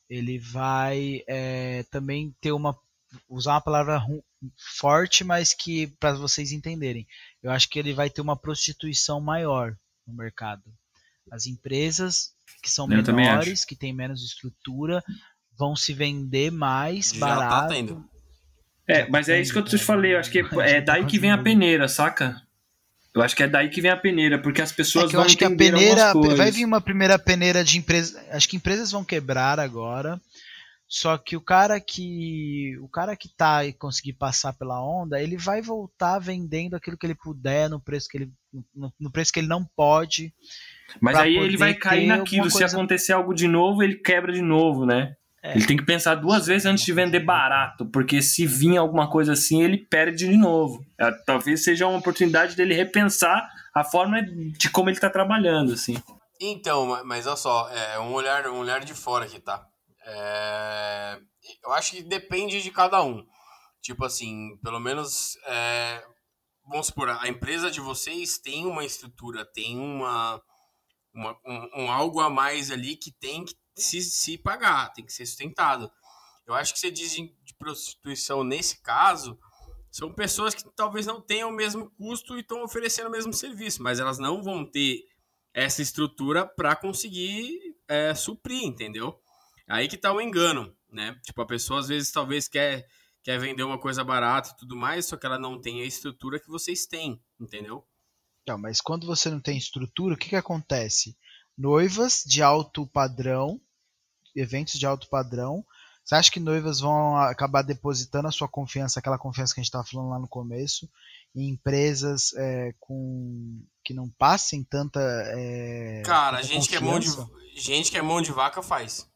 ele 0.09 0.39
vai 0.39 1.25
é, 1.27 1.83
também 1.91 2.35
ter 2.41 2.53
uma 2.53 2.79
usar 3.29 3.53
uma 3.53 3.61
palavra 3.61 4.03
forte, 4.79 5.25
mas 5.25 5.55
que 5.55 5.87
para 5.99 6.15
vocês 6.15 6.53
entenderem, 6.53 7.07
eu 7.43 7.51
acho 7.51 7.69
que 7.69 7.79
ele 7.79 7.93
vai 7.93 8.11
ter 8.11 8.21
uma 8.21 8.37
prostituição 8.37 9.21
maior 9.21 9.77
no 10.07 10.15
mercado. 10.15 10.63
As 11.31 11.47
empresas 11.47 12.35
que 12.63 12.71
são 12.71 12.91
eu 12.91 13.15
menores, 13.15 13.65
que 13.65 13.77
têm 13.77 13.93
menos 13.93 14.25
estrutura, 14.25 15.03
vão 15.59 15.77
se 15.77 15.93
vender 15.93 16.51
mais 16.51 17.11
Já 17.11 17.21
tá 17.21 17.35
barato. 17.35 17.69
Tá 17.69 17.69
tendo. 17.69 18.05
É, 18.87 19.09
mas 19.09 19.29
é 19.29 19.41
isso 19.41 19.53
que 19.53 19.59
eu 19.59 19.65
te 19.65 19.79
falei, 19.79 20.15
eu 20.15 20.19
acho 20.19 20.31
que 20.31 20.41
é, 20.41 20.77
é 20.77 20.81
daí 20.81 21.07
que 21.07 21.19
vem 21.19 21.31
a 21.31 21.39
peneira, 21.39 21.89
saca? 21.89 22.43
Eu 23.15 23.23
acho 23.23 23.35
que 23.35 23.43
é 23.43 23.49
daí 23.49 23.71
que 23.71 23.81
vem 23.81 23.91
a 23.91 23.97
peneira, 23.97 24.39
porque 24.41 24.61
as 24.61 24.73
pessoas 24.73 25.07
é 25.07 25.09
que 25.09 25.15
eu 25.15 25.21
vão 25.21 25.27
acho 25.27 25.39
que 25.39 25.45
a 25.45 25.57
peneira 25.57 26.13
vai 26.37 26.51
vir 26.51 26.65
uma 26.65 26.81
primeira 26.81 27.19
peneira 27.19 27.65
de 27.65 27.79
empresa, 27.79 28.23
acho 28.31 28.49
que 28.49 28.57
empresas 28.57 28.91
vão 28.91 29.05
quebrar 29.05 29.59
agora. 29.59 30.21
Só 30.87 31.17
que 31.17 31.35
o 31.37 31.41
cara 31.41 31.81
que 31.81 32.77
o 32.81 32.89
cara 32.89 33.17
que 33.17 33.29
tá 33.29 33.65
e 33.65 33.73
conseguir 33.73 34.13
passar 34.13 34.53
pela 34.53 34.85
onda, 34.85 35.21
ele 35.21 35.37
vai 35.37 35.63
voltar 35.63 36.19
vendendo 36.19 36.77
aquilo 36.77 36.99
que 36.99 37.07
ele 37.07 37.15
puder 37.15 37.71
no 37.71 37.81
preço 37.81 38.07
que 38.09 38.19
ele 38.19 38.33
no, 38.75 38.93
no 39.01 39.11
preço 39.11 39.33
que 39.33 39.41
ele 39.41 39.49
não 39.49 39.65
pode. 39.65 40.33
Mas 41.01 41.17
aí 41.17 41.37
ele 41.37 41.57
vai 41.57 41.75
cair 41.75 42.07
naquilo, 42.07 42.51
se 42.51 42.63
acontecer 42.63 43.13
algo 43.13 43.33
de 43.33 43.49
novo, 43.49 43.83
ele 43.83 43.97
quebra 43.97 44.33
de 44.33 44.43
novo, 44.43 44.85
né? 44.85 45.15
É. 45.45 45.57
Ele 45.57 45.67
tem 45.67 45.77
que 45.77 45.85
pensar 45.85 46.15
duas 46.15 46.47
vezes 46.47 46.65
antes 46.65 46.83
de 46.83 46.93
vender 46.95 47.21
barato, 47.21 47.85
porque 47.85 48.23
se 48.23 48.47
vir 48.47 48.79
alguma 48.79 49.11
coisa 49.11 49.35
assim, 49.35 49.63
ele 49.63 49.77
perde 49.77 50.27
de 50.27 50.37
novo. 50.39 50.83
É, 50.99 51.13
talvez 51.27 51.63
seja 51.63 51.87
uma 51.87 51.99
oportunidade 51.99 52.57
dele 52.57 52.73
repensar 52.73 53.47
a 53.75 53.85
forma 53.85 54.23
de 54.23 54.71
como 54.71 54.89
ele 54.89 54.97
está 54.97 55.11
trabalhando, 55.11 55.75
assim. 55.75 56.03
Então, 56.41 57.05
mas 57.05 57.27
olha 57.27 57.37
só, 57.37 57.69
é 57.69 57.99
um 58.01 58.15
olhar, 58.15 58.49
um 58.49 58.57
olhar 58.57 58.83
de 58.83 58.95
fora 58.95 59.27
aqui, 59.27 59.39
tá? 59.39 59.67
É, 60.07 61.19
eu 61.63 61.73
acho 61.75 61.91
que 61.91 62.03
depende 62.03 62.63
de 62.63 62.71
cada 62.71 63.03
um. 63.03 63.23
Tipo 63.83 64.07
assim, 64.07 64.57
pelo 64.63 64.81
menos, 64.81 65.37
é, 65.47 66.03
vamos 66.67 66.87
supor, 66.87 67.11
a 67.11 67.29
empresa 67.29 67.71
de 67.71 67.83
vocês 67.83 68.39
tem 68.39 68.65
uma 68.65 68.83
estrutura, 68.83 69.45
tem 69.45 69.77
uma, 69.77 70.41
uma 71.15 71.37
um, 71.45 71.83
um 71.83 71.93
algo 71.93 72.21
a 72.21 72.31
mais 72.31 72.71
ali 72.71 72.97
que 72.97 73.13
tem 73.13 73.45
que 73.45 73.55
se, 73.75 74.01
se 74.03 74.39
pagar, 74.39 74.93
tem 74.93 75.05
que 75.05 75.13
ser 75.13 75.27
sustentado. 75.27 75.91
Eu 76.47 76.55
acho 76.55 76.73
que 76.73 76.79
você 76.79 76.91
diz 76.91 77.13
de 77.13 77.55
prostituição 77.59 78.45
nesse 78.45 78.83
caso, 78.83 79.39
são 79.91 80.13
pessoas 80.13 80.55
que 80.55 80.65
talvez 80.75 81.07
não 81.07 81.21
tenham 81.21 81.51
o 81.51 81.55
mesmo 81.55 81.89
custo 81.93 82.37
e 82.37 82.41
estão 82.41 82.65
oferecendo 82.65 83.07
o 83.07 83.13
mesmo 83.13 83.33
serviço, 83.33 83.83
mas 83.83 84.01
elas 84.01 84.19
não 84.19 84.43
vão 84.43 84.69
ter 84.69 85.05
essa 85.55 85.81
estrutura 85.81 86.45
para 86.45 86.75
conseguir 86.75 87.77
é, 87.87 88.13
suprir, 88.13 88.65
entendeu? 88.65 89.17
Aí 89.69 89.87
que 89.87 89.97
tá 89.97 90.13
o 90.13 90.21
engano, 90.21 90.77
né? 90.91 91.19
Tipo, 91.25 91.43
a 91.43 91.47
pessoa 91.47 91.81
às 91.81 91.89
vezes 91.89 92.11
talvez 92.11 92.49
quer, 92.49 92.87
quer 93.23 93.39
vender 93.39 93.63
uma 93.63 93.79
coisa 93.79 94.03
barata 94.03 94.51
e 94.51 94.57
tudo 94.57 94.75
mais, 94.75 95.07
só 95.07 95.17
que 95.17 95.27
ela 95.27 95.39
não 95.39 95.61
tem 95.61 95.81
a 95.81 95.87
estrutura 95.87 96.41
que 96.41 96.49
vocês 96.49 96.87
têm, 96.87 97.23
entendeu? 97.39 97.87
Não, 98.47 98.59
mas 98.59 98.81
quando 98.81 99.07
você 99.07 99.31
não 99.31 99.41
tem 99.41 99.57
estrutura, 99.57 100.15
o 100.15 100.19
que, 100.19 100.31
que 100.31 100.37
acontece? 100.37 101.17
Noivas 101.57 102.23
de 102.27 102.43
alto 102.43 102.87
padrão 102.87 103.61
eventos 104.35 104.79
de 104.79 104.87
alto 104.87 105.09
padrão. 105.09 105.65
Você 106.05 106.15
acha 106.15 106.31
que 106.31 106.41
noivas 106.41 106.81
vão 106.81 107.17
acabar 107.17 107.63
depositando 107.63 108.29
a 108.29 108.33
sua 108.33 108.49
confiança, 108.49 108.99
aquela 108.99 109.19
confiança 109.19 109.55
que 109.55 109.61
a 109.61 109.63
gente 109.63 109.69
estava 109.69 109.85
falando 109.85 110.11
lá 110.11 110.19
no 110.19 110.29
começo, 110.29 110.89
em 111.35 111.49
empresas 111.49 112.35
é, 112.35 112.75
com 112.79 113.63
que 113.83 113.95
não 113.95 114.11
passem 114.11 114.63
tanta. 114.63 115.01
É, 115.01 116.03
Cara, 116.05 116.37
tanta 116.39 116.49
gente 116.49 116.69
que, 116.69 116.77
é 116.77 116.81
mão 116.81 116.99
de, 116.99 117.09
gente 117.55 117.91
que 117.91 117.97
é 117.97 118.03
mão 118.03 118.21
de 118.21 118.33
vaca 118.33 118.63
faz. 118.63 119.11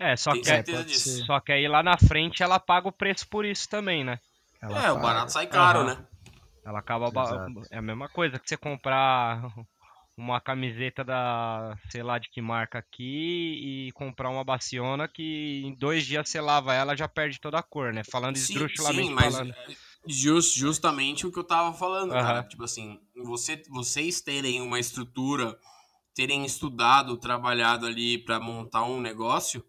É, 0.00 0.16
só 0.16 0.30
que, 0.30 0.48
é, 0.48 0.64
só 1.26 1.40
que 1.40 1.52
aí 1.52 1.66
lá 1.66 1.82
na 1.82 1.98
frente 1.98 2.42
ela 2.42 2.60
paga 2.60 2.88
o 2.88 2.92
preço 2.92 3.28
por 3.28 3.44
isso 3.44 3.68
também, 3.68 4.04
né? 4.04 4.20
Ela 4.62 4.78
é, 4.78 4.82
paga. 4.82 4.94
o 4.94 5.02
barato 5.02 5.32
sai 5.32 5.48
caro, 5.48 5.80
uhum. 5.80 5.86
né? 5.86 6.06
Ela 6.64 6.78
acaba. 6.78 7.08
Exato. 7.08 7.62
É 7.70 7.78
a 7.78 7.82
mesma 7.82 8.08
coisa 8.08 8.38
que 8.38 8.48
você 8.48 8.56
comprar 8.56 9.42
uma 10.18 10.40
camiseta 10.40 11.04
da, 11.04 11.78
sei 11.90 12.02
lá 12.02 12.18
de 12.18 12.28
que 12.28 12.42
marca 12.42 12.78
aqui 12.78 13.86
e 13.88 13.92
comprar 13.92 14.28
uma 14.30 14.42
baciona 14.42 15.06
que 15.06 15.62
em 15.64 15.72
dois 15.74 16.04
dias 16.04 16.28
você 16.28 16.40
lava 16.40 16.74
ela 16.74 16.96
já 16.96 17.06
perde 17.06 17.40
toda 17.40 17.58
a 17.58 17.62
cor, 17.62 17.92
né? 17.92 18.02
Falando 18.02 18.34
esdrúxulamente 18.36 19.14
falando. 19.14 19.54
Just, 20.06 20.56
justamente 20.56 21.26
o 21.26 21.30
que 21.32 21.38
eu 21.38 21.44
tava 21.44 21.72
falando, 21.72 22.12
Aham. 22.12 22.22
cara. 22.22 22.42
Tipo 22.42 22.64
assim, 22.64 22.98
você, 23.24 23.62
vocês 23.70 24.20
terem 24.20 24.60
uma 24.60 24.80
estrutura, 24.80 25.56
terem 26.14 26.44
estudado, 26.44 27.16
trabalhado 27.16 27.86
ali 27.86 28.18
pra 28.18 28.40
montar 28.40 28.84
um 28.84 29.00
negócio, 29.00 29.64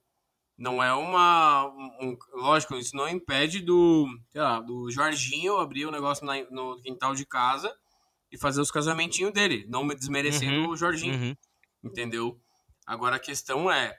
não 0.57 0.81
é 0.81 0.91
uma. 0.93 1.65
um- 2.01 2.17
lógico, 2.33 2.75
isso 2.75 2.95
não 2.95 3.07
impede 3.07 3.61
do, 3.61 4.07
sei 4.31 4.41
lá, 4.41 4.59
do 4.59 4.89
Jorginho 4.89 5.57
abrir 5.57 5.85
o 5.85 5.91
negócio 5.91 6.25
na- 6.25 6.49
no 6.49 6.79
quintal 6.81 7.13
de 7.13 7.25
casa 7.25 7.71
e 8.31 8.37
fazer 8.37 8.61
os 8.61 8.71
casamentinhos 8.71 9.33
dele, 9.33 9.65
não 9.69 9.83
me 9.83 9.95
desmerecendo 9.95 10.61
Uhum, 10.65 10.69
o 10.69 10.77
Jorginho, 10.77 11.13
Uhum. 11.15 11.35
entendeu? 11.83 12.39
Agora 12.85 13.15
a 13.15 13.19
questão 13.19 13.71
é, 13.71 13.95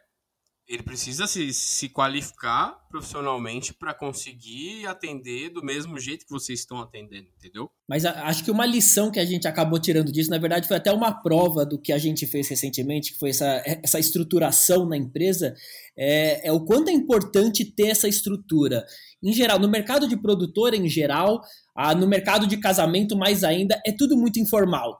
ele 0.68 0.84
precisa 0.84 1.26
se, 1.26 1.52
se 1.52 1.88
qualificar 1.88 2.78
profissionalmente 2.88 3.74
para 3.74 3.92
conseguir 3.92 4.86
atender 4.86 5.48
do 5.50 5.64
mesmo 5.64 5.98
jeito 5.98 6.24
que 6.24 6.30
vocês 6.30 6.60
estão 6.60 6.80
atendendo, 6.80 7.26
entendeu? 7.36 7.68
Mas 7.88 8.04
a- 8.04 8.26
acho 8.28 8.44
que 8.44 8.50
uma 8.52 8.64
lição 8.66 9.10
que 9.10 9.18
a 9.18 9.24
gente 9.24 9.48
acabou 9.48 9.80
tirando 9.80 10.12
disso, 10.12 10.30
na 10.30 10.38
verdade, 10.38 10.68
foi 10.68 10.76
até 10.76 10.92
uma 10.92 11.12
prova 11.22 11.66
do 11.66 11.80
que 11.80 11.92
a 11.92 11.98
gente 11.98 12.24
fez 12.24 12.48
recentemente, 12.48 13.12
que 13.12 13.18
foi 13.18 13.30
essa, 13.30 13.62
essa 13.82 13.98
estruturação 13.98 14.88
na 14.88 14.96
empresa, 14.96 15.54
é, 15.96 16.46
é 16.48 16.52
o 16.52 16.64
quanto 16.64 16.88
é 16.88 16.92
importante 16.92 17.64
ter 17.64 17.88
essa 17.88 18.06
estrutura. 18.06 18.84
Em 19.22 19.32
geral, 19.32 19.58
no 19.58 19.68
mercado 19.68 20.08
de 20.08 20.16
produtora, 20.16 20.76
em 20.76 20.88
geral, 20.88 21.40
ah, 21.76 21.94
no 21.94 22.06
mercado 22.06 22.46
de 22.46 22.56
casamento, 22.56 23.16
mais 23.16 23.44
ainda, 23.44 23.80
é 23.86 23.92
tudo 23.92 24.16
muito 24.16 24.40
informal. 24.40 24.98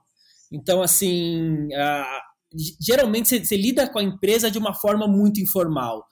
Então, 0.51 0.81
assim, 0.81 1.67
ah, 1.73 2.19
geralmente 2.79 3.29
você, 3.29 3.43
você 3.43 3.57
lida 3.57 3.87
com 3.89 3.99
a 3.99 4.03
empresa 4.03 4.51
de 4.51 4.57
uma 4.57 4.73
forma 4.73 5.07
muito 5.07 5.39
informal. 5.39 6.05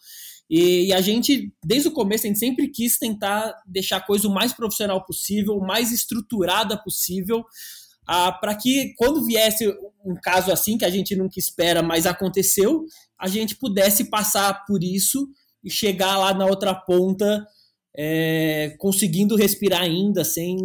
E, 0.49 0.87
e 0.87 0.93
a 0.93 1.01
gente, 1.01 1.53
desde 1.63 1.89
o 1.89 1.93
começo, 1.93 2.25
a 2.25 2.27
gente 2.27 2.39
sempre 2.39 2.69
quis 2.69 2.97
tentar 2.97 3.53
deixar 3.67 3.97
a 3.97 4.05
coisa 4.05 4.27
o 4.27 4.33
mais 4.33 4.51
profissional 4.51 5.05
possível, 5.05 5.55
o 5.55 5.65
mais 5.65 5.91
estruturada 5.91 6.81
possível, 6.81 7.45
ah, 8.07 8.31
para 8.31 8.55
que 8.55 8.93
quando 8.97 9.23
viesse 9.23 9.67
um 10.03 10.15
caso 10.23 10.51
assim, 10.51 10.77
que 10.77 10.85
a 10.85 10.89
gente 10.89 11.15
nunca 11.15 11.37
espera, 11.37 11.83
mas 11.83 12.07
aconteceu, 12.07 12.83
a 13.19 13.27
gente 13.27 13.55
pudesse 13.55 14.05
passar 14.05 14.65
por 14.65 14.83
isso 14.83 15.27
e 15.63 15.69
chegar 15.69 16.17
lá 16.17 16.33
na 16.33 16.45
outra 16.45 16.73
ponta 16.73 17.45
é, 17.95 18.75
conseguindo 18.77 19.35
respirar 19.35 19.81
ainda, 19.81 20.23
sem, 20.23 20.57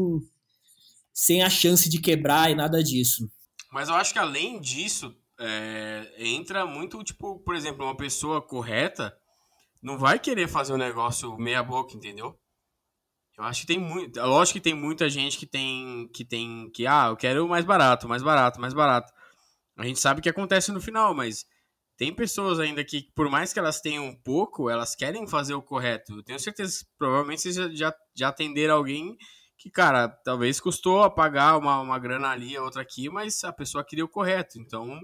sem 1.12 1.42
a 1.42 1.50
chance 1.50 1.88
de 1.88 2.00
quebrar 2.00 2.50
e 2.50 2.54
nada 2.54 2.82
disso. 2.82 3.30
Mas 3.72 3.88
eu 3.88 3.94
acho 3.94 4.12
que 4.12 4.18
além 4.18 4.60
disso, 4.60 5.14
é, 5.38 6.12
entra 6.18 6.64
muito, 6.64 7.02
tipo, 7.02 7.38
por 7.40 7.54
exemplo, 7.54 7.84
uma 7.84 7.96
pessoa 7.96 8.40
correta 8.40 9.16
não 9.82 9.98
vai 9.98 10.18
querer 10.18 10.48
fazer 10.48 10.72
um 10.72 10.78
negócio 10.78 11.36
meia 11.36 11.62
boca, 11.62 11.94
entendeu? 11.94 12.38
Eu 13.36 13.44
acho 13.44 13.62
que 13.62 13.66
tem 13.66 13.78
muito. 13.78 14.18
Lógico 14.20 14.58
que 14.58 14.62
tem 14.62 14.74
muita 14.74 15.10
gente 15.10 15.36
que 15.36 15.46
tem. 15.46 16.08
que 16.14 16.24
tem. 16.24 16.70
que, 16.70 16.86
ah, 16.86 17.08
eu 17.08 17.16
quero 17.16 17.48
mais 17.48 17.64
barato, 17.64 18.08
mais 18.08 18.22
barato, 18.22 18.60
mais 18.60 18.72
barato. 18.72 19.12
A 19.76 19.84
gente 19.84 19.98
sabe 19.98 20.20
o 20.20 20.22
que 20.22 20.28
acontece 20.28 20.70
no 20.70 20.80
final, 20.80 21.14
mas 21.14 21.44
tem 21.96 22.12
pessoas 22.14 22.58
ainda 22.58 22.84
que, 22.84 23.02
por 23.14 23.30
mais 23.30 23.52
que 23.52 23.58
elas 23.58 23.80
tenham 23.80 24.04
um 24.06 24.14
pouco, 24.16 24.68
elas 24.68 24.94
querem 24.94 25.26
fazer 25.26 25.54
o 25.54 25.62
correto. 25.62 26.14
Eu 26.16 26.22
tenho 26.22 26.38
certeza 26.40 26.80
que 26.80 26.90
provavelmente 26.98 27.42
vocês 27.42 27.54
já, 27.54 27.68
já, 27.72 27.94
já 28.14 28.28
atenderam 28.28 28.74
alguém 28.76 29.16
que, 29.56 29.70
cara, 29.70 30.08
talvez 30.08 30.60
custou 30.60 31.02
a 31.02 31.10
pagar 31.10 31.56
uma, 31.56 31.80
uma 31.80 31.98
grana 31.98 32.28
ali, 32.28 32.58
outra 32.58 32.82
aqui, 32.82 33.08
mas 33.08 33.42
a 33.44 33.52
pessoa 33.52 33.84
queria 33.84 34.04
o 34.04 34.08
correto. 34.08 34.58
Então, 34.58 35.00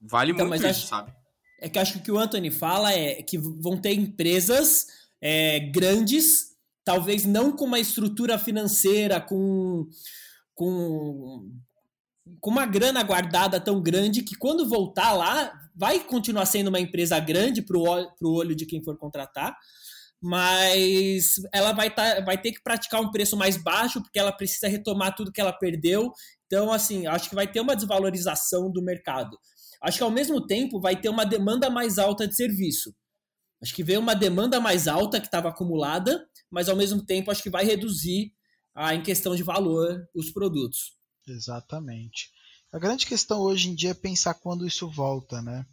vale 0.00 0.32
Então, 0.32 0.46
muito 0.48 0.62
mas 0.62 0.76
isso, 0.76 0.80
acho- 0.84 0.88
sabe? 0.88 1.12
É 1.60 1.68
que 1.68 1.78
acho 1.78 1.92
que 1.94 1.98
o 1.98 2.02
que 2.02 2.10
o 2.12 2.18
Anthony 2.18 2.50
fala 2.50 2.90
é 2.92 3.22
que 3.22 3.36
vão 3.36 3.78
ter 3.78 3.92
empresas 3.92 4.86
é, 5.20 5.60
grandes, 5.60 6.56
talvez 6.82 7.26
não 7.26 7.52
com 7.54 7.66
uma 7.66 7.78
estrutura 7.78 8.38
financeira, 8.38 9.20
com, 9.20 9.86
com, 10.54 11.50
com 12.40 12.50
uma 12.50 12.66
grana 12.66 13.02
guardada 13.02 13.60
tão 13.60 13.82
grande 13.82 14.22
que 14.22 14.36
quando 14.36 14.68
voltar 14.68 15.12
lá, 15.12 15.52
vai 15.74 16.00
continuar 16.00 16.46
sendo 16.46 16.68
uma 16.68 16.80
empresa 16.80 17.18
grande 17.18 17.62
para 17.62 17.76
o 17.76 18.32
olho 18.32 18.54
de 18.54 18.66
quem 18.66 18.82
for 18.82 18.96
contratar, 18.96 19.56
mas 20.22 21.34
ela 21.52 21.72
vai, 21.72 21.92
tá, 21.94 22.20
vai 22.20 22.36
ter 22.36 22.52
que 22.52 22.62
praticar 22.62 23.00
um 23.00 23.10
preço 23.10 23.36
mais 23.36 23.56
baixo 23.56 24.02
porque 24.02 24.18
ela 24.18 24.32
precisa 24.32 24.68
retomar 24.68 25.14
tudo 25.14 25.32
que 25.32 25.40
ela 25.40 25.52
perdeu. 25.52 26.12
Então, 26.46 26.72
assim, 26.72 27.06
acho 27.06 27.28
que 27.28 27.34
vai 27.34 27.50
ter 27.50 27.60
uma 27.60 27.74
desvalorização 27.74 28.70
do 28.70 28.82
mercado. 28.82 29.38
Acho 29.82 29.98
que 29.98 30.04
ao 30.04 30.10
mesmo 30.10 30.46
tempo 30.46 30.80
vai 30.80 31.00
ter 31.00 31.08
uma 31.08 31.24
demanda 31.24 31.70
mais 31.70 31.98
alta 31.98 32.28
de 32.28 32.36
serviço. 32.36 32.94
Acho 33.62 33.74
que 33.74 33.82
veio 33.82 34.00
uma 34.00 34.14
demanda 34.14 34.60
mais 34.60 34.86
alta 34.86 35.20
que 35.20 35.26
estava 35.26 35.48
acumulada, 35.48 36.26
mas 36.50 36.68
ao 36.68 36.76
mesmo 36.76 37.04
tempo 37.04 37.30
acho 37.30 37.42
que 37.42 37.50
vai 37.50 37.64
reduzir 37.64 38.32
ah, 38.74 38.94
em 38.94 39.02
questão 39.02 39.34
de 39.34 39.42
valor 39.42 40.06
os 40.14 40.30
produtos. 40.30 40.99
Exatamente. 41.26 42.30
A 42.72 42.78
grande 42.78 43.06
questão 43.06 43.40
hoje 43.40 43.68
em 43.68 43.74
dia 43.74 43.90
é 43.90 43.94
pensar 43.94 44.34
quando 44.34 44.66
isso 44.66 44.88
volta, 44.88 45.42
né? 45.42 45.66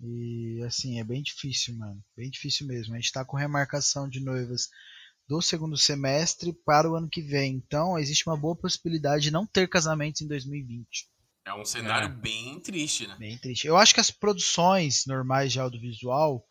E 0.00 0.62
assim, 0.66 1.00
é 1.00 1.04
bem 1.04 1.22
difícil, 1.22 1.76
mano. 1.76 2.02
Bem 2.16 2.30
difícil 2.30 2.66
mesmo. 2.66 2.94
A 2.94 2.98
gente 2.98 3.12
tá 3.12 3.24
com 3.24 3.36
remarcação 3.36 4.08
de 4.08 4.20
noivas 4.20 4.68
do 5.26 5.42
segundo 5.42 5.76
semestre 5.76 6.52
para 6.64 6.90
o 6.90 6.94
ano 6.94 7.08
que 7.08 7.20
vem. 7.20 7.54
Então, 7.54 7.98
existe 7.98 8.28
uma 8.28 8.36
boa 8.36 8.56
possibilidade 8.56 9.24
de 9.24 9.30
não 9.30 9.46
ter 9.46 9.68
casamentos 9.68 10.20
em 10.20 10.26
2020. 10.26 11.08
É 11.44 11.54
um 11.54 11.64
cenário 11.64 12.08
bem 12.08 12.60
triste, 12.60 13.06
né? 13.06 13.16
Bem 13.18 13.38
triste. 13.38 13.66
Eu 13.66 13.76
acho 13.76 13.94
que 13.94 14.00
as 14.00 14.10
produções 14.10 15.04
normais 15.06 15.52
de 15.52 15.58
audiovisual, 15.58 16.46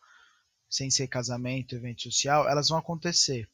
sem 0.68 0.90
ser 0.90 1.06
casamento, 1.06 1.74
evento 1.74 2.02
social, 2.02 2.48
elas 2.48 2.68
vão 2.68 2.78
acontecer. 2.78 3.48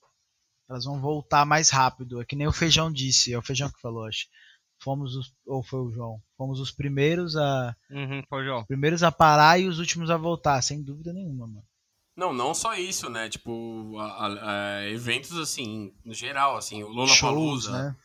Elas 0.69 0.85
vão 0.85 1.01
voltar 1.01 1.45
mais 1.45 1.71
rápido. 1.71 2.21
É 2.21 2.25
que 2.25 2.35
nem 2.35 2.47
o 2.47 2.53
Feijão 2.53 2.91
disse. 2.91 3.33
É 3.33 3.39
o 3.39 3.43
Feijão 3.43 3.71
que 3.71 3.81
falou, 3.81 4.05
acho. 4.05 4.27
Fomos 4.85 5.17
os, 5.17 5.33
ou 5.47 5.63
foi 5.63 5.81
o 5.81 5.91
João? 5.91 6.21
Fomos 6.37 6.61
os 6.61 6.71
primeiros 6.71 7.35
a 7.37 7.75
Uhum, 7.91 8.23
foi, 8.29 8.45
João. 8.45 8.65
primeiros 8.67 9.03
a 9.03 9.11
parar 9.11 9.59
e 9.59 9.67
os 9.67 9.79
últimos 9.79 10.11
a 10.11 10.17
voltar, 10.19 10.61
sem 10.61 10.83
dúvida 10.83 11.11
nenhuma, 11.13 11.47
mano. 11.47 11.65
Não, 12.15 12.33
não 12.33 12.55
só 12.55 12.75
isso, 12.75 13.09
né? 13.09 13.29
Tipo, 13.29 13.97
a- 13.99 14.27
a- 14.27 14.51
a- 14.79 14.89
eventos 14.91 15.37
assim, 15.39 15.93
no 16.05 16.13
geral, 16.15 16.57
assim, 16.57 16.83
o 16.83 16.89
Lollapalooza, 16.89 17.71
Shows, 17.71 17.73
né? 17.83 17.97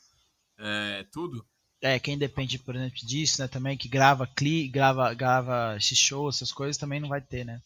é, 0.57 1.05
tudo. 1.11 1.45
É, 1.81 1.99
quem 1.99 2.17
depende, 2.17 2.57
por 2.57 2.75
exemplo, 2.75 2.97
disso, 3.05 3.41
né, 3.41 3.47
também 3.47 3.77
que 3.77 3.87
grava 3.87 4.25
cli, 4.25 4.67
grava, 4.67 5.13
grava 5.13 5.75
esse 5.77 5.95
show, 5.95 6.27
essas 6.29 6.51
coisas 6.51 6.77
também 6.77 6.99
não 6.99 7.07
vai 7.09 7.21
ter, 7.21 7.45
né? 7.45 7.61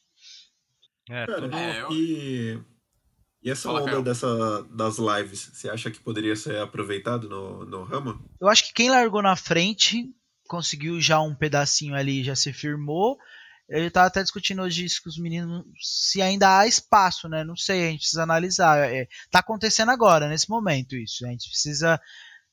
É, 1.09 1.25
Cara, 1.27 1.41
tudo- 1.41 1.55
É, 1.55 1.81
eu- 1.81 1.91
e, 1.91 2.59
e 3.43 3.49
essa 3.49 3.69
Fala, 3.69 3.81
onda 3.81 4.01
dessa, 4.01 4.63
das 4.71 4.97
lives, 4.97 5.51
você 5.53 5.69
acha 5.69 5.91
que 5.91 5.99
poderia 5.99 6.35
ser 6.35 6.57
aproveitado 6.59 7.27
no, 7.27 7.65
no 7.65 7.83
ramo? 7.83 8.23
Eu 8.39 8.47
acho 8.47 8.65
que 8.67 8.73
quem 8.73 8.89
largou 8.89 9.21
na 9.21 9.35
frente 9.35 10.09
conseguiu 10.47 11.01
já 11.01 11.19
um 11.19 11.35
pedacinho 11.35 11.95
ali, 11.95 12.23
já 12.23 12.35
se 12.35 12.53
firmou. 12.53 13.17
Eu 13.67 13.89
tava 13.89 14.07
até 14.07 14.21
discutindo 14.21 14.61
hoje 14.61 14.85
isso 14.85 15.01
com 15.01 15.09
os 15.09 15.17
meninos, 15.17 15.63
se 15.81 16.21
ainda 16.21 16.59
há 16.59 16.67
espaço, 16.67 17.27
né? 17.27 17.43
Não 17.43 17.55
sei, 17.55 17.87
a 17.87 17.91
gente 17.91 18.01
precisa 18.01 18.23
analisar. 18.23 18.77
É, 18.77 19.07
tá 19.31 19.39
acontecendo 19.39 19.89
agora, 19.89 20.27
nesse 20.27 20.49
momento, 20.49 20.95
isso. 20.95 21.25
A 21.25 21.29
gente 21.29 21.49
precisa 21.49 21.99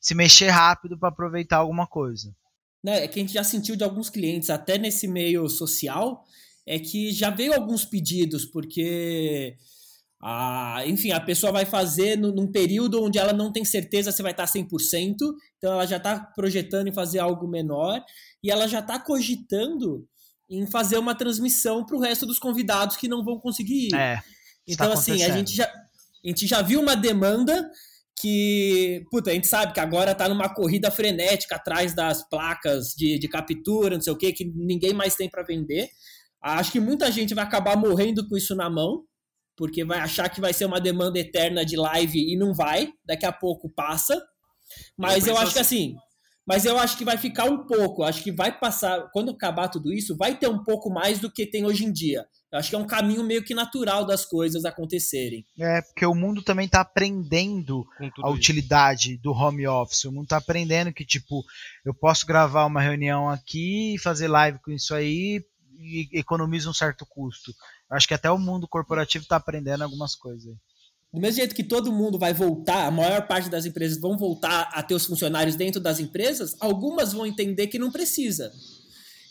se 0.00 0.14
mexer 0.14 0.48
rápido 0.48 0.98
para 0.98 1.10
aproveitar 1.10 1.58
alguma 1.58 1.86
coisa. 1.86 2.34
né, 2.82 3.04
é 3.04 3.08
que 3.08 3.18
a 3.18 3.22
gente 3.22 3.34
já 3.34 3.44
sentiu 3.44 3.76
de 3.76 3.84
alguns 3.84 4.08
clientes, 4.08 4.48
até 4.48 4.78
nesse 4.78 5.06
meio 5.06 5.48
social, 5.48 6.24
é 6.66 6.78
que 6.78 7.12
já 7.12 7.28
veio 7.28 7.52
alguns 7.52 7.84
pedidos, 7.84 8.44
porque, 8.46 9.56
a, 10.22 10.82
enfim, 10.86 11.12
a 11.12 11.20
pessoa 11.20 11.50
vai 11.50 11.64
fazer 11.64 12.16
no- 12.16 12.32
num 12.32 12.50
período 12.50 13.02
onde 13.02 13.18
ela 13.18 13.32
não 13.32 13.50
tem 13.50 13.64
certeza 13.64 14.12
se 14.12 14.22
vai 14.22 14.32
estar 14.32 14.46
100%, 14.46 15.16
então 15.56 15.72
ela 15.72 15.86
já 15.86 15.96
está 15.96 16.20
projetando 16.20 16.88
em 16.88 16.92
fazer 16.92 17.18
algo 17.18 17.48
menor, 17.48 18.02
e 18.42 18.50
ela 18.50 18.66
já 18.68 18.80
está 18.80 18.98
cogitando 18.98 20.06
em 20.48 20.66
fazer 20.66 20.98
uma 20.98 21.14
transmissão 21.14 21.86
para 21.86 21.96
o 21.96 22.00
resto 22.00 22.26
dos 22.26 22.38
convidados 22.38 22.96
que 22.96 23.08
não 23.08 23.24
vão 23.24 23.38
conseguir 23.38 23.88
ir. 23.88 23.94
É. 23.94 24.20
Então, 24.66 24.92
está 24.92 24.98
assim, 24.98 25.22
a 25.22 25.30
gente, 25.30 25.54
já, 25.54 25.64
a 25.64 26.28
gente 26.28 26.46
já 26.46 26.60
viu 26.60 26.80
uma 26.80 26.96
demanda 26.96 27.70
que, 28.20 29.04
puta, 29.10 29.30
a 29.30 29.34
gente 29.34 29.46
sabe 29.46 29.72
que 29.72 29.80
agora 29.80 30.14
tá 30.14 30.28
numa 30.28 30.52
corrida 30.52 30.90
frenética 30.90 31.56
atrás 31.56 31.94
das 31.94 32.28
placas 32.28 32.88
de, 32.96 33.18
de 33.18 33.28
captura, 33.28 33.94
não 33.94 34.02
sei 34.02 34.12
o 34.12 34.16
que, 34.16 34.32
que 34.32 34.44
ninguém 34.44 34.92
mais 34.92 35.16
tem 35.16 35.30
para 35.30 35.42
vender. 35.42 35.88
Acho 36.42 36.72
que 36.72 36.80
muita 36.80 37.10
gente 37.10 37.34
vai 37.34 37.44
acabar 37.44 37.76
morrendo 37.76 38.28
com 38.28 38.36
isso 38.36 38.54
na 38.54 38.68
mão, 38.68 39.04
porque 39.60 39.84
vai 39.84 39.98
achar 39.98 40.30
que 40.30 40.40
vai 40.40 40.54
ser 40.54 40.64
uma 40.64 40.80
demanda 40.80 41.18
eterna 41.18 41.66
de 41.66 41.76
live 41.76 42.18
e 42.18 42.34
não 42.34 42.54
vai, 42.54 42.94
daqui 43.04 43.26
a 43.26 43.32
pouco 43.32 43.68
passa. 43.68 44.18
Mas 44.96 45.26
eu, 45.26 45.34
penso 45.34 45.44
acho 45.44 45.52
que 45.52 45.58
assim, 45.58 45.96
mas 46.46 46.64
eu 46.64 46.78
acho 46.78 46.96
que 46.96 47.04
vai 47.04 47.18
ficar 47.18 47.44
um 47.44 47.66
pouco, 47.66 48.02
acho 48.02 48.22
que 48.22 48.32
vai 48.32 48.58
passar, 48.58 49.10
quando 49.12 49.32
acabar 49.32 49.68
tudo 49.68 49.92
isso, 49.92 50.16
vai 50.16 50.34
ter 50.34 50.48
um 50.48 50.64
pouco 50.64 50.88
mais 50.88 51.18
do 51.18 51.30
que 51.30 51.44
tem 51.44 51.66
hoje 51.66 51.84
em 51.84 51.92
dia. 51.92 52.24
Eu 52.50 52.58
acho 52.58 52.70
que 52.70 52.74
é 52.74 52.78
um 52.78 52.86
caminho 52.86 53.22
meio 53.22 53.44
que 53.44 53.52
natural 53.52 54.06
das 54.06 54.24
coisas 54.24 54.64
acontecerem. 54.64 55.44
É, 55.58 55.82
porque 55.82 56.06
o 56.06 56.14
mundo 56.14 56.42
também 56.42 56.66
tá 56.66 56.80
aprendendo 56.80 57.84
a 58.00 58.06
isso. 58.06 58.28
utilidade 58.28 59.18
do 59.18 59.30
home 59.30 59.66
office. 59.66 60.04
O 60.04 60.12
mundo 60.12 60.28
tá 60.28 60.38
aprendendo 60.38 60.90
que, 60.90 61.04
tipo, 61.04 61.44
eu 61.84 61.92
posso 61.92 62.24
gravar 62.24 62.64
uma 62.64 62.80
reunião 62.80 63.28
aqui, 63.28 63.96
fazer 64.02 64.26
live 64.26 64.58
com 64.64 64.70
isso 64.70 64.94
aí 64.94 65.44
e 65.78 66.08
economiza 66.18 66.70
um 66.70 66.74
certo 66.74 67.04
custo. 67.04 67.52
Eu 67.90 67.96
acho 67.96 68.06
que 68.06 68.14
até 68.14 68.30
o 68.30 68.38
mundo 68.38 68.68
corporativo 68.68 69.26
tá 69.26 69.36
aprendendo 69.36 69.82
algumas 69.82 70.14
coisas. 70.14 70.54
do 71.12 71.20
mesmo 71.20 71.36
jeito 71.38 71.54
que 71.54 71.64
todo 71.64 71.92
mundo 71.92 72.18
vai 72.18 72.32
voltar, 72.32 72.86
a 72.86 72.90
maior 72.90 73.26
parte 73.26 73.50
das 73.50 73.66
empresas 73.66 74.00
vão 74.00 74.16
voltar 74.16 74.70
a 74.72 74.82
ter 74.82 74.94
os 74.94 75.06
funcionários 75.06 75.56
dentro 75.56 75.80
das 75.80 75.98
empresas, 75.98 76.54
algumas 76.60 77.12
vão 77.12 77.26
entender 77.26 77.66
que 77.66 77.78
não 77.78 77.90
precisa. 77.90 78.52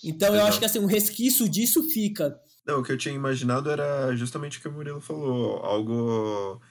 Então 0.04 0.36
eu 0.36 0.46
acho 0.46 0.60
que 0.60 0.66
assim, 0.66 0.80
um 0.80 0.86
resquício 0.86 1.48
disso 1.48 1.90
fica. 1.90 2.38
Não, 2.66 2.80
o 2.80 2.84
que 2.84 2.92
eu 2.92 2.98
tinha 2.98 3.16
imaginado 3.16 3.70
era 3.72 4.16
justamente 4.16 4.58
o 4.58 4.62
que 4.62 4.68
o 4.68 4.72
Murilo 4.72 5.02
falou, 5.02 5.58
algo 5.58 6.62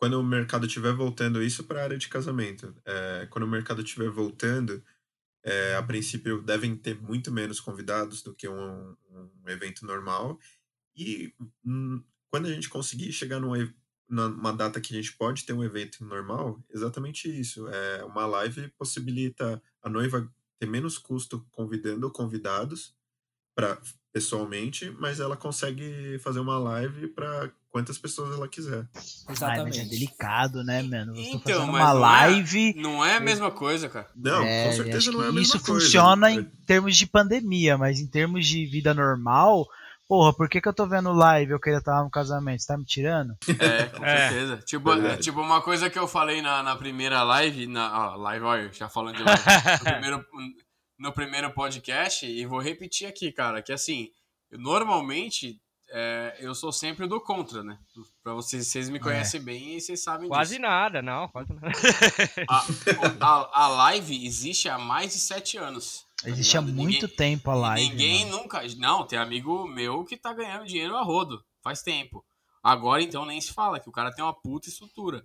quando 0.00 0.18
o 0.18 0.24
mercado 0.24 0.66
estiver 0.66 0.94
voltando 0.94 1.42
isso 1.42 1.64
para 1.64 1.80
a 1.80 1.84
área 1.84 1.98
de 1.98 2.08
casamento. 2.08 2.74
É, 2.86 3.28
quando 3.30 3.44
o 3.44 3.48
mercado 3.48 3.82
estiver 3.82 4.08
voltando, 4.08 4.82
é, 5.44 5.74
a 5.76 5.82
princípio 5.82 6.40
devem 6.42 6.74
ter 6.74 7.00
muito 7.00 7.30
menos 7.30 7.60
convidados 7.60 8.22
do 8.22 8.34
que 8.34 8.48
um, 8.48 8.96
um 9.10 9.48
evento 9.48 9.84
normal. 9.84 10.38
E 10.96 11.32
hum, 11.64 12.02
quando 12.30 12.46
a 12.46 12.52
gente 12.52 12.68
conseguir 12.68 13.12
chegar 13.12 13.40
num, 13.40 13.52
numa 14.08 14.52
data 14.52 14.80
que 14.80 14.92
a 14.92 14.96
gente 14.96 15.16
pode 15.16 15.44
ter 15.44 15.52
um 15.52 15.64
evento 15.64 16.04
normal, 16.04 16.62
exatamente 16.70 17.28
isso. 17.28 17.68
É, 17.68 18.04
uma 18.04 18.26
live 18.26 18.68
possibilita 18.78 19.62
a 19.82 19.88
noiva 19.88 20.30
ter 20.58 20.66
menos 20.66 20.98
custo 20.98 21.46
convidando 21.50 22.10
convidados 22.10 22.94
para 23.54 23.78
pessoalmente, 24.12 24.90
mas 24.98 25.20
ela 25.20 25.36
consegue 25.36 26.18
fazer 26.18 26.40
uma 26.40 26.58
live 26.58 27.08
para 27.08 27.50
quantas 27.70 27.96
pessoas 27.96 28.34
ela 28.34 28.48
quiser. 28.48 28.88
Exatamente. 29.28 29.78
Ai, 29.78 29.86
é 29.86 29.88
delicado, 29.88 30.64
né, 30.64 30.82
mano? 30.82 31.16
Eu 31.16 31.22
então, 31.22 31.66
mas 31.66 31.68
uma 31.68 31.78
não 31.78 31.98
é- 31.98 32.00
live. 32.00 32.70
É, 32.70 32.80
não 32.80 33.04
é 33.04 33.16
a 33.16 33.20
mesma 33.20 33.50
coisa, 33.50 33.88
cara. 33.88 34.08
Não, 34.16 34.42
é, 34.42 34.66
com 34.66 34.72
certeza 34.72 35.12
não 35.12 35.22
é 35.22 35.28
a 35.28 35.32
mesma 35.32 35.42
isso 35.42 35.64
coisa. 35.64 35.78
Isso 35.78 35.86
funciona 35.86 36.32
em 36.32 36.44
termos 36.66 36.96
de 36.96 37.06
pandemia, 37.06 37.78
mas 37.78 38.00
em 38.00 38.06
termos 38.06 38.46
de 38.46 38.66
vida 38.66 38.92
normal, 38.92 39.68
Porra, 40.10 40.32
por 40.32 40.48
que, 40.48 40.60
que 40.60 40.66
eu 40.66 40.74
tô 40.74 40.88
vendo 40.88 41.12
live 41.12 41.52
eu 41.52 41.60
queria 41.60 41.78
estar 41.78 42.02
no 42.02 42.10
casamento? 42.10 42.60
Você 42.60 42.66
tá 42.66 42.76
me 42.76 42.84
tirando? 42.84 43.36
É, 43.60 43.86
com 43.86 44.04
é. 44.04 44.28
certeza. 44.28 44.56
Tipo, 44.56 44.92
é, 44.92 45.16
tipo, 45.16 45.40
uma 45.40 45.62
coisa 45.62 45.88
que 45.88 45.96
eu 45.96 46.08
falei 46.08 46.42
na, 46.42 46.64
na 46.64 46.74
primeira 46.74 47.22
live, 47.22 47.68
na 47.68 48.14
ó, 48.14 48.16
live, 48.16 48.44
olha, 48.44 48.72
já 48.72 48.88
falando 48.88 49.18
de 49.18 49.22
live, 49.22 49.42
no 49.78 49.84
primeiro, 49.84 50.26
no 50.98 51.12
primeiro 51.12 51.54
podcast, 51.54 52.26
e 52.26 52.44
vou 52.44 52.58
repetir 52.58 53.06
aqui, 53.06 53.30
cara, 53.30 53.62
que 53.62 53.72
assim, 53.72 54.08
normalmente 54.50 55.60
é, 55.92 56.38
eu 56.40 56.56
sou 56.56 56.72
sempre 56.72 57.06
do 57.06 57.20
contra, 57.20 57.62
né? 57.62 57.78
Pra 58.20 58.32
vocês, 58.32 58.66
vocês 58.66 58.90
me 58.90 58.98
é. 58.98 59.00
conhecem 59.00 59.40
é. 59.40 59.44
bem 59.44 59.76
e 59.76 59.80
vocês 59.80 60.02
sabem 60.02 60.28
quase 60.28 60.56
disso. 60.56 60.62
Quase 60.62 60.74
nada, 60.74 61.02
não, 61.02 61.28
quase 61.28 61.52
nada. 61.52 61.70
A, 62.48 62.66
a, 63.20 63.64
a 63.64 63.68
live 63.68 64.26
existe 64.26 64.68
há 64.68 64.76
mais 64.76 65.12
de 65.12 65.20
sete 65.20 65.56
anos. 65.56 66.04
Existe 66.24 66.56
há 66.56 66.60
muito 66.60 67.02
ninguém, 67.02 67.16
tempo 67.16 67.50
a 67.50 67.54
live. 67.54 67.88
Ninguém 67.88 68.24
mano. 68.26 68.42
nunca. 68.42 68.62
Não, 68.76 69.06
tem 69.06 69.18
amigo 69.18 69.66
meu 69.66 70.04
que 70.04 70.16
tá 70.16 70.32
ganhando 70.32 70.66
dinheiro 70.66 70.96
a 70.96 71.02
rodo. 71.02 71.44
Faz 71.62 71.82
tempo. 71.82 72.24
Agora 72.62 73.02
então 73.02 73.24
nem 73.24 73.40
se 73.40 73.52
fala, 73.52 73.80
que 73.80 73.88
o 73.88 73.92
cara 73.92 74.12
tem 74.12 74.22
uma 74.22 74.34
puta 74.34 74.68
estrutura. 74.68 75.24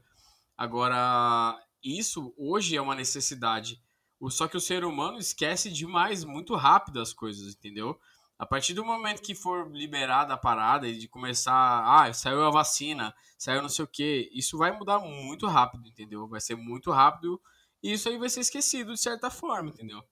Agora, 0.58 1.60
isso 1.84 2.34
hoje 2.38 2.78
é 2.78 2.82
uma 2.82 2.96
necessidade. 2.96 3.82
Só 4.30 4.48
que 4.48 4.58
o 4.58 4.62
ser 4.62 4.86
humano 4.86 5.20
esquece 5.20 5.70
demais, 5.70 6.24
muito 6.24 6.56
rápido 6.56 7.02
as 7.02 7.14
coisas, 7.14 7.54
entendeu? 7.54 8.00
A 8.40 8.46
partir 8.46 8.74
do 8.74 8.84
momento 8.84 9.22
que 9.22 9.36
for 9.36 9.70
liberada 9.72 10.34
a 10.34 10.38
parada 10.38 10.88
e 10.88 10.98
de 10.98 11.08
começar, 11.08 11.84
ah, 11.86 12.12
saiu 12.14 12.44
a 12.44 12.50
vacina, 12.50 13.14
saiu 13.38 13.62
não 13.62 13.70
sei 13.70 13.86
o 13.86 13.88
que, 13.88 14.30
isso 14.34 14.58
vai 14.58 14.72
mudar 14.72 15.00
muito 15.00 15.46
rápido, 15.48 15.88
entendeu? 15.88 16.28
Vai 16.28 16.42
ser 16.42 16.56
muito 16.56 16.92
rápido 16.92 17.40
e 17.84 17.94
isso 17.94 18.10
aí 18.10 18.18
vai 18.18 18.30
ser 18.30 18.40
esquecido 18.40 18.94
de 18.94 19.00
certa 19.00 19.30
forma, 19.30 19.70
entendeu? 19.70 20.04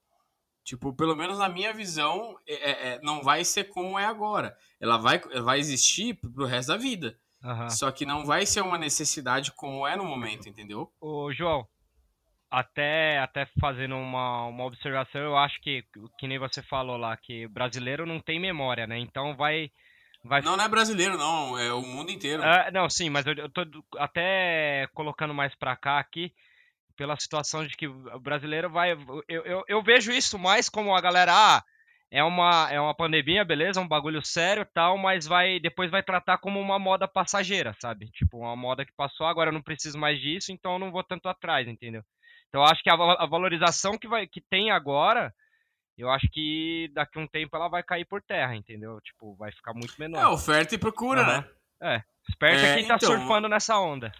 Tipo, 0.63 0.93
pelo 0.93 1.15
menos 1.15 1.37
na 1.39 1.49
minha 1.49 1.73
visão, 1.73 2.37
é, 2.47 2.53
é, 2.53 2.93
é, 2.93 2.99
não 3.01 3.21
vai 3.21 3.43
ser 3.43 3.65
como 3.65 3.99
é 3.99 4.05
agora. 4.05 4.57
Ela 4.79 4.97
vai, 4.97 5.19
vai 5.19 5.59
existir 5.59 6.13
pro 6.13 6.45
resto 6.45 6.69
da 6.69 6.77
vida. 6.77 7.17
Uhum. 7.43 7.69
Só 7.69 7.91
que 7.91 8.05
não 8.05 8.25
vai 8.25 8.45
ser 8.45 8.61
uma 8.61 8.77
necessidade 8.77 9.51
como 9.51 9.85
é 9.85 9.97
no 9.97 10.05
momento, 10.05 10.47
entendeu? 10.47 10.89
Ô, 11.01 11.33
João, 11.33 11.67
até, 12.49 13.19
até 13.19 13.45
fazendo 13.59 13.97
uma, 13.97 14.45
uma 14.45 14.63
observação, 14.63 15.19
eu 15.19 15.35
acho 15.35 15.59
que, 15.61 15.83
que 16.17 16.27
nem 16.27 16.39
você 16.39 16.61
falou 16.61 16.95
lá, 16.95 17.17
que 17.17 17.45
brasileiro 17.47 18.05
não 18.05 18.21
tem 18.21 18.39
memória, 18.39 18.87
né? 18.87 18.97
Então 18.97 19.35
vai. 19.35 19.69
vai... 20.23 20.41
Não, 20.41 20.55
não 20.55 20.63
é 20.63 20.69
brasileiro, 20.69 21.17
não, 21.17 21.59
é 21.59 21.73
o 21.73 21.81
mundo 21.81 22.09
inteiro. 22.09 22.41
É, 22.41 22.71
não, 22.71 22.89
sim, 22.89 23.09
mas 23.09 23.25
eu, 23.25 23.33
eu 23.33 23.49
tô 23.49 23.63
até 23.97 24.87
colocando 24.93 25.33
mais 25.33 25.53
pra 25.55 25.75
cá 25.75 25.99
aqui 25.99 26.31
pela 26.95 27.19
situação 27.19 27.65
de 27.65 27.75
que 27.75 27.87
o 27.87 28.19
brasileiro 28.19 28.69
vai. 28.69 28.93
Eu, 28.93 29.23
eu, 29.27 29.63
eu, 29.67 29.83
vejo 29.83 30.11
isso 30.11 30.37
mais 30.37 30.69
como 30.69 30.95
a 30.95 31.01
galera. 31.01 31.31
Ah, 31.33 31.63
é 32.11 32.23
uma, 32.23 32.71
é 32.71 32.79
uma 32.79 32.95
pandemia, 32.95 33.43
beleza, 33.43 33.81
um 33.81 33.87
bagulho 33.87 34.23
sério 34.23 34.67
tal, 34.71 34.97
mas 34.99 35.25
vai 35.25 35.59
depois 35.59 35.89
vai 35.89 36.03
tratar 36.03 36.37
como 36.37 36.59
uma 36.59 36.77
moda 36.77 37.07
passageira, 37.07 37.75
sabe? 37.81 38.05
Tipo, 38.11 38.37
uma 38.37 38.55
moda 38.55 38.85
que 38.85 38.93
passou, 38.95 39.25
agora 39.25 39.49
eu 39.49 39.53
não 39.53 39.63
preciso 39.63 39.97
mais 39.97 40.19
disso, 40.21 40.51
então 40.51 40.73
eu 40.73 40.79
não 40.79 40.91
vou 40.91 41.03
tanto 41.03 41.27
atrás, 41.27 41.67
entendeu? 41.67 42.03
Então 42.49 42.61
eu 42.61 42.67
acho 42.67 42.83
que 42.83 42.89
a, 42.89 42.93
a 42.93 43.25
valorização 43.25 43.97
que, 43.97 44.07
vai, 44.07 44.27
que 44.27 44.41
tem 44.47 44.69
agora, 44.69 45.33
eu 45.97 46.07
acho 46.11 46.27
que 46.31 46.91
daqui 46.93 47.17
a 47.17 47.21
um 47.23 47.27
tempo 47.27 47.55
ela 47.55 47.67
vai 47.67 47.81
cair 47.81 48.05
por 48.05 48.21
terra, 48.21 48.55
entendeu? 48.55 49.01
Tipo, 49.01 49.35
vai 49.35 49.51
ficar 49.51 49.73
muito 49.73 49.95
menor. 49.97 50.21
É, 50.21 50.27
oferta 50.27 50.75
e 50.75 50.77
procura, 50.77 51.25
né? 51.25 51.49
É. 51.81 52.03
Esperto 52.29 52.63
é, 52.63 52.69
é 52.69 52.75
quem 52.75 52.87
tá 52.87 52.95
então... 52.95 53.09
surfando 53.09 53.49
nessa 53.49 53.79
onda. 53.79 54.11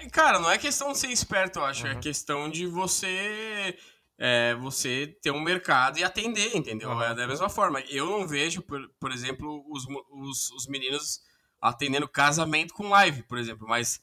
É, 0.00 0.08
cara, 0.10 0.38
não 0.38 0.50
é 0.50 0.58
questão 0.58 0.92
de 0.92 0.98
ser 0.98 1.08
esperto, 1.08 1.58
eu 1.58 1.64
acho. 1.64 1.86
É 1.86 1.92
uhum. 1.92 1.98
É 1.98 2.00
questão 2.00 2.50
de 2.50 2.66
você 2.66 3.76
é, 4.18 4.54
você 4.56 5.06
ter 5.22 5.30
um 5.30 5.40
mercado 5.40 5.98
e 5.98 6.04
atender, 6.04 6.56
entendeu? 6.56 6.90
Uhum. 6.90 7.02
É 7.02 7.14
da 7.14 7.26
mesma 7.26 7.48
forma. 7.48 7.80
Eu 7.82 8.06
não 8.06 8.26
vejo, 8.26 8.60
por, 8.62 8.88
por 9.00 9.12
exemplo, 9.12 9.64
os, 9.70 9.86
os, 10.10 10.50
os, 10.50 10.66
meninos 10.66 11.20
atendendo 11.60 12.08
casamento 12.08 12.74
com 12.74 12.88
live, 12.88 13.22
por 13.22 13.38
exemplo, 13.38 13.66
mas 13.68 14.00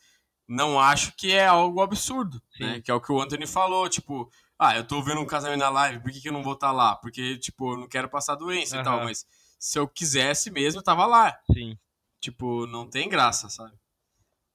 não 0.48 0.80
acho 0.80 1.16
que 1.16 1.32
é 1.32 1.46
algo 1.46 1.82
absurdo, 1.82 2.42
né? 2.60 2.82
Que 2.82 2.92
é 2.92 2.94
o 2.94 3.02
que 3.02 3.12
o 3.12 3.22
Anthony 3.22 3.46
falou, 3.46 3.90
tipo, 3.90 4.30
ah, 4.58 4.76
eu 4.78 4.86
tô 4.86 5.02
vendo 5.02 5.20
um 5.20 5.26
casamento 5.26 5.60
na 5.60 5.70
live, 5.70 6.02
por 6.02 6.12
que, 6.12 6.22
que 6.22 6.30
eu 6.30 6.34
não 6.34 6.44
vou 6.44 6.54
estar 6.54 6.68
tá 6.68 6.74
lá? 6.74 6.96
Porque, 6.96 7.38
tipo, 7.38 7.74
eu 7.74 7.78
não 7.78 7.88
quero 7.88 8.10
passar 8.10 8.36
doença 8.36 8.76
uhum. 8.76 8.82
e 8.82 8.86
tal, 8.86 9.04
mas 9.04 9.26
se 9.60 9.78
eu 9.78 9.88
quisesse 9.88 10.50
mesmo, 10.50 10.80
eu 10.80 10.84
tava 10.84 11.06
lá. 11.06 11.38
Sim. 11.52 11.78
Tipo, 12.22 12.66
não 12.68 12.90
tem 12.90 13.10
graça, 13.10 13.50
sabe? 13.50 13.74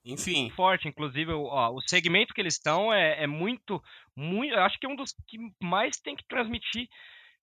Enfim. 0.04 0.50
Forte, 0.56 0.88
inclusive, 0.88 1.32
ó, 1.32 1.70
o 1.72 1.80
segmento 1.82 2.32
que 2.32 2.40
eles 2.40 2.54
estão 2.54 2.92
é, 2.92 3.24
é 3.24 3.26
muito, 3.26 3.82
muito. 4.16 4.54
Eu 4.54 4.62
acho 4.62 4.78
que 4.78 4.86
é 4.86 4.88
um 4.88 4.96
dos 4.96 5.12
que 5.28 5.38
mais 5.62 5.96
tem 5.98 6.16
que 6.16 6.26
transmitir 6.26 6.88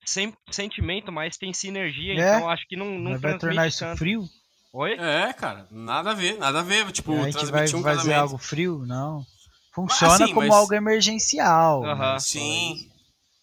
sem, 0.06 0.34
sentimento, 0.50 1.12
mais 1.12 1.38
tem 1.38 1.54
sinergia. 1.54 2.14
É? 2.14 2.38
Então 2.38 2.50
acho 2.50 2.68
que 2.68 2.76
não, 2.76 2.98
não 2.98 3.18
vai 3.20 3.38
tornar 3.38 3.68
isso 3.68 3.80
tanto. 3.80 4.00
frio. 4.00 4.28
Oi? 4.74 4.94
É, 4.94 5.34
cara, 5.34 5.68
nada 5.72 6.12
a 6.12 6.14
ver, 6.14 6.38
nada 6.38 6.60
a 6.60 6.64
ver. 6.64 6.92
Tipo, 6.92 7.14
a 7.14 7.30
gente 7.30 7.46
vai 7.48 7.66
um 7.74 7.84
fazer 7.84 8.14
algo 8.14 8.38
frio? 8.38 8.86
Não. 8.86 9.26
Funciona 9.74 10.16
assim, 10.16 10.34
como 10.34 10.48
mas... 10.48 10.56
algo 10.56 10.74
emergencial. 10.74 11.84
Sim. 12.20 12.90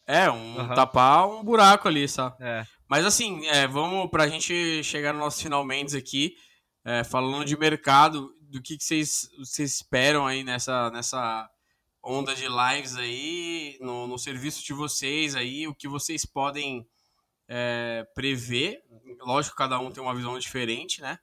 É, 0.07 0.31
um 0.31 0.69
tapar 0.75 1.29
um 1.29 1.43
buraco 1.43 1.89
ali, 1.89 2.07
sabe? 2.09 2.37
É. 2.41 2.67
Mas 2.89 3.07
assim, 3.07 3.47
é, 3.47 3.67
vamos 3.67 4.11
pra 4.11 4.29
gente 4.29 4.83
chegar 4.83 5.13
no 5.13 5.21
nosso 5.21 5.43
finalmente 5.43 5.97
aqui, 5.97 6.35
é, 6.85 7.03
falando 7.03 7.45
de 7.45 7.57
mercado, 7.57 8.34
do 8.55 8.63
que, 8.63 8.79
vocês, 8.79 9.29
vocês 9.37 9.75
esperam 9.75 10.25
aí 10.25 10.45
nessa, 10.45 10.89
nessa 10.93 11.51
onda 12.01 12.37
de 12.37 12.47
lives 12.47 12.95
aí, 12.95 13.77
no, 13.81 14.07
no 14.07 14.17
serviço 14.17 14.65
de 14.65 14.73
vocês 14.73 15.35
aí, 15.35 15.67
o 15.67 15.75
que 15.75 15.89
vocês 15.89 16.25
podem 16.25 16.87
é, 17.49 18.07
prever. 18.15 18.81
Lógico, 19.23 19.57
cada 19.57 19.81
um 19.81 19.91
tem 19.91 20.01
uma 20.01 20.15
visão 20.15 20.39
diferente, 20.39 21.03
né? 21.03 21.19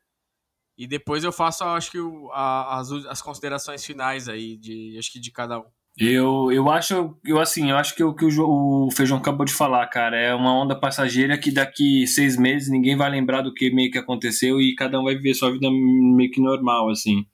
E 0.78 0.86
depois 0.86 1.24
eu 1.24 1.32
faço, 1.32 1.64
acho 1.64 1.90
que, 1.92 2.00
a, 2.34 2.80
as, 2.80 2.92
as 3.06 3.22
considerações 3.22 3.86
finais 3.86 4.28
aí, 4.28 4.58
de, 4.58 4.98
acho 5.00 5.10
que 5.10 5.20
de 5.20 5.32
cada 5.32 5.60
um. 5.60 5.72
Eu, 5.98 6.52
eu 6.52 6.70
acho, 6.70 7.16
eu 7.26 7.40
assim, 7.40 7.70
eu 7.70 7.78
acho 7.78 7.94
que 7.96 8.04
o 8.04 8.16
que 8.16 8.26
o, 8.26 8.88
o 8.88 8.92
Feijão 8.92 9.18
acabou 9.18 9.46
de 9.46 9.54
falar, 9.54 9.86
cara, 9.88 10.18
é 10.18 10.34
uma 10.34 10.54
onda 10.54 10.74
passageira 10.74 11.38
que 11.38 11.52
daqui 11.52 12.08
seis 12.08 12.38
meses 12.38 12.70
ninguém 12.70 12.96
vai 12.96 13.10
lembrar 13.10 13.42
do 13.42 13.54
que 13.54 13.70
meio 13.74 13.92
que 13.92 13.98
aconteceu 13.98 14.60
e 14.62 14.74
cada 14.74 15.00
um 15.00 15.04
vai 15.04 15.16
viver 15.16 15.34
sua 15.34 15.52
vida 15.52 15.70
meio 15.70 16.32
que 16.32 16.42
normal, 16.42 16.90
assim. 16.90 17.26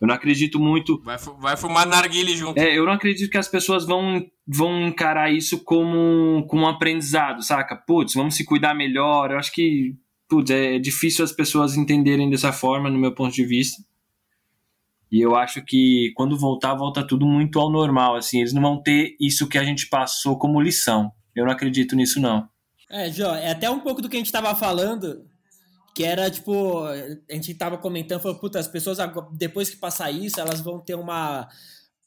Eu 0.00 0.08
não 0.08 0.14
acredito 0.14 0.58
muito. 0.58 1.00
Vai, 1.02 1.16
vai 1.38 1.56
fumar 1.56 1.86
narguile 1.86 2.36
junto. 2.36 2.58
É, 2.58 2.76
eu 2.76 2.84
não 2.84 2.92
acredito 2.92 3.30
que 3.30 3.38
as 3.38 3.48
pessoas 3.48 3.86
vão, 3.86 4.22
vão 4.46 4.88
encarar 4.88 5.32
isso 5.32 5.62
como, 5.64 6.44
como 6.46 6.64
um 6.64 6.68
aprendizado, 6.68 7.42
saca? 7.42 7.76
Putz, 7.76 8.12
vamos 8.12 8.34
se 8.34 8.44
cuidar 8.44 8.74
melhor. 8.74 9.30
Eu 9.30 9.38
acho 9.38 9.52
que, 9.52 9.94
putz, 10.28 10.50
é 10.50 10.78
difícil 10.78 11.24
as 11.24 11.32
pessoas 11.32 11.76
entenderem 11.76 12.28
dessa 12.28 12.52
forma, 12.52 12.90
no 12.90 12.98
meu 12.98 13.14
ponto 13.14 13.32
de 13.32 13.46
vista. 13.46 13.82
E 15.14 15.20
eu 15.20 15.36
acho 15.36 15.64
que 15.64 16.10
quando 16.16 16.36
voltar, 16.36 16.74
volta 16.74 17.06
tudo 17.06 17.24
muito 17.24 17.60
ao 17.60 17.70
normal, 17.70 18.16
assim. 18.16 18.40
Eles 18.40 18.52
não 18.52 18.60
vão 18.60 18.82
ter 18.82 19.14
isso 19.20 19.48
que 19.48 19.56
a 19.56 19.62
gente 19.62 19.88
passou 19.88 20.36
como 20.36 20.60
lição. 20.60 21.08
Eu 21.36 21.44
não 21.44 21.52
acredito 21.52 21.94
nisso, 21.94 22.20
não. 22.20 22.48
É, 22.90 23.08
Jó, 23.12 23.32
é 23.32 23.52
até 23.52 23.70
um 23.70 23.78
pouco 23.78 24.02
do 24.02 24.08
que 24.08 24.16
a 24.16 24.18
gente 24.18 24.26
estava 24.26 24.52
falando, 24.56 25.24
que 25.94 26.02
era, 26.02 26.28
tipo, 26.28 26.82
a 26.84 27.32
gente 27.32 27.52
estava 27.52 27.78
comentando, 27.78 28.22
falou, 28.22 28.40
puta, 28.40 28.58
as 28.58 28.66
pessoas, 28.66 28.98
depois 29.38 29.70
que 29.70 29.76
passar 29.76 30.10
isso, 30.10 30.40
elas 30.40 30.60
vão 30.60 30.80
ter 30.80 30.96
uma... 30.96 31.48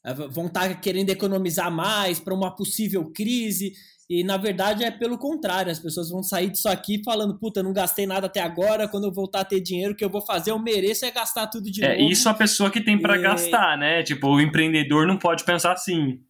eh, 0.04 0.12
vão 0.12 0.44
estar 0.44 0.68
tá 0.68 0.74
querendo 0.74 1.08
economizar 1.08 1.72
mais 1.72 2.20
para 2.20 2.34
uma 2.34 2.54
possível 2.54 3.10
crise. 3.10 3.72
E 4.08 4.24
na 4.24 4.38
verdade 4.38 4.84
é 4.84 4.90
pelo 4.90 5.18
contrário, 5.18 5.70
as 5.70 5.78
pessoas 5.78 6.08
vão 6.08 6.22
sair 6.22 6.48
disso 6.48 6.68
aqui 6.68 7.02
falando, 7.04 7.38
puta, 7.38 7.62
não 7.62 7.74
gastei 7.74 8.06
nada 8.06 8.26
até 8.26 8.40
agora, 8.40 8.88
quando 8.88 9.04
eu 9.04 9.12
voltar 9.12 9.40
a 9.40 9.44
ter 9.44 9.60
dinheiro, 9.60 9.92
o 9.92 9.96
que 9.96 10.04
eu 10.04 10.08
vou 10.08 10.22
fazer, 10.22 10.50
eu 10.50 10.58
mereço 10.58 11.04
é 11.04 11.10
gastar 11.10 11.46
tudo 11.48 11.70
de 11.70 11.84
é, 11.84 11.88
novo. 11.88 12.00
É, 12.00 12.04
isso 12.04 12.26
a 12.26 12.32
pessoa 12.32 12.70
que 12.70 12.80
tem 12.80 12.98
para 12.98 13.18
e... 13.18 13.20
gastar, 13.20 13.76
né? 13.76 14.02
Tipo, 14.02 14.28
o 14.28 14.40
empreendedor 14.40 15.06
não 15.06 15.18
pode 15.18 15.44
pensar 15.44 15.72
assim. 15.72 16.20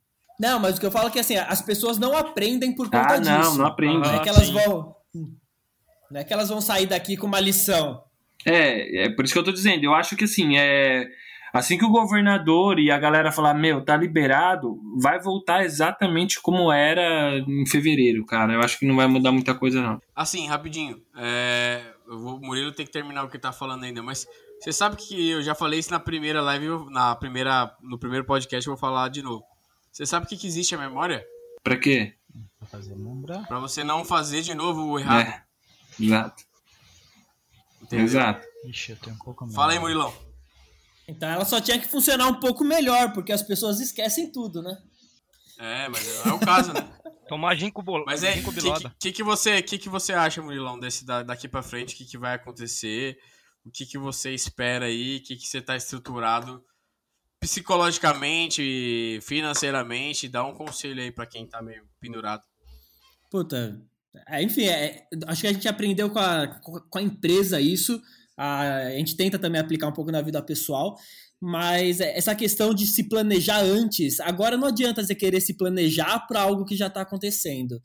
Não, 0.41 0.59
mas 0.59 0.77
o 0.77 0.81
que 0.81 0.87
eu 0.87 0.91
falo 0.91 1.09
é 1.09 1.11
que 1.11 1.21
assim, 1.21 1.37
as 1.37 1.63
pessoas 1.63 1.99
não 1.99 2.17
aprendem 2.17 2.75
por 2.75 2.87
conta 2.87 3.15
ah, 3.15 3.19
disso. 3.19 3.33
Não, 3.33 3.57
não 3.59 3.67
aprendem. 3.67 4.01
Não 4.01 4.15
é 4.15 4.19
que 4.21 4.29
elas 4.29 4.51
vão. 4.51 4.95
Não 6.11 6.21
é 6.21 6.25
que 6.25 6.33
elas 6.33 6.49
vão 6.49 6.61
sair 6.61 6.87
daqui 6.87 7.17
com 7.17 7.27
uma 7.27 7.41
lição. 7.41 8.03
É, 8.45 9.05
é 9.05 9.11
por 9.11 9.25
isso 9.25 9.35
que 9.35 9.39
eu 9.39 9.45
tô 9.45 9.53
dizendo. 9.53 9.85
Eu 9.85 9.95
acho 9.95 10.17
que 10.17 10.25
assim, 10.25 10.57
é. 10.57 11.07
Assim 11.53 11.79
que 11.79 11.85
o 11.85 11.91
governador 11.91 12.79
e 12.79 12.91
a 12.91 12.99
galera 12.99 13.33
falar, 13.33 13.55
meu, 13.55 13.85
tá 13.85 13.97
liberado, 13.97 14.79
vai 15.01 15.21
voltar 15.21 15.65
exatamente 15.65 16.41
como 16.41 16.71
era 16.71 17.39
em 17.39 17.67
fevereiro, 17.67 18.25
cara. 18.27 18.53
Eu 18.53 18.61
acho 18.61 18.79
que 18.79 18.87
não 18.87 18.97
vai 18.97 19.07
mudar 19.07 19.33
muita 19.33 19.55
coisa, 19.55 19.81
não. 19.81 20.01
Assim, 20.15 20.47
rapidinho. 20.47 21.01
É, 21.17 21.83
vou, 22.07 22.37
o 22.37 22.41
Murilo 22.41 22.73
tem 22.73 22.87
que 22.87 22.93
terminar 22.93 23.25
o 23.25 23.29
que 23.29 23.39
tá 23.39 23.53
falando 23.53 23.85
ainda, 23.85 24.03
mas 24.03 24.27
você 24.61 24.73
sabe 24.73 24.97
que 24.97 25.31
eu 25.31 25.43
já 25.43 25.55
falei 25.55 25.79
isso 25.79 25.91
na 25.91 26.01
primeira 26.01 26.43
live, 26.43 26.91
na 26.91 27.15
primeira, 27.15 27.75
no 27.83 27.99
primeiro 27.99 28.25
podcast, 28.25 28.67
eu 28.67 28.75
vou 28.75 28.81
falar 28.81 29.09
de 29.09 29.23
novo. 29.23 29.45
Você 29.91 30.05
sabe 30.05 30.27
o 30.27 30.29
que, 30.29 30.37
que 30.37 30.47
existe 30.47 30.75
a 30.75 30.79
memória? 30.79 31.25
Pra 31.63 31.77
quê? 31.77 32.15
Pra 32.59 32.69
fazer 32.69 32.95
lembrar. 32.95 33.47
Pra 33.47 33.59
você 33.59 33.83
não 33.83 34.05
fazer 34.05 34.43
de 34.43 34.55
novo 34.55 34.85
o 34.85 34.99
errado. 34.99 35.27
É, 35.27 35.43
exato. 36.01 36.45
Entendeu? 37.83 38.05
Exato. 38.05 38.47
Ixi, 38.67 38.93
eu 38.93 38.97
tenho 38.97 39.17
um 39.17 39.19
pouco 39.19 39.47
Fala 39.49 39.73
aí, 39.73 39.79
Murilão. 39.79 40.13
Então 41.09 41.29
ela 41.29 41.45
só 41.45 41.61
tinha 41.61 41.79
que 41.79 41.89
funcionar 41.89 42.29
um 42.29 42.39
pouco 42.39 42.63
melhor, 42.63 43.13
porque 43.13 43.33
as 43.33 43.43
pessoas 43.43 43.81
esquecem 43.81 44.31
tudo, 44.31 44.63
né? 44.63 44.77
É, 45.59 45.89
mas 45.89 46.27
é 46.27 46.33
o 46.33 46.39
caso, 46.39 46.73
né? 46.73 46.87
Tomar 47.27 47.57
ginkgo 47.57 47.83
bol... 47.83 48.05
Mas 48.07 48.23
é, 48.23 48.33
o 48.35 48.53
que, 48.53 48.91
que, 48.99 49.13
que, 49.13 49.23
você, 49.23 49.61
que, 49.61 49.79
que 49.79 49.89
você 49.89 50.13
acha, 50.13 50.41
Murilão, 50.41 50.79
desse 50.79 51.05
daqui 51.05 51.49
para 51.49 51.63
frente? 51.63 51.95
O 51.95 51.99
que, 51.99 52.05
que 52.05 52.17
vai 52.17 52.35
acontecer? 52.35 53.19
O 53.65 53.71
que, 53.71 53.85
que 53.85 53.99
você 53.99 54.33
espera 54.33 54.87
aí? 54.87 55.19
O 55.19 55.23
que, 55.23 55.37
que 55.37 55.47
você 55.47 55.61
tá 55.61 55.77
estruturado 55.77 56.65
psicologicamente, 57.41 59.19
financeiramente, 59.23 60.29
dá 60.29 60.45
um 60.45 60.55
conselho 60.55 61.03
aí 61.03 61.11
para 61.11 61.27
quem 61.27 61.47
tá 61.47 61.63
meio 61.63 61.85
pendurado. 62.01 62.43
Puta, 63.31 63.81
é, 64.27 64.43
enfim, 64.43 64.65
é, 64.65 65.07
acho 65.27 65.43
que 65.43 65.47
a 65.47 65.53
gente 65.53 65.69
aprendeu 65.69 66.11
com 66.11 66.19
a, 66.19 66.47
com 66.49 66.99
a 66.99 67.03
empresa 67.03 67.61
isso, 67.61 68.01
a, 68.39 68.91
gente 68.93 69.17
tenta 69.17 69.39
também 69.39 69.61
aplicar 69.61 69.89
um 69.89 69.93
pouco 69.93 70.13
na 70.13 70.23
vida 70.23 70.41
pessoal, 70.41 70.97
mas 71.41 72.01
essa 72.01 72.35
questão 72.35 72.73
de 72.73 72.87
se 72.87 73.09
planejar 73.09 73.61
antes, 73.61 74.21
agora 74.21 74.57
não 74.57 74.69
adianta 74.69 75.03
você 75.03 75.15
querer 75.15 75.41
se 75.41 75.57
planejar 75.57 76.27
para 76.27 76.43
algo 76.43 76.65
que 76.65 76.77
já 76.77 76.87
está 76.87 77.01
acontecendo. 77.01 77.81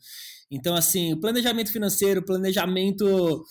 Então, 0.50 0.74
assim, 0.74 1.12
o 1.12 1.20
planejamento 1.20 1.72
financeiro, 1.72 2.24
planejamento 2.24 3.44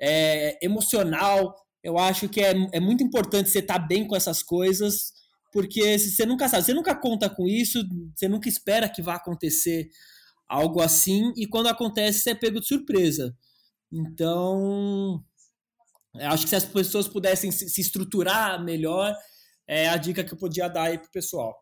é, 0.00 0.58
emocional, 0.64 1.54
eu 1.82 1.98
acho 1.98 2.28
que 2.28 2.40
é, 2.40 2.54
é 2.72 2.80
muito 2.80 3.04
importante 3.04 3.50
você 3.50 3.58
estar 3.58 3.78
tá 3.78 3.86
bem 3.86 4.06
com 4.06 4.16
essas 4.16 4.42
coisas, 4.42 5.12
porque 5.52 5.98
você 5.98 6.24
nunca 6.24 6.48
sabe, 6.48 6.64
você 6.64 6.74
nunca 6.74 6.94
conta 6.94 7.28
com 7.28 7.46
isso, 7.46 7.82
você 8.14 8.28
nunca 8.28 8.48
espera 8.48 8.88
que 8.88 9.02
vá 9.02 9.16
acontecer 9.16 9.88
algo 10.48 10.80
assim, 10.80 11.32
e 11.36 11.46
quando 11.46 11.66
acontece, 11.66 12.20
você 12.20 12.30
é 12.30 12.34
pego 12.34 12.60
de 12.60 12.66
surpresa. 12.66 13.34
Então, 13.92 15.22
acho 16.20 16.44
que 16.44 16.50
se 16.50 16.56
as 16.56 16.64
pessoas 16.64 17.08
pudessem 17.08 17.50
se 17.50 17.80
estruturar 17.80 18.62
melhor, 18.62 19.14
é 19.66 19.88
a 19.88 19.96
dica 19.96 20.22
que 20.24 20.32
eu 20.32 20.38
podia 20.38 20.68
dar 20.68 20.84
aí 20.84 20.98
pro 20.98 21.10
pessoal. 21.10 21.54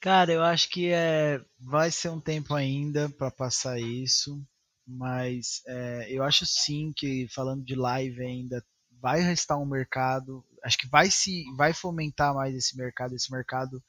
Cara, 0.00 0.32
eu 0.32 0.42
acho 0.42 0.68
que 0.68 0.90
é, 0.90 1.40
vai 1.60 1.90
ser 1.90 2.08
um 2.08 2.20
tempo 2.20 2.54
ainda 2.54 3.08
para 3.10 3.30
passar 3.30 3.78
isso, 3.78 4.44
mas 4.86 5.62
é, 5.66 6.06
eu 6.10 6.24
acho 6.24 6.44
sim 6.44 6.92
que 6.96 7.28
falando 7.32 7.64
de 7.64 7.76
live 7.76 8.20
ainda 8.20 8.64
vai 9.00 9.20
restar 9.20 9.60
um 9.60 9.66
mercado, 9.66 10.44
acho 10.64 10.78
que 10.78 10.88
vai 10.88 11.10
se 11.10 11.44
vai 11.56 11.72
fomentar 11.72 12.34
mais 12.34 12.54
esse 12.54 12.76
mercado, 12.76 13.14
esse 13.14 13.30
mercado 13.30 13.82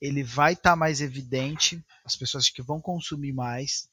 ele 0.00 0.22
vai 0.22 0.54
estar 0.54 0.70
tá 0.70 0.76
mais 0.76 1.00
evidente, 1.00 1.82
as 2.04 2.16
pessoas 2.16 2.50
que 2.50 2.60
vão 2.60 2.80
consumir 2.80 3.32
mais. 3.32 3.88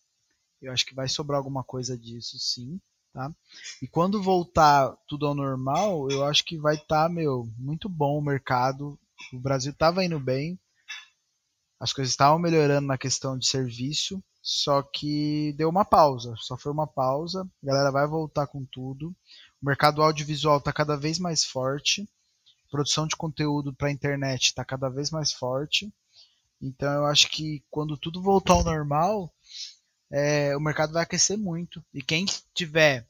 Eu 0.61 0.73
acho 0.73 0.85
que 0.85 0.95
vai 0.95 1.07
sobrar 1.07 1.37
alguma 1.37 1.63
coisa 1.63 1.97
disso, 1.97 2.37
sim, 2.39 2.81
tá? 3.13 3.33
E 3.81 3.87
quando 3.87 4.21
voltar 4.21 4.95
tudo 5.07 5.27
ao 5.27 5.35
normal, 5.35 6.09
eu 6.09 6.25
acho 6.25 6.43
que 6.45 6.57
vai 6.57 6.75
estar, 6.75 7.03
tá, 7.03 7.09
meu, 7.09 7.47
muito 7.57 7.89
bom 7.89 8.17
o 8.17 8.21
mercado. 8.21 8.97
O 9.33 9.39
Brasil 9.39 9.71
estava 9.71 10.03
indo 10.03 10.19
bem, 10.19 10.57
as 11.79 11.93
coisas 11.93 12.11
estavam 12.11 12.37
melhorando 12.37 12.87
na 12.87 12.97
questão 12.97 13.37
de 13.37 13.47
serviço, 13.47 14.21
só 14.41 14.81
que 14.81 15.53
deu 15.57 15.69
uma 15.69 15.85
pausa, 15.85 16.33
só 16.37 16.57
foi 16.57 16.73
uma 16.73 16.85
pausa. 16.85 17.49
A 17.63 17.65
galera 17.65 17.91
vai 17.91 18.05
voltar 18.05 18.47
com 18.47 18.65
tudo. 18.65 19.15
O 19.61 19.65
mercado 19.65 20.01
audiovisual 20.03 20.57
está 20.57 20.73
cada 20.73 20.97
vez 20.97 21.19
mais 21.19 21.45
forte. 21.45 22.07
Produção 22.69 23.07
de 23.07 23.15
conteúdo 23.15 23.73
para 23.73 23.87
a 23.87 23.91
internet 23.91 24.47
está 24.47 24.65
cada 24.65 24.89
vez 24.89 25.09
mais 25.09 25.31
forte. 25.31 25.89
Então 26.61 26.91
eu 26.91 27.05
acho 27.05 27.29
que 27.29 27.63
quando 27.69 27.97
tudo 27.97 28.21
voltar 28.21 28.55
ao 28.55 28.63
normal, 28.63 29.33
é, 30.11 30.55
o 30.55 30.59
mercado 30.59 30.93
vai 30.93 31.03
aquecer 31.03 31.37
muito. 31.37 31.83
E 31.93 32.01
quem 32.01 32.25
tiver 32.53 33.07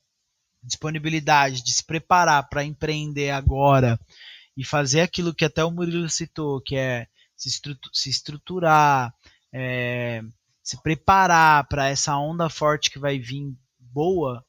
disponibilidade 0.61 1.63
de 1.63 1.71
se 1.71 1.83
preparar 1.83 2.49
para 2.49 2.63
empreender 2.63 3.31
agora 3.31 3.99
e 4.55 4.65
fazer 4.65 5.01
aquilo 5.01 5.33
que 5.33 5.45
até 5.45 5.63
o 5.63 5.71
Murilo 5.71 6.09
citou, 6.09 6.61
que 6.61 6.75
é 6.75 7.07
se, 7.35 8.09
estruturar, 8.09 9.13
é, 9.53 10.21
se 10.61 10.81
preparar 10.81 11.65
para 11.67 11.87
essa 11.87 12.17
onda 12.17 12.49
forte 12.49 12.91
que 12.91 12.99
vai 12.99 13.17
vir 13.17 13.55
boa, 13.79 14.45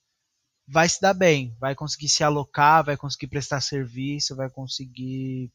vai 0.67 0.89
se 0.89 1.01
dar 1.01 1.15
bem, 1.15 1.55
vai 1.61 1.75
conseguir 1.75 2.09
se 2.09 2.25
alocar, 2.25 2.85
vai 2.85 2.97
conseguir 2.97 3.29
prestar 3.29 3.61
serviço, 3.61 4.37
vai 4.37 4.51
conseguir. 4.51 5.53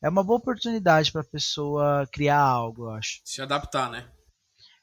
É 0.00 0.08
uma 0.08 0.22
boa 0.22 0.38
oportunidade 0.38 1.10
para 1.10 1.22
a 1.22 1.24
pessoa 1.24 2.08
criar 2.12 2.40
algo, 2.40 2.84
eu 2.84 2.90
acho. 2.90 3.20
Se 3.24 3.42
adaptar, 3.42 3.90
né? 3.90 4.08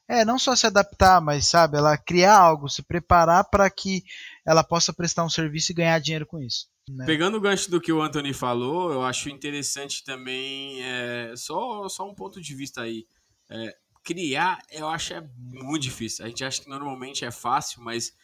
É, 0.08 0.24
não 0.24 0.38
só 0.38 0.54
se 0.54 0.66
adaptar, 0.66 1.20
mas 1.20 1.48
sabe, 1.48 1.78
ela 1.78 1.98
criar 1.98 2.38
algo, 2.38 2.68
se 2.68 2.82
preparar 2.82 3.44
para 3.50 3.68
que 3.68 4.04
ela 4.46 4.62
possa 4.62 4.92
prestar 4.92 5.24
um 5.24 5.30
serviço 5.30 5.72
e 5.72 5.74
ganhar 5.74 5.98
dinheiro 5.98 6.26
com 6.26 6.38
isso. 6.38 6.68
Né? 6.88 7.04
Pegando 7.04 7.36
o 7.36 7.40
gancho 7.40 7.68
do 7.68 7.80
que 7.80 7.92
o 7.92 8.00
Anthony 8.00 8.32
falou, 8.32 8.92
eu 8.92 9.02
acho 9.02 9.28
interessante 9.28 10.04
também, 10.04 10.80
é, 10.82 11.34
só, 11.36 11.88
só 11.88 12.08
um 12.08 12.14
ponto 12.14 12.40
de 12.40 12.54
vista 12.54 12.82
aí. 12.82 13.06
É, 13.50 13.76
criar, 14.04 14.62
eu 14.70 14.88
acho 14.88 15.14
é 15.14 15.28
muito 15.36 15.82
difícil. 15.82 16.24
A 16.24 16.28
gente 16.28 16.44
acha 16.44 16.62
que 16.62 16.68
normalmente 16.68 17.24
é 17.24 17.30
fácil, 17.32 17.82
mas 17.82 18.14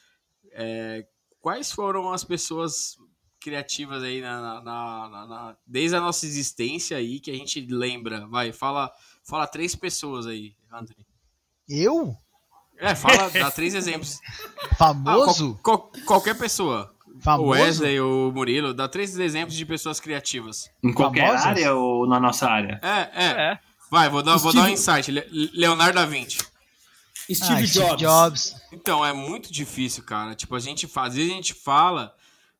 é, 0.52 1.04
quais 1.40 1.72
foram 1.72 2.12
as 2.12 2.22
pessoas 2.22 2.96
criativas 3.40 4.04
aí 4.04 4.20
na, 4.20 4.40
na, 4.40 4.62
na, 4.62 5.26
na, 5.26 5.56
desde 5.66 5.96
a 5.96 6.00
nossa 6.00 6.24
existência 6.24 6.96
aí 6.96 7.18
que 7.18 7.32
a 7.32 7.34
gente 7.34 7.60
lembra? 7.66 8.28
Vai, 8.28 8.52
fala, 8.52 8.92
fala 9.24 9.48
três 9.48 9.74
pessoas 9.74 10.28
aí, 10.28 10.54
Anthony. 10.72 11.04
Eu? 11.72 12.14
É, 12.78 12.94
fala, 12.94 13.30
dá 13.30 13.50
três 13.52 13.74
exemplos. 13.74 14.20
Famoso? 14.76 15.56
Ah, 15.58 15.62
qual, 15.62 15.78
qual, 15.78 16.04
qualquer 16.04 16.36
pessoa. 16.36 16.92
Famoso? 17.20 17.48
O 17.48 17.50
Wesley, 17.50 18.00
o 18.00 18.32
Murilo, 18.34 18.74
dá 18.74 18.88
três 18.88 19.16
exemplos 19.18 19.56
de 19.56 19.64
pessoas 19.64 20.00
criativas. 20.00 20.68
Em 20.82 20.92
qualquer 20.92 21.26
Famosas? 21.26 21.46
área 21.46 21.74
ou 21.74 22.06
na 22.06 22.18
nossa 22.18 22.48
área? 22.48 22.80
É, 22.82 23.24
é. 23.24 23.52
é. 23.52 23.58
Vai, 23.90 24.08
vou 24.08 24.22
dar, 24.22 24.36
vou 24.36 24.52
dar 24.52 24.64
um 24.64 24.68
insight. 24.68 25.10
Leonardo 25.54 25.94
da 25.94 26.06
Vinci. 26.06 26.38
Steve, 27.30 27.52
ah, 27.52 27.66
Jobs. 27.66 27.70
Steve 27.70 27.96
Jobs. 27.96 28.56
Então, 28.72 29.04
é 29.04 29.12
muito 29.12 29.52
difícil, 29.52 30.02
cara. 30.02 30.34
Tipo, 30.34 30.54
a 30.56 30.60
gente 30.60 30.86
faz, 30.86 31.08
às 31.08 31.16
vezes 31.16 31.32
a 31.32 31.34
gente 31.34 31.54
fala, 31.54 32.14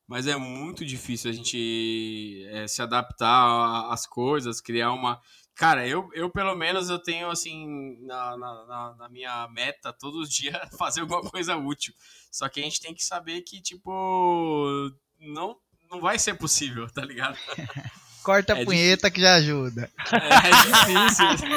mas 0.07 0.27
é 0.27 0.35
muito 0.35 0.85
difícil 0.85 1.29
a 1.29 1.33
gente 1.33 2.45
é, 2.51 2.67
se 2.67 2.81
adaptar 2.81 3.91
às 3.91 4.05
coisas, 4.05 4.61
criar 4.61 4.91
uma. 4.91 5.19
Cara, 5.55 5.87
eu, 5.87 6.09
eu 6.13 6.29
pelo 6.31 6.55
menos 6.55 6.89
eu 6.89 6.97
tenho 6.97 7.29
assim 7.29 7.97
na, 8.01 8.35
na, 8.35 8.95
na, 8.97 9.09
minha 9.09 9.47
meta 9.49 9.93
todos 9.93 10.27
os 10.27 10.33
dias 10.33 10.55
fazer 10.77 11.01
alguma 11.01 11.21
coisa 11.21 11.55
útil. 11.55 11.93
Só 12.31 12.49
que 12.49 12.59
a 12.59 12.63
gente 12.63 12.81
tem 12.81 12.93
que 12.93 13.03
saber 13.03 13.41
que, 13.41 13.61
tipo, 13.61 14.91
não, 15.19 15.55
não 15.91 16.01
vai 16.01 16.17
ser 16.17 16.33
possível, 16.35 16.89
tá 16.89 17.05
ligado? 17.05 17.37
Corta 18.23 18.53
a 18.53 18.59
é 18.59 18.65
punheta 18.65 19.09
difícil. 19.09 19.11
que 19.11 19.21
já 19.21 19.35
ajuda. 19.35 19.91
É, 20.11 20.49
é 20.49 21.01
difícil. 21.01 21.55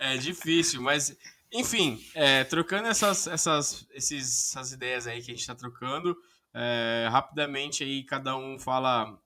é 0.00 0.16
difícil, 0.16 0.80
mas 0.82 1.16
enfim, 1.52 2.02
é, 2.14 2.44
trocando 2.44 2.88
essas, 2.88 3.26
essas, 3.26 3.86
esses, 3.92 4.50
essas 4.50 4.72
ideias 4.72 5.06
aí 5.06 5.20
que 5.20 5.30
a 5.30 5.34
gente 5.34 5.40
está 5.40 5.54
trocando, 5.54 6.16
é, 6.54 7.08
rapidamente 7.10 7.82
aí 7.82 8.04
cada 8.04 8.36
um 8.36 8.58
fala 8.58 9.18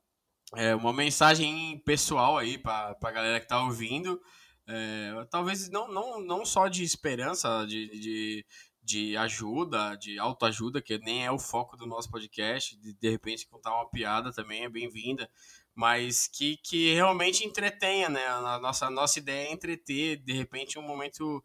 é, 0.57 0.75
uma 0.75 0.93
mensagem 0.93 1.79
pessoal 1.85 2.39
aí 2.39 2.59
para 2.59 2.97
a 3.01 3.11
galera 3.11 3.39
que 3.39 3.47
está 3.47 3.63
ouvindo. 3.63 4.21
É, 4.67 5.27
talvez 5.31 5.69
não, 5.71 5.89
não, 5.89 6.21
não 6.21 6.45
só 6.45 6.69
de 6.69 6.85
esperança, 6.85 7.65
de, 7.67 7.89
de, 7.99 8.47
de 8.83 9.17
ajuda, 9.17 9.97
de 9.97 10.19
autoajuda, 10.19 10.81
que 10.81 10.99
nem 10.99 11.25
é 11.25 11.31
o 11.31 11.39
foco 11.39 11.77
do 11.77 11.87
nosso 11.87 12.11
podcast, 12.11 12.77
de, 12.79 12.95
de 12.95 13.11
repente 13.11 13.49
contar 13.49 13.75
uma 13.75 13.89
piada 13.89 14.33
também 14.33 14.65
é 14.65 14.69
bem-vinda, 14.69 15.29
mas 15.75 16.29
que, 16.29 16.57
que 16.59 16.95
realmente 16.95 17.45
entretenha, 17.45 18.09
né? 18.09 18.27
A 18.27 18.59
nossa, 18.59 18.87
a 18.87 18.91
nossa 18.91 19.19
ideia 19.19 19.49
é 19.49 19.53
entreter, 19.53 20.19
de 20.19 20.33
repente, 20.33 20.79
um 20.79 20.83
momento 20.83 21.43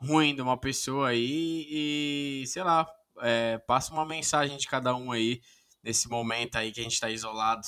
ruim 0.00 0.34
de 0.34 0.42
uma 0.42 0.58
pessoa 0.58 1.08
aí 1.08 1.66
e, 1.68 2.46
sei 2.46 2.62
lá, 2.62 2.86
é, 3.20 3.58
passa 3.58 3.92
uma 3.92 4.04
mensagem 4.04 4.56
de 4.56 4.66
cada 4.66 4.94
um 4.94 5.12
aí 5.12 5.40
nesse 5.82 6.08
momento 6.08 6.56
aí 6.56 6.72
que 6.72 6.80
a 6.80 6.82
gente 6.82 6.98
tá 6.98 7.08
isolado, 7.10 7.66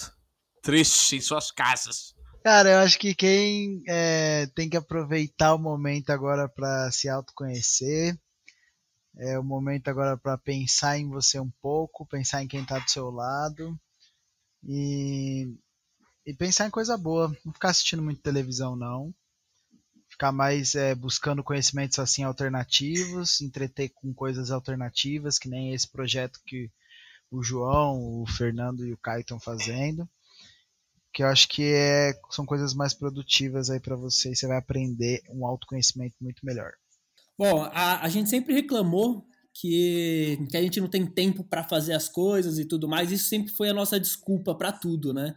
triste 0.69 1.17
em 1.17 1.21
suas 1.23 1.51
casas. 1.51 2.15
Cara, 2.45 2.69
eu 2.69 2.79
acho 2.81 2.99
que 2.99 3.15
quem 3.15 3.83
é, 3.89 4.47
tem 4.55 4.69
que 4.69 4.77
aproveitar 4.77 5.55
o 5.55 5.59
momento 5.59 6.11
agora 6.11 6.47
para 6.47 6.91
se 6.93 7.09
autoconhecer, 7.09 8.15
é 9.17 9.39
o 9.39 9.43
momento 9.43 9.89
agora 9.89 10.15
para 10.19 10.37
pensar 10.37 10.99
em 10.99 11.09
você 11.09 11.41
um 11.41 11.51
pouco, 11.63 12.07
pensar 12.07 12.43
em 12.43 12.47
quem 12.47 12.67
tá 12.67 12.79
do 12.79 12.91
seu 12.91 13.11
lado 13.11 13.81
e, 14.63 15.51
e 16.27 16.35
pensar 16.35 16.67
em 16.67 16.71
coisa 16.71 16.99
boa. 16.99 17.35
Não 17.47 17.53
ficar 17.55 17.71
assistindo 17.71 18.03
muito 18.03 18.21
televisão, 18.21 18.77
não. 18.77 19.15
Ficar 20.11 20.33
mais 20.33 20.75
é, 20.75 20.95
buscando 20.95 21.43
conhecimentos 21.43 21.99
assim 21.99 22.25
alternativos, 22.25 23.41
entreter 23.41 23.89
com 23.95 24.13
coisas 24.13 24.51
alternativas, 24.51 25.39
que 25.39 25.49
nem 25.49 25.73
esse 25.73 25.89
projeto 25.89 26.39
que 26.47 26.71
o 27.31 27.43
João, 27.43 28.21
o 28.21 28.27
Fernando 28.27 28.87
e 28.87 28.93
o 28.93 28.99
Caio 28.99 29.23
estão 29.23 29.41
fazendo. 29.41 30.07
Que 31.19 31.25
eu 31.25 31.27
acho 31.27 31.49
que 31.49 31.65
é, 31.65 32.13
são 32.31 32.47
coisas 32.47 32.75
mais 32.75 32.95
produtivas 32.95 33.71
aí 33.71 33.81
para 33.81 33.97
você 33.97 34.31
e 34.31 34.37
você 34.37 34.47
vai 34.47 34.57
aprender 34.57 35.21
um 35.29 35.45
autoconhecimento 35.45 36.15
muito 36.21 36.47
melhor. 36.47 36.71
Bom, 37.37 37.65
a, 37.73 38.05
a 38.05 38.09
gente 38.09 38.31
sempre 38.31 38.55
reclamou 38.55 39.27
que, 39.53 40.39
que 40.49 40.57
a 40.57 40.63
gente 40.63 40.81
não 40.81 40.87
tem 40.87 41.05
tempo 41.05 41.43
para 41.43 41.65
fazer 41.65 41.93
as 41.93 42.09
coisas 42.09 42.61
e 42.61 42.65
tudo 42.65 42.87
mais. 42.87 43.11
Isso 43.11 43.29
sempre 43.29 43.53
foi 43.53 43.69
a 43.69 43.75
nossa 43.75 43.99
desculpa 43.99 44.55
para 44.55 44.71
tudo, 44.71 45.13
né? 45.13 45.35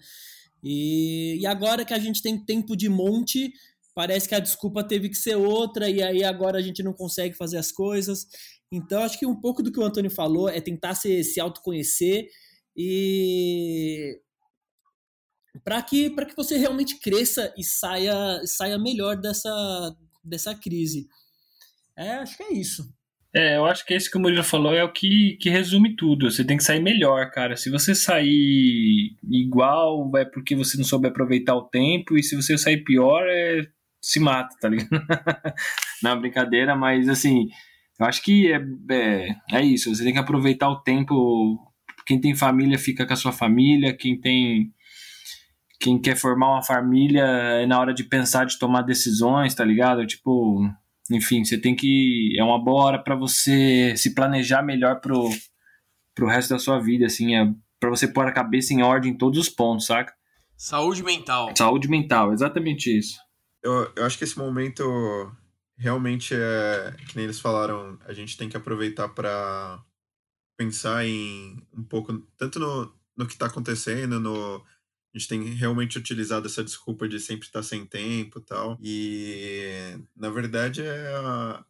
E, 0.63 1.39
e 1.39 1.47
agora 1.47 1.83
que 1.83 1.95
a 1.95 1.99
gente 1.99 2.21
tem 2.21 2.37
tempo 2.37 2.77
de 2.77 2.87
monte, 2.87 3.51
parece 3.95 4.29
que 4.29 4.35
a 4.35 4.39
desculpa 4.39 4.83
teve 4.83 5.09
que 5.09 5.17
ser 5.17 5.33
outra, 5.33 5.89
e 5.89 6.03
aí 6.03 6.23
agora 6.23 6.59
a 6.59 6.61
gente 6.61 6.83
não 6.83 6.93
consegue 6.93 7.35
fazer 7.35 7.57
as 7.57 7.71
coisas. 7.71 8.27
Então, 8.71 9.01
acho 9.01 9.17
que 9.17 9.25
um 9.25 9.41
pouco 9.41 9.63
do 9.63 9.71
que 9.71 9.79
o 9.79 9.83
Antônio 9.83 10.11
falou 10.11 10.47
é 10.47 10.61
tentar 10.61 10.93
se, 10.93 11.23
se 11.23 11.39
autoconhecer 11.39 12.27
e 12.77 14.21
para 15.63 15.81
que, 15.81 16.09
que 16.09 16.35
você 16.35 16.57
realmente 16.57 16.99
cresça 16.99 17.53
e 17.57 17.63
saia, 17.63 18.41
saia 18.45 18.77
melhor 18.77 19.17
dessa, 19.17 19.95
dessa 20.23 20.55
crise. 20.55 21.07
É, 21.97 22.15
acho 22.15 22.37
que 22.37 22.43
é 22.43 22.53
isso. 22.53 22.83
É, 23.33 23.55
eu 23.55 23.65
acho 23.65 23.85
que 23.85 23.93
esse 23.93 24.11
que 24.11 24.17
o 24.17 24.19
Murilo 24.19 24.43
falou 24.43 24.73
é 24.73 24.83
o 24.83 24.91
que, 24.91 25.37
que 25.39 25.49
resume 25.49 25.95
tudo. 25.95 26.29
Você 26.29 26.43
tem 26.43 26.57
que 26.57 26.63
sair 26.63 26.81
melhor, 26.81 27.31
cara. 27.31 27.55
Se 27.55 27.69
você 27.69 27.95
sair 27.95 29.15
igual, 29.23 30.11
é 30.17 30.25
porque 30.25 30.55
você 30.55 30.77
não 30.77 30.83
soube 30.83 31.07
aproveitar 31.07 31.55
o 31.55 31.69
tempo, 31.69 32.17
e 32.17 32.23
se 32.23 32.35
você 32.35 32.57
sair 32.57 32.83
pior, 32.83 33.25
é 33.27 33.61
se 34.01 34.19
mata, 34.19 34.55
tá 34.59 34.67
ligado? 34.67 34.89
não, 36.03 36.19
brincadeira, 36.19 36.75
mas 36.75 37.07
assim, 37.07 37.47
eu 37.99 38.05
acho 38.05 38.23
que 38.23 38.51
é, 38.51 38.59
é, 38.91 39.35
é 39.53 39.61
isso. 39.63 39.93
Você 39.93 40.03
tem 40.03 40.13
que 40.13 40.19
aproveitar 40.19 40.69
o 40.69 40.81
tempo. 40.81 41.57
Quem 42.07 42.19
tem 42.19 42.35
família 42.35 42.79
fica 42.79 43.05
com 43.05 43.13
a 43.13 43.15
sua 43.15 43.31
família, 43.31 43.95
quem 43.95 44.19
tem. 44.19 44.73
Quem 45.81 45.99
quer 45.99 46.15
formar 46.15 46.53
uma 46.53 46.63
família 46.63 47.23
é 47.23 47.65
na 47.65 47.79
hora 47.79 47.93
de 47.93 48.03
pensar, 48.03 48.45
de 48.45 48.59
tomar 48.59 48.83
decisões, 48.83 49.55
tá 49.55 49.65
ligado? 49.65 50.05
Tipo, 50.05 50.61
enfim, 51.09 51.43
você 51.43 51.57
tem 51.57 51.75
que. 51.75 52.35
É 52.37 52.43
uma 52.43 52.63
boa 52.63 52.83
hora 52.83 53.03
para 53.03 53.15
você 53.15 53.95
se 53.97 54.13
planejar 54.13 54.61
melhor 54.61 55.01
pro, 55.01 55.29
pro 56.15 56.27
resto 56.27 56.51
da 56.51 56.59
sua 56.59 56.79
vida, 56.79 57.05
assim, 57.05 57.35
é 57.35 57.51
para 57.79 57.89
você 57.89 58.07
pôr 58.07 58.27
a 58.27 58.31
cabeça 58.31 58.73
em 58.73 58.83
ordem 58.83 59.11
em 59.11 59.17
todos 59.17 59.39
os 59.39 59.49
pontos, 59.49 59.87
saca? 59.87 60.13
Saúde 60.55 61.03
mental. 61.03 61.51
Saúde 61.57 61.89
mental, 61.89 62.31
exatamente 62.31 62.95
isso. 62.95 63.17
Eu, 63.63 63.91
eu 63.95 64.05
acho 64.05 64.17
que 64.17 64.23
esse 64.23 64.37
momento 64.37 64.83
realmente 65.75 66.35
é. 66.35 66.95
Que 67.07 67.15
nem 67.15 67.25
eles 67.25 67.39
falaram, 67.39 67.97
a 68.05 68.13
gente 68.13 68.37
tem 68.37 68.47
que 68.47 68.55
aproveitar 68.55 69.09
para 69.09 69.83
pensar 70.55 71.03
em 71.07 71.57
um 71.75 71.83
pouco, 71.83 72.15
tanto 72.37 72.59
no, 72.59 72.93
no 73.17 73.25
que 73.25 73.33
está 73.33 73.47
acontecendo, 73.47 74.19
no 74.19 74.63
a 75.13 75.17
gente 75.17 75.27
tem 75.27 75.43
realmente 75.53 75.97
utilizado 75.97 76.47
essa 76.47 76.63
desculpa 76.63 77.07
de 77.07 77.19
sempre 77.19 77.45
estar 77.45 77.63
sem 77.63 77.85
tempo 77.85 78.39
e 78.39 78.41
tal. 78.43 78.77
E, 78.81 79.97
na 80.15 80.29
verdade, 80.29 80.81
é 80.81 81.15
a... 81.15 81.65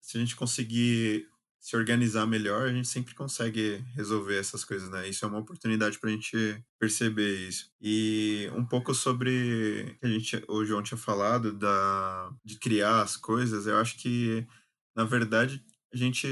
se 0.00 0.16
a 0.16 0.20
gente 0.20 0.36
conseguir 0.36 1.28
se 1.66 1.76
organizar 1.76 2.26
melhor, 2.26 2.68
a 2.68 2.72
gente 2.72 2.86
sempre 2.86 3.12
consegue 3.12 3.84
resolver 3.96 4.38
essas 4.38 4.64
coisas, 4.64 4.88
né? 4.88 5.08
Isso 5.08 5.24
é 5.24 5.28
uma 5.28 5.40
oportunidade 5.40 5.98
para 5.98 6.10
a 6.10 6.12
gente 6.12 6.62
perceber 6.78 7.48
isso. 7.48 7.72
E 7.80 8.48
um 8.54 8.64
pouco 8.64 8.94
sobre 8.94 9.98
a 10.00 10.06
gente, 10.06 10.40
o 10.46 10.64
João 10.64 10.80
tinha 10.80 10.96
falado 10.96 11.52
da 11.52 12.30
de 12.44 12.56
criar 12.56 13.02
as 13.02 13.16
coisas, 13.16 13.66
eu 13.66 13.76
acho 13.78 13.96
que 13.98 14.46
na 14.94 15.02
verdade 15.02 15.60
a 15.96 15.98
gente 15.98 16.28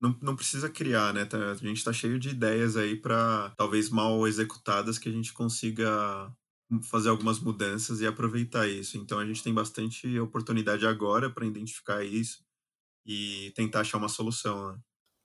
não, 0.00 0.16
não 0.22 0.34
precisa 0.34 0.68
criar, 0.70 1.12
né? 1.12 1.26
Tá, 1.26 1.50
a 1.50 1.54
gente 1.54 1.76
está 1.76 1.92
cheio 1.92 2.18
de 2.18 2.30
ideias 2.30 2.76
aí 2.76 2.96
para 2.96 3.52
talvez 3.56 3.90
mal 3.90 4.26
executadas 4.26 4.98
que 4.98 5.08
a 5.08 5.12
gente 5.12 5.32
consiga 5.32 6.32
fazer 6.82 7.10
algumas 7.10 7.38
mudanças 7.38 8.00
e 8.00 8.06
aproveitar 8.06 8.66
isso. 8.66 8.96
Então 8.96 9.18
a 9.18 9.26
gente 9.26 9.42
tem 9.42 9.52
bastante 9.52 10.18
oportunidade 10.18 10.86
agora 10.86 11.28
para 11.28 11.46
identificar 11.46 12.02
isso 12.02 12.42
e 13.06 13.52
tentar 13.54 13.80
achar 13.80 13.98
uma 13.98 14.08
solução. 14.08 14.72
Né? 14.72 14.78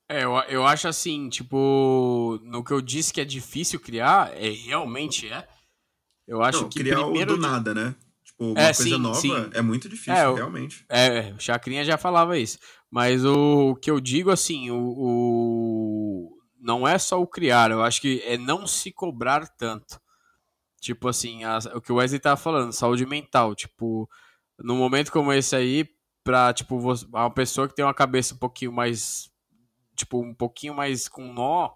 É, 0.10 0.24
eu, 0.26 0.34
eu 0.50 0.66
acho 0.66 0.88
assim, 0.88 1.30
tipo, 1.30 2.40
no 2.44 2.64
que 2.64 2.74
eu 2.74 2.82
disse 2.82 3.14
que 3.14 3.22
é 3.22 3.26
difícil 3.26 3.80
criar, 3.80 4.36
é 4.36 4.50
realmente 4.50 5.28
é. 5.30 5.48
Eu 6.28 6.44
acho 6.44 6.64
não, 6.64 6.70
que 6.70 6.80
criar 6.80 7.02
primeiro 7.04 7.38
do 7.38 7.42
nada, 7.42 7.74
né? 7.74 7.96
Tipo, 8.24 8.52
uma 8.52 8.62
é, 8.62 8.74
coisa 8.74 8.84
sim, 8.84 8.98
nova 8.98 9.20
sim. 9.20 9.50
é 9.54 9.62
muito 9.62 9.90
difícil, 9.90 10.14
É, 10.14 10.34
realmente. 10.34 10.86
É, 10.88 11.34
o 11.34 11.40
Chacrinha 11.40 11.84
já 11.84 11.98
falava 11.98 12.38
isso. 12.38 12.60
Mas 12.92 13.24
o, 13.24 13.76
que 13.76 13.92
eu 13.92 14.00
digo, 14.00 14.32
assim, 14.32 14.72
o, 14.72 14.78
o- 14.80 16.38
não 16.60 16.88
é 16.88 16.98
só 16.98 17.22
o 17.22 17.28
criar, 17.28 17.72
eu 17.72 17.84
acho 17.84 18.02
que 18.02 18.22
é 18.26 18.38
não 18.38 18.66
se 18.68 18.92
cobrar 18.92 19.48
tanto. 19.48 20.00
Tipo 20.82 21.08
assim, 21.08 21.44
a- 21.44 21.60
o 21.76 21.82
que 21.82 21.92
o 21.92 21.96
Wesley 21.96 22.20
tava 22.20 22.38
falando, 22.38 22.72
saúde 22.72 23.06
mental. 23.06 23.54
Tipo, 23.54 24.10
num 24.58 24.78
momento 24.78 25.12
como 25.12 25.32
esse 25.34 25.56
aí, 25.56 25.88
pra, 26.24 26.54
tipo, 26.54 26.80
você- 26.80 27.06
uma 27.08 27.30
pessoa 27.30 27.68
que 27.68 27.76
tem 27.76 27.86
uma 27.86 27.94
cabeça 27.94 28.34
um 28.34 28.38
pouquinho 28.38 28.72
mais. 28.72 29.30
Tipo, 29.96 30.22
um 30.24 30.34
pouquinho 30.34 30.74
mais 30.74 31.08
com 31.10 31.32
nó, 31.34 31.72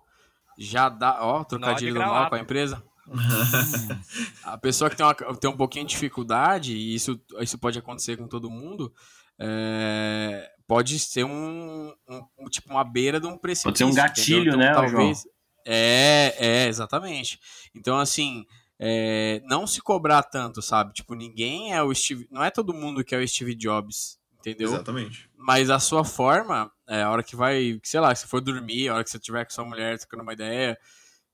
já 0.57 0.88
dá. 0.90 1.18
Ó, 1.22 1.44
trocadilho 1.44 1.94
do 1.94 1.99
nó 1.99 2.30
com 2.30 2.35
a 2.35 2.40
empresa. 2.40 2.84
A 4.44 4.57
pessoa 4.57 4.90
que 4.90 4.95
tem, 4.95 5.06
uma- 5.06 5.14
tem 5.15 5.49
um 5.49 5.57
pouquinho 5.57 5.85
de 5.85 5.91
dificuldade, 5.94 6.73
e 6.73 6.95
isso, 6.95 7.19
isso 7.40 7.57
pode 7.57 7.77
acontecer 7.77 8.15
com 8.18 8.27
todo 8.27 8.49
mundo, 8.49 8.94
é, 9.39 10.49
pode 10.68 10.97
ser 10.99 11.23
um, 11.26 11.93
um- 12.10 12.22
um- 12.39 12.45
tipo 12.49 12.69
uma 12.69 12.84
beira 12.84 13.19
de 13.19 13.27
um 13.27 13.38
precipício. 13.38 13.69
Pode 13.69 13.77
ser 13.77 13.84
um 13.85 13.93
gatilho, 13.93 14.39
entendeu? 14.41 14.57
né, 14.57 14.72
Então, 14.72 14.88
João? 14.88 14.91
talvez. 15.03 15.23
É, 15.65 16.35
é, 16.38 16.68
exatamente. 16.68 17.39
Então, 17.73 17.97
assim, 17.97 18.45
é, 18.80 19.41
não 19.45 19.65
se 19.65 19.81
cobrar 19.81 20.23
tanto, 20.23 20.61
sabe? 20.61 20.93
Tipo, 20.93 21.15
ninguém 21.15 21.73
é 21.73 21.81
o 21.81 21.93
Steve. 21.93 22.27
Não 22.30 22.43
é 22.43 22.51
todo 22.51 22.73
mundo 22.73 23.03
que 23.03 23.15
é 23.15 23.18
o 23.18 23.27
Steve 23.27 23.55
Jobs, 23.55 24.18
entendeu? 24.39 24.69
Exatamente. 24.73 25.30
Mas 25.38 25.69
a 25.69 25.80
sua 25.80 26.03
forma, 26.03 26.69
é, 26.88 27.01
a 27.03 27.10
hora 27.10 27.23
que 27.23 27.35
vai, 27.35 27.80
sei 27.84 27.99
lá, 27.99 28.14
que 28.14 28.19
você 28.19 28.27
for 28.27 28.41
dormir, 28.41 28.89
a 28.89 28.95
hora 28.95 29.03
que 29.03 29.10
você 29.10 29.19
tiver 29.19 29.45
com 29.45 29.51
sua 29.51 29.64
mulher 29.65 29.97
trocando 29.97 30.23
uma 30.23 30.34
ideia, 30.34 30.77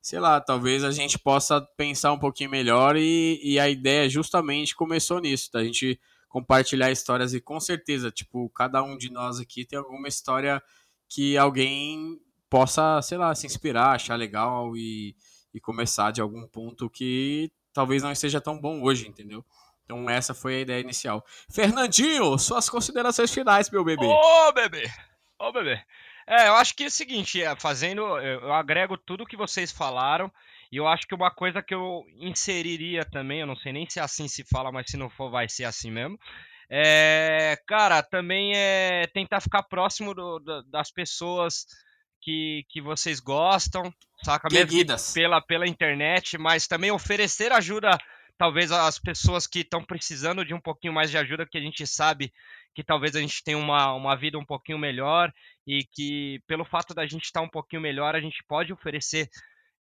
sei 0.02 0.20
lá, 0.20 0.40
talvez 0.40 0.84
a 0.84 0.92
gente 0.92 1.18
possa 1.18 1.60
pensar 1.76 2.12
um 2.12 2.20
pouquinho 2.20 2.50
melhor 2.52 2.96
e, 2.96 3.40
e 3.44 3.60
a 3.60 3.68
ideia 3.68 4.08
justamente 4.08 4.76
começou 4.76 5.20
nisso, 5.20 5.50
da 5.52 5.64
gente 5.64 6.00
compartilhar 6.30 6.92
histórias 6.92 7.34
e 7.34 7.42
com 7.42 7.60
certeza, 7.60 8.12
tipo, 8.12 8.50
cada 8.52 8.82
um 8.84 8.96
de 8.96 9.12
nós 9.12 9.40
aqui 9.40 9.66
tem 9.66 9.78
alguma 9.78 10.08
história 10.08 10.62
que 11.10 11.36
alguém 11.36 12.20
possa, 12.50 13.02
sei 13.02 13.18
lá, 13.18 13.34
se 13.34 13.48
inspirar, 13.48 13.96
achar 13.96 14.16
legal 14.16 14.78
e, 14.78 15.16
e 15.54 15.60
começar 15.60 16.12
de 16.12 16.22
algum 16.22 16.48
ponto 16.48 16.90
que 16.90 17.52
talvez 17.74 18.04
não 18.04 18.12
esteja 18.12 18.40
tão 18.40 18.60
bom 18.60 18.82
hoje, 18.84 19.08
entendeu? 19.08 19.44
Então 19.84 20.08
essa 20.08 20.36
foi 20.36 20.58
a 20.58 20.60
ideia 20.62 20.80
inicial. 20.80 21.26
Fernandinho, 21.52 22.38
suas 22.38 22.70
considerações 22.70 23.34
finais, 23.34 23.70
meu 23.70 23.84
bebê. 23.84 24.06
Ô, 24.06 24.52
bebê! 24.52 24.88
Ô, 25.40 25.52
bebê! 25.52 25.84
É, 26.28 26.48
eu 26.48 26.54
acho 26.54 26.76
que 26.76 26.84
é 26.84 26.88
o 26.88 26.92
seguinte, 26.92 27.42
é, 27.42 27.56
fazendo, 27.56 28.02
eu 28.20 28.54
agrego 28.54 28.96
tudo 28.96 29.26
que 29.26 29.36
vocês 29.36 29.72
falaram, 29.72 30.32
e 30.72 30.78
eu 30.78 30.88
acho 30.88 31.08
que 31.08 31.16
uma 31.16 31.32
coisa 31.32 31.62
que 31.62 31.74
eu 31.74 32.04
inseriria 32.20 33.04
também, 33.04 33.40
eu 33.42 33.48
não 33.48 33.56
sei 33.56 33.74
nem 33.74 33.90
se 33.90 34.00
assim 34.00 34.28
se 34.28 34.44
fala, 34.44 34.72
mas 34.72 34.90
se 34.90 34.98
não 34.98 35.10
for, 35.10 35.30
vai 35.32 35.50
ser 35.50 35.66
assim 35.66 35.90
mesmo. 35.92 36.18
É, 36.70 37.58
cara, 37.66 38.04
também 38.04 38.54
é 38.56 39.08
tentar 39.08 39.42
ficar 39.42 39.64
próximo 39.64 40.14
do- 40.14 40.40
da- 40.40 40.62
das 40.68 40.92
pessoas 40.92 41.66
que, 42.22 42.64
que 42.70 42.80
vocês 42.82 43.20
gostam, 43.20 43.92
saca? 44.24 44.48
Queridas. 44.50 45.14
pela, 45.14 45.42
pela 45.42 45.68
internet, 45.68 46.38
mas 46.38 46.68
também 46.68 46.92
oferecer 46.92 47.52
ajuda, 47.52 47.98
talvez, 48.38 48.72
às 48.72 49.00
pessoas 49.00 49.48
que 49.48 49.60
estão 49.62 49.84
precisando 49.84 50.46
de 50.46 50.54
um 50.54 50.60
pouquinho 50.62 50.94
mais 50.94 51.10
de 51.10 51.18
ajuda, 51.18 51.48
que 51.48 51.58
a 51.58 51.62
gente 51.62 51.88
sabe 51.88 52.32
que 52.76 52.84
talvez 52.84 53.16
a 53.16 53.20
gente 53.20 53.44
tenha 53.44 53.58
uma, 53.58 53.94
uma 53.94 54.16
vida 54.16 54.38
um 54.38 54.46
pouquinho 54.46 54.78
melhor 54.78 55.34
e 55.66 55.84
que, 55.92 56.40
pelo 56.46 56.64
fato 56.64 56.94
da 56.94 57.08
gente 57.08 57.24
estar 57.24 57.42
um 57.42 57.50
pouquinho 57.50 57.82
melhor, 57.82 58.16
a 58.16 58.22
gente 58.22 58.44
pode 58.48 58.72
oferecer 58.72 59.28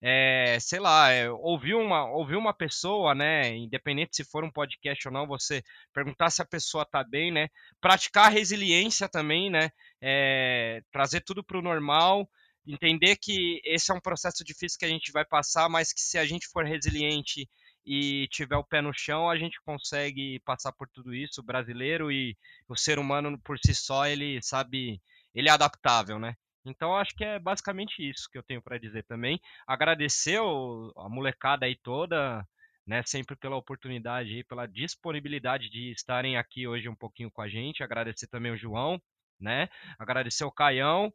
é, 0.02 0.58
sei 0.60 0.80
lá, 0.80 1.10
é, 1.12 1.30
ouvir, 1.30 1.76
uma, 1.76 2.10
ouvir 2.12 2.36
uma 2.36 2.54
pessoa, 2.54 3.14
né, 3.14 3.56
independente 3.56 4.16
se 4.16 4.24
for 4.24 4.44
um 4.44 4.52
podcast 4.52 5.08
ou 5.08 5.14
não, 5.14 5.28
você 5.28 5.62
perguntar 5.94 6.30
se 6.30 6.42
a 6.42 6.46
pessoa 6.46 6.86
tá 6.86 7.04
bem, 7.04 7.32
né, 7.32 7.50
praticar 7.82 8.32
resiliência 8.32 9.10
também, 9.10 9.50
né, 9.50 9.70
é, 10.02 10.82
trazer 10.92 11.22
tudo 11.22 11.44
para 11.44 11.58
o 11.58 11.62
normal, 11.62 12.30
entender 12.66 13.18
que 13.18 13.62
esse 13.66 13.92
é 13.92 13.94
um 13.94 14.00
processo 14.00 14.44
difícil 14.44 14.80
que 14.80 14.86
a 14.86 14.90
gente 14.90 15.12
vai 15.12 15.26
passar, 15.26 15.68
mas 15.70 15.92
que 15.92 16.02
se 16.02 16.18
a 16.18 16.26
gente 16.26 16.48
for 16.48 16.66
resiliente 16.66 17.50
e 17.86 18.28
tiver 18.30 18.56
o 18.58 18.64
pé 18.64 18.82
no 18.82 18.94
chão, 18.94 19.30
a 19.30 19.38
gente 19.38 19.60
consegue 19.66 20.40
passar 20.46 20.72
por 20.74 20.88
tudo 20.90 21.14
isso, 21.14 21.42
o 21.42 21.44
brasileiro 21.44 22.12
e 22.12 22.38
o 22.68 22.76
ser 22.76 23.00
humano 23.00 23.40
por 23.44 23.58
si 23.58 23.74
só, 23.74 24.06
ele 24.06 24.40
sabe, 24.42 25.02
ele 25.34 25.50
é 25.50 25.52
adaptável, 25.52 26.20
né? 26.20 26.36
Então 26.70 26.96
acho 26.96 27.16
que 27.16 27.24
é 27.24 27.40
basicamente 27.40 28.08
isso 28.08 28.30
que 28.32 28.38
eu 28.38 28.44
tenho 28.44 28.62
para 28.62 28.78
dizer 28.78 29.04
também. 29.04 29.40
Agradecer 29.68 30.40
a 30.40 31.10
molecada 31.10 31.66
aí 31.66 31.76
toda, 31.76 32.46
né, 32.86 33.04
sempre 33.06 33.36
pela 33.36 33.56
oportunidade 33.56 34.40
e 34.40 34.44
pela 34.44 34.68
disponibilidade 34.68 35.70
de 35.70 35.92
estarem 35.92 36.38
aqui 36.38 36.68
hoje 36.68 36.90
um 36.90 36.96
pouquinho 36.96 37.32
com 37.32 37.42
a 37.42 37.50
gente. 37.50 37.84
Agradecer 37.84 38.28
também 38.28 38.52
o 38.52 38.58
João, 38.58 39.02
né? 39.40 39.70
Agradecer 39.98 40.44
o 40.44 40.52
Caião 40.52 41.14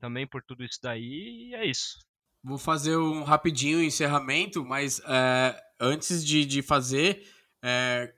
também 0.00 0.26
por 0.26 0.42
tudo 0.42 0.64
isso 0.64 0.78
daí 0.82 1.50
e 1.50 1.54
é 1.54 1.64
isso. 1.64 1.98
Vou 2.42 2.58
fazer 2.58 2.96
um 2.98 3.22
rapidinho 3.22 3.82
encerramento, 3.82 4.62
mas 4.62 5.00
é, 5.06 5.58
antes 5.80 6.22
de, 6.22 6.44
de 6.44 6.60
fazer, 6.60 7.26
é, 7.62 8.12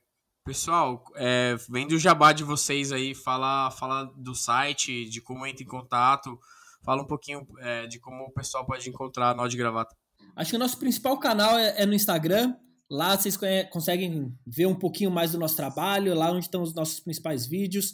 pessoal, 0.44 1.04
é, 1.14 1.54
vendo 1.68 1.92
o 1.92 1.98
jabá 1.98 2.32
de 2.32 2.42
vocês 2.42 2.90
aí, 2.90 3.14
fala, 3.14 3.70
fala 3.70 4.04
do 4.16 4.34
site, 4.34 5.08
de 5.08 5.20
como 5.20 5.46
entra 5.46 5.62
em 5.62 5.66
contato, 5.66 6.40
Fala 6.86 7.02
um 7.02 7.06
pouquinho 7.06 7.44
é, 7.58 7.88
de 7.88 7.98
como 7.98 8.22
o 8.26 8.32
pessoal 8.32 8.64
pode 8.64 8.88
encontrar 8.88 9.30
a 9.30 9.34
Nó 9.34 9.48
de 9.48 9.56
Gravata. 9.56 9.92
Acho 10.36 10.50
que 10.50 10.56
o 10.56 10.60
nosso 10.60 10.78
principal 10.78 11.18
canal 11.18 11.58
é, 11.58 11.82
é 11.82 11.84
no 11.84 11.92
Instagram. 11.92 12.54
Lá 12.88 13.18
vocês 13.18 13.36
conseguem 13.72 14.32
ver 14.46 14.66
um 14.66 14.74
pouquinho 14.74 15.10
mais 15.10 15.32
do 15.32 15.38
nosso 15.38 15.56
trabalho, 15.56 16.14
lá 16.14 16.30
onde 16.30 16.44
estão 16.44 16.62
os 16.62 16.72
nossos 16.72 17.00
principais 17.00 17.44
vídeos. 17.44 17.92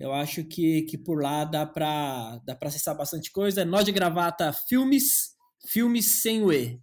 Eu 0.00 0.12
acho 0.12 0.42
que, 0.44 0.82
que 0.82 0.98
por 0.98 1.22
lá 1.22 1.44
dá 1.44 1.64
para 1.64 2.40
dá 2.44 2.56
pra 2.56 2.68
acessar 2.68 2.96
bastante 2.96 3.30
coisa. 3.30 3.62
É 3.62 3.64
Nó 3.64 3.80
de 3.82 3.92
Gravata 3.92 4.52
Filmes, 4.52 5.36
filmes 5.70 6.20
sem 6.20 6.42
o 6.42 6.52
E. 6.52 6.80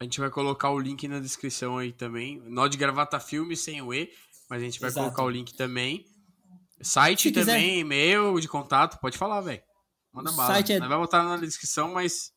A 0.00 0.04
gente 0.04 0.18
vai 0.18 0.30
colocar 0.30 0.70
o 0.70 0.78
link 0.78 1.06
na 1.06 1.20
descrição 1.20 1.76
aí 1.76 1.92
também. 1.92 2.40
Nó 2.46 2.66
de 2.66 2.78
Gravata 2.78 3.20
Filmes 3.20 3.60
sem 3.60 3.82
o 3.82 3.92
E, 3.92 4.08
mas 4.48 4.62
a 4.62 4.64
gente 4.64 4.80
vai 4.80 4.88
Exato. 4.88 5.04
colocar 5.04 5.24
o 5.24 5.30
link 5.30 5.54
também. 5.54 6.06
Site 6.80 7.24
Se 7.24 7.32
também, 7.32 7.60
quiser... 7.60 7.78
e-mail 7.80 8.40
de 8.40 8.48
contato, 8.48 8.98
pode 8.98 9.18
falar, 9.18 9.42
velho. 9.42 9.67
Manda 10.18 10.32
bala. 10.32 10.54
Site 10.54 10.72
é... 10.72 10.80
Vai 10.80 10.98
botar 10.98 11.22
na 11.22 11.36
descrição, 11.36 11.92
mas. 11.92 12.32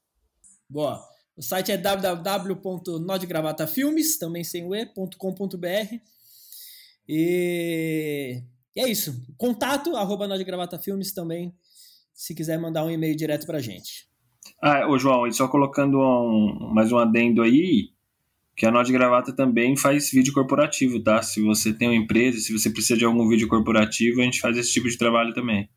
Boa. 0.70 1.04
O 1.36 1.42
site 1.42 1.72
é 1.72 1.78
www.nodegravatafilmes, 1.78 4.20
também 4.20 4.44
sem 4.44 4.64
o 4.66 4.76
e.com.br. 4.76 5.96
E... 7.08 8.44
e 8.76 8.80
é 8.80 8.88
isso. 8.88 9.26
Contato, 9.38 9.96
arroba 9.96 10.28
Nodegravatafilmes 10.28 11.12
também, 11.14 11.56
se 12.14 12.36
quiser 12.36 12.60
mandar 12.60 12.86
um 12.86 12.92
e-mail 12.92 13.16
direto 13.16 13.48
pra 13.48 13.60
gente. 13.60 14.08
Ah, 14.62 14.88
ô 14.88 15.00
João, 15.00 15.26
e 15.26 15.34
só 15.34 15.48
colocando 15.48 15.98
um, 16.00 16.70
mais 16.74 16.92
um 16.92 17.00
adendo 17.00 17.42
aí, 17.42 17.90
que 18.56 18.66
a 18.66 18.72
Nó 18.72 18.84
de 18.84 18.92
Gravata 18.92 19.34
também 19.36 19.76
faz 19.76 20.12
vídeo 20.12 20.34
corporativo, 20.34 21.02
tá? 21.02 21.24
Se 21.24 21.42
você 21.42 21.74
tem 21.74 21.88
uma 21.88 21.96
empresa, 21.96 22.40
se 22.40 22.54
você 22.54 22.70
precisa 22.70 23.00
de 23.00 23.06
algum 23.06 23.28
vídeo 23.28 23.48
corporativo, 23.48 24.22
a 24.22 24.24
gente 24.24 24.40
faz 24.40 24.56
esse 24.58 24.72
tipo 24.72 24.88
de 24.88 24.98
trabalho 24.98 25.34
também. 25.34 25.68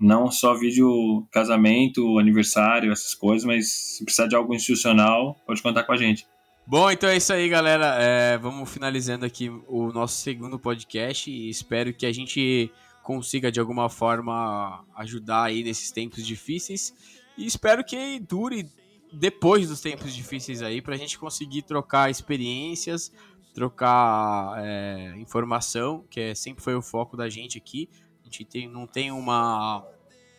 Não 0.00 0.30
só 0.30 0.54
vídeo 0.54 1.26
casamento, 1.30 2.18
aniversário, 2.18 2.90
essas 2.90 3.14
coisas, 3.14 3.44
mas 3.44 3.68
se 3.68 4.04
precisar 4.04 4.26
de 4.26 4.34
algo 4.34 4.54
institucional, 4.54 5.36
pode 5.46 5.62
contar 5.62 5.84
com 5.84 5.92
a 5.92 5.96
gente. 5.96 6.26
Bom, 6.66 6.90
então 6.90 7.08
é 7.08 7.16
isso 7.16 7.32
aí, 7.32 7.48
galera. 7.48 7.96
É, 8.00 8.38
vamos 8.38 8.70
finalizando 8.70 9.26
aqui 9.26 9.50
o 9.68 9.92
nosso 9.92 10.16
segundo 10.16 10.58
podcast 10.58 11.30
e 11.30 11.50
espero 11.50 11.92
que 11.92 12.06
a 12.06 12.12
gente 12.12 12.72
consiga 13.02 13.50
de 13.50 13.58
alguma 13.58 13.88
forma 13.88 14.84
ajudar 14.96 15.44
aí 15.44 15.64
nesses 15.64 15.90
tempos 15.90 16.24
difíceis 16.24 16.94
e 17.36 17.44
espero 17.44 17.82
que 17.82 18.20
dure 18.20 18.68
depois 19.12 19.68
dos 19.68 19.80
tempos 19.80 20.14
difíceis 20.14 20.62
aí 20.62 20.80
para 20.80 20.94
a 20.94 20.98
gente 20.98 21.18
conseguir 21.18 21.62
trocar 21.62 22.10
experiências, 22.10 23.12
trocar 23.52 24.54
é, 24.64 25.14
informação, 25.18 26.04
que 26.08 26.20
é, 26.20 26.34
sempre 26.34 26.62
foi 26.62 26.74
o 26.74 26.82
foco 26.82 27.16
da 27.16 27.28
gente 27.28 27.58
aqui 27.58 27.88
gente 28.30 28.44
tem, 28.44 28.68
não 28.68 28.86
tem 28.86 29.10
uma, 29.10 29.84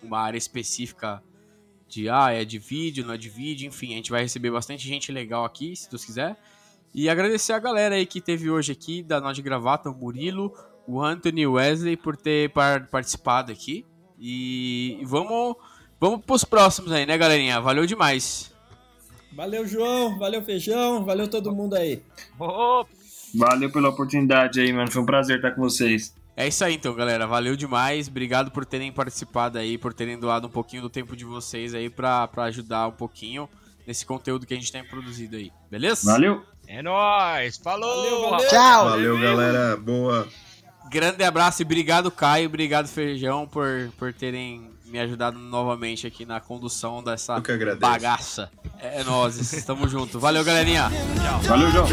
uma 0.01 0.19
área 0.19 0.37
específica 0.37 1.21
de 1.87 2.09
ah, 2.09 2.31
é 2.31 2.45
de 2.45 2.57
vídeo, 2.57 3.05
não 3.05 3.13
é 3.13 3.17
de 3.17 3.29
vídeo, 3.29 3.67
enfim, 3.67 3.93
a 3.93 3.97
gente 3.97 4.11
vai 4.11 4.21
receber 4.21 4.49
bastante 4.49 4.87
gente 4.87 5.11
legal 5.11 5.43
aqui, 5.43 5.75
se 5.75 5.89
Deus 5.89 6.05
quiser. 6.05 6.37
E 6.93 7.09
agradecer 7.09 7.53
a 7.53 7.59
galera 7.59 7.95
aí 7.95 8.05
que 8.05 8.21
teve 8.21 8.49
hoje 8.49 8.71
aqui 8.71 9.03
da 9.03 9.19
Nó 9.19 9.31
de 9.31 9.41
Gravata, 9.41 9.89
o 9.89 9.93
Murilo, 9.93 10.53
o 10.87 11.01
Anthony 11.01 11.41
e 11.41 11.47
o 11.47 11.53
Wesley 11.53 11.97
por 11.97 12.17
ter 12.17 12.51
participado 12.89 13.51
aqui. 13.51 13.85
E 14.19 14.99
vamos, 15.03 15.55
vamos 15.99 16.23
pros 16.25 16.43
próximos 16.43 16.91
aí, 16.91 17.05
né, 17.05 17.17
galerinha? 17.17 17.59
Valeu 17.59 17.85
demais. 17.85 18.53
Valeu, 19.33 19.65
João. 19.65 20.19
Valeu, 20.19 20.41
Feijão. 20.43 21.05
Valeu 21.05 21.27
todo 21.29 21.55
mundo 21.55 21.75
aí. 21.75 22.03
Valeu 23.33 23.71
pela 23.71 23.89
oportunidade 23.89 24.59
aí, 24.59 24.73
mano. 24.73 24.91
Foi 24.91 25.01
um 25.01 25.05
prazer 25.05 25.37
estar 25.37 25.51
com 25.51 25.61
vocês. 25.61 26.13
É 26.41 26.47
isso 26.47 26.65
aí 26.65 26.73
então, 26.73 26.95
galera. 26.95 27.27
Valeu 27.27 27.55
demais. 27.55 28.07
Obrigado 28.07 28.49
por 28.49 28.65
terem 28.65 28.91
participado 28.91 29.59
aí, 29.59 29.77
por 29.77 29.93
terem 29.93 30.17
doado 30.17 30.47
um 30.47 30.49
pouquinho 30.49 30.81
do 30.81 30.89
tempo 30.89 31.15
de 31.15 31.23
vocês 31.23 31.75
aí 31.75 31.87
pra, 31.87 32.27
pra 32.27 32.45
ajudar 32.45 32.87
um 32.87 32.91
pouquinho 32.93 33.47
nesse 33.85 34.03
conteúdo 34.03 34.47
que 34.47 34.53
a 34.55 34.57
gente 34.57 34.71
tem 34.71 34.83
produzido 34.83 35.35
aí. 35.35 35.51
Beleza? 35.69 36.11
Valeu. 36.11 36.43
É 36.67 36.81
nóis. 36.81 37.57
Falou. 37.57 37.95
Valeu, 37.95 38.29
valeu. 38.31 38.49
Tchau. 38.49 38.89
Valeu, 38.89 39.19
galera. 39.19 39.77
Boa. 39.77 40.27
Grande 40.89 41.23
abraço 41.23 41.61
e 41.61 41.63
obrigado, 41.63 42.09
Caio. 42.09 42.47
Obrigado, 42.47 42.87
Feijão, 42.87 43.45
por, 43.45 43.91
por 43.99 44.11
terem 44.11 44.67
me 44.85 44.99
ajudado 44.99 45.37
novamente 45.37 46.07
aqui 46.07 46.25
na 46.25 46.39
condução 46.39 47.03
dessa 47.03 47.39
bagaça. 47.79 48.49
É, 48.79 49.01
é 49.01 49.03
nós. 49.03 49.53
Estamos 49.53 49.91
juntos. 49.91 50.19
Valeu, 50.19 50.43
galerinha. 50.43 50.89
Tchau. 51.21 51.41
Valeu, 51.41 51.69
João. 51.69 51.87